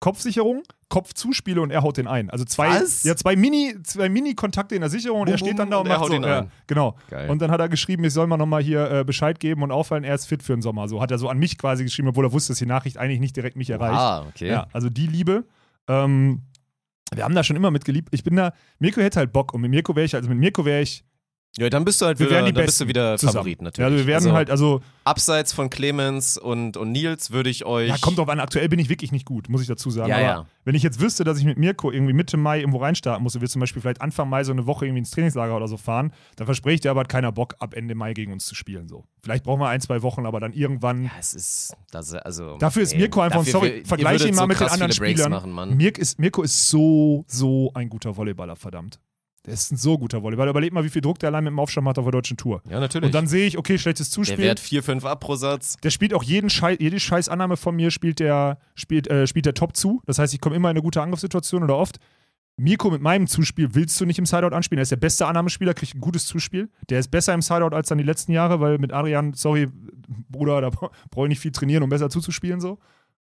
Kopfsicherung, 0.00 0.62
Kopfzuspiele 0.88 1.60
und 1.60 1.70
er 1.70 1.82
haut 1.82 1.98
den 1.98 2.06
ein. 2.06 2.30
Also 2.30 2.44
zwei, 2.44 2.68
Was? 2.80 3.04
ja, 3.04 3.14
zwei 3.14 3.36
Mini, 3.36 3.76
zwei 3.84 4.08
Mini-Kontakte 4.08 4.74
in 4.74 4.80
der 4.80 4.90
Sicherung 4.90 5.20
und 5.20 5.28
er 5.28 5.38
steht 5.38 5.58
dann 5.58 5.70
da 5.70 5.76
und, 5.76 5.82
und 5.82 5.88
macht 5.88 6.06
so. 6.06 6.14
ja, 6.14 6.40
ein. 6.40 6.50
genau. 6.66 6.96
Geil. 7.10 7.30
Und 7.30 7.40
dann 7.40 7.50
hat 7.50 7.60
er 7.60 7.68
geschrieben, 7.68 8.02
ich 8.04 8.12
soll 8.12 8.26
mal 8.26 8.38
nochmal 8.38 8.62
hier 8.62 8.90
äh, 8.90 9.04
Bescheid 9.04 9.38
geben 9.38 9.62
und 9.62 9.70
auffallen, 9.70 10.02
er 10.02 10.14
ist 10.14 10.26
fit 10.26 10.42
für 10.42 10.54
den 10.54 10.62
Sommer. 10.62 10.88
So 10.88 11.00
hat 11.00 11.10
er 11.10 11.18
so 11.18 11.28
an 11.28 11.38
mich 11.38 11.58
quasi 11.58 11.84
geschrieben, 11.84 12.08
obwohl 12.08 12.24
er 12.24 12.32
wusste, 12.32 12.52
dass 12.52 12.58
die 12.58 12.66
Nachricht 12.66 12.96
eigentlich 12.96 13.20
nicht 13.20 13.36
direkt 13.36 13.56
mich 13.56 13.70
erreicht. 13.70 13.98
Ah, 13.98 14.26
okay. 14.26 14.48
Ja, 14.48 14.66
also 14.72 14.88
die 14.88 15.06
Liebe. 15.06 15.44
Ähm, 15.86 16.42
wir 17.14 17.24
haben 17.24 17.34
da 17.34 17.44
schon 17.44 17.56
immer 17.56 17.70
mitgeliebt. 17.70 18.08
Ich 18.12 18.24
bin 18.24 18.36
da, 18.36 18.52
Mirko 18.78 19.00
hätte 19.00 19.18
halt 19.18 19.32
Bock 19.32 19.52
und 19.52 19.60
mit 19.60 19.70
Mirko 19.70 19.94
wäre 19.94 20.06
ich, 20.06 20.14
also 20.14 20.28
mit 20.28 20.38
Mirko 20.38 20.64
wäre 20.64 20.82
ich, 20.82 21.04
Ja, 21.60 21.68
dann 21.68 21.84
bist 21.84 22.00
du 22.00 22.06
halt 22.06 22.18
wir 22.18 22.26
wieder, 22.26 22.40
dann 22.40 22.54
Besten 22.54 22.66
bist 22.66 22.80
du 22.80 22.88
wieder 22.88 23.18
zusammen. 23.18 23.34
Favorit 23.34 23.60
natürlich. 23.60 23.78
Ja, 23.80 23.92
also 23.92 23.98
wir 23.98 24.06
werden 24.06 24.24
also, 24.24 24.32
halt, 24.32 24.50
also, 24.50 24.80
abseits 25.04 25.52
von 25.52 25.68
Clemens 25.68 26.38
und, 26.38 26.78
und 26.78 26.90
Nils 26.90 27.32
würde 27.32 27.50
ich 27.50 27.66
euch. 27.66 27.90
ja, 27.90 27.98
kommt 28.00 28.16
drauf 28.16 28.30
an, 28.30 28.40
aktuell 28.40 28.66
bin 28.70 28.78
ich 28.78 28.88
wirklich 28.88 29.12
nicht 29.12 29.26
gut, 29.26 29.50
muss 29.50 29.60
ich 29.60 29.66
dazu 29.66 29.90
sagen. 29.90 30.08
Ja, 30.08 30.16
Aber 30.16 30.24
ja. 30.24 30.46
wenn 30.64 30.74
ich 30.74 30.82
jetzt 30.82 31.00
wüsste, 31.00 31.22
dass 31.22 31.38
ich 31.38 31.44
mit 31.44 31.58
Mirko 31.58 31.90
irgendwie 31.90 32.14
Mitte 32.14 32.38
Mai 32.38 32.60
irgendwo 32.60 32.78
reinstarten 32.78 33.22
muss 33.22 33.34
und 33.34 33.42
wir 33.42 33.48
zum 33.50 33.60
Beispiel 33.60 33.82
vielleicht 33.82 34.00
Anfang 34.00 34.30
Mai 34.30 34.42
so 34.42 34.52
eine 34.52 34.64
Woche 34.64 34.86
irgendwie 34.86 35.00
ins 35.00 35.10
Trainingslager 35.10 35.54
oder 35.54 35.68
so 35.68 35.76
fahren, 35.76 36.14
dann 36.36 36.46
verspreche 36.46 36.76
ich 36.76 36.80
dir 36.80 36.92
aber, 36.92 37.00
hat 37.00 37.10
keiner 37.10 37.30
Bock, 37.30 37.56
ab 37.58 37.74
Ende 37.74 37.94
Mai 37.94 38.14
gegen 38.14 38.32
uns 38.32 38.46
zu 38.46 38.54
spielen. 38.54 38.88
So. 38.88 39.04
Vielleicht 39.22 39.44
brauchen 39.44 39.60
wir 39.60 39.68
ein, 39.68 39.82
zwei 39.82 40.00
Wochen, 40.00 40.24
aber 40.24 40.40
dann 40.40 40.54
irgendwann. 40.54 41.04
Ja, 41.04 41.10
es 41.20 41.34
ist. 41.34 41.76
Das, 41.90 42.14
also, 42.14 42.56
Dafür 42.56 42.84
ist 42.84 42.94
ey, 42.94 43.00
Mirko 43.00 43.20
einfach, 43.20 43.40
dafür, 43.40 43.52
sorry, 43.52 43.82
vergleiche 43.84 44.28
ihn 44.28 44.34
mal 44.34 44.42
so 44.42 44.46
mit 44.46 44.60
den 44.60 44.68
anderen 44.68 44.92
Spielern. 44.92 45.30
Machen. 45.30 45.76
Mirk 45.76 45.98
ist, 45.98 46.18
Mirko 46.18 46.42
ist 46.42 46.70
so, 46.70 47.26
so 47.26 47.70
ein 47.74 47.90
guter 47.90 48.16
Volleyballer, 48.16 48.56
verdammt. 48.56 48.98
Der 49.46 49.54
ist 49.54 49.72
ein 49.72 49.76
so 49.76 49.96
guter 49.96 50.22
Volleyballer. 50.22 50.50
Überleg 50.50 50.72
mal, 50.72 50.84
wie 50.84 50.90
viel 50.90 51.00
Druck 51.00 51.18
der 51.18 51.30
allein 51.30 51.44
mit 51.44 51.50
dem 51.52 51.58
Aufstand 51.58 51.86
macht 51.86 51.98
auf 51.98 52.04
der 52.04 52.12
deutschen 52.12 52.36
Tour. 52.36 52.62
Ja, 52.68 52.78
natürlich. 52.78 53.06
Und 53.06 53.14
dann 53.14 53.26
sehe 53.26 53.46
ich, 53.46 53.56
okay, 53.56 53.78
schlechtes 53.78 54.10
der 54.10 54.14
Zuspiel. 54.14 54.38
wehrt 54.38 54.60
4, 54.60 54.82
5 54.82 55.04
ab 55.04 55.20
pro 55.20 55.34
Satz. 55.36 55.76
Der 55.82 55.90
spielt 55.90 56.12
auch 56.12 56.22
jeden 56.22 56.50
Schei 56.50 56.76
jede 56.78 57.00
Scheißannahme 57.00 57.56
von 57.56 57.74
mir, 57.74 57.90
spielt 57.90 58.18
der, 58.20 58.58
spielt, 58.74 59.08
äh, 59.08 59.26
spielt 59.26 59.46
der 59.46 59.54
top 59.54 59.76
zu. 59.76 60.02
Das 60.04 60.18
heißt, 60.18 60.34
ich 60.34 60.40
komme 60.40 60.56
immer 60.56 60.68
in 60.68 60.76
eine 60.76 60.82
gute 60.82 61.00
Angriffssituation 61.00 61.62
oder 61.62 61.76
oft. 61.76 61.98
Mirko 62.58 62.90
mit 62.90 63.00
meinem 63.00 63.26
Zuspiel 63.26 63.74
willst 63.74 63.98
du 63.98 64.04
nicht 64.04 64.18
im 64.18 64.26
Sideout 64.26 64.54
anspielen. 64.54 64.80
Er 64.80 64.82
ist 64.82 64.92
der 64.92 64.96
beste 64.96 65.26
Annahmespieler, 65.26 65.72
kriegt 65.72 65.94
ein 65.94 66.00
gutes 66.00 66.26
Zuspiel. 66.26 66.68
Der 66.90 67.00
ist 67.00 67.10
besser 67.10 67.32
im 67.32 67.40
Sideout 67.40 67.74
als 67.74 67.88
dann 67.88 67.96
die 67.96 68.04
letzten 68.04 68.32
Jahre, 68.32 68.60
weil 68.60 68.76
mit 68.76 68.92
Adrian, 68.92 69.32
sorry, 69.32 69.68
Bruder, 70.28 70.60
da 70.60 70.68
brauche 70.68 71.26
ich 71.26 71.30
nicht 71.30 71.40
viel 71.40 71.52
trainieren, 71.52 71.82
um 71.82 71.88
besser 71.88 72.10
zuzuspielen 72.10 72.60
so. 72.60 72.78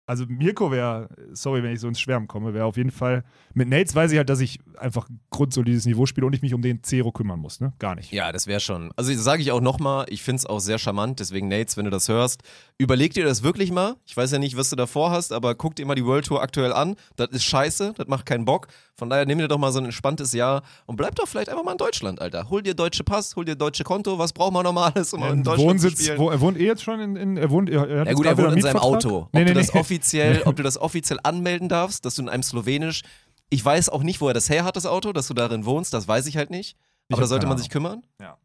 Also 0.08 0.24
Mirko 0.28 0.70
wäre, 0.70 1.08
sorry, 1.32 1.64
wenn 1.64 1.72
ich 1.72 1.80
so 1.80 1.88
ins 1.88 1.98
Schwärmen 1.98 2.28
komme, 2.28 2.54
wäre 2.54 2.64
auf 2.64 2.76
jeden 2.76 2.92
Fall. 2.92 3.24
Mit 3.54 3.68
Nates 3.68 3.92
weiß 3.92 4.12
ich 4.12 4.18
halt, 4.18 4.28
dass 4.28 4.38
ich 4.38 4.60
einfach 4.78 5.08
grundsolides 5.30 5.84
Niveau 5.84 6.06
spiele 6.06 6.28
und 6.28 6.32
ich 6.32 6.42
mich 6.42 6.54
um 6.54 6.62
den 6.62 6.84
Zero 6.84 7.10
kümmern 7.10 7.40
muss, 7.40 7.58
ne? 7.58 7.72
Gar 7.80 7.96
nicht. 7.96 8.12
Ja, 8.12 8.30
das 8.30 8.46
wäre 8.46 8.60
schon. 8.60 8.92
Also 8.94 9.12
sage 9.14 9.42
ich 9.42 9.50
auch 9.50 9.60
nochmal, 9.60 10.06
ich 10.08 10.22
finde 10.22 10.38
es 10.38 10.46
auch 10.46 10.60
sehr 10.60 10.78
charmant, 10.78 11.18
deswegen 11.18 11.48
Nates, 11.48 11.76
wenn 11.76 11.86
du 11.86 11.90
das 11.90 12.08
hörst, 12.08 12.42
überleg 12.78 13.14
dir 13.14 13.24
das 13.24 13.42
wirklich 13.42 13.72
mal. 13.72 13.96
Ich 14.06 14.16
weiß 14.16 14.30
ja 14.30 14.38
nicht, 14.38 14.56
was 14.56 14.70
du 14.70 14.76
davor 14.76 15.10
hast, 15.10 15.32
aber 15.32 15.56
guck 15.56 15.74
dir 15.74 15.86
mal 15.86 15.96
die 15.96 16.04
World 16.04 16.26
Tour 16.26 16.40
aktuell 16.40 16.72
an. 16.72 16.94
Das 17.16 17.30
ist 17.30 17.42
scheiße, 17.42 17.94
das 17.96 18.06
macht 18.06 18.26
keinen 18.26 18.44
Bock. 18.44 18.68
Von 18.98 19.10
daher 19.10 19.26
nimm 19.26 19.38
dir 19.38 19.48
doch 19.48 19.58
mal 19.58 19.72
so 19.72 19.80
ein 19.80 19.86
entspanntes 19.86 20.32
Jahr 20.32 20.62
und 20.86 20.96
bleib 20.96 21.16
doch 21.16 21.26
vielleicht 21.26 21.48
einfach 21.48 21.64
mal 21.64 21.72
in 21.72 21.78
Deutschland, 21.78 22.20
Alter. 22.20 22.48
Hol 22.48 22.62
dir 22.62 22.74
deutsche 22.74 23.04
Pass, 23.04 23.34
hol 23.36 23.44
dir 23.44 23.56
deutsche 23.56 23.84
Konto, 23.84 24.18
was 24.18 24.32
braucht 24.32 24.52
man 24.52 24.62
normales, 24.62 25.12
um 25.12 25.22
in 25.24 25.42
Deutschland 25.42 25.70
Wohnsitz, 25.70 25.96
zu 25.96 26.04
spielen? 26.04 26.18
wo, 26.18 26.30
er 26.30 26.40
wohnt 26.40 26.58
eh 26.58 26.66
jetzt 26.66 26.82
schon 26.82 27.00
in, 27.00 27.16
in 27.16 27.36
er 27.36 27.50
wohnt, 27.50 27.68
er, 27.68 27.80
hat 27.80 28.06
Ja 28.06 28.12
gut, 28.12 28.24
er 28.24 28.38
wohnt 28.38 28.54
in 28.54 28.62
seinem. 28.62 28.76
Auto. 28.76 29.16
Ob, 29.16 29.28
Nee, 29.32 29.40
nee, 29.40 29.46
du 29.46 29.54
das 29.54 29.72
nee. 29.72 29.80
Offiziell, 29.96 30.42
ob 30.46 30.56
du 30.56 30.62
das 30.62 30.78
offiziell 30.78 31.18
anmelden 31.22 31.68
darfst, 31.68 32.04
dass 32.04 32.16
du 32.16 32.22
in 32.22 32.28
einem 32.28 32.42
slowenisch. 32.42 33.02
Ich 33.48 33.64
weiß 33.64 33.88
auch 33.88 34.02
nicht, 34.02 34.20
wo 34.20 34.28
er 34.28 34.34
das 34.34 34.50
her 34.50 34.64
hat, 34.64 34.76
das 34.76 34.86
Auto, 34.86 35.12
dass 35.12 35.28
du 35.28 35.34
darin 35.34 35.64
wohnst, 35.64 35.94
das 35.94 36.06
weiß 36.08 36.26
ich 36.26 36.36
halt 36.36 36.50
nicht. 36.50 36.76
Ich 37.08 37.14
Aber 37.14 37.22
da 37.22 37.28
sollte 37.28 37.46
man 37.46 37.58
sich 37.58 37.70
kümmern. 37.70 38.02
Ja. 38.20 38.36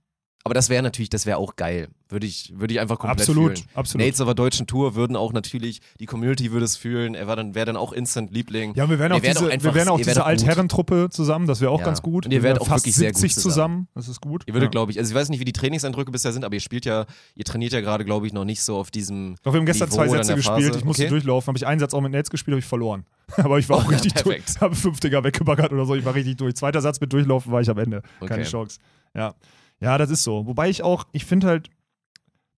Aber 0.43 0.53
das 0.55 0.69
wäre 0.69 0.81
natürlich, 0.81 1.09
das 1.09 1.25
wäre 1.27 1.37
auch 1.37 1.55
geil. 1.55 1.89
Würde 2.09 2.25
ich, 2.27 2.51
würde 2.57 2.73
ich 2.73 2.79
einfach 2.79 2.97
komplett 2.99 3.19
Absolut, 3.21 3.59
fühlen. 3.59 3.69
absolut. 3.75 4.05
Nates 4.05 4.19
auf 4.21 4.25
der 4.27 4.33
deutschen 4.33 4.67
Tour 4.67 4.95
würden 4.95 5.15
auch 5.15 5.31
natürlich, 5.33 5.81
die 5.99 6.07
Community 6.07 6.51
würde 6.51 6.65
es 6.65 6.75
fühlen. 6.75 7.13
Er 7.15 7.27
war 7.27 7.35
dann, 7.35 7.53
wäre 7.55 7.67
dann 7.67 7.77
auch 7.77 7.93
Instant-Liebling. 7.93 8.73
Ja, 8.75 8.83
und 8.85 8.89
wir 8.89 8.99
werden 8.99 9.13
auch 9.13 9.17
Ihr 9.17 9.21
diese, 9.33 9.49
einfach- 9.49 9.63
wir 9.65 9.75
werden 9.75 9.89
auch 9.89 9.97
diese. 9.97 10.25
Altherrentruppe 10.25 11.09
zusammen, 11.11 11.45
das 11.47 11.61
wäre 11.61 11.71
auch 11.71 11.79
Ja. 11.79 11.85
ganz 11.85 12.01
gut. 12.01 12.25
Und 12.25 12.31
ihr 12.33 12.43
wären 12.43 12.57
auch 12.57 12.67
fast 12.67 12.85
wirklich 12.85 12.95
sehr 12.95 13.11
gut 13.11 13.21
70 13.21 13.35
zusammen. 13.41 13.51
zusammen. 13.53 13.87
Das 13.95 14.07
ist 14.07 14.19
gut. 14.19 14.43
Ihr 14.47 14.53
würdet, 14.53 14.67
ja. 14.67 14.71
glaube 14.71 14.91
ich, 14.91 14.97
also 14.99 15.11
ich 15.11 15.15
weiß 15.15 15.29
nicht, 15.29 15.39
wie 15.39 15.45
die 15.45 15.53
Trainingseindrücke 15.53 16.11
bisher 16.11 16.33
sind, 16.33 16.43
aber 16.43 16.55
ihr 16.55 16.59
spielt 16.59 16.85
ja, 16.85 17.05
ihr 17.35 17.45
trainiert 17.45 17.71
ja 17.71 17.81
gerade, 17.81 18.03
glaube 18.03 18.25
ich, 18.27 18.33
noch 18.33 18.43
nicht 18.45 18.61
so 18.61 18.77
auf 18.77 18.91
diesem. 18.91 19.35
Doch, 19.43 19.53
wir 19.53 19.59
haben 19.59 19.65
gestern 19.65 19.89
Niveau 19.89 19.97
zwei 20.03 20.09
Sätze 20.09 20.35
gespielt. 20.35 20.75
Ich 20.75 20.83
musste 20.83 21.03
Okay. 21.03 21.09
durchlaufen. 21.11 21.47
Habe 21.47 21.57
ich 21.57 21.67
einen 21.67 21.79
Satz 21.79 21.93
auch 21.93 22.01
mit 22.01 22.11
Netz 22.11 22.29
gespielt, 22.29 22.53
habe 22.53 22.59
ich 22.59 22.65
verloren. 22.65 23.05
Aber 23.37 23.59
ich 23.59 23.69
war 23.69 23.77
auch 23.77 23.85
Oh, 23.85 23.89
richtig 23.89 24.13
durch. 24.15 24.37
perfekt. 24.43 24.59
Habe 24.59 24.75
fünf 24.75 24.99
Dinger 24.99 25.23
weggebaggert 25.23 25.71
oder 25.71 25.85
so. 25.85 25.95
Ich 25.95 26.03
war 26.03 26.15
richtig 26.15 26.35
durch. 26.37 26.55
Zweiter 26.55 26.81
Satz 26.81 26.99
mit 26.99 27.13
Durchlaufen 27.13 27.51
war 27.51 27.61
ich 27.61 27.69
am 27.69 27.77
Ende. 27.77 28.01
Keine. 28.25 28.43
Chance. 28.43 28.79
Ja. 29.15 29.33
Ja, 29.81 29.97
das 29.97 30.09
ist 30.09 30.23
so. 30.23 30.45
Wobei 30.47 30.69
ich 30.69 30.83
auch, 30.83 31.05
ich 31.11 31.25
finde 31.25 31.47
halt, 31.47 31.69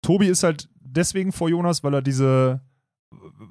Tobi 0.02 0.28
ist 0.28 0.44
halt 0.44 0.70
deswegen 0.82 1.32
vor 1.32 1.50
Jonas, 1.50 1.84
weil 1.84 1.94
er 1.94 2.02
diese, 2.02 2.62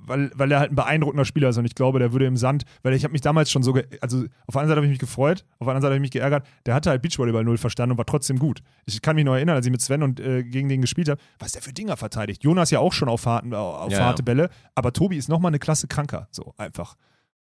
weil, 0.06 0.30
weil 0.34 0.52
er 0.52 0.60
halt 0.60 0.72
ein 0.72 0.76
beeindruckender 0.76 1.24
Spieler 1.24 1.48
ist 1.48 1.56
und 1.56 1.64
ich 1.64 1.74
glaube, 1.74 1.98
der 1.98 2.12
würde 2.12 2.26
im 2.26 2.36
Sand, 2.36 2.64
weil 2.82 2.94
ich 2.94 3.04
habe 3.04 3.12
mich 3.12 3.20
damals 3.20 3.50
schon 3.50 3.62
so, 3.62 3.72
ge 3.72 3.84
also 4.00 4.24
auf 4.46 4.52
der 4.52 4.60
einen 4.60 4.68
Seite 4.68 4.76
habe 4.76 4.86
ich 4.86 4.90
mich 4.90 4.98
gefreut, 4.98 5.44
auf 5.58 5.66
der 5.66 5.68
anderen 5.68 5.82
Seite 5.82 5.90
habe 5.92 5.96
ich 5.96 6.02
mich 6.02 6.10
geärgert, 6.10 6.46
der 6.66 6.74
hatte 6.74 6.90
halt 6.90 7.02
Beachvolleyball 7.02 7.44
null 7.44 7.58
verstanden 7.58 7.92
und 7.92 7.98
war 7.98 8.06
trotzdem 8.06 8.38
gut. 8.38 8.62
Ich 8.84 9.00
kann 9.00 9.16
mich 9.16 9.24
noch 9.24 9.34
erinnern, 9.34 9.56
als 9.56 9.66
ich 9.66 9.72
mit 9.72 9.80
Sven 9.80 10.02
und 10.02 10.20
äh, 10.20 10.44
gegen 10.44 10.68
den 10.68 10.80
gespielt 10.80 11.08
habe, 11.08 11.20
was 11.38 11.52
der 11.52 11.62
für 11.62 11.72
Dinger 11.72 11.96
verteidigt. 11.96 12.44
Jonas 12.44 12.70
ja 12.70 12.78
auch 12.78 12.92
schon 12.92 13.08
auf, 13.08 13.24
harten, 13.26 13.54
auf 13.54 13.90
Ja, 13.90 14.00
harte 14.00 14.22
Bälle, 14.22 14.50
aber 14.74 14.92
Tobi 14.92 15.16
ist 15.16 15.28
nochmal 15.28 15.50
eine 15.50 15.58
Klasse 15.58 15.88
kranker, 15.88 16.28
so 16.30 16.54
einfach. 16.58 16.96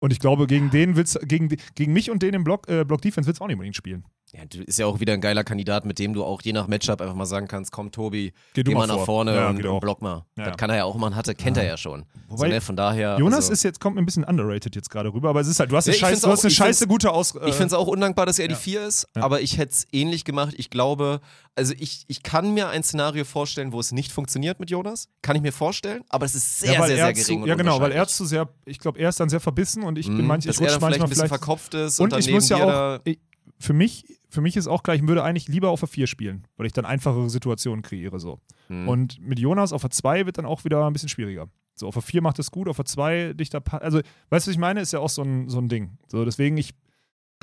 Und 0.04 0.10
ich 0.10 0.18
glaube, 0.18 0.46
gegen 0.46 0.68
den 0.68 0.96
willst 0.96 1.18
gegen, 1.26 1.48
gegen 1.74 1.94
mich 1.94 2.10
und 2.10 2.22
den 2.22 2.34
im 2.34 2.44
Block, 2.44 2.68
äh, 2.68 2.84
Block 2.84 3.00
Defense 3.00 3.26
willst 3.26 3.40
du 3.40 3.44
auch 3.44 3.48
nicht 3.48 3.54
unbedingt 3.54 3.74
spielen. 3.74 4.04
Ja, 4.34 4.40
du 4.44 4.58
ist 4.62 4.78
ja 4.80 4.84
auch 4.86 4.98
wieder 5.00 5.12
ein 5.14 5.20
geiler 5.20 5.44
Kandidat, 5.44 5.86
mit 5.86 5.98
dem 6.00 6.12
du 6.12 6.24
auch 6.24 6.42
je 6.42 6.52
nach 6.52 6.66
Matchup 6.66 7.00
einfach 7.00 7.14
mal 7.14 7.24
sagen 7.24 7.46
kannst, 7.46 7.70
komm 7.72 7.90
Tobi, 7.92 8.32
Geh 8.52 8.64
du 8.64 8.72
geh 8.72 8.76
mal 8.76 8.86
nach 8.88 8.96
vor. 8.96 9.04
vorne 9.06 9.34
Ja, 9.34 9.48
und, 9.50 9.56
geht 9.56 9.64
und 9.64 9.78
block 9.80 10.02
mal. 10.02 10.24
Ja. 10.36 10.46
Das 10.48 10.56
kann 10.56 10.68
er 10.70 10.76
ja 10.76 10.84
auch 10.84 10.96
machen, 10.96 11.14
hatte, 11.14 11.34
kennt 11.36 11.56
er 11.56 11.64
ja 11.64 11.76
schon. 11.76 12.04
Wobei- 12.28 12.48
so, 12.48 12.52
ne, 12.54 12.60
von 12.60 12.74
daher. 12.76 13.16
Jonas 13.18 13.36
also, 13.44 13.52
ist 13.52 13.62
jetzt, 13.62 13.78
kommt 13.80 13.94
mir 13.94 14.02
ein 14.02 14.06
bisschen 14.06 14.24
underrated 14.24 14.74
jetzt 14.74 14.90
gerade 14.90 15.10
rüber, 15.14 15.30
aber 15.30 15.40
es 15.40 15.46
ist 15.46 15.60
halt, 15.60 15.70
du 15.70 15.76
hast 15.76 15.86
Ja, 15.86 15.92
eine, 15.92 15.98
scheiß, 16.00 16.20
du 16.22 16.28
hast 16.28 16.40
auch- 16.40 16.44
eine 16.44 16.50
ich 16.50 16.56
scheiße 16.56 16.86
gute 16.88 17.12
Aus. 17.12 17.36
Ich 17.46 17.54
finde 17.54 17.66
es 17.66 17.72
auch 17.74 17.86
undankbar, 17.86 18.26
dass 18.26 18.38
er 18.40 18.48
die 18.48 18.54
ja. 18.54 18.58
4 18.60 18.86
ist, 18.86 19.06
aber 19.14 19.40
ich 19.40 19.56
hätte 19.56 19.72
es 19.72 19.86
ähnlich 19.92 20.24
gemacht. 20.24 20.52
Ich 20.58 20.68
glaube, 20.68 21.20
also 21.54 21.72
ich, 21.78 22.04
ich 22.08 22.24
kann 22.24 22.52
mir 22.54 22.68
ein 22.70 22.82
Szenario 22.82 23.24
vorstellen, 23.24 23.70
wo 23.72 23.78
es 23.78 23.92
nicht 23.92 24.10
funktioniert 24.10 24.58
mit 24.58 24.68
Jonas. 24.68 25.08
Kann 25.22 25.36
ich 25.36 25.42
mir 25.42 25.52
vorstellen, 25.52 26.02
aber 26.08 26.26
es 26.26 26.34
ist 26.34 26.58
sehr, 26.58 26.84
sehr, 26.84 26.96
sehr 26.96 27.14
zu, 27.14 27.22
gering. 27.28 27.42
und 27.42 27.48
Ja, 27.48 27.54
genau, 27.54 27.80
weil 27.80 27.92
er 27.92 28.08
zu 28.08 28.24
sehr, 28.24 28.48
ich 28.64 28.80
glaube, 28.80 28.98
er 28.98 29.10
ist 29.10 29.20
dann 29.20 29.28
sehr 29.28 29.38
verbissen 29.38 29.84
und 29.84 29.93
ich 29.98 30.06
bin 30.06 30.18
Mhm, 30.18 30.26
manchmal, 30.26 30.54
dass 30.54 30.56
ich 30.56 30.62
er 30.62 30.72
rutsche 30.74 30.80
dann 30.80 30.88
vielleicht 30.88 31.00
manchmal 31.00 31.06
ein 31.06 31.10
bisschen 31.10 31.28
verkopft 31.28 31.74
ist 31.74 32.00
Und 32.00 32.12
und, 32.12 32.18
ich 32.18 32.30
muss 32.30 32.48
ja 32.48 32.96
auch, 32.96 33.00
ich, 33.04 33.18
für 33.58 33.72
mich, 33.72 34.04
für 34.28 34.40
mich 34.40 34.56
ist 34.56 34.66
auch 34.66 34.82
klar, 34.82 34.96
ich 34.96 35.06
würde 35.06 35.22
eigentlich 35.22 35.48
lieber 35.48 35.70
auf 35.70 35.80
der 35.80 35.88
4 35.88 36.06
spielen, 36.06 36.46
weil 36.56 36.66
ich 36.66 36.72
dann 36.72 36.84
einfachere 36.84 37.30
Situationen 37.30 37.82
kreiere 37.82 38.18
so. 38.18 38.40
Mhm. 38.68 38.88
Und 38.88 39.20
mit 39.20 39.38
Jonas 39.38 39.72
auf 39.72 39.82
der 39.82 39.90
2 39.90 40.26
wird 40.26 40.38
dann 40.38 40.46
auch 40.46 40.64
wieder 40.64 40.86
ein 40.86 40.92
bisschen 40.92 41.08
schwieriger. 41.08 41.48
So, 41.74 41.88
auf 41.88 41.94
der 41.94 42.02
4 42.02 42.22
macht 42.22 42.38
es 42.38 42.50
gut, 42.50 42.68
auf 42.68 42.76
der 42.76 42.84
2 42.84 43.32
dichter 43.34 43.62
Also, 43.80 43.98
weißt 43.98 44.46
du, 44.46 44.50
was 44.50 44.54
ich 44.54 44.58
meine? 44.58 44.80
Ist 44.80 44.92
ja 44.92 45.00
auch 45.00 45.08
so 45.08 45.22
ein, 45.22 45.48
so 45.48 45.58
ein 45.58 45.68
Ding. 45.68 45.98
So, 46.08 46.24
deswegen, 46.24 46.56
ich, 46.56 46.70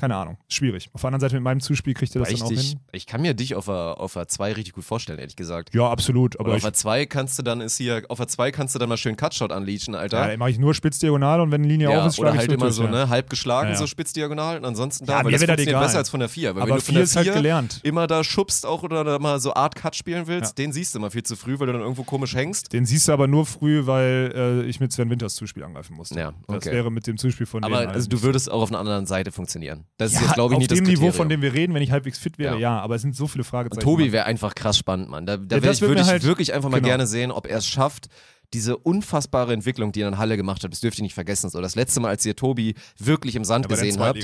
keine 0.02 0.16
Ahnung, 0.16 0.36
schwierig. 0.48 0.90
Auf 0.94 1.02
der 1.02 1.08
anderen 1.08 1.20
Seite 1.20 1.36
mit 1.36 1.44
meinem 1.44 1.60
Zuspiel 1.60 1.94
kriegt 1.94 2.12
er 2.16 2.22
das 2.22 2.28
Weil 2.32 2.36
dann 2.38 2.46
auch 2.48 2.50
hin. 2.60 2.80
ich 2.90 3.06
kann 3.06 3.22
mir 3.22 3.34
dich 3.34 3.54
auf 3.54 3.66
der, 3.66 4.00
auf 4.00 4.14
der 4.14 4.26
2 4.26 4.52
richtig 4.54 4.74
gut 4.74 4.82
vorstellen, 4.84 5.20
ehrlich 5.20 5.36
gesagt. 5.36 5.72
Ja, 5.72 5.88
absolut. 5.88 6.40
Aber 6.40 6.48
Aber 6.48 6.56
auf 6.56 6.62
der 6.62 6.72
2 6.72 7.06
kannst 7.06 7.38
du 7.38 7.44
dann 7.44 7.60
ist 7.60 7.76
hier, 7.76 8.02
auf 8.08 8.18
der 8.18 8.26
2 8.26 8.50
kannst 8.50 8.74
du 8.74 8.80
dann 8.80 8.88
mal 8.88 8.96
schön 8.96 9.16
Cutshot 9.16 9.52
unleashen, 9.52 9.94
Alter. 9.94 10.18
ja, 10.20 10.26
dann 10.26 10.40
mache 10.40 10.50
ich 10.50 10.58
nur 10.58 10.74
Spitzdiagonal 10.74 11.40
und 11.40 11.52
wenn 11.52 11.60
eine 11.62 11.68
Linie 11.72 11.92
Ja, 11.92 12.00
auf 12.00 12.08
ist, 12.08 12.16
schlage 12.16 12.32
ich 12.34 12.38
halt 12.40 12.50
so 12.50 12.54
immer 12.56 12.64
durch, 12.64 12.74
so, 12.74 12.82
ja. 12.82 12.90
ne, 12.90 13.08
halb 13.10 13.30
geschlagen, 13.30 13.68
Ja, 13.68 13.74
ja. 13.74 13.78
so 13.78 13.86
spitzdiagonal 13.86 14.56
und 14.58 14.64
ansonsten 14.64 15.04
Ja, 15.04 15.18
da, 15.18 15.18
weil 15.18 15.26
mir 15.26 15.30
das 15.32 15.40
das 15.42 15.46
funktioniert 15.50 15.68
egal. 15.76 15.82
besser 15.86 15.98
als 15.98 16.10
von 16.10 16.18
der 16.18 16.28
4. 16.28 16.48
Weil 16.48 16.56
wenn 16.56 16.62
Aber 16.62 16.74
du 16.80 16.80
von 16.84 16.86
4 16.86 16.94
der 16.94 17.02
ist 17.04 17.14
halt 17.16 17.26
4 17.28 17.34
gelernt. 17.34 17.80
immer 17.84 18.06
da 18.08 18.24
schubst 18.24 18.66
auch 18.66 18.82
oder 18.82 19.04
da 19.04 19.20
mal 19.20 19.38
so 19.38 19.54
Art 19.54 19.76
Cut 19.76 19.94
spielen 19.94 20.26
willst, 20.26 20.58
den 20.58 20.72
siehst 20.72 20.94
du 20.94 20.98
immer 20.98 21.12
viel 21.12 21.22
zu 21.22 21.36
früh, 21.36 21.60
weil 21.60 21.68
du 21.68 21.74
dann 21.74 21.82
irgendwo 21.82 22.02
komisch 22.02 22.34
hängst. 22.34 22.72
Den 22.72 22.86
siehst 22.86 23.06
du 23.06 23.12
aber 23.12 23.28
nur 23.28 23.46
früh, 23.46 23.86
weil 23.86 24.32
äh, 24.34 24.62
ich 24.68 24.80
mit 24.80 24.90
Sven 24.90 25.10
Winters 25.10 25.36
Zuspiel 25.36 25.62
angreifen 25.62 25.94
musste. 25.94 26.18
Ja, 26.18 26.32
Das 26.48 26.56
okay. 26.56 26.72
wäre 26.72 26.90
mit 26.90 27.06
dem 27.06 27.16
Zuspiel 27.18 27.46
von 27.46 27.62
Aber 27.62 27.78
also 27.88 28.08
du 28.08 28.20
würdest 28.22 28.50
auch 28.50 28.62
auf 28.62 28.70
einer 28.70 28.80
anderen 28.80 29.06
Seite 29.06 29.30
funktionieren. 29.30 29.84
Das 29.98 30.12
ist 30.12 30.20
ja, 30.20 30.26
jetzt, 30.26 30.34
glaube 30.34 30.54
ich, 30.54 30.56
auf 30.56 30.60
nicht 30.60 30.70
dem 30.70 30.78
das 30.78 30.86
Niveau, 30.88 30.92
Kriterium. 31.06 31.12
von 31.14 31.28
dem 31.28 31.42
wir 31.42 31.52
reden, 31.52 31.74
wenn 31.74 31.82
ich 31.82 31.90
halbwegs 31.90 32.18
fit 32.18 32.38
wäre, 32.38 32.54
ja. 32.54 32.60
Ja. 32.76 32.80
aber 32.80 32.96
es 32.96 33.02
sind 33.02 33.14
so 33.14 33.26
viele 33.28 33.44
Fragezeichen. 33.44 33.86
Und 33.86 33.96
Tobi 33.96 34.10
wäre 34.12 34.24
einfach 34.24 34.54
krass 34.54 34.76
spannend, 34.78 35.08
Mann. 35.10 35.26
Da, 35.26 35.36
da 35.36 35.56
Ja, 35.56 35.80
würde 35.80 36.00
ich 36.00 36.06
halt- 36.08 36.24
wirklich 36.24 36.52
einfach 36.54 36.70
mal 36.70 36.78
genau. 36.78 36.88
gerne 36.88 37.06
sehen, 37.06 37.30
ob 37.30 37.46
er 37.46 37.58
es 37.58 37.66
schafft, 37.66 38.06
diese 38.54 38.76
unfassbare 38.76 39.54
Entwicklung, 39.54 39.92
die 39.92 40.02
er 40.02 40.08
in 40.08 40.18
Halle 40.18 40.36
gemacht 40.36 40.62
hat, 40.62 40.72
das 40.72 40.80
dürft 40.80 40.98
ihr 40.98 41.04
nicht 41.04 41.14
vergessen. 41.14 41.48
So, 41.48 41.62
das 41.62 41.74
letzte 41.74 42.00
Mal, 42.00 42.08
als 42.08 42.26
ihr 42.26 42.36
Tobi 42.36 42.74
wirklich 42.98 43.34
im 43.34 43.44
Sand 43.44 43.66
gesehen 43.68 43.98
habt, 43.98 44.18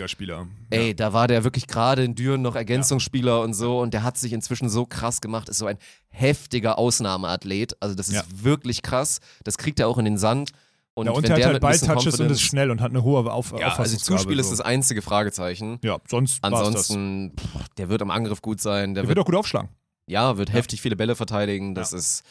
ey, 0.69 0.95
da 0.95 1.13
war 1.15 1.29
der 1.29 1.45
wirklich 1.45 1.67
gerade 1.67 2.05
in 2.05 2.15
Düren 2.15 2.43
noch 2.43 2.55
Ergänzungsspieler 2.55 3.41
und 3.41 3.55
so 3.55 3.79
und 3.81 3.95
der 3.95 4.03
hat 4.03 4.19
sich 4.19 4.35
inzwischen 4.35 4.69
so 4.69 4.85
krass 4.85 5.23
gemacht, 5.23 5.49
ist 5.49 5.57
so 5.59 5.67
ein 5.67 5.79
heftiger 6.11 6.77
Ausnahmeathlet. 6.79 7.77
Also 7.81 7.95
das 7.95 8.09
ist 8.09 8.17
Ja. 8.17 8.23
wirklich 8.43 8.83
krass. 8.83 9.21
Das 9.45 9.57
kriegt 9.57 9.81
er 9.81 9.89
auch 9.89 9.97
in 9.99 10.05
den 10.05 10.19
Sand. 10.19 10.51
Und, 10.99 11.07
Ja, 11.07 11.13
und 11.13 11.23
wenn 11.23 11.29
der 11.29 11.31
hat 11.33 11.39
der 11.39 11.47
halt 11.47 11.55
mit 11.55 11.63
Balltouches 11.63 12.21
und 12.21 12.31
ist 12.31 12.43
schnell 12.43 12.71
und 12.71 12.81
hat 12.81 12.91
eine 12.91 13.03
hohe 13.03 13.21
Auf 13.33 13.51
Ja, 13.53 13.57
also 13.59 13.67
Auffassungsgabe, 13.67 14.19
Zuspiel 14.21 14.39
ist 14.39 14.47
so. 14.47 14.53
das 14.53 14.61
einzige 14.61 15.01
Fragezeichen. 15.03 15.79
Ja, 15.83 15.99
sonst. 16.09 16.39
Ansonsten, 16.43 17.33
pff, 17.39 17.69
der 17.79 17.89
wird 17.89 18.03
am 18.03 18.11
Angriff 18.11 18.43
gut 18.43 18.61
sein. 18.61 18.95
Der 18.95 19.03
Der 19.05 19.09
wird, 19.09 19.17
wird 19.17 19.25
auch 19.25 19.31
gut 19.31 19.37
aufschlagen. 19.37 19.71
ja, 20.07 20.37
wird 20.37 20.53
heftig 20.53 20.81
viele 20.83 20.97
Bälle 20.97 21.15
verteidigen. 21.15 21.75
Das 21.75 21.93
ist, 21.93 22.23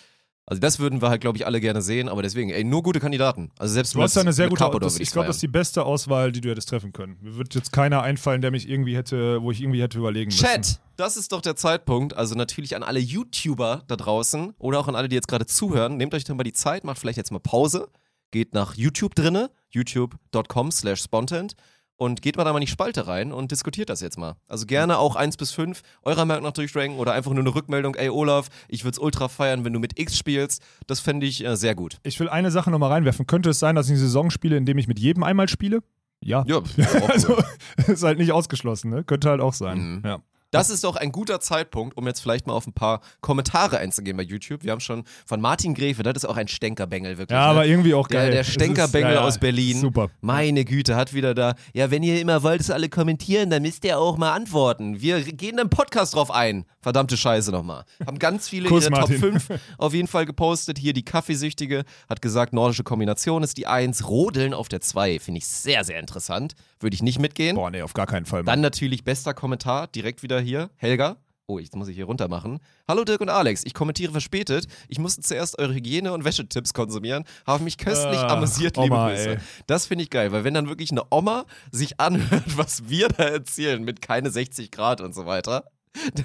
also 0.45 0.59
das 0.61 0.79
würden 0.79 1.01
wir 1.01 1.09
halt, 1.09 1.19
glaube 1.21 1.37
ich, 1.37 1.45
alle 1.45 1.59
gerne 1.59 1.81
sehen. 1.81 2.07
Aber 2.09 2.21
deswegen, 2.23 2.49
ey, 2.49 2.63
nur 2.63 2.81
gute 2.83 2.99
Kandidaten. 2.99 3.51
Also 3.59 3.73
selbst 3.73 3.93
Du 3.95 4.01
hast 4.01 4.15
da 4.15 4.21
eine 4.21 4.31
sehr 4.33 4.45
mit 4.45 4.51
gute 4.51 4.59
Carpador 4.63 4.81
das, 4.81 4.99
Ich 4.99 5.11
glaube, 5.11 5.27
das 5.27 5.35
ist 5.37 5.41
die 5.43 5.47
beste 5.49 5.83
Auswahl, 5.83 6.31
die 6.31 6.39
du 6.41 6.49
hättest 6.49 6.69
treffen 6.69 6.93
können. 6.93 7.17
Mir 7.21 7.35
wird 7.37 7.53
jetzt 7.55 7.71
keiner 7.73 8.01
einfallen, 8.01 8.41
der 8.41 8.51
mich 8.51 8.67
irgendwie 8.69 8.95
hätte, 8.95 9.41
wo 9.41 9.51
ich 9.51 9.61
irgendwie 9.61 9.81
hätte 9.81 9.97
überlegen 9.97 10.29
müssen. 10.29 10.45
Chat, 10.45 10.79
das 10.95 11.17
ist 11.17 11.31
doch 11.33 11.41
der 11.41 11.55
Zeitpunkt. 11.55 12.15
Also 12.15 12.35
natürlich 12.35 12.75
an 12.75 12.83
alle 12.83 12.99
YouTuber 12.99 13.83
da 13.87 13.95
draußen 13.97 14.53
oder 14.57 14.79
auch 14.79 14.87
an 14.87 14.95
alle, 14.95 15.09
die 15.09 15.15
jetzt 15.15 15.27
gerade 15.27 15.45
zuhören. 15.45 15.97
Nehmt 15.97 16.13
euch 16.13 16.23
dann 16.23 16.37
mal 16.37 16.43
die 16.43 16.53
Zeit, 16.53 16.83
macht 16.85 16.97
vielleicht 16.99 17.17
jetzt 17.17 17.31
mal 17.31 17.39
Pause, 17.39 17.89
geht 18.31 18.53
nach 18.53 18.75
YouTube 18.75 19.15
drinne, 19.15 19.49
youtube.com 19.71 20.71
slash 20.71 21.01
spontent 21.01 21.55
und 21.97 22.21
geht 22.21 22.37
mal 22.37 22.43
da 22.43 22.53
mal 22.53 22.59
in 22.59 22.65
die 22.65 22.71
Spalte 22.71 23.07
rein 23.07 23.31
und 23.31 23.51
diskutiert 23.51 23.89
das 23.89 24.01
jetzt 24.01 24.17
mal. 24.17 24.35
Also 24.47 24.65
gerne 24.65 24.99
auch 24.99 25.15
1 25.15 25.37
bis 25.37 25.51
5 25.51 25.81
eurer 26.03 26.25
Meinung 26.25 26.43
nach 26.43 26.51
durchranken 26.51 26.99
oder 26.99 27.13
einfach 27.13 27.31
nur 27.31 27.41
eine 27.41 27.53
Rückmeldung, 27.53 27.95
ey 27.95 28.09
Olaf, 28.09 28.49
ich 28.67 28.83
würde 28.83 28.93
es 28.93 28.99
ultra 28.99 29.27
feiern, 29.27 29.65
wenn 29.65 29.73
du 29.73 29.79
mit 29.79 29.99
X 29.99 30.17
spielst. 30.17 30.61
Das 30.85 30.99
fände 30.99 31.25
ich 31.25 31.43
äh, 31.43 31.55
sehr 31.57 31.75
gut. 31.75 31.97
Ich 32.03 32.19
will 32.19 32.29
eine 32.29 32.51
Sache 32.51 32.69
nochmal 32.71 32.91
reinwerfen. 32.91 33.27
Könnte 33.27 33.49
es 33.49 33.59
sein, 33.59 33.75
dass 33.75 33.87
ich 33.87 33.93
eine 33.93 33.99
Saison 33.99 34.29
spiele, 34.29 34.57
in 34.57 34.65
dem 34.65 34.77
ich 34.77 34.87
mit 34.87 34.99
jedem 34.99 35.23
einmal 35.23 35.49
spiele? 35.49 35.81
Ja. 36.21 36.43
Ja, 36.47 36.61
Also, 37.07 37.37
ist 37.87 38.03
halt 38.03 38.19
nicht 38.19 38.31
ausgeschlossen, 38.31 38.91
ne? 38.91 39.03
Könnte 39.03 39.29
halt 39.29 39.41
auch 39.41 39.53
sein. 39.53 39.97
Mhm. 39.97 40.01
Ja. 40.05 40.19
Das 40.51 40.69
ist 40.69 40.83
doch 40.83 40.95
ein 40.95 41.11
guter 41.11 41.39
Zeitpunkt, 41.39 41.97
um 41.97 42.07
jetzt 42.07 42.21
vielleicht 42.21 42.47
mal 42.47 42.53
auf 42.53 42.65
ein 42.67 42.73
paar 42.73 43.01
Kommentare 43.21 43.79
einzugehen 43.79 44.15
bei 44.15 44.23
YouTube. 44.23 44.63
Wir 44.63 44.71
haben 44.71 44.79
schon 44.79 45.03
von 45.25 45.41
Martin 45.41 45.73
Gräfe, 45.73 46.03
das 46.03 46.15
ist 46.15 46.25
auch 46.25 46.37
ein 46.37 46.47
Stänkerbengel 46.47 47.17
wirklich. 47.17 47.35
Ja, 47.35 47.45
ne? 47.45 47.49
aber 47.51 47.65
irgendwie 47.65 47.93
auch 47.93 48.07
Der- 48.07 48.21
geil. 48.21 48.31
der 48.31 48.41
ist- 48.41 48.53
Stänkerbengel 48.53 49.17
aus 49.17 49.37
Berlin. 49.39 49.79
Super. 49.81 50.09
Meine 50.21 50.63
Güte, 50.63 50.95
hat 50.95 51.13
wieder 51.13 51.33
da. 51.35 51.55
Ja, 51.73 51.91
wenn 51.91 52.01
ihr 52.03 52.21
immer 52.21 52.43
wollt, 52.43 52.61
dass 52.61 52.69
alle 52.71 52.87
kommentieren, 52.89 53.49
dann 53.49 53.61
müsst 53.61 53.83
ihr 53.83 53.99
auch 53.99 54.17
mal 54.17 54.33
antworten. 54.33 55.01
Wir 55.01 55.21
gehen 55.21 55.57
im 55.57 55.69
Podcast 55.69 56.15
drauf 56.15 56.31
ein. 56.31 56.65
Verdammte 56.79 57.17
Scheiße 57.17 57.51
nochmal. 57.51 57.83
Haben 58.05 58.17
ganz 58.17 58.47
viele 58.47 58.69
Kuss, 58.69 58.85
Top 58.85 58.91
Martin. 58.93 59.17
5 59.19 59.47
auf 59.77 59.93
jeden 59.93 60.07
Fall 60.07 60.25
gepostet. 60.25 60.77
Hier 60.77 60.93
die 60.93 61.03
Kaffeesüchtige 61.03 61.83
hat 62.07 62.21
gesagt, 62.21 62.53
nordische 62.53 62.83
Kombination 62.83 63.43
ist 63.43 63.57
die 63.57 63.67
1. 63.67 64.07
Rodeln 64.07 64.53
auf 64.53 64.69
der 64.69 64.79
2. 64.79 65.19
Finde 65.19 65.39
ich 65.39 65.47
sehr, 65.47 65.83
sehr 65.83 65.99
interessant. 65.99 66.53
Würde 66.79 66.93
ich 66.93 67.01
nicht 67.03 67.19
mitgehen. 67.19 67.55
Boah, 67.55 67.71
nee, 67.71 67.81
auf 67.81 67.93
gar 67.93 68.05
keinen 68.05 68.25
Fall. 68.25 68.43
Dann 68.43 68.61
natürlich 68.61 69.03
bester 69.03 69.33
Kommentar, 69.33 69.87
direkt 69.87 70.23
wieder 70.23 70.36
hier. 70.39 70.69
Helga. 70.75 71.17
Oh, 71.49 71.59
jetzt 71.59 71.75
muss 71.77 71.87
ich 71.87 71.95
hier 71.95 72.03
runter 72.05 72.27
machen. 72.27 72.59
Hallo 72.89 73.05
Dirk 73.05 73.21
und 73.21 73.29
Alex, 73.29 73.63
ich 73.65 73.73
kommentiere 73.73 74.11
verspätet. 74.11 74.67
Ich 74.89 74.99
musste 74.99 75.21
zuerst 75.21 75.57
eure 75.59 75.73
Hygiene- 75.73 76.11
und 76.11 76.25
Wäschetipps 76.25 76.73
konsumieren, 76.73 77.23
habe 77.45 77.63
mich 77.63 77.77
köstlich 77.77 78.19
Ah, 78.19 78.33
amüsiert, 78.35 78.75
liebe 78.75 78.93
Oma, 78.93 79.09
Grüße. 79.11 79.29
ey. 79.29 79.37
Das 79.65 79.85
finde 79.87 80.03
ich 80.03 80.09
geil, 80.09 80.33
weil 80.33 80.43
wenn 80.43 80.53
dann 80.53 80.67
wirklich 80.67 80.91
eine 80.91 81.03
Oma 81.09 81.45
sich 81.71 82.01
anhört, 82.01 82.43
was 82.57 82.89
wir 82.89 83.07
da 83.07 83.23
erzählen 83.23 83.81
mit 83.81 84.01
keine 84.01 84.29
60 84.29 84.71
Grad 84.71 84.99
und 84.99 85.15
so 85.15 85.25
weiter, 85.25 85.71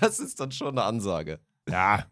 das 0.00 0.18
ist 0.18 0.40
dann 0.40 0.50
schon 0.50 0.70
eine 0.76 0.82
Ansage. 0.82 1.38
Ja, 1.68 2.04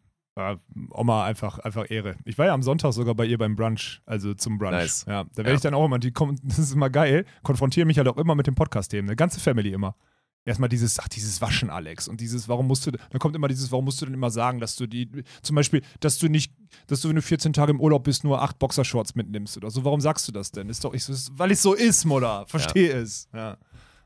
Oma 0.93 1.25
einfach, 1.25 1.59
einfach 1.59 1.91
Ehre. 1.91 2.15
Ich 2.25 2.39
war 2.39 2.47
ja 2.47 2.55
am 2.55 2.63
Sonntag 2.63 2.93
sogar 2.93 3.15
bei 3.17 3.25
ihr 3.27 3.37
beim 3.37 3.57
Brunch, 3.57 4.01
also 4.07 4.33
zum 4.35 4.57
Brunch. 4.59 4.71
Nice. 4.73 5.05
Ja, 5.09 5.25
da 5.25 5.37
werde 5.39 5.51
Ja. 5.51 5.57
ich 5.57 5.61
dann 5.63 5.75
auch 5.75 5.85
immer, 5.85 5.99
die 5.99 6.13
kommen, 6.13 6.39
das 6.45 6.59
ist 6.61 6.73
immer 6.73 6.89
geil, 6.91 7.27
konfrontieren 7.43 7.89
mich 7.89 7.99
halt 7.99 8.07
auch 8.09 8.17
immer 8.17 8.37
mit 8.37 8.47
dem 8.47 8.55
Podcast-Themen, 8.55 9.09
eine 9.09 9.17
ganze 9.17 9.41
Family 9.41 9.73
immer. 9.73 9.97
Erstmal 10.45 10.71
dieses, 10.71 10.99
ach, 10.99 11.09
dieses 11.09 11.41
Waschen, 11.43 11.69
Alex. 11.69 12.09
Und 12.09 12.21
dieses, 12.21 12.49
warum 12.49 12.67
musst 12.67 12.87
du, 12.87 12.91
dann 12.93 13.19
kommt 13.19 13.37
immer 13.37 13.49
dieses, 13.49 13.71
warum 13.71 13.85
musst 13.85 14.01
du 14.01 14.07
denn 14.07 14.15
immer 14.15 14.31
sagen, 14.31 14.59
dass 14.59 14.77
du 14.77 14.87
die, 14.87 15.09
zum 15.43 15.55
Beispiel, 15.55 15.83
dass 16.01 16.19
du 16.19 16.29
nicht, 16.29 16.53
dass 16.87 17.03
du, 17.03 17.09
wenn 17.09 17.17
du 17.17 17.23
14 17.23 17.53
Tage 17.53 17.73
im 17.73 17.81
Urlaub 17.81 18.05
bist, 18.05 18.25
nur 18.25 18.41
acht 18.41 18.59
Boxershorts 18.59 19.15
mitnimmst 19.15 19.57
oder 19.59 19.71
so. 19.71 19.85
Warum 19.85 20.01
sagst 20.01 20.27
du 20.29 20.33
das 20.33 20.51
denn? 20.51 20.69
Ist 20.71 20.85
doch, 20.85 20.95
ich, 20.95 21.05
so, 21.05 21.13
weil 21.33 21.51
es 21.51 21.63
so 21.63 21.75
ist, 21.75 22.05
Mutter. 22.07 22.47
Verstehe 22.47 22.93
es. 22.93 23.29
Ja. 23.35 23.59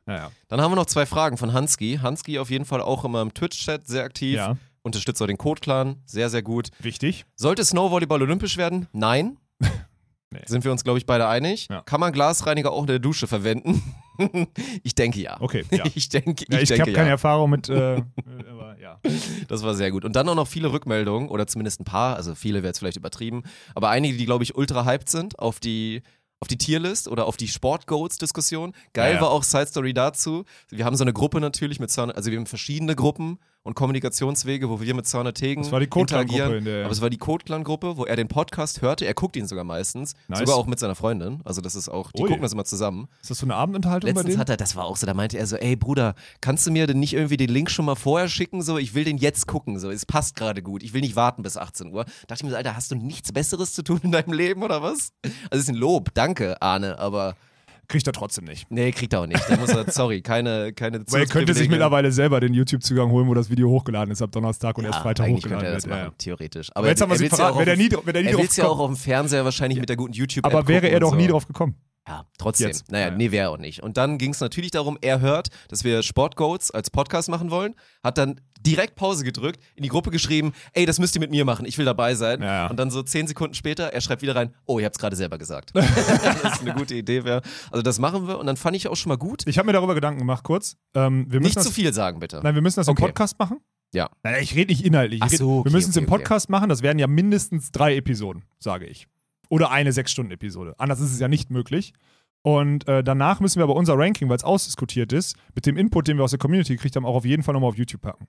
Naja. 0.07 0.31
Dann 0.49 0.61
haben 0.61 0.73
wir 0.73 0.77
noch 0.77 0.87
zwei 0.87 1.07
Fragen 1.07 1.37
von 1.37 1.53
Hanski. 1.53 2.01
Hanski 2.03 2.39
auf 2.39 2.51
jeden 2.51 2.65
Fall 2.65 2.81
auch 2.81 3.05
immer 3.05 3.23
im 3.23 3.33
Twitch-Chat 3.33 3.87
sehr 3.87 4.05
aktiv. 4.05 4.37
Ja. 4.37 4.57
Unterstützt 4.83 5.23
auch 5.23 5.27
den 5.27 5.39
Code-Clan, 5.39 6.03
sehr, 6.05 6.29
sehr 6.29 6.43
gut. 6.43 6.69
Wichtig. 6.81 7.25
Sollte 7.37 7.65
Snowvolleyball 7.65 8.21
olympisch 8.21 8.59
werden? 8.59 8.87
Nein. 8.93 9.39
Nee. 10.35 10.43
Sind 10.47 10.65
wir 10.65 10.73
uns, 10.73 10.83
glaube 10.83 10.99
ich, 10.99 11.07
beide 11.07 11.29
einig. 11.29 11.69
Ja. 11.71 11.83
Kann 11.83 12.01
man 12.01 12.13
Glasreiniger 12.13 12.73
auch 12.73 12.81
in 12.81 12.89
der 12.89 12.99
Dusche 12.99 13.29
verwenden? 13.29 13.83
ich 14.83 14.97
denke 14.97 15.21
ja. 15.21 15.41
Okay, 15.41 15.65
ja. 15.71 15.85
Ich 15.95 16.09
denke, 16.09 16.45
Ja, 16.49 16.57
ich 16.57 16.65
ich 16.65 16.69
denke 16.71 16.83
habe 16.83 16.93
keine 16.93 17.09
ja. 17.09 17.13
Erfahrung 17.13 17.51
mit, 17.51 17.69
äh, 17.71 18.03
aber 18.51 18.77
ja. 18.81 18.99
Das 19.49 19.63
war 19.63 19.75
sehr 19.75 19.93
gut. 19.93 20.05
Und 20.05 20.17
dann 20.17 20.29
auch 20.29 20.35
noch 20.35 20.49
viele 20.49 20.73
Rückmeldungen, 20.73 21.29
oder 21.29 21.47
zumindest 21.47 21.81
ein 21.81 21.85
paar, 21.85 22.17
also 22.17 22.35
viele 22.35 22.59
wäre 22.59 22.69
jetzt 22.69 22.81
vielleicht 22.81 22.97
übertrieben, 22.97 23.45
aber 23.77 23.91
einige, 23.91 24.17
die, 24.17 24.27
glaube 24.27 24.43
ich, 24.43 24.57
ultra 24.57 24.85
hyped 24.85 25.09
sind 25.09 25.39
auf 25.39 25.61
die, 25.61 26.03
auf 26.41 26.49
die 26.49 26.59
Tierlist 26.59 27.07
oder 27.07 27.27
auf 27.27 27.37
die 27.37 27.49
Sport-Goats-Diskussion. 27.49 28.73
Geil 28.93 29.11
Ja, 29.11 29.15
ja. 29.17 29.21
war 29.21 29.31
auch 29.31 29.45
Side 29.45 29.67
Story 29.67 29.95
dazu. 29.95 30.45
Wir 30.69 30.85
haben 30.85 30.97
so 30.97 31.05
eine 31.05 31.13
Gruppe 31.13 31.41
natürlich 31.41 31.79
mit 31.79 31.97
also 31.97 32.31
wir 32.31 32.39
haben 32.39 32.47
verschiedene 32.47 32.97
Gruppen 32.97 33.39
und 33.65 33.75
Kommunikationswege, 33.75 34.69
wo 34.69 34.81
wir 34.81 34.95
mit 34.95 35.07
Zaune 35.07 35.33
Tegen 35.33 35.63
Das 35.63 35.73
war 35.73 35.81
die 35.81 35.87
interagieren. 35.87 36.53
in 36.59 36.65
der- 36.67 36.85
Aber 36.85 36.93
es 36.93 37.01
war 37.01 37.09
die 37.09 37.17
Code-Clan-Gruppe, 37.17 37.97
wo 37.97 38.05
er 38.05 38.15
den 38.15 38.29
Podcast 38.29 38.83
hörte. 38.83 39.07
Er 39.07 39.15
guckt 39.15 39.37
ihn 39.37 39.47
sogar 39.49 39.65
meistens. 39.65 40.15
Nice. 40.29 40.41
Sogar 40.41 40.57
auch 40.57 40.67
mit 40.67 40.79
seiner 40.79 40.95
Freundin. 40.95 41.41
Also 41.45 41.63
das 41.63 41.75
ist 41.75 41.89
auch, 41.89 42.13
die 42.13 42.21
Ui. 42.23 42.29
gucken 42.29 42.43
das 42.43 42.53
immer 42.53 42.67
zusammen. 42.67 43.09
Ist 43.23 43.31
das 43.31 43.39
so 43.39 43.47
eine 43.47 43.55
Abendunterhaltung 43.55 44.09
bei 44.09 44.13
Letztens 44.13 44.27
denen? 44.35 44.41
hat 44.41 44.51
er, 44.51 44.59
das 44.59 44.77
war 44.77 44.85
auch 44.85 44.99
so, 44.99 45.07
da 45.07 45.15
meinte 45.15 45.39
er 45.39 45.47
so, 45.47 45.57
ey 45.57 45.77
Bruder, 45.77 46.15
kannst 46.43 46.67
du 46.67 46.71
mir 46.71 46.87
denn 46.87 47.01
nicht 47.01 47.15
irgendwie 47.15 47.39
den 47.39 47.49
Link 47.49 47.71
schon 47.71 47.87
mal 47.87 47.95
vorher 47.97 48.29
schicken? 48.29 48.61
So, 48.61 48.77
ich 48.77 48.95
will 48.95 49.05
den 49.05 49.17
jetzt 49.17 49.47
gucken. 49.47 49.79
So, 49.79 49.91
es 49.91 50.05
passt 50.05 50.37
gerade 50.37 50.63
gut. 50.63 50.83
Ich 50.83 50.93
will 50.93 51.01
nicht 51.01 51.17
warten 51.17 51.43
bis 51.43 51.57
18 51.57 51.91
Uhr. 51.91 52.05
Dachte 52.27 52.35
ich 52.41 52.43
mir 52.45 52.51
so, 52.51 52.57
Alter, 52.57 52.77
hast 52.77 52.91
du 52.91 52.97
nichts 52.97 53.33
Besseres 53.33 53.73
zu 53.73 53.83
tun 53.83 54.01
in 54.03 54.13
deinem 54.13 54.35
Leben 54.35 54.63
oder 54.63 54.83
was? 54.83 55.13
Also 55.23 55.33
es 55.53 55.61
ist 55.61 55.69
ein 55.71 55.75
Lob, 55.77 56.11
danke, 56.13 56.61
Arne, 56.61 56.99
aber 56.99 57.35
Kriegt 57.89 58.07
er 58.07 58.13
trotzdem 58.13 58.45
nicht. 58.45 58.71
nee, 58.71 58.93
kriegt 58.93 59.13
er 59.13 59.21
auch 59.21 59.27
nicht. 59.27 59.43
Da 59.49 59.57
muss 59.57 59.71
er, 59.71 59.91
sorry, 59.91 60.23
keine, 60.23 60.73
keine 60.73 61.05
Weil 61.09 61.23
er 61.23 61.27
könnte 61.27 61.55
sich 61.55 61.69
mittlerweile 61.69 62.13
selber 62.13 62.41
den 62.41 62.55
YouTube-Zugang 62.55 63.11
holen, 63.11 63.29
wo 63.29 63.35
das 63.35 63.51
Video 63.51 63.69
hochgeladen 63.69 64.11
ist 64.13 64.23
ab 64.23 64.33
Donnerstag 64.33 64.79
und 64.79 64.85
ja, 64.85 64.91
erst 64.91 65.03
Freitag 65.03 65.29
hochgeladen 65.29 65.73
wird. 65.73 65.87
Ja, 65.87 66.11
theoretisch. 66.17 66.71
Aber 66.75 66.89
jetzt 66.89 67.01
haben 67.01 67.11
wir 67.11 67.19
sie 67.19 67.29
verraten. 67.29 67.59
Wäre 67.59 67.67
der 67.67 67.77
nie, 67.77 67.91
wär 67.91 68.13
der 68.13 68.23
nie 68.23 68.29
er 68.29 68.39
will 68.39 68.47
es 68.47 68.57
ja 68.57 68.67
auch 68.67 68.79
auf 68.79 68.89
dem 68.89 68.97
Fernseher 68.97 69.45
wahrscheinlich 69.45 69.79
mit 69.81 69.89
der 69.89 69.97
guten 69.97 70.13
YouTube-App 70.13 70.53
Aber 70.53 70.69
wäre 70.69 70.89
er 70.89 71.01
doch 71.01 71.15
nie 71.15 71.27
drauf 71.27 71.47
gekommen. 71.47 71.75
Ja, 72.07 72.27
trotzdem. 72.39 72.69
Jetzt. 72.69 72.91
Naja, 72.93 73.09
Ja. 73.09 73.15
nee, 73.15 73.31
wäre 73.31 73.49
auch 73.51 73.57
nicht. 73.57 73.83
Und 73.83 73.97
dann 73.97 74.19
ging 74.19 74.33
es 74.33 74.41
natürlich 74.41 74.71
darum, 74.71 74.99
er 75.01 75.21
hört, 75.21 75.49
dass 75.69 75.85
wir 75.85 76.03
Sportgoats 76.03 76.71
als 76.71 76.91
Podcast 76.91 77.29
machen 77.31 77.51
wollen, 77.51 77.75
hat 78.03 78.19
dann 78.19 78.41
direkt 78.61 78.95
Pause 78.97 79.25
gedrückt, 79.25 79.61
in 79.75 79.83
die 79.83 79.89
Gruppe 79.89 80.11
geschrieben, 80.11 80.53
ey, 80.73 80.87
das 80.87 80.99
müsst 80.99 81.15
ihr 81.15 81.21
mit 81.21 81.31
mir 81.31 81.45
machen, 81.45 81.67
ich 81.67 81.77
will 81.79 81.85
dabei 81.85 82.15
sein. 82.15 82.43
Ja. 82.43 82.67
Und 82.69 82.79
dann 82.79 82.91
so 82.91 83.03
zehn 83.03 83.27
Sekunden 83.27 83.55
später, 83.55 83.93
er 83.93 84.01
schreibt 84.01 84.23
wieder 84.23 84.37
rein, 84.37 84.55
oh, 84.67 84.79
ihr 84.79 84.87
habt 84.87 84.97
es 84.97 85.01
gerade 85.01 85.17
selber 85.17 85.39
gesagt. 85.39 85.71
das 85.75 86.55
ist 86.55 86.61
eine 86.61 86.75
gute 86.75 86.95
Idee 86.95 87.25
wäre. 87.25 87.43
Also 87.71 87.83
das 87.83 87.99
machen 87.99 88.27
wir 88.29 88.39
und 88.39 88.47
dann 88.47 88.57
fand 88.57 88.77
ich 88.77 88.89
auch 88.89 88.97
schon 88.97 89.11
mal 89.11 89.17
gut. 89.19 89.43
Ich 89.47 89.59
habe 89.59 89.67
mir 89.67 89.73
darüber 89.73 89.95
Gedanken 89.95 90.19
gemacht, 90.21 90.45
kurz. 90.45 90.77
Ähm, 90.95 91.29
Nicht 91.29 91.57
das, 91.57 91.65
zu 91.65 91.71
viel 91.71 91.93
sagen, 91.93 92.21
bitte. 92.21 92.41
Nein, 92.43 92.55
wir 92.55 92.63
müssen 92.63 92.81
das 92.81 92.89
im 92.89 92.93
Okay. 92.93 93.03
Podcast 93.07 93.39
machen. 93.39 93.59
Ja. 93.95 94.11
Nein, 94.23 94.43
ich 94.43 94.55
rede 94.55 94.73
nicht 94.73 94.85
inhaltlich. 94.85 95.19
Ich 95.19 95.23
Ach 95.25 95.31
red, 95.31 95.39
so, 95.39 95.59
okay, 95.61 95.69
wir 95.71 95.73
müssen 95.73 95.91
es 95.91 95.97
okay, 95.97 96.05
im 96.05 96.11
Podcast 96.11 96.51
machen. 96.51 96.69
Das 96.69 96.83
werden 96.83 96.99
ja 96.99 97.07
mindestens 97.07 97.71
drei 97.71 97.97
Episoden, 97.97 98.45
sage 98.59 98.87
ich. 98.87 99.07
Oder 99.55 99.71
eine 99.71 99.93
Sechs-Stunden-Episode. 99.93 100.75
Anders 100.79 101.01
ist 101.01 101.13
es 101.13 101.21
ja 101.21 101.29
nicht 101.29 101.51
möglich. 101.51 101.93
Und 102.43 102.87
äh, 102.89 103.03
danach 103.05 103.41
müssen 103.41 103.59
wir 103.59 103.65
aber 103.65 103.77
unser 103.77 103.97
Ranking, 103.97 104.29
weil 104.29 104.37
es 104.37 104.45
ausdiskutiert 104.45 105.13
ist, 105.13 105.37
mit 105.55 105.65
dem 105.65 105.77
Input, 105.77 106.09
den 106.09 106.17
wir 106.19 106.25
aus 106.25 106.31
der 106.31 106.39
Community 106.39 106.75
gekriegt 106.75 106.97
haben, 106.97 107.07
auch 107.07 107.15
auf 107.15 107.25
jeden 107.25 107.43
Fall 107.43 107.55
nochmal 107.55 107.71
auf 107.71 107.77
YouTube 107.79 108.03
packen. 108.03 108.27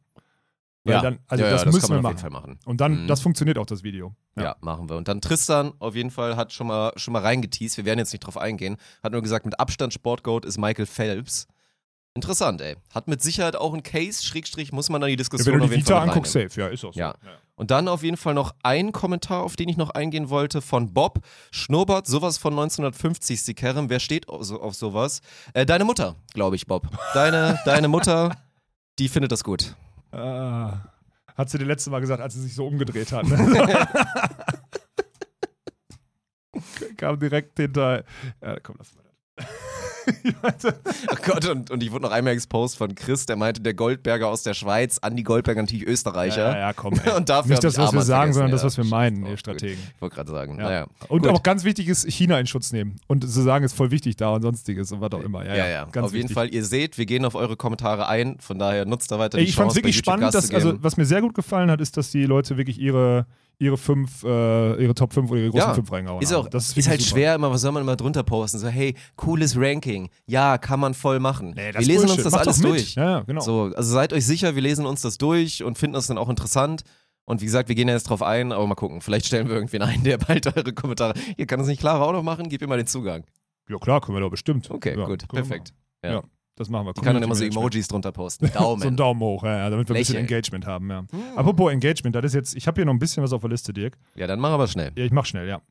Weil 0.85 0.93
ja. 0.93 1.01
dann, 1.01 1.19
also 1.27 1.43
ja, 1.43 1.49
das, 1.49 1.61
ja, 1.61 1.65
das 1.65 1.73
müssen 1.73 1.95
wir 1.95 2.01
machen. 2.01 2.31
machen. 2.31 2.59
Und 2.65 2.79
dann, 2.79 3.03
Mhm. 3.03 3.07
das 3.07 3.19
funktioniert 3.21 3.57
auch, 3.57 3.65
das 3.65 3.81
Video. 3.83 4.15
Ja. 4.37 4.55
machen 4.61 4.87
wir. 4.87 4.95
Und 4.97 5.07
dann 5.07 5.19
Tristan 5.19 5.73
auf 5.79 5.95
jeden 5.95 6.11
Fall 6.11 6.37
hat 6.37 6.53
schon 6.53 6.67
mal, 6.67 6.93
schon 6.95 7.11
mal 7.13 7.23
reingeteased, 7.23 7.77
wir 7.77 7.85
werden 7.85 7.97
jetzt 7.99 8.13
nicht 8.13 8.19
drauf 8.21 8.37
eingehen, 8.37 8.77
hat 9.01 9.11
nur 9.11 9.21
gesagt, 9.23 9.45
mit 9.45 9.59
Abstand 9.59 9.93
Sportgoat 9.93 10.45
ist 10.45 10.57
Michael 10.59 10.85
Phelps. 10.85 11.47
Interessant, 12.13 12.61
ey. 12.61 12.75
Hat 12.93 13.07
mit 13.09 13.21
Sicherheit 13.21 13.55
auch 13.57 13.73
einen 13.73 13.83
Case, 13.83 14.23
Schrägstrich, 14.23 14.71
muss 14.71 14.89
man 14.89 15.01
dann 15.01 15.07
die 15.09 15.13
Ja, 15.13 15.17
Diskussion 15.17 15.55
wenn 15.55 15.67
du 15.67 15.75
die 15.75 15.81
Vita 15.81 16.01
anguckst, 16.01 16.31
safe. 16.33 16.61
Ja, 16.61 16.67
ist 16.67 16.85
auch 16.85 16.93
so. 16.93 16.99
Ja. 16.99 17.15
Und 17.55 17.71
dann 17.71 17.87
auf 17.87 18.03
jeden 18.03 18.17
Fall 18.17 18.33
noch 18.33 18.53
ein 18.63 18.91
Kommentar, 18.91 19.43
auf 19.43 19.55
den 19.55 19.69
ich 19.69 19.77
noch 19.77 19.91
eingehen 19.91 20.29
wollte, 20.29 20.61
von 20.61 20.93
Bob. 20.93 21.19
Schnurrbart, 21.51 22.05
sowas 22.05 22.37
von 22.37 22.53
1950, 22.53 23.41
Sikerem. 23.41 23.89
Wer 23.89 23.99
steht 23.99 24.27
auf, 24.27 24.43
so, 24.43 24.61
auf 24.61 24.75
sowas? 24.75 25.21
Äh, 25.53 25.65
deine 25.65 25.85
Mutter, 25.85 26.15
glaube 26.33 26.57
ich, 26.57 26.67
Bob. 26.67 26.87
Deine, 27.13 27.59
deine 27.65 27.87
Mutter, 27.87 28.35
die 28.99 29.07
findet 29.07 29.31
das 29.31 29.43
gut. 29.43 29.75
Ah, 30.11 30.79
hat 31.35 31.49
sie 31.49 31.57
dir 31.57 31.65
letzte 31.65 31.89
Mal 31.89 32.01
gesagt, 32.01 32.21
als 32.21 32.33
sie 32.33 32.41
sich 32.41 32.55
so 32.55 32.67
umgedreht 32.67 33.11
hat. 33.11 33.25
Ne? 33.25 33.87
Kam 36.97 37.19
direkt 37.19 37.57
hinter. 37.57 38.03
Ja, 38.41 38.59
komm, 38.61 38.75
lass 38.77 38.93
mal. 38.95 39.04
Oh 41.11 41.15
Gott, 41.23 41.47
und, 41.49 41.71
und 41.71 41.81
ich 41.81 41.91
wurde 41.91 42.03
noch 42.03 42.11
einmal 42.11 42.33
exposed 42.33 42.77
von 42.77 42.93
Chris, 42.93 43.25
der 43.25 43.35
meinte, 43.35 43.61
der 43.61 43.73
Goldberger 43.73 44.27
aus 44.27 44.43
der 44.43 44.53
Schweiz, 44.53 44.99
Andi 44.99 45.23
Goldberger 45.23 45.61
natürlich 45.61 45.85
Österreicher. 45.85 46.51
Ja, 46.51 46.57
ja, 46.59 46.73
komm. 46.73 46.93
Ey. 47.03 47.13
Und 47.15 47.29
dafür 47.29 47.51
Nicht 47.51 47.63
das, 47.63 47.77
was 47.77 47.91
wir 47.91 48.01
sagen, 48.03 48.33
sondern 48.33 48.51
das, 48.51 48.61
ja. 48.61 48.67
was 48.67 48.77
wir 48.77 48.83
meinen, 48.85 49.23
ihr 49.23 49.31
gut. 49.31 49.39
Strategen. 49.39 49.79
Ich 49.95 50.01
wollte 50.01 50.15
gerade 50.15 50.31
sagen, 50.31 50.59
Ja. 50.59 50.63
naja. 50.63 50.87
Und 51.07 51.23
Gut. 51.23 51.31
auch 51.31 51.43
ganz 51.43 51.63
wichtig 51.63 51.87
ist, 51.87 52.05
China 52.07 52.39
in 52.39 52.47
Schutz 52.47 52.71
nehmen. 52.71 52.97
Und 53.07 53.23
zu 53.23 53.41
sagen, 53.41 53.65
ist 53.65 53.73
voll 53.75 53.91
wichtig 53.91 54.15
da 54.15 54.29
und 54.29 54.41
sonstiges 54.43 54.91
und 54.91 55.01
was 55.01 55.11
auch 55.11 55.23
immer. 55.23 55.45
Ja, 55.45 55.55
Ja, 55.55 55.67
ja, 55.67 55.83
auf 55.85 55.93
jeden 55.95 56.13
wichtig. 56.13 56.33
Fall. 56.33 56.53
Ihr 56.53 56.63
seht, 56.63 56.97
wir 56.97 57.05
gehen 57.05 57.25
auf 57.25 57.35
eure 57.35 57.55
Kommentare 57.57 58.07
ein, 58.07 58.37
von 58.39 58.59
daher 58.59 58.85
nutzt 58.85 59.11
da 59.11 59.17
weiter 59.19 59.37
Ey, 59.37 59.45
die 59.45 59.49
ich 59.49 59.55
fand 59.55 59.71
es 59.71 59.75
wirklich 59.75 59.97
spannend, 59.97 60.33
dass, 60.33 60.51
also 60.51 60.81
was 60.83 60.97
mir 60.97 61.05
sehr 61.05 61.21
gut 61.21 61.33
gefallen 61.33 61.71
hat, 61.71 61.81
ist, 61.81 61.97
dass 61.97 62.11
die 62.11 62.25
Leute 62.25 62.57
wirklich 62.57 62.79
ihre, 62.79 63.25
ihre 63.57 63.77
fünf, 63.77 64.23
äh, 64.23 64.83
ihre 64.83 64.93
Top 64.93 65.13
5 65.13 65.29
oder 65.31 65.39
ihre 65.39 65.49
großen 65.51 65.67
Ja, 65.69 65.73
fünf 65.73 65.91
reingehauen 65.91 66.21
Ist 66.21 66.31
haben. 66.33 66.41
auch, 66.41 66.47
das 66.49 66.65
ist, 66.65 66.69
wirklich 66.75 66.87
halt 66.89 67.01
super. 67.01 67.15
schwer 67.15 67.35
immer, 67.35 67.51
was 67.51 67.61
soll 67.61 67.71
man 67.71 67.83
immer 67.83 67.95
drunter 67.95 68.23
posten? 68.23 68.59
So, 68.59 68.67
hey, 68.67 68.95
cooles 69.15 69.55
Ranking. 69.57 70.09
Ja, 70.25 70.57
kann 70.57 70.79
man 70.79 70.93
voll 70.93 71.19
machen. 71.19 71.53
Nee, 71.55 71.71
das 71.71 71.75
wir 71.75 71.81
ist 71.81 71.87
lesen 71.87 71.99
Bullshit. 72.07 72.15
uns 72.17 72.23
das 72.23 72.33
Macht 72.33 72.47
alles 72.47 72.59
durch. 72.61 72.95
Ja, 72.95 73.09
ja, 73.11 73.19
genau. 73.21 73.41
So, 73.41 73.71
also 73.75 73.93
seid 73.93 74.13
euch 74.13 74.25
sicher, 74.25 74.55
wir 74.55 74.61
lesen 74.61 74.85
uns 74.85 75.01
das 75.01 75.17
durch 75.17 75.63
und 75.63 75.77
finden 75.77 75.93
das 75.93 76.07
dann 76.07 76.17
auch 76.17 76.29
interessant. 76.29 76.83
Und 77.25 77.41
wie 77.41 77.45
gesagt, 77.45 77.69
wir 77.69 77.75
gehen 77.75 77.87
ja 77.87 77.95
jetzt 77.95 78.09
drauf 78.09 78.21
ein, 78.21 78.51
aber 78.51 78.67
mal 78.67 78.75
gucken. 78.75 79.01
Vielleicht 79.01 79.25
stellen 79.25 79.47
wir 79.47 79.55
irgendwen 79.55 79.81
ein, 79.81 80.03
der 80.03 80.17
bald 80.19 80.45
eure 80.55 80.73
Kommentare. 80.73 81.13
Ihr 81.37 81.47
kann 81.47 81.59
es 81.59 81.67
nicht 81.67 81.79
klarer 81.79 82.05
auch 82.05 82.11
noch 82.13 82.23
machen, 82.23 82.49
gib 82.49 82.61
ihr 82.61 82.67
mal 82.67 82.77
den 82.77 82.87
Zugang. 82.87 83.23
Ja, 83.67 83.77
klar, 83.79 84.01
können 84.01 84.15
wir 84.15 84.21
doch 84.21 84.29
bestimmt. 84.29 84.69
Okay, 84.69 84.95
ja, 84.97 85.05
gut, 85.05 85.27
perfekt. 85.27 85.73
Ja. 86.03 86.11
Ja. 86.11 86.23
Das 86.55 86.69
machen 86.69 86.87
wir. 86.87 86.93
Ich 86.95 87.01
kann 87.01 87.13
dann 87.13 87.23
immer 87.23 87.35
so. 87.35 87.43
Emojis 87.43 87.87
drunter 87.87 88.11
posten. 88.11 88.49
Daumen. 88.51 88.81
So 88.85 88.87
ein 88.87 88.95
Daumen 88.95 89.21
hoch, 89.21 89.43
ja, 89.43 89.57
ja, 89.57 89.69
damit 89.69 89.89
wir 89.89 89.95
ein 89.95 89.99
bisschen 89.99 90.15
Lächeln. 90.15 90.27
Engagement 90.27 90.65
haben, 90.65 90.89
ja. 90.89 91.03
Apropos 91.35 91.71
Engagement, 91.71 92.15
das 92.15 92.25
ist 92.25 92.33
jetzt, 92.33 92.55
ich 92.55 92.67
habe 92.67 92.75
hier 92.79 92.85
noch 92.85 92.93
ein 92.93 92.99
bisschen 92.99 93.23
was 93.23 93.33
auf 93.33 93.41
der 93.41 93.49
Liste, 93.49 93.73
Dirk. 93.73 93.97
Ja, 94.15 94.27
dann 94.27 94.39
machen 94.39 94.59
wir 94.59 94.67
schnell. 94.67 94.91
Ja, 94.95 95.03
ich 95.03 95.11
mach 95.11 95.25
schnell, 95.25 95.47
ja. 95.47 95.61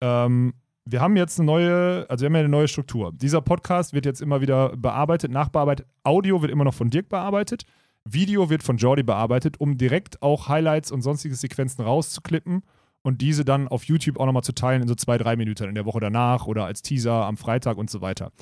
Ähm, 0.00 0.54
wir 0.84 1.00
haben 1.00 1.16
jetzt 1.16 1.38
eine 1.38 1.46
neue, 1.46 2.06
also 2.08 2.22
wir 2.22 2.26
haben 2.26 2.34
ja 2.34 2.40
eine 2.40 2.48
neue 2.48 2.68
Struktur. 2.68 3.12
Dieser 3.14 3.40
Podcast 3.40 3.92
wird 3.92 4.04
jetzt 4.04 4.20
immer 4.20 4.40
wieder 4.40 4.76
bearbeitet, 4.76 5.30
nachbearbeitet. 5.30 5.86
Audio 6.02 6.42
wird 6.42 6.50
immer 6.50 6.64
noch 6.64 6.74
von 6.74 6.90
Dirk 6.90 7.08
bearbeitet. 7.08 7.64
Video 8.04 8.50
wird 8.50 8.62
von 8.64 8.78
Jordi 8.78 9.04
bearbeitet, 9.04 9.60
um 9.60 9.78
direkt 9.78 10.22
auch 10.22 10.48
Highlights 10.48 10.90
und 10.90 11.02
sonstige 11.02 11.36
Sequenzen 11.36 11.84
rauszuklippen 11.84 12.62
und 13.02 13.20
diese 13.20 13.44
dann 13.44 13.68
auf 13.68 13.84
YouTube 13.84 14.18
auch 14.18 14.26
nochmal 14.26 14.42
zu 14.42 14.54
teilen 14.54 14.82
in 14.82 14.88
so 14.88 14.94
zwei, 14.94 15.18
drei 15.18 15.36
Minuten 15.36 15.68
in 15.68 15.74
der 15.74 15.84
Woche 15.84 16.00
danach 16.00 16.46
oder 16.46 16.64
als 16.64 16.82
Teaser 16.82 17.26
am 17.26 17.36
Freitag 17.36 17.76
und 17.76 17.90
so 17.90 18.00
weiter. 18.00 18.32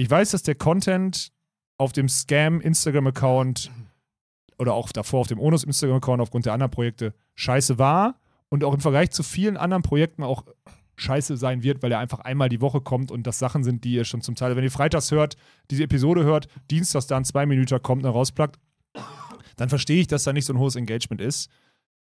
Ich 0.00 0.08
weiß, 0.08 0.30
dass 0.30 0.42
der 0.42 0.54
Content 0.54 1.30
auf 1.76 1.92
dem 1.92 2.08
Scam 2.08 2.62
Instagram-Account 2.62 3.70
oder 4.56 4.72
auch 4.72 4.92
davor 4.92 5.20
auf 5.20 5.26
dem 5.26 5.38
Onus 5.38 5.62
Instagram-Account 5.62 6.22
aufgrund 6.22 6.46
der 6.46 6.54
anderen 6.54 6.70
Projekte 6.70 7.12
scheiße 7.34 7.78
war 7.78 8.18
und 8.48 8.64
auch 8.64 8.72
im 8.72 8.80
Vergleich 8.80 9.10
zu 9.10 9.22
vielen 9.22 9.58
anderen 9.58 9.82
Projekten 9.82 10.22
auch 10.22 10.46
scheiße 10.96 11.36
sein 11.36 11.62
wird, 11.62 11.82
weil 11.82 11.92
er 11.92 11.98
einfach 11.98 12.20
einmal 12.20 12.48
die 12.48 12.62
Woche 12.62 12.80
kommt 12.80 13.10
und 13.10 13.26
das 13.26 13.38
Sachen 13.38 13.62
sind, 13.62 13.84
die 13.84 13.92
ihr 13.92 14.06
schon 14.06 14.22
zum 14.22 14.36
Teil, 14.36 14.56
wenn 14.56 14.64
ihr 14.64 14.70
freitags 14.70 15.10
hört, 15.10 15.36
diese 15.70 15.82
Episode 15.82 16.24
hört, 16.24 16.48
dienstags 16.70 17.06
dann 17.06 17.26
zwei 17.26 17.44
Minuten 17.44 17.82
kommt 17.82 18.02
und 18.02 18.10
rausplagt, 18.10 18.58
dann 19.56 19.68
verstehe 19.68 20.00
ich, 20.00 20.06
dass 20.06 20.24
da 20.24 20.32
nicht 20.32 20.46
so 20.46 20.54
ein 20.54 20.58
hohes 20.58 20.76
Engagement 20.76 21.20
ist. 21.20 21.50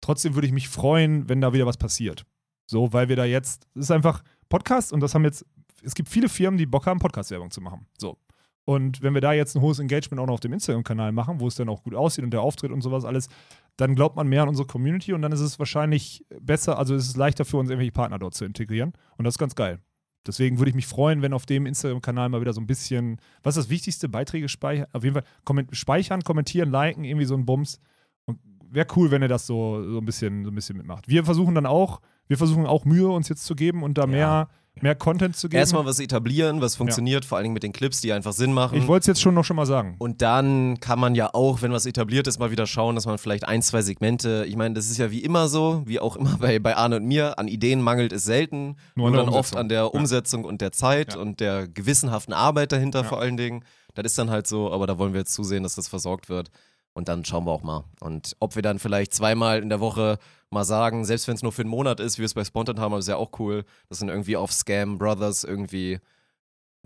Trotzdem 0.01 0.35
würde 0.35 0.47
ich 0.47 0.53
mich 0.53 0.67
freuen, 0.67 1.29
wenn 1.29 1.39
da 1.39 1.53
wieder 1.53 1.65
was 1.65 1.77
passiert. 1.77 2.25
So, 2.69 2.91
weil 2.91 3.07
wir 3.07 3.15
da 3.15 3.23
jetzt, 3.23 3.67
es 3.73 3.83
ist 3.83 3.91
einfach 3.91 4.21
Podcast 4.49 4.91
und 4.91 4.99
das 4.99 5.15
haben 5.15 5.23
jetzt, 5.23 5.45
es 5.85 5.95
gibt 5.95 6.09
viele 6.09 6.29
Firmen, 6.29 6.57
die 6.57 6.65
Bock 6.65 6.85
haben, 6.85 6.99
Podcast-Werbung 6.99 7.51
zu 7.51 7.61
machen. 7.61 7.85
So. 7.97 8.17
Und 8.65 9.03
wenn 9.03 9.13
wir 9.13 9.21
da 9.21 9.31
jetzt 9.31 9.55
ein 9.55 9.61
hohes 9.61 9.77
Engagement 9.77 10.19
auch 10.19 10.25
noch 10.25 10.33
auf 10.33 10.39
dem 10.39 10.51
Instagram-Kanal 10.51 11.11
machen, 11.11 11.39
wo 11.39 11.47
es 11.47 11.55
dann 11.55 11.69
auch 11.69 11.83
gut 11.83 11.93
aussieht 11.93 12.23
und 12.23 12.31
der 12.31 12.41
Auftritt 12.41 12.71
und 12.71 12.81
sowas 12.81 13.05
alles, 13.05 13.29
dann 13.77 13.93
glaubt 13.93 14.15
man 14.15 14.27
mehr 14.27 14.41
an 14.41 14.49
unsere 14.49 14.67
Community 14.67 15.13
und 15.13 15.21
dann 15.21 15.31
ist 15.31 15.39
es 15.39 15.59
wahrscheinlich 15.59 16.25
besser, 16.41 16.79
also 16.79 16.95
ist 16.95 17.07
es 17.07 17.15
leichter 17.15 17.45
für 17.45 17.57
uns, 17.57 17.69
irgendwelche 17.69 17.91
Partner 17.91 18.17
dort 18.17 18.33
zu 18.33 18.43
integrieren. 18.43 18.93
Und 19.17 19.25
das 19.25 19.35
ist 19.35 19.39
ganz 19.39 19.53
geil. 19.53 19.79
Deswegen 20.25 20.57
würde 20.57 20.69
ich 20.69 20.75
mich 20.75 20.87
freuen, 20.87 21.21
wenn 21.21 21.33
auf 21.33 21.45
dem 21.45 21.67
Instagram-Kanal 21.67 22.29
mal 22.29 22.41
wieder 22.41 22.53
so 22.53 22.61
ein 22.61 22.65
bisschen, 22.65 23.21
was 23.43 23.55
ist 23.55 23.65
das 23.65 23.69
Wichtigste? 23.69 24.09
Beiträge 24.09 24.49
speichern, 24.49 24.87
auf 24.93 25.03
jeden 25.03 25.13
Fall 25.13 25.25
komment 25.43 25.75
speichern, 25.75 26.23
kommentieren, 26.23 26.71
liken, 26.71 27.03
irgendwie 27.03 27.25
so 27.25 27.35
ein 27.35 27.45
Bums. 27.45 27.79
Und 28.25 28.39
wäre 28.67 28.87
cool, 28.95 29.11
wenn 29.11 29.21
ihr 29.21 29.27
das 29.27 29.45
so, 29.45 29.83
so, 29.87 29.99
ein 29.99 30.05
bisschen, 30.05 30.43
so 30.43 30.49
ein 30.49 30.55
bisschen 30.55 30.77
mitmacht. 30.77 31.07
Wir 31.07 31.23
versuchen 31.23 31.53
dann 31.53 31.67
auch, 31.67 32.01
wir 32.27 32.39
versuchen 32.39 32.65
auch 32.65 32.85
Mühe 32.85 33.09
uns 33.09 33.29
jetzt 33.29 33.45
zu 33.45 33.55
geben 33.55 33.83
und 33.83 33.99
da 33.99 34.07
mehr, 34.07 34.49
mehr 34.81 34.95
Content 34.95 35.35
zu 35.35 35.47
geben. 35.49 35.59
Erstmal 35.59 35.85
was 35.85 35.99
etablieren, 35.99 36.59
was 36.61 36.75
funktioniert, 36.75 37.23
vor 37.25 37.37
allen 37.37 37.45
Dingen 37.45 37.53
mit 37.53 37.63
den 37.63 37.71
Clips, 37.71 38.01
die 38.01 38.11
einfach 38.13 38.33
Sinn 38.33 38.53
machen. 38.53 38.77
ich 38.77 38.87
wollte 38.87 39.01
es 39.03 39.07
jetzt 39.07 39.21
schon 39.21 39.33
noch 39.33 39.45
schon 39.45 39.55
mal 39.55 39.65
sagen. 39.65 39.95
Und 39.99 40.21
dann 40.21 40.79
kann 40.79 40.99
man 40.99 41.15
ja 41.15 41.29
auch, 41.33 41.61
wenn 41.61 41.71
was 41.71 41.85
etabliert 41.85 42.27
ist, 42.27 42.39
mal 42.39 42.51
wieder 42.51 42.67
schauen, 42.67 42.95
dass 42.95 43.05
man 43.05 43.17
vielleicht 43.17 43.47
ein, 43.47 43.61
zwei 43.61 43.81
Segmente, 43.81 44.45
ich 44.47 44.55
meine, 44.55 44.73
das 44.75 44.89
ist 44.89 44.97
ja 44.97 45.11
wie 45.11 45.19
immer 45.23 45.47
so, 45.47 45.83
wie 45.85 45.99
auch 45.99 46.15
immer 46.17 46.37
bei, 46.39 46.59
bei 46.59 46.75
Arne 46.75 46.97
und 46.97 47.05
mir, 47.05 47.39
an 47.39 47.47
Ideen 47.47 47.81
mangelt 47.81 48.11
es 48.11 48.23
selten, 48.25 48.75
Nur 48.95 49.11
nur, 49.11 49.19
dann 49.23 49.29
oft 49.29 49.37
Umsetzung. 49.55 49.59
an 49.59 49.69
der 49.69 49.79
Ja. 49.79 49.85
Umsetzung 49.85 50.45
und 50.45 50.61
der 50.61 50.71
Zeit 50.71 51.13
Ja. 51.15 51.21
und 51.21 51.39
der 51.39 51.67
gewissenhaften 51.67 52.33
Arbeit 52.33 52.71
dahinter 52.71 53.01
Ja. 53.03 53.07
vor 53.07 53.19
allen 53.21 53.37
Dingen. 53.37 53.63
Das 53.93 54.05
ist 54.05 54.17
dann 54.17 54.29
halt 54.29 54.45
so, 54.45 54.71
aber 54.73 54.87
da 54.87 54.97
wollen 54.97 55.13
wir 55.13 55.21
jetzt 55.21 55.33
zusehen, 55.33 55.63
dass 55.63 55.75
das 55.75 55.87
versorgt 55.87 56.27
wird. 56.27 56.49
Und 56.93 57.07
dann 57.09 57.25
schauen 57.25 57.45
wir 57.45 57.51
auch 57.51 57.63
mal. 57.63 57.83
Und 57.99 58.35
ob 58.39 58.55
wir 58.55 58.61
dann 58.61 58.79
vielleicht 58.79 59.13
zweimal 59.13 59.61
in 59.61 59.67
der 59.69 59.79
Woche 59.81 60.17
mal 60.55 60.63
sagen, 60.65 61.05
selbst 61.05 61.27
wenn 61.27 61.35
es 61.35 61.43
nur 61.43 61.51
für 61.51 61.61
einen 61.61 61.69
Monat 61.69 61.99
ist, 61.99 62.17
wie 62.17 62.21
wir 62.21 62.25
es 62.25 62.33
bei 62.33 62.43
Spontan 62.43 62.79
haben, 62.79 62.93
aber 62.93 62.99
ist 62.99 63.07
ja 63.07 63.17
auch 63.17 63.37
cool, 63.39 63.63
dass 63.89 63.99
dann 63.99 64.09
irgendwie 64.09 64.35
auf 64.37 64.51
Scam 64.51 64.97
Brothers 64.97 65.43
irgendwie 65.43 65.99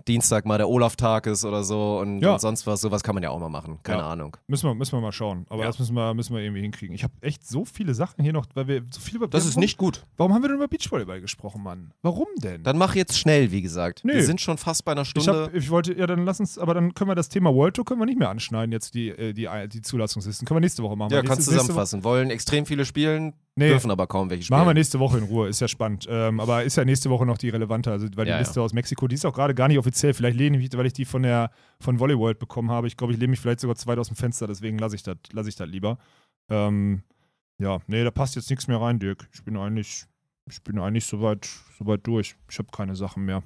Dienstag 0.08 0.46
mal 0.46 0.56
der 0.56 0.66
Olaf-Tag 0.66 1.26
ist 1.26 1.44
oder 1.44 1.62
so 1.62 1.98
und, 1.98 2.22
Ja. 2.22 2.32
und 2.32 2.40
sonst 2.40 2.66
was. 2.66 2.80
Sowas 2.80 3.02
kann 3.02 3.14
man 3.14 3.22
ja 3.22 3.28
auch 3.28 3.38
mal 3.38 3.50
machen. 3.50 3.80
Keine 3.82 3.98
Ja. 4.00 4.08
Ahnung. 4.08 4.34
Müssen 4.46 4.66
wir, 4.66 4.74
müssen 4.74 4.92
wir 4.96 5.00
mal 5.02 5.12
schauen. 5.12 5.44
Aber 5.50 5.60
Ja. 5.60 5.66
das 5.66 5.78
müssen 5.78 5.92
wir, 5.94 6.14
müssen 6.14 6.34
wir 6.34 6.40
irgendwie 6.42 6.62
hinkriegen. 6.62 6.94
Ich 6.94 7.04
habe 7.04 7.12
echt 7.20 7.46
so 7.46 7.66
viele 7.66 7.92
Sachen 7.92 8.22
hier 8.24 8.32
noch, 8.32 8.46
weil 8.54 8.66
wir 8.66 8.82
so 8.90 8.98
viel 8.98 9.16
über 9.16 9.28
Das 9.28 9.44
ist 9.44 9.58
nicht 9.58 9.76
gut. 9.76 10.06
Warum 10.16 10.32
haben 10.32 10.42
wir 10.42 10.48
denn 10.48 10.56
über 10.56 10.68
Beachvolleyball 10.68 11.20
gesprochen, 11.20 11.62
Mann? 11.62 11.92
Warum 12.00 12.28
denn? 12.38 12.62
Dann 12.62 12.78
mach 12.78 12.94
jetzt 12.94 13.18
schnell, 13.18 13.52
wie 13.52 13.60
gesagt. 13.60 14.00
Nö. 14.02 14.14
Wir 14.14 14.24
sind 14.24 14.40
schon 14.40 14.56
fast 14.56 14.86
bei 14.86 14.92
einer 14.92 15.02
ich, 15.02 15.08
Stunde. 15.10 15.42
hab, 15.48 15.54
ich 15.54 15.68
wollte, 15.68 15.92
ja, 15.92 16.06
dann 16.06 16.24
lass 16.24 16.40
uns, 16.40 16.56
aber 16.56 16.72
dann 16.72 16.94
können 16.94 17.10
wir 17.10 17.14
das 17.14 17.28
Thema 17.28 17.54
World 17.54 17.76
Tour 17.76 17.84
können 17.84 18.00
wir 18.00 18.06
nicht 18.06 18.18
mehr 18.18 18.30
anschneiden, 18.30 18.72
jetzt 18.72 18.94
die, 18.94 19.10
äh, 19.10 19.34
die, 19.34 19.50
die 19.70 19.82
Zulassungslisten. 19.82 20.46
Können 20.48 20.56
wir 20.56 20.60
nächste 20.62 20.82
Woche 20.82 20.96
machen. 20.96 21.12
ja, 21.12 21.20
kannst 21.22 21.44
zusammenfassen. 21.46 22.04
Wollen 22.04 22.30
extrem 22.30 22.64
viele 22.64 22.86
spielen, 22.86 23.34
Nee. 23.56 23.68
dürfen 23.68 23.90
aber 23.90 24.06
kaum 24.06 24.30
welche 24.30 24.44
spielen. 24.44 24.58
Machen 24.58 24.68
wir 24.70 24.74
nächste 24.74 25.00
Woche 25.00 25.18
in 25.18 25.24
Ruhe, 25.24 25.48
ist 25.48 25.60
ja 25.60 25.68
spannend. 25.68 26.06
Ähm, 26.08 26.40
aber 26.40 26.62
ist 26.64 26.76
ja 26.76 26.84
nächste 26.84 27.10
Woche 27.10 27.26
noch 27.26 27.36
die 27.36 27.48
relevante, 27.50 27.90
also 27.90 28.06
weil 28.14 28.24
die 28.24 28.30
Ja, 28.30 28.38
Liste 28.38 28.62
aus 28.62 28.72
Mexiko, 28.72 29.08
die 29.08 29.16
ist 29.16 29.26
auch 29.26 29.34
gerade 29.34 29.54
gar 29.54 29.68
nicht 29.68 29.78
offiziell. 29.78 30.14
Vielleicht 30.14 30.38
lehne 30.38 30.56
ich 30.56 30.62
mich, 30.70 30.78
weil 30.78 30.86
ich 30.86 30.92
die 30.92 31.04
von 31.04 31.22
der 31.22 31.50
von 31.80 31.98
Volley 31.98 32.16
World 32.18 32.38
bekommen 32.38 32.70
habe. 32.70 32.86
Ich 32.86 32.96
glaube, 32.96 33.12
ich 33.12 33.18
lehne 33.18 33.30
mich 33.32 33.40
vielleicht 33.40 33.60
sogar 33.60 33.76
zu 33.76 33.86
weit 33.86 33.98
aus 33.98 34.06
dem 34.08 34.16
Fenster, 34.16 34.46
deswegen 34.46 34.78
lasse 34.78 34.94
ich 34.96 35.02
das 35.02 35.16
lass 35.32 35.46
ich 35.46 35.56
das 35.56 35.68
lieber. 35.68 35.98
Ähm, 36.48 37.02
ja, 37.58 37.80
nee, 37.88 38.02
da 38.04 38.10
passt 38.10 38.36
jetzt 38.36 38.48
nichts 38.50 38.68
mehr 38.68 38.80
rein, 38.80 38.98
Dirk. 38.98 39.28
Ich 39.34 39.42
bin 39.44 39.56
eigentlich, 39.56 40.04
ich 40.48 40.62
bin 40.62 40.78
eigentlich 40.78 41.04
soweit, 41.04 41.46
soweit 41.78 42.06
durch. 42.06 42.36
Ich 42.50 42.58
habe 42.58 42.68
keine 42.72 42.94
Sachen 42.96 43.24
mehr. 43.24 43.42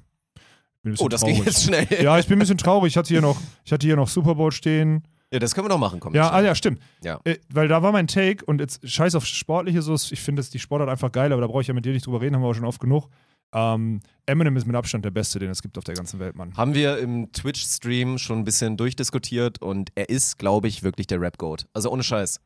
Oh, 0.99 1.09
das 1.09 1.21
traurig. 1.21 1.37
ging 1.37 1.45
jetzt 1.45 1.63
schnell. 1.63 1.87
Ja, 1.89 2.01
Ja, 2.03 2.19
ich 2.19 2.27
bin 2.27 2.37
ein 2.37 2.39
bisschen 2.39 2.59
traurig. 2.59 2.93
Ich 2.93 2.97
hatte 2.97 3.09
hier 3.09 3.21
noch, 3.21 3.37
ich 3.65 3.71
hatte 3.73 3.85
hier 3.87 3.95
noch 3.95 4.07
Super 4.07 4.35
Bowl 4.35 4.51
stehen. 4.51 5.03
Das 5.39 5.55
können 5.55 5.65
wir 5.65 5.69
noch 5.69 5.79
machen. 5.79 5.99
Komm, 5.99 6.13
Ja, 6.13 6.29
ah, 6.31 6.41
ja, 6.41 6.55
stimmt. 6.55 6.81
Ja. 7.03 7.19
Äh, 7.23 7.37
weil 7.49 7.67
da 7.67 7.81
war 7.83 7.91
mein 7.91 8.07
Take 8.07 8.45
und 8.45 8.59
jetzt 8.59 8.87
scheiß 8.87 9.15
auf 9.15 9.25
Sportliche, 9.25 9.81
so, 9.81 9.93
ich 9.93 10.21
finde 10.21 10.43
die 10.43 10.59
Sportart 10.59 10.89
einfach 10.89 11.11
geil, 11.11 11.31
aber 11.31 11.41
da 11.41 11.47
brauche 11.47 11.61
ich 11.61 11.67
ja 11.67 11.73
mit 11.73 11.85
dir 11.85 11.93
nicht 11.93 12.05
drüber 12.05 12.21
reden, 12.21 12.35
haben 12.35 12.41
wir 12.41 12.49
auch 12.49 12.55
schon 12.55 12.65
oft 12.65 12.79
genug. 12.79 13.09
Ähm, 13.53 14.01
Eminem 14.25 14.57
ist 14.57 14.65
mit 14.65 14.75
Abstand 14.75 15.05
der 15.05 15.11
Beste, 15.11 15.39
den 15.39 15.49
es 15.49 15.61
gibt 15.61 15.77
auf 15.77 15.83
der 15.83 15.95
ganzen 15.95 16.19
Welt, 16.19 16.35
Mann. 16.35 16.55
Haben 16.57 16.73
wir 16.73 16.97
im 16.97 17.31
Twitch-Stream 17.31 18.17
schon 18.17 18.39
ein 18.39 18.43
bisschen 18.43 18.75
durchdiskutiert 18.75 19.61
und 19.61 19.91
er 19.95 20.09
ist, 20.09 20.37
glaube 20.37 20.67
ich, 20.67 20.83
wirklich 20.83 21.07
der 21.07 21.21
Rap-Goat. 21.21 21.67
Also 21.73 21.89
ohne 21.89 22.03
Scheiß. 22.03 22.41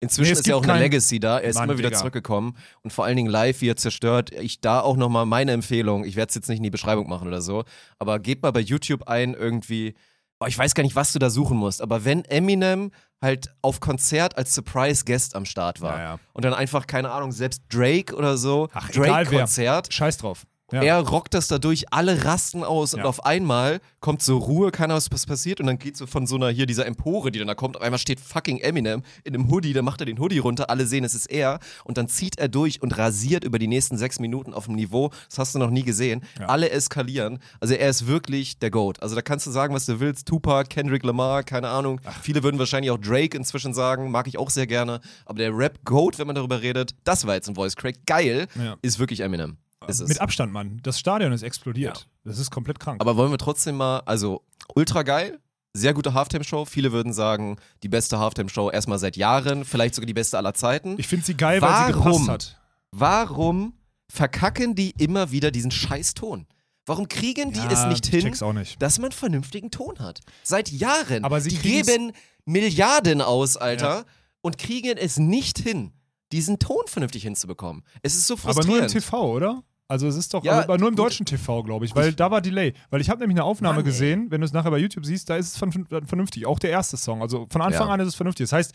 Inzwischen 0.00 0.32
Nee, 0.32 0.38
ist 0.38 0.46
ja 0.46 0.56
auch 0.56 0.62
eine 0.62 0.78
Legacy 0.78 1.20
da. 1.20 1.38
Er 1.38 1.50
ist 1.50 1.56
Mann, 1.56 1.68
immer 1.68 1.78
wieder 1.78 1.90
Digga. 1.90 1.98
zurückgekommen 1.98 2.56
und 2.82 2.90
vor 2.90 3.04
allen 3.04 3.16
Dingen 3.16 3.30
live, 3.30 3.60
wie 3.60 3.68
er 3.68 3.76
zerstört. 3.76 4.32
Ich 4.32 4.60
da 4.60 4.80
auch 4.80 4.96
nochmal 4.96 5.26
meine 5.26 5.52
Empfehlung. 5.52 6.04
Ich 6.04 6.16
werde 6.16 6.30
es 6.30 6.34
jetzt 6.34 6.48
nicht 6.48 6.58
in 6.58 6.62
die 6.62 6.70
Beschreibung 6.70 7.08
machen 7.08 7.28
oder 7.28 7.42
so, 7.42 7.64
aber 7.98 8.18
gebt 8.18 8.42
mal 8.42 8.50
bei 8.50 8.60
YouTube 8.60 9.08
ein 9.08 9.34
irgendwie. 9.34 9.94
Boah, 10.40 10.48
ich 10.48 10.56
weiß 10.56 10.74
gar 10.74 10.82
nicht, 10.82 10.96
was 10.96 11.12
du 11.12 11.18
da 11.18 11.28
suchen 11.28 11.58
musst, 11.58 11.82
aber 11.82 12.06
wenn 12.06 12.24
Eminem 12.24 12.92
halt 13.20 13.54
auf 13.60 13.80
Konzert 13.80 14.38
als 14.38 14.54
Surprise-Guest 14.54 15.36
am 15.36 15.44
Start 15.44 15.82
war 15.82 15.96
Ja, 15.98 16.02
ja. 16.02 16.18
und 16.32 16.46
dann 16.46 16.54
einfach, 16.54 16.86
keine 16.86 17.10
Ahnung, 17.10 17.30
selbst 17.30 17.62
Drake 17.68 18.14
oder 18.16 18.38
so, 18.38 18.68
Ach, 18.72 18.88
egal 18.88 19.04
wer. 19.04 19.12
Drake-Konzert, 19.24 19.92
Scheiß 19.92 20.16
drauf. 20.16 20.46
Ja. 20.72 20.82
er 20.82 21.00
rockt 21.00 21.34
das 21.34 21.48
dadurch, 21.48 21.92
alle 21.92 22.24
rasten 22.24 22.64
aus 22.64 22.94
und 22.94 23.00
Ja. 23.00 23.06
auf 23.06 23.24
einmal 23.24 23.80
kommt 24.00 24.22
so 24.22 24.38
Ruhe, 24.38 24.70
keiner 24.70 24.94
weiß, 24.94 25.08
was 25.12 25.26
passiert 25.26 25.60
und 25.60 25.66
dann 25.66 25.78
geht 25.78 25.96
so 25.96 26.06
von 26.06 26.26
so 26.26 26.36
einer 26.36 26.48
hier 26.48 26.66
dieser 26.66 26.86
Empore, 26.86 27.30
die 27.30 27.38
dann 27.38 27.48
da 27.48 27.54
kommt, 27.54 27.76
auf 27.76 27.82
einmal 27.82 27.98
steht 27.98 28.20
fucking 28.20 28.58
Eminem 28.58 29.02
in 29.24 29.34
einem 29.34 29.50
Hoodie, 29.50 29.72
dann 29.72 29.84
macht 29.84 30.00
er 30.00 30.06
den 30.06 30.18
Hoodie 30.18 30.38
runter, 30.38 30.70
alle 30.70 30.86
sehen, 30.86 31.04
es 31.04 31.14
ist 31.14 31.26
er 31.30 31.58
und 31.84 31.98
dann 31.98 32.08
zieht 32.08 32.38
er 32.38 32.48
durch 32.48 32.82
und 32.82 32.96
rasiert 32.96 33.44
über 33.44 33.58
die 33.58 33.66
nächsten 33.66 33.98
sechs 33.98 34.18
Minuten 34.20 34.54
auf 34.54 34.66
dem 34.66 34.74
Niveau, 34.76 35.10
das 35.28 35.38
hast 35.38 35.54
du 35.54 35.58
noch 35.58 35.70
nie 35.70 35.82
gesehen, 35.82 36.22
Ja. 36.38 36.46
alle 36.46 36.70
eskalieren, 36.70 37.38
also 37.60 37.74
er 37.74 37.88
ist 37.90 38.06
wirklich 38.06 38.58
der 38.58 38.70
Goat, 38.70 39.02
also 39.02 39.14
da 39.14 39.22
kannst 39.22 39.46
du 39.46 39.50
sagen, 39.50 39.74
was 39.74 39.86
du 39.86 40.00
willst, 40.00 40.26
Tupac, 40.26 40.68
Kendrick 40.70 41.04
Lamar, 41.04 41.42
keine 41.42 41.68
Ahnung, 41.68 42.00
viele 42.22 42.42
würden 42.42 42.58
wahrscheinlich 42.58 42.90
auch 42.90 42.98
Drake 42.98 43.36
inzwischen 43.36 43.74
sagen, 43.74 44.10
mag 44.10 44.26
ich 44.28 44.38
auch 44.38 44.50
sehr 44.50 44.66
gerne, 44.66 45.00
aber 45.26 45.38
der 45.38 45.56
Rap-Goat, 45.56 46.18
wenn 46.18 46.26
man 46.26 46.36
darüber 46.36 46.62
redet, 46.62 46.94
das 47.04 47.26
war 47.26 47.34
jetzt 47.34 47.48
ein 47.48 47.54
Voice 47.54 47.76
Crack, 47.76 47.96
geil, 48.06 48.46
ist 48.82 48.98
wirklich 48.98 49.20
Eminem. 49.20 49.58
Ist 49.86 50.00
es. 50.00 50.08
Mit 50.08 50.20
Abstand, 50.20 50.52
Mann. 50.52 50.80
Das 50.82 50.98
Stadion 50.98 51.32
ist 51.32 51.42
explodiert. 51.42 52.06
Das 52.24 52.38
ist 52.38 52.50
komplett 52.50 52.78
krank. 52.78 53.00
Aber 53.00 53.16
wollen 53.16 53.30
wir 53.30 53.38
trotzdem 53.38 53.76
mal, 53.76 54.00
also 54.06 54.42
ultra 54.74 55.02
geil, 55.02 55.40
sehr 55.72 55.94
gute 55.94 56.12
Halftime-Show. 56.14 56.64
Viele 56.66 56.92
würden 56.92 57.12
sagen, 57.12 57.56
die 57.82 57.88
beste 57.88 58.18
Halftime-Show 58.18 58.70
erstmal 58.70 58.98
seit 58.98 59.16
Jahren, 59.16 59.64
vielleicht 59.64 59.94
sogar 59.94 60.06
die 60.06 60.14
beste 60.14 60.36
aller 60.36 60.52
Zeiten. 60.54 60.96
ich 60.98 61.06
finde 61.08 61.24
sie 61.24 61.34
geil, 61.36 61.62
weil 61.62 61.70
sie 61.88 61.94
Warum? 61.98 62.12
gepasst 62.12 62.28
hat. 62.28 62.60
Warum 62.92 63.74
verkacken 64.10 64.74
die 64.74 64.90
immer 64.98 65.30
wieder 65.30 65.50
diesen 65.50 65.70
scheiß 65.70 66.14
Ton? 66.14 66.46
Warum 66.86 67.08
kriegen 67.08 67.52
die 67.52 67.60
Ja, 67.60 67.70
es 67.70 67.86
nicht 67.86 68.12
ich 68.12 68.22
hin, 68.24 68.34
nicht. 68.54 68.82
dass 68.82 68.98
man 68.98 69.12
vernünftigen 69.12 69.70
Ton 69.70 69.98
hat? 70.00 70.20
Seit 70.42 70.70
Jahren. 70.70 71.24
Aber 71.24 71.40
sie 71.40 71.50
die 71.50 71.58
geben 71.58 72.12
Milliarden 72.44 73.22
aus, 73.22 73.56
Alter, 73.56 74.04
und 74.42 74.58
kriegen 74.58 74.96
es 74.98 75.18
nicht 75.18 75.58
hin, 75.58 75.92
diesen 76.32 76.58
Ton 76.58 76.82
vernünftig 76.86 77.22
hinzubekommen. 77.22 77.84
Es 78.02 78.14
ist 78.16 78.26
so 78.26 78.34
Aber 78.34 78.54
frustrierend. 78.54 78.68
nur 78.68 78.82
im 78.82 78.88
TV, 78.88 79.30
oder? 79.32 79.62
Also 79.90 80.06
es 80.06 80.16
ist 80.16 80.32
doch, 80.32 80.44
Ja, 80.44 80.62
aber 80.62 80.78
nur 80.78 80.88
im 80.88 80.94
gut. 80.94 81.06
deutschen 81.06 81.26
TV, 81.26 81.62
glaube 81.64 81.84
ich, 81.84 81.94
weil 81.96 82.12
da 82.12 82.30
war 82.30 82.40
Delay. 82.40 82.74
Weil 82.90 83.00
ich 83.00 83.10
habe 83.10 83.18
nämlich 83.20 83.36
eine 83.36 83.44
Aufnahme 83.44 83.76
Mann, 83.78 83.84
ey. 83.84 83.90
gesehen, 83.90 84.30
wenn 84.30 84.40
du 84.40 84.44
es 84.44 84.52
nachher 84.52 84.70
bei 84.70 84.78
YouTube 84.78 85.04
siehst, 85.04 85.28
da 85.28 85.36
ist 85.36 85.48
es 85.48 85.58
von- 85.58 85.72
vernünftig. 86.06 86.46
Auch 86.46 86.58
der 86.60 86.70
erste 86.70 86.96
Song. 86.96 87.22
Also 87.22 87.46
von 87.50 87.60
Anfang 87.60 87.88
Ja. 87.88 87.94
an 87.94 88.00
ist 88.00 88.06
es 88.08 88.14
vernünftig. 88.14 88.44
Das 88.44 88.52
heißt, 88.52 88.74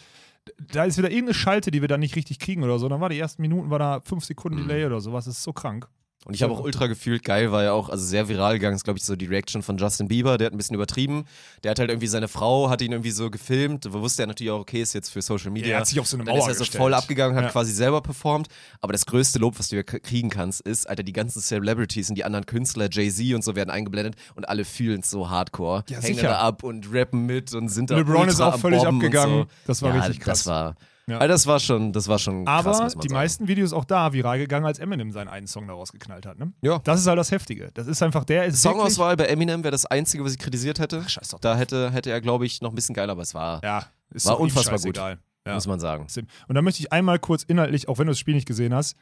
da 0.73 0.83
ist 0.83 0.97
wieder 0.97 1.09
irgendeine 1.09 1.33
Schalte, 1.33 1.71
die 1.71 1.79
wir 1.81 1.87
dann 1.87 2.01
nicht 2.01 2.15
richtig 2.17 2.37
kriegen 2.39 2.63
oder 2.63 2.77
so. 2.79 2.89
Dann 2.89 2.99
war 3.01 3.09
die 3.09 3.17
ersten 3.17 3.41
Minuten, 3.41 3.69
war 3.69 3.79
da 3.79 4.01
fünf 4.01 4.25
Sekunden 4.25 4.63
Mhm. 4.63 4.67
Delay 4.67 4.85
oder 4.85 4.99
sowas. 4.99 5.25
Das 5.25 5.37
ist 5.37 5.43
so 5.43 5.53
krank. 5.53 5.87
Und 6.25 6.33
ich 6.33 6.41
habe 6.43 6.51
auch 6.53 6.59
ultra 6.59 6.87
gefühlt, 6.87 7.23
geil 7.23 7.51
war 7.51 7.63
ja 7.63 7.71
auch, 7.73 7.87
also 7.89 8.03
sehr 8.03 8.27
viral 8.27 8.55
gegangen, 8.55 8.75
ist 8.75 8.83
glaube 8.83 8.97
ich 8.97 9.05
so 9.05 9.15
die 9.15 9.27
Reaction 9.27 9.61
von 9.61 9.77
Justin 9.77 10.07
Bieber, 10.07 10.37
der 10.39 10.47
hat 10.47 10.53
ein 10.53 10.57
bisschen 10.57 10.73
übertrieben. 10.75 11.25
Der 11.63 11.69
hat 11.71 11.79
halt 11.79 11.91
irgendwie, 11.91 12.07
seine 12.07 12.27
Frau 12.27 12.67
hat 12.69 12.81
ihn 12.81 12.91
irgendwie 12.91 13.11
so 13.11 13.29
gefilmt, 13.29 13.85
wo 13.93 14.01
wusste 14.01 14.23
er 14.23 14.27
natürlich 14.27 14.51
auch, 14.51 14.59
okay, 14.59 14.81
ist 14.81 14.93
jetzt 14.93 15.09
für 15.09 15.21
Social 15.21 15.51
Media. 15.51 15.73
Er 15.75 15.79
hat 15.81 15.87
sich 15.87 15.99
auf 15.99 16.07
so 16.07 16.17
eine 16.17 16.23
Dann 16.23 16.33
Mauer 16.35 16.45
ist 16.45 16.51
er 16.51 16.55
so 16.55 16.59
gestellt. 16.61 16.81
voll 16.81 16.93
abgegangen, 16.95 17.37
hat 17.37 17.43
Ja. 17.45 17.51
quasi 17.51 17.71
selber 17.71 18.01
performt. 18.01 18.47
Aber 18.81 18.91
das 18.91 19.05
größte 19.05 19.37
Lob, 19.37 19.59
was 19.59 19.67
du 19.69 19.75
ja 19.75 19.83
kriegen 19.83 20.29
kannst, 20.31 20.61
ist, 20.61 20.89
Alter, 20.89 21.03
die 21.03 21.13
ganzen 21.13 21.41
Celebrities 21.41 22.09
und 22.09 22.15
die 22.15 22.23
anderen 22.25 22.47
Künstler, 22.47 22.89
Jay-Z 22.91 23.35
und 23.35 23.43
so 23.43 23.55
werden 23.55 23.69
eingeblendet 23.69 24.15
und 24.35 24.49
alle 24.49 24.65
fühlen 24.65 25.01
es 25.01 25.11
so 25.11 25.29
hardcore. 25.29 25.83
Ja, 25.89 25.99
hängen 25.99 26.15
sicher. 26.15 26.29
da 26.29 26.39
ab 26.39 26.63
und 26.63 26.91
rappen 26.91 27.27
mit 27.27 27.53
und 27.53 27.69
sind 27.69 27.91
da 27.91 27.97
LeBron 27.97 28.27
ist 28.29 28.41
auch 28.41 28.57
völlig 28.57 28.81
Bomben 28.81 28.97
abgegangen. 29.05 29.41
So. 29.43 29.47
Das 29.67 29.81
war 29.83 29.93
ja, 29.95 30.01
richtig 30.01 30.21
krass. 30.21 30.39
Das 30.39 30.47
war, 30.47 30.75
Ja. 31.07 31.19
Alter, 31.19 31.33
das 31.33 31.45
war 31.45 31.59
schon, 31.59 31.93
das 31.93 32.07
war 32.07 32.17
schon 32.17 32.47
Aber 32.47 32.71
krass, 32.71 32.93
die 32.95 33.01
sagen. 33.07 33.13
meisten 33.13 33.47
Videos 33.47 33.73
auch 33.73 33.85
da 33.85 34.11
viral 34.11 34.39
gegangen, 34.39 34.65
als 34.65 34.79
Eminem 34.79 35.11
seinen 35.11 35.27
einen 35.27 35.45
Song 35.45 35.67
daraus 35.67 35.91
geknallt 35.91 36.25
hat. 36.25 36.39
Ne? 36.39 36.51
Ja. 36.61 36.79
Das 36.79 36.99
ist 36.99 37.05
halt 37.05 37.19
das 37.19 37.29
Heftige. 37.29 37.69
Das 37.75 37.85
ist 37.85 38.01
einfach 38.01 38.23
der 38.25 38.45
ist 38.45 38.61
Songauswahl 38.61 39.15
bei 39.15 39.25
Eminem 39.25 39.63
wäre 39.63 39.71
das 39.71 39.85
Einzige, 39.85 40.23
was 40.25 40.31
ich 40.33 40.39
kritisiert 40.39 40.79
hätte. 40.79 41.01
Ach, 41.05 41.09
scheiß 41.09 41.29
doch 41.29 41.39
Da 41.39 41.55
hätte, 41.55 41.91
hätte 41.91 42.09
er, 42.09 42.21
glaube 42.21 42.47
ich, 42.47 42.61
noch 42.61 42.71
ein 42.71 42.75
bisschen 42.75 42.95
geiler, 42.95 43.11
aber 43.11 43.21
es 43.21 43.35
war, 43.35 43.63
Ja, 43.63 43.85
War 44.23 44.39
unfassbar 44.39 44.79
gut. 44.79 44.97
Ja. 44.97 45.53
muss 45.53 45.67
man 45.67 45.79
sagen. 45.79 46.07
Und 46.47 46.55
da 46.55 46.61
möchte 46.63 46.81
ich 46.81 46.91
einmal 46.91 47.19
kurz 47.19 47.43
inhaltlich, 47.43 47.87
auch 47.87 47.99
wenn 47.99 48.07
du 48.07 48.11
das 48.11 48.19
Spiel 48.19 48.33
nicht 48.33 48.47
gesehen 48.47 48.73
hast, 48.73 48.95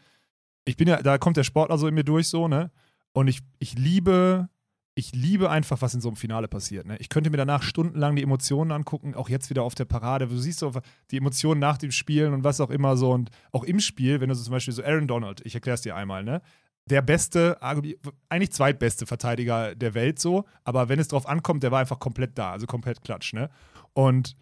ich 0.66 0.76
bin 0.76 0.90
ja, 0.90 1.02
da 1.02 1.18
kommt 1.18 1.38
der 1.38 1.44
Sportler 1.44 1.78
so 1.78 1.88
in 1.88 1.94
mir 1.94 2.04
durch, 2.04 2.28
so, 2.28 2.50
ne? 2.50 2.70
Und 3.14 3.28
ich, 3.30 3.40
ich 3.60 3.78
liebe, 3.78 4.50
ich 4.96 5.14
liebe 5.14 5.50
einfach, 5.50 5.82
was 5.82 5.94
in 5.96 6.02
so 6.02 6.10
einem 6.10 6.18
Finale 6.18 6.48
passiert. 6.48 6.86
Ne? 6.86 6.98
Ich 7.00 7.10
könnte 7.10 7.30
mir 7.30 7.38
danach 7.38 7.64
stundenlang 7.64 8.16
die 8.16 8.24
Emotionen 8.24 8.72
angucken, 8.72 9.16
auch 9.16 9.28
jetzt 9.28 9.50
wieder 9.50 9.64
auf 9.64 9.74
der 9.74 9.86
Parade. 9.86 10.28
Du 10.28 10.38
siehst 10.38 10.60
so 10.60 10.72
die 11.10 11.18
Emotionen 11.18 11.60
nach 11.60 11.78
dem 11.78 11.92
Spielen 11.92 12.34
und 12.34 12.44
was 12.44 12.62
auch 12.62 12.70
immer 12.70 12.96
so. 12.96 13.12
Und 13.12 13.32
auch 13.52 13.64
im 13.64 13.80
Spiel, 13.80 14.22
wenn 14.22 14.30
du 14.30 14.36
so 14.36 14.44
zum 14.44 14.52
Beispiel 14.52 14.74
so 14.74 14.84
Aaron 14.84 15.08
Donald, 15.08 15.42
ich 15.46 15.56
erkläre 15.56 15.76
es 15.76 15.82
dir 15.82 15.96
einmal, 15.96 16.24
ne? 16.24 16.42
Der 16.86 17.02
beste, 17.02 17.58
eigentlich 17.62 18.52
zweitbeste 18.52 19.06
Verteidiger 19.06 19.74
der 19.74 19.94
Welt 19.94 20.20
so, 20.20 20.44
aber 20.66 20.90
wenn 20.90 21.00
es 21.00 21.08
drauf 21.08 21.26
ankommt, 21.30 21.64
der 21.64 21.72
war 21.72 21.80
einfach 21.80 22.00
komplett 22.00 22.38
da, 22.38 22.52
also 22.52 22.68
komplett 22.68 23.04
klatsch, 23.04 23.34
ne? 23.34 23.50
Und 23.94 24.36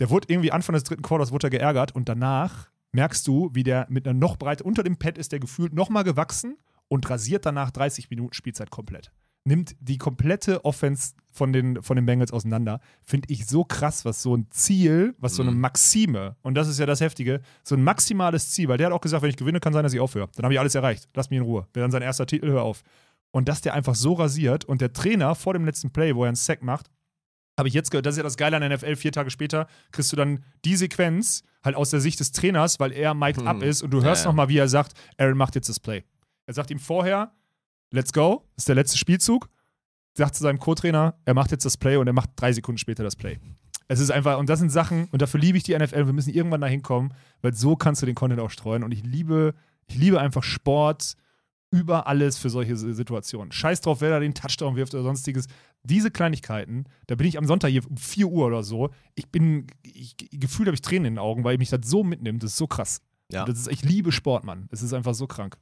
der 0.00 0.10
wurde 0.10 0.26
irgendwie 0.28 0.50
Anfang 0.50 0.74
des 0.74 0.82
dritten 0.82 1.02
Quarters 1.02 1.30
wurde 1.30 1.46
er 1.46 1.50
geärgert 1.50 1.94
und 1.94 2.08
danach 2.08 2.70
merkst 2.90 3.26
du, 3.26 3.50
wie 3.52 3.62
der 3.62 3.86
mit 3.88 4.06
einer 4.06 4.18
noch 4.18 4.36
breite, 4.36 4.64
unter 4.64 4.82
dem 4.82 4.96
Pad 4.96 5.16
ist 5.16 5.30
der 5.30 5.38
gefühlt 5.38 5.74
nochmal 5.74 6.02
gewachsen 6.02 6.56
und 6.88 7.08
rasiert 7.08 7.46
danach 7.46 7.70
30 7.70 8.10
Minuten 8.10 8.34
Spielzeit 8.34 8.70
komplett. 8.70 9.12
Nimmt 9.46 9.76
die 9.80 9.96
komplette 9.96 10.64
Offense 10.64 11.14
von 11.30 11.52
den, 11.52 11.82
von 11.82 11.96
den 11.96 12.04
Bengals 12.06 12.32
auseinander. 12.32 12.80
Finde 13.04 13.28
ich 13.32 13.46
so 13.46 13.62
krass, 13.64 14.04
was 14.04 14.22
so 14.22 14.36
ein 14.36 14.46
Ziel, 14.50 15.14
was 15.18 15.34
so 15.36 15.42
eine 15.42 15.52
Mhm. 15.52 15.60
Maxime, 15.60 16.36
und 16.42 16.54
das 16.54 16.66
ist 16.66 16.78
ja 16.80 16.86
das 16.86 17.00
Heftige, 17.00 17.40
so 17.62 17.74
ein 17.76 17.84
maximales 17.84 18.50
Ziel, 18.50 18.68
weil 18.68 18.78
der 18.78 18.86
hat 18.88 18.92
auch 18.94 19.00
gesagt, 19.00 19.22
wenn 19.22 19.30
ich 19.30 19.36
gewinne, 19.36 19.60
kann 19.60 19.72
sein, 19.72 19.82
dass 19.84 19.92
ich 19.92 20.00
aufhöre. 20.00 20.28
Dann 20.34 20.44
habe 20.44 20.54
ich 20.54 20.60
alles 20.60 20.74
erreicht. 20.74 21.08
Lass 21.14 21.30
mich 21.30 21.36
in 21.38 21.44
Ruhe. 21.44 21.68
Wäre 21.74 21.84
dann 21.84 21.90
sein 21.92 22.02
erster 22.02 22.26
Titel, 22.26 22.48
hör 22.48 22.62
auf. 22.62 22.82
Und 23.30 23.48
dass 23.48 23.60
der 23.60 23.74
einfach 23.74 23.94
so 23.94 24.14
rasiert 24.14 24.64
und 24.64 24.80
der 24.80 24.92
Trainer 24.92 25.34
vor 25.34 25.52
dem 25.52 25.64
letzten 25.64 25.90
Play, 25.90 26.14
wo 26.16 26.24
er 26.24 26.28
einen 26.28 26.36
Sack 26.36 26.62
macht, 26.62 26.90
habe 27.58 27.68
ich 27.68 27.74
jetzt 27.74 27.90
gehört, 27.90 28.04
das 28.06 28.14
ist 28.14 28.18
ja 28.18 28.22
das 28.24 28.36
Geile 28.36 28.56
an 28.56 28.62
der 28.62 28.76
NFL, 28.76 28.96
vier 28.96 29.12
Tage 29.12 29.30
später 29.30 29.66
kriegst 29.92 30.12
du 30.12 30.16
dann 30.16 30.42
die 30.64 30.76
Sequenz 30.76 31.42
halt 31.64 31.74
aus 31.76 31.90
der 31.90 32.00
Sicht 32.00 32.18
des 32.20 32.32
Trainers, 32.32 32.80
weil 32.80 32.92
er 32.92 33.14
mic'd 33.14 33.38
Hm. 33.40 33.46
up 33.46 33.62
ist 33.62 33.82
und 33.82 33.90
du 33.92 34.02
hörst 34.02 34.24
ja. 34.24 34.30
nochmal, 34.30 34.48
wie 34.48 34.58
er 34.58 34.68
sagt, 34.68 34.92
Aaron 35.18 35.36
macht 35.38 35.54
jetzt 35.54 35.68
das 35.68 35.80
Play. 35.80 36.02
Er 36.46 36.54
sagt 36.54 36.70
ihm 36.70 36.78
vorher, 36.78 37.32
let's 37.90 38.12
go, 38.12 38.44
das 38.56 38.62
ist 38.62 38.68
der 38.68 38.74
letzte 38.74 38.98
Spielzug, 38.98 39.48
sagt 40.14 40.34
zu 40.34 40.42
seinem 40.42 40.58
Co-Trainer, 40.58 41.14
er 41.24 41.34
macht 41.34 41.50
jetzt 41.50 41.64
das 41.64 41.76
Play 41.76 41.96
und 41.96 42.06
er 42.06 42.12
macht 42.12 42.30
drei 42.36 42.52
Sekunden 42.52 42.78
später 42.78 43.02
das 43.04 43.16
Play. 43.16 43.38
Es 43.88 44.00
ist 44.00 44.10
einfach, 44.10 44.38
und 44.38 44.48
das 44.48 44.58
sind 44.58 44.70
Sachen, 44.70 45.06
und 45.12 45.22
dafür 45.22 45.38
liebe 45.38 45.58
ich 45.58 45.64
die 45.64 45.76
NFL, 45.78 46.06
wir 46.06 46.12
müssen 46.12 46.32
irgendwann 46.34 46.60
dahin 46.60 46.82
kommen, 46.82 47.12
weil 47.42 47.54
so 47.54 47.76
kannst 47.76 48.02
du 48.02 48.06
den 48.06 48.14
Content 48.16 48.40
auch 48.40 48.50
streuen 48.50 48.82
und 48.82 48.92
ich 48.92 49.04
liebe, 49.04 49.54
ich 49.86 49.96
liebe 49.96 50.20
einfach 50.20 50.42
Sport 50.42 51.14
über 51.70 52.06
alles 52.06 52.38
für 52.38 52.48
solche 52.50 52.76
Si- 52.76 52.94
Situationen. 52.94 53.52
Scheiß 53.52 53.80
drauf, 53.82 54.00
wer 54.00 54.10
da 54.10 54.20
den 54.20 54.34
Touchdown 54.34 54.76
wirft 54.76 54.94
oder 54.94 55.02
sonstiges. 55.02 55.46
Diese 55.82 56.10
Kleinigkeiten, 56.10 56.84
da 57.06 57.14
bin 57.14 57.26
ich 57.26 57.38
am 57.38 57.44
Sonntag 57.46 57.68
hier 57.68 57.88
um 57.88 57.96
4 57.96 58.26
Uhr 58.26 58.46
oder 58.46 58.62
so, 58.64 58.90
ich 59.14 59.28
bin, 59.28 59.66
ich, 59.82 60.16
gefühlt 60.32 60.66
habe 60.68 60.74
ich 60.74 60.80
Tränen 60.82 61.06
in 61.06 61.14
den 61.14 61.18
Augen, 61.18 61.44
weil 61.44 61.58
mich 61.58 61.70
das 61.70 61.80
so 61.84 62.02
mitnimmt, 62.02 62.42
das 62.42 62.52
ist 62.52 62.56
so 62.58 62.66
krass. 62.66 63.00
Ja. 63.30 63.44
Das 63.44 63.58
ist, 63.58 63.68
ich 63.68 63.82
liebe 63.82 64.10
Sport, 64.12 64.44
Mann. 64.44 64.68
Es 64.70 64.82
ist 64.82 64.92
einfach 64.94 65.14
so 65.14 65.26
krank. 65.26 65.58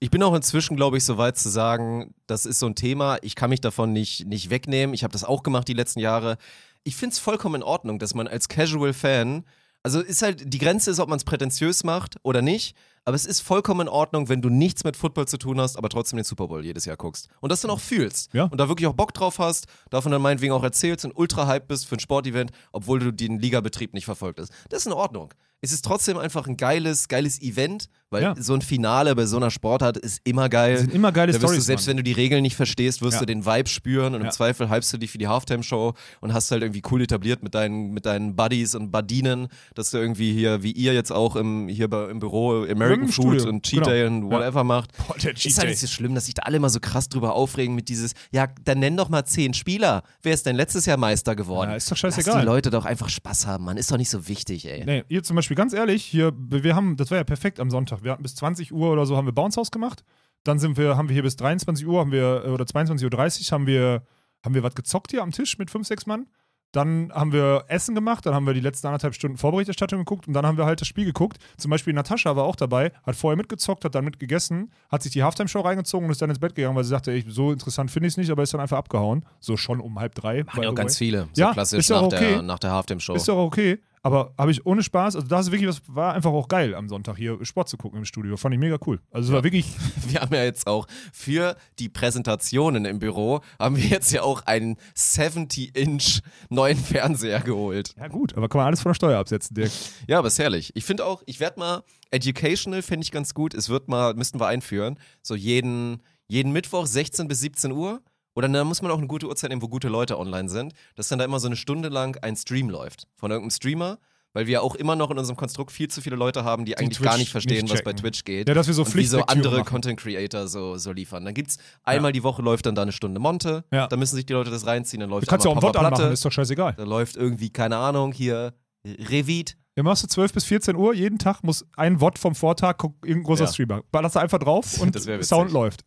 Ich 0.00 0.10
bin 0.10 0.22
auch 0.22 0.34
inzwischen, 0.34 0.76
glaube 0.76 0.96
ich, 0.96 1.04
so 1.04 1.18
weit 1.18 1.36
zu 1.36 1.48
sagen, 1.48 2.14
das 2.26 2.46
ist 2.46 2.58
so 2.58 2.66
ein 2.66 2.74
Thema, 2.74 3.18
ich 3.22 3.34
kann 3.34 3.50
mich 3.50 3.60
davon 3.60 3.92
nicht, 3.92 4.26
nicht 4.26 4.50
wegnehmen. 4.50 4.94
Ich 4.94 5.04
habe 5.04 5.12
das 5.12 5.24
auch 5.24 5.42
gemacht 5.42 5.68
die 5.68 5.74
letzten 5.74 6.00
Jahre. 6.00 6.36
Ich 6.84 6.96
finde 6.96 7.14
es 7.14 7.18
vollkommen 7.18 7.56
in 7.56 7.62
Ordnung, 7.62 7.98
dass 7.98 8.14
man 8.14 8.28
als 8.28 8.48
Casual-Fan, 8.48 9.44
also 9.82 10.00
ist 10.00 10.22
halt, 10.22 10.52
die 10.52 10.58
Grenze 10.58 10.90
ist, 10.90 11.00
ob 11.00 11.08
man 11.08 11.18
es 11.18 11.24
prätentiös 11.24 11.84
macht 11.84 12.16
oder 12.22 12.42
nicht, 12.42 12.76
aber 13.08 13.14
es 13.14 13.24
ist 13.24 13.40
vollkommen 13.40 13.82
in 13.82 13.88
Ordnung, 13.88 14.28
wenn 14.28 14.42
du 14.42 14.50
nichts 14.50 14.84
mit 14.84 14.94
Football 14.94 15.26
zu 15.26 15.38
tun 15.38 15.58
hast, 15.58 15.78
aber 15.78 15.88
trotzdem 15.88 16.18
den 16.18 16.24
Super 16.24 16.46
Bowl 16.46 16.62
jedes 16.62 16.84
Jahr 16.84 16.98
guckst. 16.98 17.28
Und 17.40 17.50
das 17.50 17.62
dann 17.62 17.70
auch 17.70 17.80
fühlst. 17.80 18.34
Ja. 18.34 18.44
Und 18.44 18.58
da 18.58 18.68
wirklich 18.68 18.86
auch 18.86 18.92
Bock 18.92 19.14
drauf 19.14 19.38
hast, 19.38 19.66
davon 19.88 20.12
dann 20.12 20.20
meinetwegen 20.20 20.52
auch 20.52 20.62
erzählst 20.62 21.06
und 21.06 21.16
ultra 21.16 21.46
hype 21.46 21.68
bist 21.68 21.86
für 21.86 21.96
ein 21.96 22.00
Sportevent, 22.00 22.50
obwohl 22.70 22.98
du 22.98 23.10
den 23.10 23.38
Ligabetrieb 23.38 23.94
nicht 23.94 24.04
verfolgt 24.04 24.40
hast. 24.40 24.52
Das 24.68 24.80
ist 24.80 24.86
in 24.86 24.92
Ordnung. 24.92 25.32
Es 25.62 25.72
ist 25.72 25.86
trotzdem 25.86 26.18
einfach 26.18 26.46
ein 26.46 26.58
geiles, 26.58 27.08
geiles 27.08 27.40
Event, 27.40 27.88
weil 28.10 28.22
Ja. 28.22 28.34
so 28.38 28.54
ein 28.54 28.62
Finale 28.62 29.14
bei 29.14 29.26
so 29.26 29.36
einer 29.36 29.50
Sportart 29.50 29.96
ist 29.98 30.20
immer 30.24 30.48
geil. 30.48 30.72
Das 30.72 30.80
sind 30.82 30.94
immer 30.94 31.12
geile 31.12 31.32
da 31.32 31.36
wirst 31.36 31.42
du, 31.44 31.48
Storys, 31.48 31.66
selbst 31.66 31.82
Mann. 31.86 31.90
wenn 31.90 31.96
du 31.98 32.02
die 32.04 32.12
Regeln 32.12 32.42
nicht 32.42 32.56
verstehst, 32.56 33.02
wirst 33.02 33.14
Ja. 33.14 33.20
du 33.20 33.26
den 33.26 33.44
Vibe 33.44 33.68
spüren 33.68 34.14
und 34.14 34.22
im 34.22 34.30
Zweifel 34.30 34.70
hypst 34.70 34.92
du 34.92 34.98
dich 34.98 35.10
für 35.10 35.18
die 35.18 35.28
Halftime-Show 35.28 35.94
und 36.20 36.32
hast 36.32 36.50
halt 36.50 36.62
irgendwie 36.62 36.82
cool 36.90 37.02
etabliert 37.02 37.42
mit 37.42 37.54
deinen, 37.54 37.90
mit 37.92 38.06
deinen 38.06 38.34
Buddies 38.36 38.74
und 38.74 38.90
Buddienen, 38.90 39.48
dass 39.74 39.90
du 39.90 39.98
irgendwie 39.98 40.32
hier, 40.32 40.62
wie 40.62 40.72
ihr 40.72 40.94
jetzt 40.94 41.10
auch 41.12 41.36
im, 41.36 41.68
hier 41.68 41.88
bei, 41.88 42.08
im 42.10 42.18
Büro 42.18 42.62
American 42.64 43.02
Im 43.06 43.08
Food 43.08 43.34
Studio, 43.34 43.48
und 43.48 43.62
Cheat 43.64 43.80
genau. 43.80 43.88
Day 43.90 44.06
und 44.06 44.30
whatever 44.30 44.64
macht. 44.64 44.90
Boah, 45.06 45.16
der 45.18 45.32
Ist 45.32 45.58
halt 45.58 45.68
nicht 45.68 45.80
so 45.80 45.86
schlimm, 45.86 46.14
dass 46.14 46.26
sich 46.26 46.34
da 46.34 46.42
alle 46.42 46.58
mal 46.60 46.68
so 46.70 46.80
krass 46.80 47.08
drüber 47.08 47.34
aufregen 47.34 47.74
mit 47.74 47.88
dieses, 47.88 48.12
ja, 48.32 48.46
dann 48.64 48.78
nenn 48.78 48.96
doch 48.96 49.08
mal 49.08 49.24
zehn 49.24 49.54
Spieler. 49.54 50.02
Wer 50.22 50.34
ist 50.34 50.46
denn 50.46 50.56
letztes 50.56 50.86
Jahr 50.86 50.96
Meister 50.96 51.36
geworden? 51.36 51.70
Ja, 51.70 51.76
ist 51.76 51.90
doch 51.90 52.00
Lass 52.02 52.14
scheißegal. 52.14 52.40
die 52.40 52.46
Leute 52.46 52.70
doch 52.70 52.84
einfach 52.84 53.08
Spaß 53.08 53.46
haben, 53.46 53.64
Mann. 53.64 53.76
Ist 53.76 53.90
doch 53.92 53.96
nicht 53.98 54.10
so 54.10 54.28
wichtig, 54.28 54.66
ey. 54.66 54.84
Nee, 54.84 55.04
hier 55.08 55.22
zum 55.22 55.36
Beispiel 55.36 55.56
ganz 55.56 55.72
ehrlich, 55.72 56.04
hier, 56.04 56.32
wir 56.36 56.74
haben, 56.74 56.96
das 56.96 57.10
war 57.10 57.18
ja 57.18 57.24
perfekt 57.24 57.60
am 57.60 57.70
Sonntag. 57.70 57.97
Wir 58.04 58.12
hatten 58.12 58.22
bis 58.22 58.34
20 58.36 58.72
Uhr 58.72 58.90
oder 58.90 59.06
so 59.06 59.16
haben 59.16 59.26
wir 59.26 59.32
Bounce 59.32 59.58
House 59.58 59.70
gemacht. 59.70 60.04
Dann 60.44 60.58
sind 60.58 60.76
wir, 60.76 60.96
haben 60.96 61.08
wir 61.08 61.14
hier 61.14 61.22
bis 61.22 61.36
23 61.36 61.86
Uhr 61.86 62.00
haben 62.00 62.12
wir, 62.12 62.44
äh, 62.44 62.48
oder 62.48 62.64
22.30 62.64 63.04
Uhr 63.04 63.52
haben 63.52 63.66
wir, 63.66 64.02
haben 64.44 64.54
wir 64.54 64.62
was 64.62 64.74
gezockt 64.74 65.10
hier 65.10 65.22
am 65.22 65.32
Tisch 65.32 65.58
mit 65.58 65.70
fünf, 65.70 65.86
sechs 65.86 66.06
Mann. 66.06 66.26
Dann 66.72 67.10
haben 67.14 67.32
wir 67.32 67.64
Essen 67.68 67.94
gemacht, 67.94 68.26
dann 68.26 68.34
haben 68.34 68.46
wir 68.46 68.52
die 68.52 68.60
letzten 68.60 68.88
anderthalb 68.88 69.14
Stunden 69.14 69.38
Vorberichterstattung 69.38 70.00
geguckt 70.00 70.28
und 70.28 70.34
dann 70.34 70.44
haben 70.44 70.58
wir 70.58 70.66
halt 70.66 70.82
das 70.82 70.88
Spiel 70.88 71.06
geguckt. 71.06 71.38
Zum 71.56 71.70
Beispiel 71.70 71.94
Natascha 71.94 72.36
war 72.36 72.44
auch 72.44 72.56
dabei, 72.56 72.92
hat 73.04 73.16
vorher 73.16 73.38
mitgezockt, 73.38 73.86
hat 73.86 73.94
dann 73.94 74.04
mitgegessen, 74.04 74.70
hat 74.90 75.02
sich 75.02 75.12
die 75.12 75.22
Halftime-Show 75.22 75.60
reingezogen 75.60 76.04
und 76.04 76.12
ist 76.12 76.20
dann 76.20 76.28
ins 76.28 76.38
Bett 76.38 76.54
gegangen, 76.54 76.76
weil 76.76 76.84
sie 76.84 76.90
sagte, 76.90 77.10
ey, 77.10 77.24
so 77.26 77.52
interessant 77.52 77.90
finde 77.90 78.08
ich 78.08 78.12
es 78.12 78.16
nicht, 78.18 78.30
aber 78.30 78.42
ist 78.42 78.52
dann 78.52 78.60
einfach 78.60 78.76
abgehauen. 78.76 79.24
So 79.40 79.56
schon 79.56 79.80
um 79.80 79.98
halb 79.98 80.14
drei. 80.14 80.44
Machen 80.44 80.62
ja 80.62 80.68
auch 80.68 80.74
ganz 80.74 80.98
viele. 80.98 81.28
So 81.32 81.40
Ja, 81.40 81.52
klassisch 81.54 81.78
ist 81.78 81.88
nach, 81.88 82.02
auch 82.02 82.08
der, 82.10 82.20
okay. 82.20 82.42
nach 82.42 82.58
der 82.58 82.72
Halftime-Show. 82.72 83.14
Ist 83.14 83.28
doch 83.28 83.38
okay. 83.38 83.80
Aber 84.02 84.32
habe 84.38 84.50
ich 84.50 84.64
ohne 84.66 84.82
Spaß, 84.82 85.16
also 85.16 85.26
da 85.26 85.40
ist 85.40 85.50
wirklich 85.50 85.68
was, 85.68 85.82
war 85.86 86.14
einfach 86.14 86.30
auch 86.30 86.48
geil 86.48 86.74
am 86.74 86.88
Sonntag 86.88 87.16
hier 87.16 87.44
Sport 87.44 87.68
zu 87.68 87.76
gucken 87.76 87.98
im 87.98 88.04
Studio. 88.04 88.36
Fand 88.36 88.54
ich 88.54 88.60
mega 88.60 88.78
cool. 88.86 89.00
Also 89.10 89.28
es 89.28 89.34
war 89.34 89.44
wirklich, 89.44 89.66
Wir 90.08 90.20
haben 90.20 90.34
ja 90.34 90.44
jetzt 90.44 90.66
auch 90.66 90.86
für 91.12 91.56
die 91.78 91.88
Präsentationen 91.88 92.84
im 92.84 92.98
Büro, 92.98 93.40
haben 93.58 93.76
wir 93.76 93.84
jetzt 93.84 94.10
ja 94.12 94.22
auch 94.22 94.42
einen 94.46 94.76
70-Inch 94.96 96.20
neuen 96.48 96.78
Fernseher 96.78 97.40
geholt. 97.40 97.94
ja 97.98 98.08
gut, 98.08 98.36
aber 98.36 98.48
kann 98.48 98.58
man 98.58 98.66
alles 98.68 98.80
von 98.80 98.90
der 98.90 98.94
Steuer 98.94 99.18
absetzen, 99.18 99.54
Dirk. 99.54 99.70
Ja, 100.06 100.18
aber 100.18 100.28
ist 100.28 100.38
herrlich. 100.38 100.72
Ich 100.74 100.84
finde 100.84 101.04
auch, 101.04 101.22
ich 101.26 101.40
werde 101.40 101.58
mal, 101.58 101.82
educational 102.10 102.82
fände 102.82 103.04
ich 103.04 103.12
ganz 103.12 103.34
gut. 103.34 103.54
Es 103.54 103.68
wird 103.68 103.88
mal, 103.88 104.14
müssten 104.14 104.40
wir 104.40 104.46
einführen, 104.46 104.98
so 105.22 105.34
jeden, 105.34 106.02
jeden 106.26 106.52
Mittwoch 106.52 106.86
16 106.86 107.28
bis 107.28 107.40
17 107.40 107.72
Uhr. 107.72 108.00
Oder 108.38 108.48
dann 108.48 108.68
muss 108.68 108.82
man 108.82 108.92
auch 108.92 108.98
eine 108.98 109.08
gute 109.08 109.26
Uhrzeit 109.26 109.50
nehmen, 109.50 109.62
wo 109.62 109.66
gute 109.66 109.88
Leute 109.88 110.16
online 110.16 110.48
sind, 110.48 110.72
dass 110.94 111.08
dann 111.08 111.18
da 111.18 111.24
immer 111.24 111.40
so 111.40 111.48
eine 111.48 111.56
Stunde 111.56 111.88
lang 111.88 112.16
ein 112.22 112.36
Stream 112.36 112.70
läuft 112.70 113.08
von 113.16 113.32
irgendeinem 113.32 113.50
Streamer. 113.50 113.98
Weil 114.32 114.46
wir 114.46 114.62
auch 114.62 114.76
immer 114.76 114.94
noch 114.94 115.10
in 115.10 115.18
unserem 115.18 115.36
Konstrukt 115.36 115.72
viel 115.72 115.88
zu 115.88 116.02
viele 116.02 116.14
Leute 116.14 116.44
haben, 116.44 116.64
die, 116.64 116.78
eigentlich 116.78 117.00
gar 117.00 117.14
Twitch 117.14 117.18
nicht 117.20 117.30
verstehen, 117.32 117.62
nicht 117.64 117.74
was 117.74 117.82
bei. 117.82 117.94
Twitch 117.94 118.22
geht. 118.22 118.46
Ja, 118.46 118.54
dass 118.54 118.68
wir 118.68 118.74
so 118.74 118.84
und 118.84 118.94
wie 118.94 119.04
so 119.06 119.22
andere. 119.22 119.64
Content 119.64 119.98
Creator 119.98 120.46
so, 120.46 120.76
so 120.76 120.92
liefern. 120.92 121.24
Dann 121.24 121.34
gibt's 121.34 121.56
einmal 121.82 122.12
die 122.12 122.22
Woche 122.22 122.40
läuft 122.42 122.66
dann 122.66 122.76
da 122.76 122.82
eine 122.82 122.92
Stunde 122.92 123.18
Monte. 123.18 123.64
Ja. 123.72 123.88
Da 123.88 123.96
müssen 123.96 124.14
sich 124.14 124.26
die 124.26 124.34
Leute 124.34 124.50
das 124.52 124.66
reinziehen. 124.66 125.00
Dann 125.00 125.10
läuft 125.10 125.26
Du 125.26 125.30
kannst 125.30 125.44
ja 125.44 125.50
auch 125.50 125.58
Bot 125.58 125.72
Papa 125.72 125.88
anmachen, 125.88 126.12
ist 126.12 126.24
doch 126.24 126.30
scheißegal. 126.30 126.74
Da 126.76 126.84
läuft 126.84 127.16
irgendwie, 127.16 127.50
keine 127.50 127.78
Ahnung, 127.78 128.12
hier 128.12 128.54
Revit. 128.86 129.56
Ja, 129.76 129.82
machst 129.82 130.04
du 130.04 130.06
12 130.06 130.32
bis 130.32 130.44
14 130.44 130.76
Uhr, 130.76 130.94
jeden 130.94 131.18
Tag 131.18 131.42
muss 131.42 131.66
ein 131.76 132.00
Wort 132.00 132.20
vom 132.20 132.36
Vortag, 132.36 132.76
irgendein 133.02 133.22
großer 133.24 133.44
Ja. 133.46 133.52
Streamer. 133.52 133.82
Ballerst 133.90 134.14
du 134.14 134.20
einfach 134.20 134.38
drauf 134.38 134.78
und. 134.80 134.96
Sound 135.24 135.50
läuft. 135.50 135.84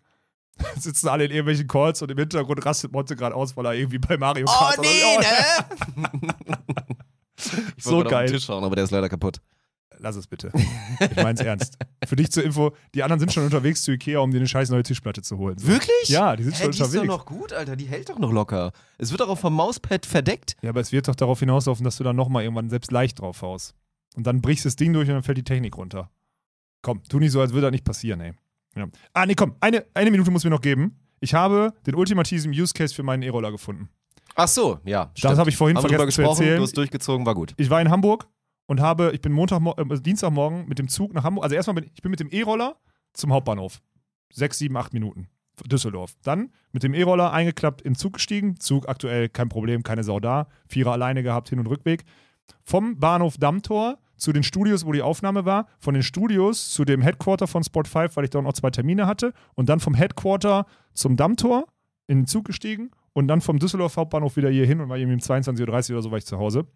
Sitzen 0.78 1.08
alle 1.08 1.26
in 1.26 1.32
irgendwelchen 1.32 1.68
Calls 1.68 2.02
und 2.02 2.12
im 2.12 2.18
Hintergrund 2.18 2.66
rastet 2.66 2.92
Monte 2.92 3.16
gerade 3.16 3.36
aus, 3.36 3.56
weil 3.58 3.66
er 3.66 3.74
irgendwie 3.74 4.00
bei 4.00 4.18
Mario 4.18 4.46
Oh 4.48 4.52
Kart 4.52 4.80
oder- 4.80 4.88
nee, 4.88 5.18
ne? 5.18 6.08
Ich 7.78 7.84
So 7.84 7.92
wollte 7.94 8.04
gerade 8.04 8.06
auf 8.06 8.12
geil. 8.12 8.28
den 8.28 8.34
Tisch 8.36 8.46
schauen, 8.46 8.64
aber 8.64 8.76
der 8.76 8.84
ist 8.86 8.92
leider 8.92 9.10
kaputt. 9.10 9.42
Lass 9.98 10.16
es 10.16 10.26
bitte. 10.28 10.52
Ich 11.00 11.16
mein's 11.16 11.42
ernst. 11.42 11.78
Für 12.08 12.16
dich 12.16 12.32
zur 12.32 12.44
Info, 12.44 12.76
die 12.96 13.04
anderen 13.04 13.20
sind 13.20 13.34
schon 13.34 13.44
unterwegs 13.44 13.84
zu 13.84 13.92
Ikea, 13.92 14.20
um 14.20 14.32
dir 14.32 14.38
eine 14.38 14.48
scheiß 14.48 14.70
neue 14.70 14.82
Tischplatte 14.84 15.22
zu 15.22 15.38
holen. 15.38 15.56
Wirklich? 15.62 16.08
Ja, 16.10 16.36
die 16.36 16.44
sind 16.44 16.54
Hä, 16.56 16.64
schon 16.64 16.72
die 16.72 16.78
ist 16.78 16.82
unterwegs. 16.88 17.08
doch 17.08 17.18
noch 17.18 17.26
gut, 17.26 17.54
Alter. 17.54 17.76
Die 17.76 17.86
hält 17.86 18.10
doch 18.10 18.18
noch 18.18 18.32
locker. 18.32 18.72
Es 18.98 19.12
wird 19.12 19.22
doch 19.22 19.30
auch 19.30 19.38
vom 19.38 19.54
Mauspad 19.56 20.06
verdeckt. 20.08 20.56
Ja, 20.64 20.70
aber 20.70 20.82
es 20.82 20.92
wird 20.92 21.08
doch 21.08 21.16
darauf 21.16 21.40
hinauslaufen, 21.40 21.84
dass 21.84 21.98
du 21.98 22.04
dann 22.04 22.16
nochmal 22.16 22.44
irgendwann 22.44 22.70
selbst 22.70 22.92
leicht 22.92 23.20
drauf 23.22 23.42
haust. 23.44 23.76
Und 24.16 24.26
dann 24.26 24.42
brichst 24.42 24.66
das 24.66 24.76
Ding 24.76 24.92
durch 24.94 25.08
und 25.08 25.14
dann 25.16 25.24
fällt 25.24 25.38
die 25.38 25.44
Technik 25.44 25.78
runter. 25.78 26.10
Komm, 26.82 27.04
tu 27.08 27.20
nicht 27.20 27.32
so, 27.32 27.40
als 27.42 27.52
würde 27.54 27.68
das 27.68 27.72
nicht 27.72 27.86
passieren, 27.86 28.22
ey. 28.22 28.34
Ja. 28.76 28.88
Ah, 29.14 29.26
nee, 29.26 29.36
komm, 29.36 29.56
eine, 29.60 29.86
eine 29.94 30.12
Minute 30.12 30.32
muss 30.32 30.44
mir 30.44 30.50
noch 30.50 30.62
geben. 30.62 30.98
Ich 31.20 31.34
habe 31.34 31.74
den 31.86 31.96
ultimativen 31.96 32.52
Use 32.52 32.74
Case 32.74 32.94
für 32.96 33.04
meinen 33.04 33.24
E-Roller 33.24 33.52
gefunden. 33.52 33.90
Ach 34.36 34.48
so, 34.48 34.80
ja. 34.86 35.12
Das 35.22 35.38
habe 35.38 35.50
ich 35.50 35.58
vorhin 35.58 35.78
Haben 35.78 35.90
vergessen 35.90 36.12
zu 36.12 36.22
erzählen. 36.22 36.58
du 36.58 36.64
hast 36.64 36.78
durchgezogen, 36.78 37.26
war 37.26 37.36
gut. 37.36 37.54
Ich 37.58 37.70
war 37.70 37.82
in 37.82 37.90
Hamburg 37.90 38.28
und 38.66 38.80
habe, 38.80 39.12
ich 39.14 39.22
bin 39.22 39.34
Montag, 39.34 39.62
äh, 39.78 40.00
Dienstagmorgen 40.00 40.68
mit 40.68 40.80
dem 40.80 40.88
Zug 40.88 41.14
nach 41.14 41.24
Hamburg. 41.24 41.44
Also 41.44 41.56
erstmal 41.56 41.76
bin 41.76 41.92
ich 41.94 42.02
bin 42.02 42.12
mit 42.12 42.20
dem 42.20 42.30
E-Roller 42.32 42.78
zum 43.14 43.34
Hauptbahnhof. 43.34 43.82
Sechs, 44.32 44.58
sieben, 44.58 44.78
acht 44.78 44.94
Minuten. 44.94 45.28
Düsseldorf. 45.66 46.16
Dann 46.24 46.52
mit 46.72 46.82
dem 46.82 46.94
E-Roller 46.94 47.34
eingeklappt 47.34 47.82
in 47.82 47.94
den 47.94 48.00
Zug 48.00 48.14
gestiegen. 48.14 48.60
Zug 48.60 48.88
aktuell 48.88 49.30
kein 49.30 49.50
Problem, 49.50 49.84
keine 49.84 50.04
Sau 50.04 50.20
da. 50.20 50.48
Vierer 50.68 50.94
alleine 50.94 51.22
gehabt, 51.24 51.50
Hin- 51.50 51.60
und 51.60 51.68
Rückweg. 51.68 52.04
Vom 52.64 52.98
Bahnhof 53.00 53.38
Dammtor 53.38 54.00
zu 54.22 54.32
den 54.32 54.44
Studios, 54.44 54.86
wo 54.86 54.92
die 54.92 55.02
Aufnahme 55.02 55.46
war. 55.46 55.66
Von 55.80 55.96
den 55.96 56.04
Studios 56.04 56.70
zu 56.72 56.86
dem 56.86 57.02
Headquarter 57.02 57.48
von 57.48 57.64
Sport 57.64 57.88
5, 57.88 58.16
weil 58.16 58.26
ich 58.26 58.30
dort 58.30 58.46
noch 58.46 58.54
zwei 58.54 58.70
Termine 58.70 59.08
hatte. 59.08 59.34
Und 59.56 59.68
dann 59.68 59.80
vom 59.80 59.96
Headquarter 59.96 60.68
zum 60.94 61.18
Dammtor 61.18 61.66
in 62.06 62.20
den 62.20 62.28
Zug 62.28 62.46
gestiegen. 62.46 62.92
Und 63.14 63.28
dann 63.28 63.42
vom 63.42 63.58
Düsseldorf 63.58 63.98
Hauptbahnhof 63.98 64.38
wieder 64.38 64.52
hier 64.52 64.68
hin 64.68 64.80
und 64.80 64.90
war 64.90 64.98
irgendwie 64.98 65.16
um 65.16 65.20
22.30 65.20 65.90
Uhr 65.90 65.96
oder 65.96 66.02
so 66.04 66.12
war 66.12 66.20
ich 66.20 66.26
zu 66.26 66.38
Hause. 66.38 66.68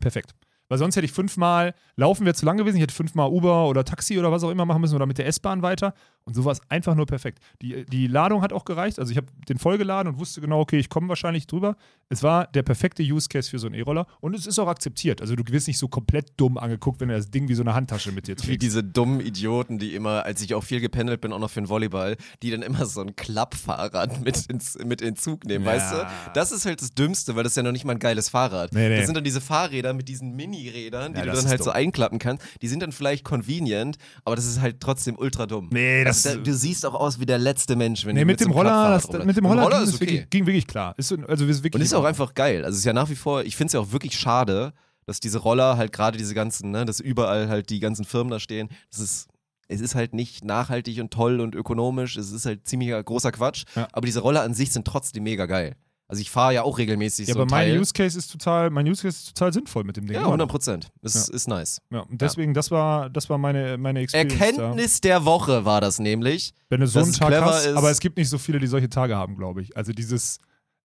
Perfekt. 0.00 0.34
Weil 0.70 0.78
sonst 0.78 0.96
hätte 0.96 1.04
ich 1.04 1.12
fünfmal, 1.12 1.74
laufen 1.96 2.24
wäre 2.24 2.34
zu 2.34 2.46
lang 2.46 2.56
gewesen, 2.56 2.76
ich 2.76 2.82
hätte 2.82 2.94
fünfmal 2.94 3.28
Uber 3.28 3.66
oder 3.68 3.84
Taxi 3.84 4.18
oder 4.18 4.32
was 4.32 4.42
auch 4.44 4.50
immer 4.50 4.64
machen 4.64 4.80
müssen 4.80 4.94
oder 4.94 5.04
mit 5.04 5.18
der 5.18 5.26
S-Bahn 5.26 5.60
weiter. 5.62 5.92
Und 6.24 6.34
so 6.34 6.44
war 6.44 6.52
es 6.52 6.60
einfach 6.68 6.94
nur 6.94 7.06
perfekt. 7.06 7.40
Die, 7.60 7.84
die 7.86 8.06
Ladung 8.06 8.40
hat 8.42 8.52
auch 8.52 8.64
gereicht. 8.64 8.98
Also 9.00 9.10
ich 9.10 9.16
habe 9.16 9.26
den 9.48 9.58
vollgeladen 9.58 10.12
und 10.12 10.20
wusste 10.20 10.40
genau, 10.40 10.60
okay, 10.60 10.78
ich 10.78 10.88
komme 10.88 11.08
wahrscheinlich 11.08 11.46
drüber. 11.48 11.76
Es 12.08 12.22
war 12.22 12.46
der 12.46 12.62
perfekte 12.62 13.02
Use 13.02 13.28
Case 13.28 13.50
für 13.50 13.58
so 13.58 13.66
einen 13.66 13.74
E-Roller 13.74 14.06
und 14.20 14.34
es 14.36 14.46
ist 14.46 14.58
auch 14.60 14.68
akzeptiert. 14.68 15.20
Also 15.20 15.34
du 15.34 15.42
wirst 15.52 15.66
nicht 15.66 15.78
so 15.78 15.88
komplett 15.88 16.32
dumm 16.36 16.56
angeguckt, 16.56 17.00
wenn 17.00 17.08
du 17.08 17.16
das 17.16 17.30
Ding 17.30 17.48
wie 17.48 17.54
so 17.54 17.62
eine 17.62 17.74
Handtasche 17.74 18.12
mit 18.12 18.28
dir 18.28 18.36
Wie 18.36 18.42
trägst. 18.42 18.62
diese 18.62 18.84
dummen 18.84 19.20
Idioten, 19.20 19.78
die 19.80 19.94
immer, 19.96 20.24
als 20.24 20.40
ich 20.40 20.54
auch 20.54 20.62
viel 20.62 20.80
gependelt 20.80 21.20
bin, 21.20 21.32
auch 21.32 21.38
noch 21.40 21.50
für 21.50 21.60
den 21.62 21.68
Volleyball, 21.68 22.16
die 22.42 22.50
dann 22.52 22.62
immer 22.62 22.86
so 22.86 23.00
ein 23.00 23.16
Klappfahrrad 23.16 24.20
mit, 24.22 24.46
ins, 24.46 24.78
mit 24.78 25.00
in 25.00 25.08
den 25.14 25.16
Zug 25.16 25.44
nehmen, 25.46 25.64
Ja. 25.64 25.72
weißt 25.72 25.92
du? 25.94 26.06
Das 26.34 26.52
ist 26.52 26.64
halt 26.64 26.80
das 26.80 26.94
Dümmste, 26.94 27.34
weil 27.34 27.42
das 27.42 27.52
ist 27.52 27.56
ja 27.56 27.62
noch 27.64 27.72
nicht 27.72 27.84
mal 27.84 27.92
ein 27.94 27.98
geiles 27.98 28.28
Fahrrad. 28.28 28.72
Nee, 28.72 28.88
nee. 28.88 28.96
Das 28.98 29.06
sind 29.06 29.14
dann 29.16 29.24
diese 29.24 29.40
Fahrräder 29.40 29.92
mit 29.94 30.08
diesen 30.08 30.36
Mini-Rädern, 30.64 31.12
die 31.14 31.18
Ja, 31.18 31.24
du 31.24 31.30
dann 31.32 31.38
ist 31.38 31.48
halt 31.48 31.58
so 31.62 31.70
dumm. 31.70 31.74
einklappen 31.76 32.18
kannst. 32.18 32.44
Die 32.62 32.68
sind 32.68 32.80
dann 32.80 32.92
vielleicht 32.92 33.24
convenient, 33.24 33.96
aber 34.24 34.36
das 34.36 34.46
ist 34.46 34.60
halt 34.60 34.80
trotzdem 34.80 35.16
ultra 35.18 35.46
dumm. 35.46 35.68
Nee, 35.72 36.04
das- 36.04 36.26
also, 36.26 36.38
da, 36.38 36.44
du 36.44 36.54
siehst 36.54 36.84
auch 36.86 36.94
aus 36.94 37.20
wie 37.20 37.26
der 37.26 37.38
letzte 37.38 37.76
Mensch, 37.76 38.04
wenn 38.06 38.14
Nee, 38.14 38.20
du 38.22 38.26
mit, 38.26 38.38
so 38.40 38.46
dem 38.46 38.52
Roller, 38.52 38.90
das, 39.00 39.24
mit 39.24 39.36
dem 39.36 39.46
Roller, 39.46 39.68
ging, 39.70 39.82
ist 39.82 39.88
es 39.88 39.94
okay. 39.96 40.00
wirklich, 40.06 40.30
ging 40.30 40.46
wirklich 40.46 40.66
klar. 40.66 40.94
Ist, 40.96 41.08
so- 41.08 41.16
also 41.26 41.44
sind 41.46 41.62
wirklich 41.62 41.74
Und 41.74 41.82
ist 41.82 41.94
auch 41.94 42.04
einfach 42.04 42.34
geil. 42.34 42.64
Also 42.64 42.74
es 42.74 42.80
ist 42.80 42.84
ja 42.84 42.92
nach 42.92 43.08
wie 43.10 43.16
vor, 43.16 43.44
ich 43.44 43.56
finde 43.56 43.66
es 43.68 43.72
ja 43.74 43.80
auch 43.80 43.92
wirklich 43.92 44.18
schade, 44.18 44.72
dass 45.06 45.18
diese 45.20 45.38
Roller 45.38 45.76
halt 45.76 45.92
gerade 45.92 46.18
diese 46.18 46.34
ganzen, 46.34 46.70
ne, 46.70 46.84
dass 46.84 47.00
überall 47.00 47.48
halt 47.48 47.70
die 47.70 47.80
ganzen 47.80 48.04
Firmen 48.04 48.30
da 48.30 48.38
stehen. 48.38 48.68
Das 48.90 49.00
ist, 49.00 49.28
es 49.68 49.80
ist 49.80 49.94
halt 49.94 50.14
nicht 50.14 50.44
nachhaltig 50.44 51.00
und 51.00 51.10
toll 51.12 51.40
und 51.40 51.54
ökonomisch. 51.54 52.16
Es 52.16 52.30
ist 52.32 52.44
halt 52.46 52.66
ziemlicher 52.68 53.02
großer 53.02 53.32
Quatsch. 53.32 53.64
Ja. 53.74 53.88
Aber 53.92 54.06
diese 54.06 54.20
Roller 54.20 54.42
an 54.42 54.54
sich 54.54 54.72
sind 54.72 54.84
trotzdem 54.86 55.22
mega 55.24 55.46
geil. 55.46 55.76
Also 56.10 56.20
ich 56.22 56.30
fahre 56.30 56.52
ja 56.54 56.62
auch 56.64 56.76
regelmäßig 56.78 57.28
Ja, 57.28 57.34
so 57.34 57.40
aber 57.42 57.54
ein 57.56 57.68
mein. 57.70 57.80
Use 57.80 57.92
Case 57.92 58.18
ist 58.18 58.32
total, 58.32 58.68
mein 58.70 58.86
Use 58.86 59.00
Case 59.02 59.16
ist 59.16 59.28
total 59.36 59.52
sinnvoll 59.52 59.84
mit 59.84 59.96
dem 59.96 60.06
Ding. 60.06 60.14
ja, 60.14 60.20
Immer 60.20 60.28
100 60.30 60.46
noch. 60.48 60.52
Prozent. 60.52 60.90
Ist, 61.02 61.28
ist 61.28 61.46
nice. 61.48 61.80
Ja, 61.90 62.00
und 62.00 62.20
deswegen, 62.20 62.52
das 62.52 62.70
war, 62.70 63.08
das 63.10 63.30
war 63.30 63.38
meine, 63.38 63.78
meine 63.78 64.00
Experience. 64.00 64.34
Erkenntnis 64.40 65.00
der 65.00 65.24
Woche 65.24 65.64
war 65.64 65.80
das 65.80 65.98
nämlich. 66.00 66.52
Wenn 66.68 66.80
du 66.80 66.86
so 66.88 66.98
einen 67.00 67.12
Tag 67.12 67.32
hast, 67.40 67.66
ist. 67.66 67.76
aber 67.76 67.90
es 67.90 68.00
gibt 68.00 68.18
nicht 68.18 68.28
so 68.28 68.38
viele, 68.38 68.58
die 68.58 68.66
solche 68.66 68.88
Tage 68.88 69.16
haben, 69.16 69.36
glaube 69.36 69.62
ich. 69.62 69.76
Also 69.76 69.92
dieses 69.92 70.38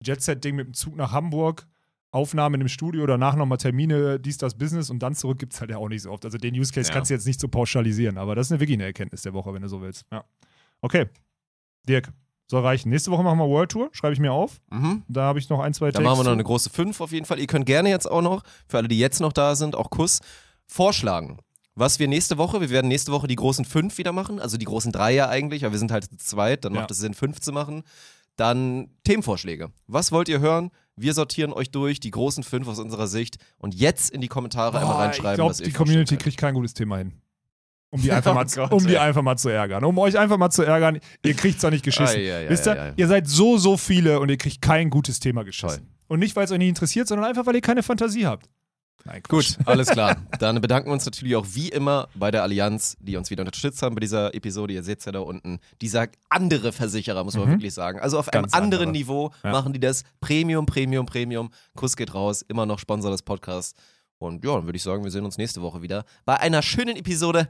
Jet-Set-Ding 0.03 0.55
mit 0.55 0.67
dem 0.67 0.73
Zug 0.73 0.95
nach 0.97 1.13
Hamburg, 1.13 1.65
Aufnahme 2.11 2.55
in 2.57 2.61
einem 2.61 2.67
Studio, 2.69 3.05
danach 3.07 3.35
nochmal 3.35 3.57
Termine, 3.57 4.19
dies, 4.19 4.37
das 4.37 4.55
Business 4.55 4.89
und 4.89 4.99
dann 4.99 5.15
zurück 5.15 5.39
gibt 5.39 5.53
es 5.53 5.61
halt 5.61 5.71
ja 5.71 5.77
auch 5.77 5.87
nicht 5.89 6.01
so 6.03 6.11
oft. 6.11 6.25
Also 6.25 6.37
den 6.37 6.53
Use 6.53 6.71
Case 6.73 6.89
Ja. 6.89 6.93
kannst 6.95 7.09
du 7.09 7.15
jetzt 7.15 7.25
nicht 7.25 7.39
so 7.39 7.47
pauschalisieren, 7.47 8.17
aber 8.17 8.35
das 8.35 8.47
ist 8.47 8.51
eine, 8.51 8.59
wirklich 8.59 8.75
eine 8.77 8.83
Erkenntnis 8.85 9.21
der 9.23 9.33
Woche, 9.33 9.53
wenn 9.53 9.61
du 9.61 9.67
so 9.69 9.81
willst. 9.81 10.03
Ja. 10.11 10.23
Okay, 10.81 11.07
Dirk, 11.87 12.09
soll 12.47 12.61
reichen. 12.61 12.89
Nächste 12.89 13.11
Woche 13.11 13.23
machen 13.23 13.39
wir 13.39 13.47
World 13.47 13.71
Tour, 13.71 13.89
schreibe 13.93 14.13
ich 14.13 14.19
mir 14.19 14.31
auf. 14.31 14.59
Mhm. 14.71 15.03
Da 15.07 15.21
habe 15.23 15.39
ich 15.39 15.49
noch 15.49 15.59
ein, 15.59 15.73
zwei 15.73 15.91
Da 15.91 16.01
machen 16.01 16.19
wir 16.19 16.23
noch 16.25 16.31
eine 16.31 16.43
große 16.43 16.69
5 16.69 16.99
auf 17.01 17.11
jeden 17.11 17.25
Fall. 17.25 17.39
Ihr 17.39 17.47
könnt 17.47 17.65
gerne 17.65 17.89
jetzt 17.89 18.09
auch 18.09 18.21
noch, 18.21 18.43
für 18.67 18.77
alle, 18.77 18.87
die 18.87 18.99
jetzt 18.99 19.19
noch 19.21 19.33
da 19.33 19.55
sind, 19.55 19.75
auch 19.75 19.89
Kuss, 19.89 20.19
vorschlagen. 20.67 21.37
Was 21.75 21.97
wir 21.97 22.07
nächste 22.07 22.37
Woche, 22.37 22.61
wir 22.61 22.69
werden 22.69 22.87
nächste 22.87 23.11
Woche 23.11 23.27
die 23.27 23.35
großen 23.35 23.65
5 23.65 23.97
wieder 23.97 24.11
machen, 24.11 24.39
also 24.39 24.57
die 24.57 24.65
großen 24.65 24.91
3 24.91 25.13
ja 25.13 25.29
eigentlich, 25.29 25.65
aber 25.65 25.71
wir 25.73 25.79
sind 25.79 25.91
halt 25.91 26.03
zu 26.05 26.17
zweit, 26.17 26.65
dann 26.65 26.73
Ja. 26.75 26.81
macht 26.81 26.91
es 26.91 26.99
Sinn, 26.99 27.13
5 27.15 27.39
zu 27.39 27.51
machen. 27.51 27.83
Dann 28.35 28.89
Themenvorschläge. 29.03 29.71
Was 29.87 30.11
wollt 30.11 30.27
ihr 30.27 30.39
hören? 30.39 30.71
Wir 30.95 31.13
sortieren 31.13 31.53
euch 31.53 31.71
durch, 31.71 31.99
die 31.99 32.11
großen 32.11 32.43
5 32.43 32.67
aus 32.67 32.79
unserer 32.79 33.07
Sicht 33.07 33.37
und 33.57 33.73
jetzt 33.73 34.11
in 34.11 34.21
die 34.21 34.27
Kommentare 34.27 34.79
einmal 34.79 34.95
Oh, 34.95 34.99
reinschreiben, 34.99 35.31
ich 35.49 35.57
glaube, 35.57 35.69
die 35.69 35.71
Community 35.75 36.17
kriegt 36.17 36.37
kein 36.37 36.53
gutes 36.53 36.73
Thema 36.75 36.97
hin. 36.97 37.13
Um 37.93 38.01
die 38.01 38.11
einfach, 38.11 38.31
Oh 38.31 38.35
mal, 38.35 38.45
Gott, 38.45 38.71
um 38.71 38.87
die 38.87 38.97
einfach 38.97 39.21
mal 39.21 39.37
zu 39.37 39.49
ärgern. 39.49 39.83
Um 39.85 39.97
euch 39.99 40.17
einfach 40.17 40.37
mal 40.37 40.49
zu 40.49 40.63
ärgern. 40.63 40.99
Ihr 41.23 41.33
kriegt 41.35 41.55
es 41.57 41.61
doch 41.61 41.69
nicht 41.69 41.85
geschissen. 41.85 42.17
Ei, 42.17 42.33
ei, 42.33 42.45
ei, 42.45 42.49
Wisst 42.49 42.65
ihr, 42.67 42.81
ei. 42.81 42.93
ihr 42.95 43.07
seid 43.07 43.27
so, 43.27 43.57
so 43.57 43.77
viele 43.77 44.19
und 44.19 44.29
ihr 44.29 44.37
kriegt 44.37 44.61
kein 44.61 44.89
gutes 44.89 45.19
Thema 45.19 45.43
geschissen. 45.43 45.77
Toll. 45.77 45.87
Und 46.07 46.19
nicht, 46.19 46.35
weil 46.35 46.45
es 46.45 46.51
euch 46.51 46.57
nicht 46.57 46.69
interessiert, 46.69 47.07
sondern 47.07 47.27
einfach, 47.27 47.45
weil 47.45 47.53
ihr 47.55 47.61
keine 47.61 47.83
Fantasie 47.83 48.25
habt. 48.25 48.49
Nein. 49.05 49.21
Gut, 49.27 49.57
alles 49.65 49.89
klar. 49.89 50.15
Dann 50.39 50.61
bedanken 50.61 50.87
wir 50.89 50.93
uns 50.93 51.05
natürlich 51.05 51.35
auch 51.35 51.45
wie 51.51 51.67
immer 51.69 52.07
bei 52.15 52.31
der 52.31 52.41
Allianz, 52.41 52.95
die 53.01 53.17
uns 53.17 53.29
wieder 53.29 53.41
unterstützt 53.41 53.81
haben 53.81 53.95
bei 53.95 53.99
dieser 53.99 54.33
Episode. 54.33 54.73
Ihr 54.73 54.81
seht 54.83 54.99
es 54.99 55.05
ja 55.05 55.11
da 55.11 55.19
unten. 55.19 55.59
Dieser 55.81 56.07
andere 56.29 56.71
Versicherer, 56.71 57.23
muss 57.25 57.35
man 57.35 57.45
Mhm. 57.47 57.51
wirklich 57.51 57.73
sagen. 57.73 57.99
Also 57.99 58.17
auf 58.17 58.31
Ganz 58.31 58.53
einem 58.53 58.63
anderen 58.63 58.87
andere. 58.87 58.97
Niveau 58.97 59.31
Ja. 59.43 59.51
machen 59.51 59.73
die 59.73 59.79
das. 59.81 60.03
Premium, 60.21 60.65
Premium, 60.65 61.05
Premium. 61.05 61.49
Kuss 61.75 61.95
geht 61.97 62.13
raus. 62.15 62.43
Immer 62.47 62.65
noch 62.65 62.79
Sponsor 62.79 63.11
des 63.11 63.21
Podcasts. 63.23 63.73
Und 64.19 64.45
ja, 64.45 64.55
dann 64.55 64.65
würde 64.65 64.77
ich 64.77 64.83
sagen, 64.83 65.03
wir 65.03 65.11
sehen 65.11 65.25
uns 65.25 65.37
nächste 65.37 65.61
Woche 65.61 65.81
wieder 65.81 66.05
bei 66.23 66.39
einer 66.39 66.61
schönen 66.61 66.95
Episode 66.95 67.49